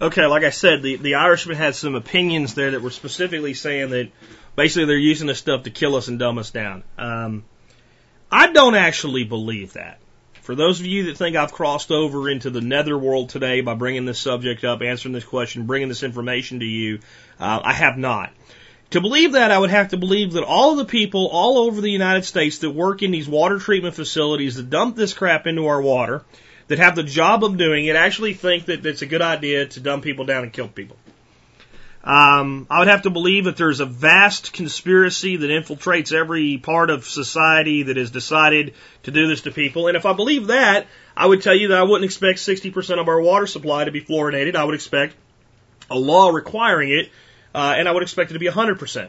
Okay, 0.00 0.26
like 0.26 0.42
I 0.42 0.50
said, 0.50 0.82
the, 0.82 0.96
the 0.96 1.14
Irishman 1.14 1.56
had 1.56 1.76
some 1.76 1.94
opinions 1.94 2.54
there 2.54 2.72
that 2.72 2.82
were 2.82 2.90
specifically 2.90 3.54
saying 3.54 3.90
that 3.90 4.10
basically 4.56 4.86
they're 4.86 4.96
using 4.96 5.28
this 5.28 5.38
stuff 5.38 5.62
to 5.62 5.70
kill 5.70 5.94
us 5.94 6.08
and 6.08 6.18
dumb 6.18 6.38
us 6.38 6.50
down. 6.50 6.82
Um, 6.98 7.44
I 8.30 8.50
don't 8.52 8.74
actually 8.74 9.22
believe 9.22 9.74
that. 9.74 10.00
For 10.42 10.56
those 10.56 10.80
of 10.80 10.86
you 10.86 11.04
that 11.04 11.16
think 11.16 11.36
I've 11.36 11.52
crossed 11.52 11.92
over 11.92 12.28
into 12.28 12.50
the 12.50 12.60
netherworld 12.60 13.28
today 13.28 13.60
by 13.60 13.74
bringing 13.74 14.06
this 14.06 14.18
subject 14.18 14.64
up, 14.64 14.82
answering 14.82 15.14
this 15.14 15.22
question, 15.22 15.66
bringing 15.66 15.88
this 15.88 16.02
information 16.02 16.58
to 16.60 16.66
you, 16.66 16.98
uh, 17.38 17.60
I 17.62 17.72
have 17.72 17.96
not. 17.96 18.32
To 18.90 19.00
believe 19.00 19.32
that, 19.32 19.52
I 19.52 19.58
would 19.58 19.70
have 19.70 19.88
to 19.90 19.96
believe 19.96 20.32
that 20.32 20.42
all 20.42 20.72
of 20.72 20.78
the 20.78 20.84
people 20.84 21.28
all 21.28 21.58
over 21.58 21.80
the 21.80 21.90
United 21.90 22.24
States 22.24 22.58
that 22.58 22.70
work 22.70 23.02
in 23.04 23.12
these 23.12 23.28
water 23.28 23.60
treatment 23.60 23.94
facilities 23.94 24.56
that 24.56 24.68
dump 24.68 24.96
this 24.96 25.14
crap 25.14 25.46
into 25.46 25.68
our 25.68 25.80
water, 25.80 26.24
that 26.66 26.80
have 26.80 26.96
the 26.96 27.04
job 27.04 27.44
of 27.44 27.56
doing 27.56 27.86
it, 27.86 27.94
actually 27.94 28.34
think 28.34 28.64
that 28.64 28.84
it's 28.84 29.02
a 29.02 29.06
good 29.06 29.22
idea 29.22 29.66
to 29.66 29.80
dumb 29.80 30.00
people 30.00 30.24
down 30.24 30.42
and 30.42 30.52
kill 30.52 30.66
people. 30.66 30.96
Um, 32.04 32.66
I 32.68 32.80
would 32.80 32.88
have 32.88 33.02
to 33.02 33.10
believe 33.10 33.44
that 33.44 33.56
there's 33.56 33.78
a 33.78 33.86
vast 33.86 34.52
conspiracy 34.52 35.36
that 35.36 35.50
infiltrates 35.50 36.12
every 36.12 36.58
part 36.58 36.90
of 36.90 37.06
society 37.06 37.84
that 37.84 37.96
has 37.96 38.10
decided 38.10 38.74
to 39.04 39.12
do 39.12 39.28
this 39.28 39.42
to 39.42 39.52
people. 39.52 39.86
And 39.86 39.96
if 39.96 40.04
I 40.04 40.12
believe 40.12 40.48
that, 40.48 40.88
I 41.16 41.26
would 41.26 41.42
tell 41.42 41.54
you 41.54 41.68
that 41.68 41.78
I 41.78 41.82
wouldn't 41.84 42.04
expect 42.04 42.40
60% 42.40 43.00
of 43.00 43.06
our 43.06 43.20
water 43.20 43.46
supply 43.46 43.84
to 43.84 43.92
be 43.92 44.00
fluorinated. 44.00 44.56
I 44.56 44.64
would 44.64 44.74
expect 44.74 45.14
a 45.90 45.98
law 45.98 46.30
requiring 46.30 46.90
it, 46.90 47.10
uh, 47.54 47.74
and 47.76 47.88
I 47.88 47.92
would 47.92 48.02
expect 48.02 48.30
it 48.30 48.34
to 48.34 48.40
be 48.40 48.48
100%. 48.48 49.08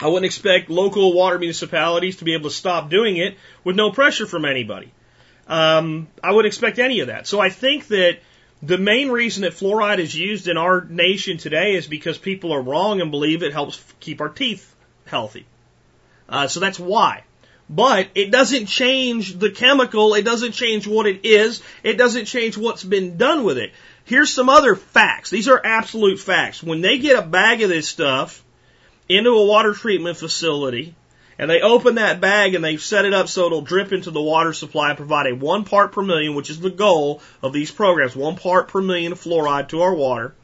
I 0.00 0.06
wouldn't 0.06 0.26
expect 0.26 0.70
local 0.70 1.12
water 1.12 1.38
municipalities 1.38 2.18
to 2.18 2.24
be 2.24 2.34
able 2.34 2.48
to 2.48 2.54
stop 2.54 2.88
doing 2.88 3.16
it 3.16 3.36
with 3.64 3.76
no 3.76 3.90
pressure 3.90 4.26
from 4.26 4.44
anybody. 4.44 4.92
Um, 5.46 6.08
I 6.22 6.32
wouldn't 6.32 6.46
expect 6.46 6.78
any 6.78 7.00
of 7.00 7.08
that. 7.08 7.26
So 7.26 7.40
I 7.40 7.50
think 7.50 7.88
that 7.88 8.20
the 8.62 8.78
main 8.78 9.10
reason 9.10 9.42
that 9.42 9.52
fluoride 9.52 9.98
is 9.98 10.14
used 10.14 10.48
in 10.48 10.56
our 10.56 10.84
nation 10.84 11.38
today 11.38 11.74
is 11.74 11.86
because 11.86 12.18
people 12.18 12.52
are 12.52 12.60
wrong 12.60 13.00
and 13.00 13.10
believe 13.10 13.42
it 13.42 13.52
helps 13.52 13.82
keep 14.00 14.20
our 14.20 14.28
teeth 14.28 14.74
healthy. 15.06 15.46
Uh, 16.28 16.48
so 16.48 16.60
that's 16.60 16.78
why. 16.78 17.22
But 17.70 18.08
it 18.14 18.30
doesn't 18.30 18.66
change 18.66 19.38
the 19.38 19.50
chemical. 19.50 20.14
It 20.14 20.24
doesn't 20.24 20.52
change 20.52 20.86
what 20.86 21.06
it 21.06 21.24
is. 21.24 21.62
It 21.82 21.98
doesn't 21.98 22.24
change 22.24 22.56
what's 22.56 22.82
been 22.82 23.16
done 23.16 23.44
with 23.44 23.58
it. 23.58 23.72
Here's 24.04 24.32
some 24.32 24.48
other 24.48 24.74
facts. 24.74 25.30
These 25.30 25.48
are 25.48 25.60
absolute 25.62 26.18
facts. 26.18 26.62
When 26.62 26.80
they 26.80 26.98
get 26.98 27.18
a 27.18 27.26
bag 27.26 27.62
of 27.62 27.68
this 27.68 27.88
stuff 27.88 28.42
into 29.08 29.30
a 29.30 29.46
water 29.46 29.74
treatment 29.74 30.16
facility, 30.16 30.94
and 31.38 31.48
they 31.48 31.60
open 31.60 31.94
that 31.94 32.20
bag 32.20 32.54
and 32.54 32.64
they 32.64 32.76
set 32.76 33.04
it 33.04 33.14
up 33.14 33.28
so 33.28 33.46
it'll 33.46 33.62
drip 33.62 33.92
into 33.92 34.10
the 34.10 34.20
water 34.20 34.52
supply 34.52 34.88
and 34.88 34.96
provide 34.96 35.26
a 35.26 35.34
one 35.34 35.64
part 35.64 35.92
per 35.92 36.02
million, 36.02 36.34
which 36.34 36.50
is 36.50 36.60
the 36.60 36.70
goal 36.70 37.22
of 37.42 37.52
these 37.52 37.70
programs, 37.70 38.16
one 38.16 38.36
part 38.36 38.68
per 38.68 38.82
million 38.82 39.12
of 39.12 39.20
fluoride 39.20 39.68
to 39.68 39.82
our 39.82 39.94
water. 39.94 40.34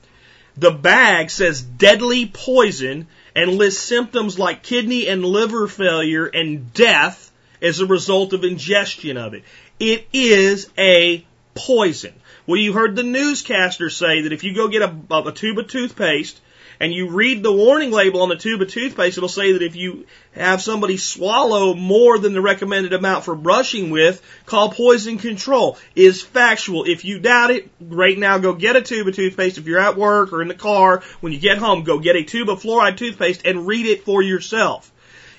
The 0.56 0.70
bag 0.70 1.30
says 1.30 1.60
deadly 1.60 2.26
poison 2.26 3.08
and 3.34 3.58
lists 3.58 3.82
symptoms 3.82 4.38
like 4.38 4.62
kidney 4.62 5.08
and 5.08 5.24
liver 5.24 5.66
failure 5.66 6.26
and 6.26 6.72
death 6.72 7.32
as 7.60 7.80
a 7.80 7.86
result 7.86 8.32
of 8.32 8.44
ingestion 8.44 9.16
of 9.16 9.34
it. 9.34 9.42
It 9.80 10.06
is 10.12 10.70
a 10.78 11.26
poison. 11.54 12.14
Well, 12.46 12.60
you 12.60 12.72
heard 12.72 12.94
the 12.94 13.02
newscaster 13.02 13.90
say 13.90 14.22
that 14.22 14.32
if 14.32 14.44
you 14.44 14.54
go 14.54 14.68
get 14.68 14.82
a, 14.82 14.94
a 15.10 15.32
tube 15.32 15.58
of 15.58 15.66
toothpaste 15.66 16.40
and 16.80 16.92
you 16.92 17.08
read 17.08 17.42
the 17.42 17.52
warning 17.52 17.90
label 17.90 18.22
on 18.22 18.28
the 18.28 18.36
tube 18.36 18.60
of 18.62 18.68
toothpaste, 18.68 19.16
it'll 19.16 19.28
say 19.28 19.52
that 19.52 19.62
if 19.62 19.76
you 19.76 20.06
have 20.32 20.62
somebody 20.62 20.96
swallow 20.96 21.74
more 21.74 22.18
than 22.18 22.32
the 22.32 22.40
recommended 22.40 22.92
amount 22.92 23.24
for 23.24 23.34
brushing 23.34 23.90
with, 23.90 24.22
call 24.46 24.70
poison 24.70 25.18
control. 25.18 25.78
Is 25.94 26.22
factual. 26.22 26.84
If 26.84 27.04
you 27.04 27.18
doubt 27.18 27.50
it, 27.50 27.70
right 27.80 28.18
now 28.18 28.38
go 28.38 28.52
get 28.54 28.76
a 28.76 28.82
tube 28.82 29.08
of 29.08 29.14
toothpaste. 29.14 29.58
If 29.58 29.66
you're 29.66 29.80
at 29.80 29.96
work 29.96 30.32
or 30.32 30.42
in 30.42 30.48
the 30.48 30.54
car, 30.54 31.02
when 31.20 31.32
you 31.32 31.38
get 31.38 31.58
home, 31.58 31.84
go 31.84 31.98
get 31.98 32.16
a 32.16 32.24
tube 32.24 32.48
of 32.48 32.62
fluoride 32.62 32.96
toothpaste 32.96 33.46
and 33.46 33.66
read 33.66 33.86
it 33.86 34.04
for 34.04 34.22
yourself. 34.22 34.90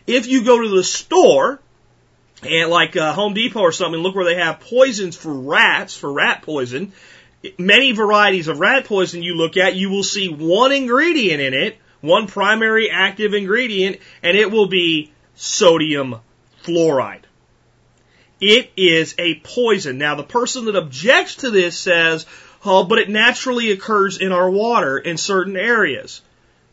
If 0.08 0.28
you 0.28 0.44
go 0.44 0.62
to 0.62 0.70
the 0.70 0.84
store, 0.84 1.60
and 2.44 2.70
like 2.70 2.96
uh, 2.96 3.14
Home 3.14 3.34
Depot 3.34 3.60
or 3.60 3.72
something, 3.72 4.02
look 4.02 4.16
where 4.16 4.26
they 4.26 4.36
have 4.36 4.60
poisons 4.60 5.16
for 5.16 5.34
rats, 5.34 5.96
for 5.96 6.12
rat 6.12 6.44
poison, 6.44 6.94
many 7.58 7.92
varieties 7.92 8.48
of 8.48 8.60
rat 8.60 8.86
poison 8.86 9.24
you 9.24 9.36
look 9.36 9.58
at, 9.58 9.76
you 9.76 9.90
will 9.90 10.04
see 10.04 10.30
one 10.30 10.72
ingredient 10.72 11.42
in 11.42 11.54
it, 11.54 11.78
one 12.02 12.28
primary 12.28 12.90
active 12.90 13.34
ingredient, 13.34 13.98
and 14.24 14.38
it 14.38 14.52
will 14.52 14.68
be 14.68 15.12
sodium 15.36 16.16
fluoride. 16.64 17.24
It 18.42 18.72
is 18.76 19.16
a 19.18 19.40
poison. 19.40 19.98
Now, 19.98 20.16
the 20.16 20.24
person 20.24 20.66
that 20.66 20.76
objects 20.76 21.36
to 21.38 21.52
this 21.52 21.78
says, 21.78 22.26
oh, 22.66 22.84
but 22.84 23.00
it 23.00 23.10
naturally 23.10 23.72
occurs 23.72 24.18
in 24.18 24.32
our 24.32 24.50
water 24.50 24.98
in 24.98 25.18
certain 25.18 25.56
areas. 25.56 26.22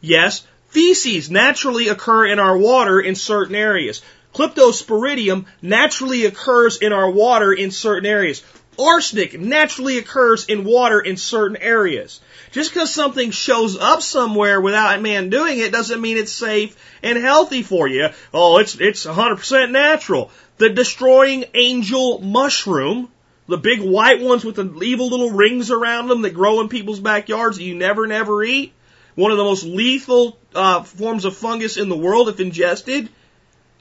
Yes, 0.01 0.44
feces 0.70 1.30
naturally 1.30 1.89
occur 1.89 2.26
in 2.26 2.39
our 2.39 2.56
water 2.56 3.01
in 3.01 3.14
certain 3.14 3.55
areas. 3.55 4.02
Cryptosporidium 4.34 5.44
naturally 5.60 6.24
occurs 6.24 6.78
in 6.78 6.93
our 6.93 7.10
water 7.10 7.52
in 7.52 7.70
certain 7.70 8.06
areas. 8.06 8.43
Arsenic 8.78 9.39
naturally 9.39 9.99
occurs 9.99 10.47
in 10.47 10.65
water 10.65 11.01
in 11.01 11.16
certain 11.16 11.57
areas. 11.59 12.20
Just 12.53 12.73
because 12.73 12.93
something 12.93 13.31
shows 13.31 13.77
up 13.77 14.03
somewhere 14.03 14.61
without 14.61 14.99
a 14.99 15.03
man 15.03 15.31
doing 15.31 15.59
it 15.59 15.73
doesn't 15.73 16.01
mean 16.01 16.16
it's 16.16 16.32
safe 16.32 16.77
and 17.03 17.19
healthy 17.19 17.62
for 17.62 17.86
you. 17.86 18.09
Oh, 18.32 18.59
it's, 18.59 18.77
it's 18.81 19.05
100% 19.05 19.70
natural. 19.70 20.31
The 20.57 20.70
destroying 20.70 21.44
angel 21.55 22.20
mushroom, 22.20 23.09
the 23.47 23.59
big 23.59 23.81
white 23.81 24.20
ones 24.20 24.44
with 24.44 24.57
the 24.57 24.81
evil 24.82 25.09
little 25.09 25.31
rings 25.31 25.70
around 25.70 26.09
them 26.09 26.23
that 26.23 26.31
grow 26.31 26.61
in 26.61 26.69
people's 26.69 27.01
backyards 27.01 27.59
that 27.59 27.65
you 27.65 27.74
never, 27.74 28.07
never 28.07 28.43
eat, 28.43 28.73
one 29.15 29.31
of 29.31 29.36
the 29.36 29.44
most 29.44 29.65
lethal 29.65 30.39
uh, 30.55 30.82
forms 30.82 31.24
of 31.24 31.36
fungus 31.36 31.77
in 31.77 31.89
the 31.89 31.97
world 31.97 32.28
if 32.28 32.40
ingested, 32.40 33.09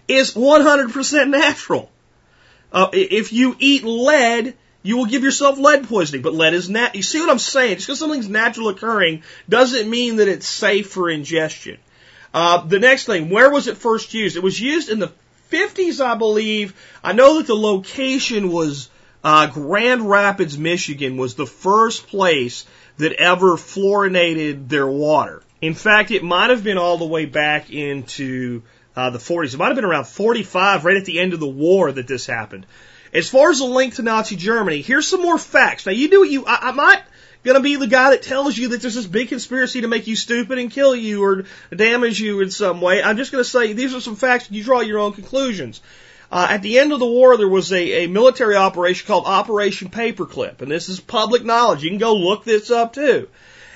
is 0.07 0.33
100% 0.33 1.29
natural. 1.29 1.89
Uh, 2.73 2.89
if 2.93 3.31
you 3.31 3.55
eat 3.59 3.83
lead, 3.83 4.55
you 4.83 4.97
will 4.97 5.05
give 5.05 5.23
yourself 5.23 5.59
lead 5.59 5.87
poisoning, 5.87 6.21
but 6.21 6.33
lead 6.33 6.53
is 6.53 6.69
nat. 6.69 6.95
You 6.95 7.03
see 7.03 7.19
what 7.19 7.29
I'm 7.29 7.39
saying? 7.39 7.75
Just 7.75 7.87
because 7.87 7.99
something's 7.99 8.29
natural 8.29 8.69
occurring 8.69 9.23
doesn't 9.47 9.89
mean 9.89 10.17
that 10.17 10.27
it's 10.27 10.47
safe 10.47 10.89
for 10.89 11.09
ingestion. 11.09 11.77
Uh, 12.33 12.65
the 12.65 12.79
next 12.79 13.05
thing, 13.05 13.29
where 13.29 13.51
was 13.51 13.67
it 13.67 13.77
first 13.77 14.13
used? 14.13 14.37
It 14.37 14.43
was 14.43 14.59
used 14.59 14.89
in 14.89 14.99
the 14.99 15.11
50s, 15.51 16.03
I 16.03 16.15
believe. 16.15 16.73
I 17.03 17.13
know 17.13 17.37
that 17.37 17.47
the 17.47 17.55
location 17.55 18.51
was 18.51 18.89
uh, 19.23 19.47
Grand 19.47 20.09
Rapids, 20.09 20.57
Michigan, 20.57 21.17
was 21.17 21.35
the 21.35 21.45
first 21.45 22.07
place 22.07 22.65
that 22.97 23.13
ever 23.13 23.57
fluorinated 23.57 24.69
their 24.69 24.87
water. 24.87 25.43
In 25.61 25.73
fact, 25.73 26.09
it 26.11 26.23
might 26.23 26.49
have 26.49 26.63
been 26.63 26.77
all 26.77 26.97
the 26.97 27.05
way 27.05 27.25
back 27.25 27.69
into 27.69 28.63
uh, 28.95 29.09
the 29.09 29.19
40s. 29.19 29.53
It 29.53 29.57
might 29.57 29.67
have 29.67 29.75
been 29.75 29.85
around 29.85 30.07
45, 30.07 30.85
right 30.85 30.97
at 30.97 31.05
the 31.05 31.19
end 31.19 31.33
of 31.33 31.39
the 31.39 31.47
war, 31.47 31.91
that 31.91 32.07
this 32.07 32.25
happened. 32.25 32.65
As 33.13 33.29
far 33.29 33.49
as 33.49 33.59
the 33.59 33.65
link 33.65 33.95
to 33.95 34.01
Nazi 34.01 34.35
Germany, 34.35 34.81
here's 34.81 35.07
some 35.07 35.21
more 35.21 35.37
facts. 35.37 35.85
Now 35.85 35.91
you 35.91 36.09
do 36.09 36.21
what 36.21 36.29
you, 36.29 36.45
I, 36.45 36.69
I'm 36.69 36.75
not 36.77 37.01
gonna 37.43 37.59
be 37.59 37.75
the 37.75 37.87
guy 37.87 38.11
that 38.11 38.21
tells 38.21 38.57
you 38.57 38.69
that 38.69 38.81
there's 38.81 38.95
this 38.95 39.05
big 39.05 39.29
conspiracy 39.29 39.81
to 39.81 39.87
make 39.87 40.07
you 40.07 40.15
stupid 40.15 40.57
and 40.59 40.71
kill 40.71 40.95
you 40.95 41.23
or 41.23 41.45
damage 41.75 42.19
you 42.19 42.39
in 42.41 42.51
some 42.51 42.81
way. 42.81 43.01
I'm 43.03 43.17
just 43.17 43.31
gonna 43.31 43.43
say 43.43 43.73
these 43.73 43.93
are 43.93 44.01
some 44.01 44.15
facts. 44.15 44.49
You 44.49 44.63
draw 44.63 44.81
your 44.81 44.99
own 44.99 45.13
conclusions. 45.13 45.81
Uh, 46.31 46.47
at 46.49 46.61
the 46.61 46.79
end 46.79 46.93
of 46.93 46.99
the 46.99 47.05
war, 47.05 47.35
there 47.35 47.49
was 47.49 47.73
a, 47.73 48.05
a 48.05 48.07
military 48.07 48.55
operation 48.55 49.05
called 49.05 49.25
Operation 49.25 49.89
Paperclip, 49.89 50.61
and 50.61 50.71
this 50.71 50.87
is 50.87 51.01
public 51.01 51.43
knowledge. 51.43 51.83
You 51.83 51.89
can 51.89 51.99
go 51.99 52.15
look 52.15 52.45
this 52.45 52.71
up 52.71 52.93
too. 52.93 53.27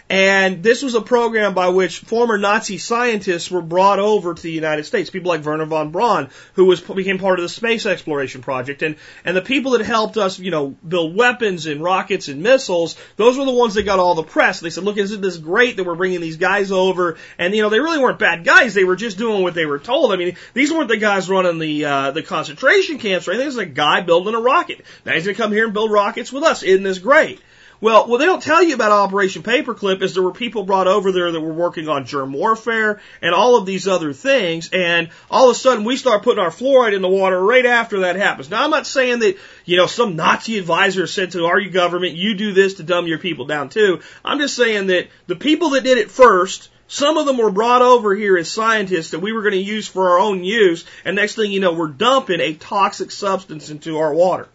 And 0.08 0.62
this 0.62 0.84
was 0.84 0.94
a 0.94 1.02
program 1.02 1.56
by 1.56 1.70
which 1.70 2.00
former 2.00 2.38
Nazi 2.38 2.78
scientists 2.78 3.50
were 3.50 3.64
brought 3.64 3.98
over 3.98 4.36
to 4.36 4.42
the 4.42 4.52
United 4.52 4.84
States. 4.84 5.10
People 5.10 5.30
like 5.30 5.44
Wernher 5.44 5.66
von 5.66 5.90
Braun, 5.90 6.30
who 6.54 6.66
was 6.66 6.80
became 6.80 7.18
part 7.18 7.40
of 7.40 7.44
the 7.44 7.50
space 7.50 7.88
exploration 7.88 8.44
project, 8.44 8.84
and 8.84 8.98
and 9.24 9.36
the 9.36 9.42
people 9.42 9.72
that 9.72 9.82
helped 9.82 10.18
us, 10.18 10.38
you 10.38 10.52
know, 10.52 10.76
build 10.88 11.16
weapons 11.16 11.66
and 11.66 11.82
rockets 11.82 12.28
and 12.28 12.44
missiles. 12.44 12.96
Those 13.16 13.36
were 13.36 13.46
the 13.46 13.52
ones 13.52 13.74
that 13.74 13.84
got 13.84 13.98
all 13.98 14.14
the 14.14 14.22
press. 14.22 14.60
They 14.60 14.70
said, 14.70 14.84
"Look, 14.84 14.98
isn't 14.98 15.22
this 15.22 15.38
great 15.38 15.78
that 15.78 15.86
we're 15.86 15.96
bringing 15.96 16.22
these 16.22 16.38
guys 16.38 16.72
over?" 16.72 17.18
And 17.40 17.56
you 17.56 17.64
know, 17.64 17.70
they 17.70 17.80
really 17.80 18.00
weren't 18.00 18.20
bad 18.20 18.44
guys. 18.44 18.76
They 18.76 18.84
were 18.84 18.96
just 18.96 19.18
doing 19.18 19.42
what 19.42 19.56
they 19.56 19.66
were 19.66 19.80
told. 19.80 20.14
I 20.14 20.18
mean, 20.18 20.38
these 20.54 20.72
weren't 20.72 20.90
the 20.90 20.98
guys 20.98 21.28
running 21.28 21.58
the 21.58 21.86
uh, 21.86 22.12
the 22.12 22.22
concentration 22.22 23.00
camps 23.00 23.28
or 23.28 23.32
anything. 23.32 23.48
This 23.48 23.56
is 23.56 23.60
a 23.60 23.66
guy 23.66 24.02
building 24.02 24.36
a 24.36 24.40
rocket. 24.40 24.86
Now 25.04 25.14
he's 25.14 25.26
gonna 25.26 25.36
come 25.36 25.52
here 25.52 25.66
and 25.66 25.74
build 25.74 25.92
rockets 25.92 26.32
with 26.32 26.44
us. 26.44 26.62
Isn't 26.62 26.84
this 26.84 27.00
great? 27.00 27.42
Well, 27.82 28.08
what 28.08 28.20
they 28.20 28.26
don't 28.26 28.42
tell 28.42 28.64
you 28.64 28.74
about 28.74 28.92
Operation 28.92 29.44
Paperclip 29.44 30.02
is 30.02 30.14
there 30.14 30.24
were 30.24 30.32
people 30.32 30.64
brought 30.64 30.88
over 30.88 31.12
there 31.12 31.32
that 31.32 31.42
were 31.42 31.54
working 31.54 31.90
on 31.90 32.06
germ 32.06 32.32
warfare 32.32 33.02
and 33.22 33.36
all 33.36 33.58
of 33.58 33.66
these 33.66 33.88
other 33.88 34.14
things, 34.14 34.70
and 34.72 35.10
all 35.30 35.50
of 35.50 35.56
a 35.56 35.60
sudden 35.60 35.84
we 35.84 35.98
start 35.98 36.24
putting 36.24 36.44
our 36.44 36.52
fluoride 36.52 36.96
in 36.96 37.02
the 37.02 37.10
water 37.10 37.42
right 37.42 37.66
after 37.66 38.02
that 38.02 38.16
happens. 38.16 38.50
Now, 38.50 38.64
I'm 38.64 38.70
not 38.70 38.88
saying 38.88 39.20
that, 39.20 39.38
you 39.66 39.76
know, 39.78 39.88
some 39.88 40.16
Nazi 40.16 40.58
advisor 40.58 41.06
said 41.06 41.32
to 41.32 41.46
our 41.46 41.62
government, 41.66 42.16
you 42.16 42.36
do 42.36 42.54
this 42.54 42.76
to 42.76 42.84
dumb 42.84 43.08
your 43.08 43.20
people 43.20 43.46
down 43.46 43.70
too. 43.70 44.02
I'm 44.24 44.40
just 44.40 44.56
saying 44.56 44.88
that 44.88 45.10
the 45.28 45.36
people 45.36 45.72
that 45.72 45.84
did 45.84 45.98
it 45.98 46.12
first, 46.12 46.70
some 46.88 47.18
of 47.18 47.26
them 47.26 47.38
were 47.38 47.52
brought 47.52 47.82
over 47.82 48.16
here 48.16 48.38
as 48.38 48.50
scientists 48.50 49.12
that 49.12 49.20
we 49.20 49.34
were 49.34 49.42
going 49.42 49.54
to 49.54 49.60
use 49.60 49.88
for 49.88 50.12
our 50.12 50.20
own 50.20 50.44
use, 50.44 50.86
and 51.04 51.16
next 51.16 51.36
thing 51.36 51.52
you 51.52 51.60
know, 51.60 51.74
we're 51.74 51.88
dumping 51.88 52.40
a 52.40 52.54
toxic 52.54 53.12
substance 53.12 53.70
into 53.70 53.98
our 53.98 54.14
water. 54.14 54.48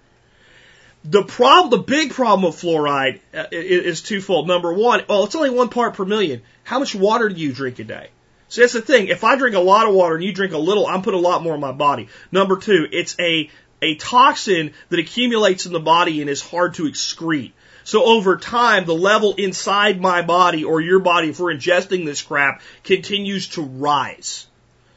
The 1.05 1.23
problem, 1.23 1.71
the 1.71 1.79
big 1.79 2.13
problem 2.13 2.43
with 2.43 2.61
fluoride 2.61 3.21
uh, 3.33 3.47
is 3.51 4.03
twofold. 4.03 4.47
Number 4.47 4.73
one, 4.73 5.03
well, 5.09 5.25
it's 5.25 5.35
only 5.35 5.51
one 5.51 5.71
part 5.71 5.95
per 5.95 6.05
million. 6.05 6.43
How 6.63 6.79
much 6.79 6.95
water 6.95 7.29
do 7.29 7.41
you 7.41 7.53
drink 7.53 7.79
a 7.79 7.85
day? 7.85 8.11
So 8.49 8.61
that's 8.61 8.75
the 8.75 8.83
thing. 8.83 9.09
If 9.09 9.25
I 9.25 9.37
drink 9.37 9.57
a 9.57 9.61
lot 9.61 9.89
of 9.89 9.95
water 9.95 10.17
and 10.17 10.25
you 10.25 10.33
drink 10.33 10.53
a 10.53 10.59
little, 10.59 10.87
I'm 10.87 11.03
putting 11.03 11.21
a 11.21 11.23
lot 11.23 11.43
more 11.43 11.55
in 11.55 11.61
my 11.61 11.73
body. 11.73 12.09
Number 12.31 12.57
two, 12.57 12.87
it's 12.91 13.17
a, 13.19 13.49
a 13.81 13.95
toxin 13.95 14.73
that 14.91 14.99
accumulates 14.99 15.67
in 15.67 15.73
the 15.73 15.81
body 15.81 16.21
and 16.21 16.29
is 16.29 16.43
hard 16.43 16.75
to 16.75 16.83
excrete. 16.83 17.53
So 17.85 18.05
over 18.05 18.37
time, 18.37 18.85
the 18.85 18.95
level 18.95 19.35
inside 19.35 20.01
my 20.01 20.21
body 20.23 20.65
or 20.65 20.81
your 20.81 20.99
body, 20.99 21.31
if 21.31 21.41
we're 21.41 21.55
ingesting 21.55 22.05
this 22.05 22.21
crap, 22.21 22.61
continues 22.85 23.49
to 23.51 23.63
rise. 23.63 24.47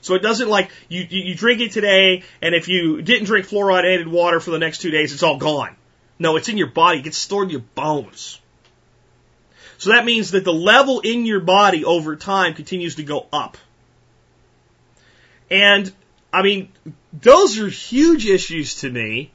So 0.01 0.15
it 0.15 0.21
doesn't 0.21 0.49
like 0.49 0.69
you, 0.89 1.05
you, 1.09 1.33
drink 1.33 1.61
it 1.61 1.71
today, 1.71 2.23
and 2.41 2.53
if 2.53 2.67
you 2.67 3.01
didn't 3.01 3.25
drink 3.25 3.47
fluoridated 3.47 4.07
water 4.07 4.41
for 4.41 4.51
the 4.51 4.59
next 4.59 4.79
two 4.79 4.91
days, 4.91 5.13
it's 5.13 5.23
all 5.23 5.37
gone. 5.37 5.77
No, 6.23 6.37
it's 6.37 6.47
in 6.47 6.57
your 6.57 6.67
body. 6.67 6.99
It 6.99 7.01
gets 7.01 7.17
stored 7.17 7.47
in 7.47 7.51
your 7.51 7.65
bones. 7.75 8.39
So 9.77 9.89
that 9.89 10.05
means 10.05 10.31
that 10.31 10.45
the 10.45 10.53
level 10.53 11.01
in 11.01 11.25
your 11.25 11.41
body 11.41 11.83
over 11.83 12.15
time 12.15 12.53
continues 12.53 12.95
to 12.95 13.03
go 13.03 13.27
up. 13.33 13.57
And, 15.51 15.91
I 16.31 16.41
mean, 16.41 16.69
those 17.11 17.59
are 17.59 17.67
huge 17.67 18.25
issues 18.25 18.75
to 18.75 18.89
me. 18.89 19.33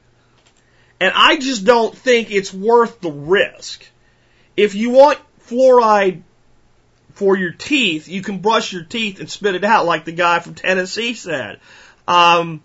And 0.99 1.13
I 1.15 1.37
just 1.37 1.63
don't 1.63 1.95
think 1.95 2.31
it's 2.31 2.51
worth 2.51 3.01
the 3.01 3.11
risk. 3.11 3.87
If 4.57 4.73
you 4.73 4.89
want 4.89 5.19
fluoride 5.47 6.23
for 7.13 7.37
your 7.37 7.51
teeth, 7.51 8.07
you 8.07 8.23
can 8.23 8.39
brush 8.39 8.73
your 8.73 8.83
teeth 8.83 9.19
and 9.19 9.29
spit 9.29 9.53
it 9.53 9.63
out 9.63 9.85
like 9.85 10.05
the 10.05 10.11
guy 10.11 10.39
from 10.39 10.55
Tennessee 10.55 11.13
said. 11.13 11.59
Um, 12.07 12.63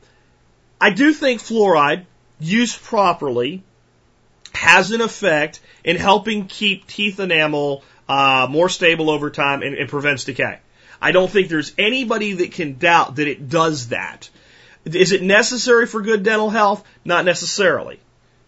I 0.80 0.88
do 0.88 1.12
think 1.12 1.42
fluoride, 1.42 2.06
used 2.40 2.82
properly, 2.82 3.62
has 4.54 4.90
an 4.90 5.00
effect 5.00 5.60
in 5.82 5.96
helping 5.96 6.46
keep 6.46 6.86
teeth 6.86 7.20
enamel 7.20 7.82
uh, 8.08 8.46
more 8.50 8.68
stable 8.68 9.10
over 9.10 9.30
time 9.30 9.62
and, 9.62 9.74
and 9.74 9.88
prevents 9.88 10.24
decay. 10.24 10.58
I 11.00 11.12
don't 11.12 11.30
think 11.30 11.48
there's 11.48 11.72
anybody 11.76 12.34
that 12.34 12.52
can 12.52 12.74
doubt 12.78 13.16
that 13.16 13.28
it 13.28 13.48
does 13.48 13.88
that. 13.88 14.28
Is 14.84 15.12
it 15.12 15.22
necessary 15.22 15.86
for 15.86 16.02
good 16.02 16.22
dental 16.22 16.50
health? 16.50 16.84
Not 17.04 17.24
necessarily. 17.24 18.00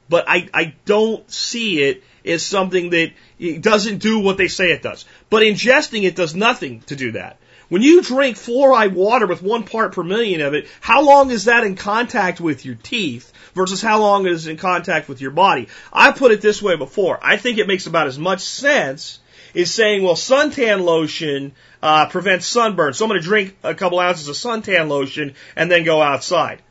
But 0.09 0.25
I, 0.29 0.49
I 0.55 0.75
don't 0.85 1.29
see 1.31 1.83
it 1.83 2.05
as 2.25 2.43
something 2.43 2.91
that 2.91 3.13
it 3.39 3.63
doesn't 3.63 3.99
do 3.99 4.21
what 4.21 4.37
they 4.37 4.49
say 4.49 4.71
it 4.71 4.83
does. 4.83 5.05
But 5.31 5.43
ingesting 5.43 6.05
it 6.05 6.17
does 6.17 6.35
nothing 6.35 6.81
to 6.83 6.97
do 6.97 7.13
that. 7.13 7.39
When 7.69 7.83
you 7.83 8.01
drink 8.01 8.37
fluoride 8.37 8.93
water 8.93 9.27
with 9.27 9.43
one 9.43 9.65
part 9.65 9.93
per 9.93 10.05
million 10.05 10.41
of 10.41 10.55
it, 10.55 10.69
how 10.81 11.03
long 11.03 11.31
is 11.31 11.47
that 11.47 11.65
in 11.65 11.75
contact 11.75 12.41
with 12.41 12.65
your 12.65 12.77
teeth 12.77 13.33
versus 13.55 13.83
how 13.83 14.01
long 14.01 14.27
is 14.27 14.47
it 14.47 14.53
in 14.53 14.57
contact 14.57 15.09
with 15.09 15.21
your 15.21 15.33
body? 15.33 15.69
I 15.93 16.13
put 16.13 16.31
it 16.31 16.41
this 16.41 16.63
way 16.63 16.77
before. 16.77 17.19
I 17.21 17.37
think 17.37 17.59
it 17.59 17.67
makes 17.67 17.87
about 17.87 18.07
as 18.07 18.19
much 18.19 18.41
sense 18.41 19.19
as 19.55 19.75
saying, 19.75 20.05
well, 20.05 20.15
suntan 20.15 20.85
lotion 20.85 21.53
uh, 21.83 22.07
prevents 22.09 22.47
sunburn, 22.47 22.93
so 22.93 23.05
I'm 23.05 23.09
going 23.09 23.21
to 23.21 23.27
drink 23.27 23.57
a 23.65 23.75
couple 23.75 23.99
ounces 23.99 24.29
of 24.29 24.37
suntan 24.37 24.89
lotion 24.89 25.35
and 25.57 25.71
then 25.71 25.83
go 25.85 26.01
outside. 26.01 26.63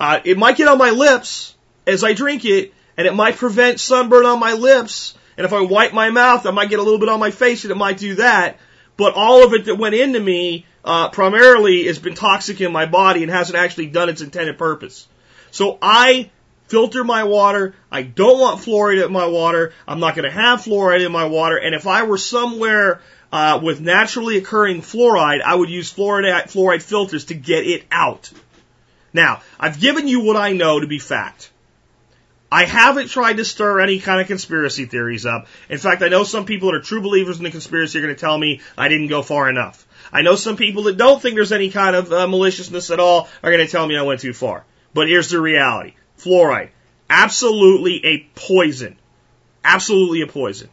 Uh, 0.00 0.20
it 0.24 0.38
might 0.38 0.56
get 0.56 0.68
on 0.68 0.78
my 0.78 0.90
lips 0.90 1.54
as 1.86 2.04
I 2.04 2.14
drink 2.14 2.44
it, 2.44 2.72
and 2.96 3.06
it 3.06 3.14
might 3.14 3.36
prevent 3.36 3.80
sunburn 3.80 4.24
on 4.24 4.40
my 4.40 4.54
lips. 4.54 5.14
And 5.36 5.44
if 5.44 5.52
I 5.52 5.60
wipe 5.60 5.92
my 5.92 6.10
mouth, 6.10 6.46
I 6.46 6.52
might 6.52 6.70
get 6.70 6.78
a 6.78 6.82
little 6.82 6.98
bit 6.98 7.08
on 7.08 7.20
my 7.20 7.32
face, 7.32 7.64
and 7.64 7.70
it 7.70 7.76
might 7.76 7.98
do 7.98 8.14
that 8.16 8.58
but 8.98 9.14
all 9.14 9.44
of 9.44 9.54
it 9.54 9.64
that 9.64 9.76
went 9.76 9.94
into 9.94 10.20
me 10.20 10.66
uh, 10.84 11.08
primarily 11.08 11.86
has 11.86 11.98
been 11.98 12.14
toxic 12.14 12.60
in 12.60 12.72
my 12.72 12.84
body 12.84 13.22
and 13.22 13.32
hasn't 13.32 13.56
actually 13.56 13.86
done 13.86 14.10
its 14.10 14.20
intended 14.20 14.58
purpose. 14.58 15.06
So 15.50 15.78
I 15.80 16.30
filter 16.66 17.04
my 17.04 17.24
water. 17.24 17.74
I 17.90 18.02
don't 18.02 18.40
want 18.40 18.60
fluoride 18.60 19.04
in 19.06 19.12
my 19.12 19.26
water. 19.26 19.72
I'm 19.86 20.00
not 20.00 20.16
going 20.16 20.24
to 20.24 20.30
have 20.30 20.60
fluoride 20.60 21.06
in 21.06 21.12
my 21.12 21.26
water. 21.26 21.56
And 21.56 21.74
if 21.74 21.86
I 21.86 22.02
were 22.02 22.18
somewhere 22.18 23.00
uh, 23.32 23.60
with 23.62 23.80
naturally 23.80 24.36
occurring 24.36 24.82
fluoride, 24.82 25.42
I 25.42 25.54
would 25.54 25.70
use 25.70 25.92
fluoride, 25.92 26.44
fluoride 26.44 26.82
filters 26.82 27.26
to 27.26 27.34
get 27.34 27.66
it 27.66 27.84
out. 27.92 28.30
Now, 29.12 29.42
I've 29.60 29.80
given 29.80 30.08
you 30.08 30.20
what 30.20 30.36
I 30.36 30.52
know 30.52 30.80
to 30.80 30.86
be 30.86 30.98
fact. 30.98 31.50
I 32.50 32.64
haven't 32.64 33.08
tried 33.08 33.36
to 33.36 33.44
stir 33.44 33.80
any 33.80 33.98
kind 34.00 34.20
of 34.20 34.26
conspiracy 34.26 34.86
theories 34.86 35.26
up. 35.26 35.48
In 35.68 35.78
fact, 35.78 36.02
I 36.02 36.08
know 36.08 36.24
some 36.24 36.46
people 36.46 36.70
that 36.70 36.78
are 36.78 36.82
true 36.82 37.02
believers 37.02 37.36
in 37.36 37.44
the 37.44 37.50
conspiracy 37.50 37.98
are 37.98 38.02
going 38.02 38.14
to 38.14 38.20
tell 38.20 38.38
me 38.38 38.62
I 38.76 38.88
didn't 38.88 39.08
go 39.08 39.22
far 39.22 39.50
enough. 39.50 39.86
I 40.10 40.22
know 40.22 40.34
some 40.34 40.56
people 40.56 40.84
that 40.84 40.96
don't 40.96 41.20
think 41.20 41.34
there's 41.34 41.52
any 41.52 41.70
kind 41.70 41.94
of 41.94 42.10
uh, 42.10 42.26
maliciousness 42.26 42.90
at 42.90 43.00
all 43.00 43.28
are 43.42 43.50
going 43.50 43.64
to 43.64 43.70
tell 43.70 43.86
me 43.86 43.98
I 43.98 44.02
went 44.02 44.20
too 44.20 44.32
far. 44.32 44.64
But 44.94 45.08
here's 45.08 45.28
the 45.28 45.40
reality. 45.40 45.94
Fluoride. 46.18 46.70
Absolutely 47.10 48.04
a 48.04 48.26
poison. 48.34 48.96
Absolutely 49.62 50.22
a 50.22 50.26
poison. 50.26 50.70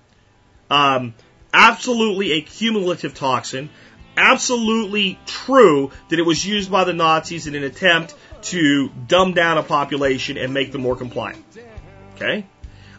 Um, 0.70 1.14
absolutely 1.54 2.34
a 2.34 2.42
cumulative 2.42 3.14
toxin. 3.14 3.70
Absolutely 4.16 5.20
true 5.26 5.92
that 6.08 6.20
it 6.20 6.26
was 6.26 6.46
used 6.46 6.72
by 6.72 6.86
the 6.86 6.94
Nazis 6.94 7.48
in 7.48 7.56
an 7.56 7.64
attempt 7.64 8.16
to 8.46 8.90
dumb 9.08 9.34
down 9.34 9.58
a 9.58 9.64
population 9.64 10.38
and 10.38 10.54
make 10.54 10.72
them 10.72 10.82
more 10.82 10.96
compliant. 10.96 11.44
Okay? 12.16 12.46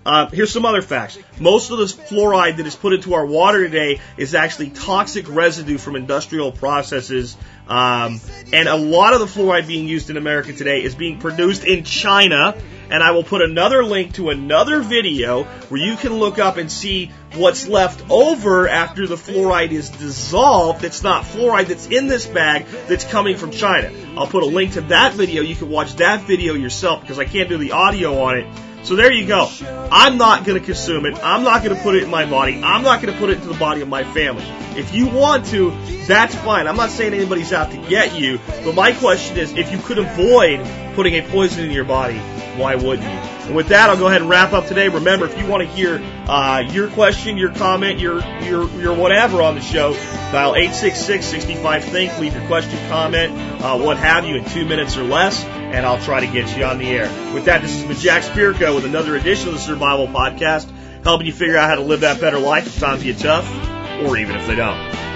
Uh, 0.07 0.29
here's 0.31 0.53
some 0.53 0.65
other 0.65 0.83
facts. 0.83 1.19
Most 1.41 1.73
of 1.73 1.79
the 1.79 1.85
fluoride 1.87 2.59
that 2.59 2.67
is 2.67 2.77
put 2.77 2.93
into 2.93 3.15
our 3.15 3.27
water 3.27 3.65
today 3.65 4.01
is 4.17 4.37
actually 4.37 4.71
toxic 4.71 5.29
residue 5.29 5.79
from 5.79 5.97
industrial 5.97 6.53
processes. 6.53 7.37
Um, 7.67 8.21
and 8.53 8.69
a 8.69 8.77
lot 8.77 9.15
of 9.15 9.19
the 9.19 9.27
fluoride 9.27 9.67
being 9.67 9.89
used 9.89 10.09
in 10.09 10.17
America 10.17 10.53
today 10.53 10.85
is 10.85 10.95
being 10.95 11.19
produced 11.19 11.65
in 11.65 11.83
China. 11.83 12.57
And 12.89 13.03
I 13.03 13.11
will 13.11 13.25
put 13.25 13.43
another 13.43 13.85
link 13.85 14.15
to 14.15 14.31
another 14.31 14.81
video 14.81 15.43
where 15.43 15.81
you 15.81 15.97
can 15.97 16.15
look 16.15 16.39
up 16.39 16.57
and 16.57 16.71
see 16.71 17.11
what's 17.35 17.67
left 17.67 18.09
over 18.09 18.69
after 18.69 19.09
the 19.09 19.17
fluoride 19.17 19.73
is 19.73 19.91
dissolved. 19.91 20.83
That's 20.83 21.03
not 21.03 21.25
fluoride 21.25 21.67
that's 21.67 21.89
in 21.89 22.07
this 22.07 22.27
bag 22.27 22.67
that's 22.87 23.05
coming 23.05 23.37
from 23.37 23.51
China. 23.51 23.91
I'll 24.17 24.29
put 24.29 24.45
a 24.45 24.47
link 24.47 24.75
to 24.75 24.83
that 24.83 25.15
video. 25.15 25.43
You 25.43 25.57
can 25.57 25.69
watch 25.69 25.97
that 25.97 26.23
video 26.23 26.55
yourself 26.55 27.01
because 27.01 27.19
I 27.19 27.25
can't 27.25 27.49
do 27.49 27.59
the 27.59 27.73
audio 27.73 28.23
on 28.23 28.39
it 28.39 28.47
so 28.87 28.95
there 28.95 29.13
you 29.13 29.27
go. 29.27 29.51
I'm 29.91 30.17
not 30.17 30.45
going 30.45 30.61
to 30.61 30.65
consume 30.65 31.07
it. 31.07 31.19
I'm 31.19 31.43
not 31.43 31.65
going 31.65 31.77
to 31.77 31.83
put 31.83 31.97
it 31.97 32.05
in 32.05 32.09
my 32.09 32.25
body. 32.25 32.63
I'm 32.63 32.85
not 32.85 33.03
going 33.03 33.13
to 33.13 33.19
put 33.19 33.31
it 33.31 33.39
into 33.39 33.49
the 33.49 33.59
body 33.59 33.81
of 33.81 33.89
my 33.89 34.05
family. 34.15 34.45
If 34.79 34.95
you 34.95 35.09
want 35.09 35.47
to, 35.47 35.71
that's 36.07 36.37
fine. 36.37 36.69
I'm 36.69 36.77
not 36.77 36.91
saying 36.91 37.13
anybody's 37.13 37.53
out 37.53 37.73
to 37.73 37.79
get 37.89 38.17
you, 38.17 38.39
but 38.65 38.77
my 38.77 38.93
question 38.93 39.39
is 39.39 39.53
if 39.55 39.73
you 39.73 39.79
could 39.79 39.99
avoid 39.99 40.65
putting 40.95 41.15
a 41.15 41.23
poison 41.23 41.65
in 41.65 41.73
your 41.73 41.85
body, 41.85 42.19
why 42.57 42.77
wouldn't 42.77 43.03
you? 43.03 43.36
And 43.47 43.57
with 43.57 43.69
that, 43.69 43.91
I'll 43.91 43.97
go 43.97 44.09
ahead 44.09 44.21
and 44.21 44.31
wrap 44.31 44.53
up 44.53 44.67
today. 44.67 44.89
Remember, 44.89 45.27
if 45.27 45.39
you 45.39 45.47
want 45.47 45.63
to 45.63 45.69
hear 45.69 46.03
uh, 46.29 46.65
your 46.71 46.89
question, 46.89 47.37
your 47.37 47.53
comment, 47.53 47.99
your 47.99 48.21
your 48.43 48.69
your 48.79 48.95
whatever 48.95 49.43
on 49.43 49.55
the 49.55 49.61
show, 49.61 49.95
dial 50.33 50.55
866-65-THINK. 50.55 52.19
Leave 52.19 52.35
your 52.35 52.47
question, 52.47 52.79
comment, 52.89 53.33
uh, 53.63 53.79
what 53.79 53.97
have 53.97 54.25
you, 54.25 54.37
in 54.37 54.45
two 54.45 54.65
minutes 54.65 54.97
or 54.97 55.05
less 55.05 55.45
and 55.67 55.85
I'll 55.85 56.01
try 56.01 56.21
to 56.21 56.27
get 56.27 56.57
you 56.57 56.65
on 56.65 56.79
the 56.79 56.89
air. 56.89 57.35
With 57.35 57.47
that, 57.47 57.61
this 57.61 57.83
is 57.83 58.03
Jack 58.03 58.23
Spirko 58.23 58.75
with 58.75 58.85
another 58.85 59.17
edition 59.17 59.49
of 59.49 59.55
the 59.55 59.61
Survival 59.61 60.07
Podcast, 60.07 60.71
helping 61.03 61.27
you 61.27 61.33
figure 61.33 61.57
out 61.57 61.69
how 61.69 61.75
to 61.75 61.83
live 61.83 62.01
that 62.01 62.21
better 62.21 62.39
life 62.39 62.67
if 62.67 62.79
times 62.79 63.03
get 63.03 63.19
tough, 63.19 63.47
or 64.03 64.17
even 64.17 64.37
if 64.37 64.47
they 64.47 64.55
don't. 64.55 65.16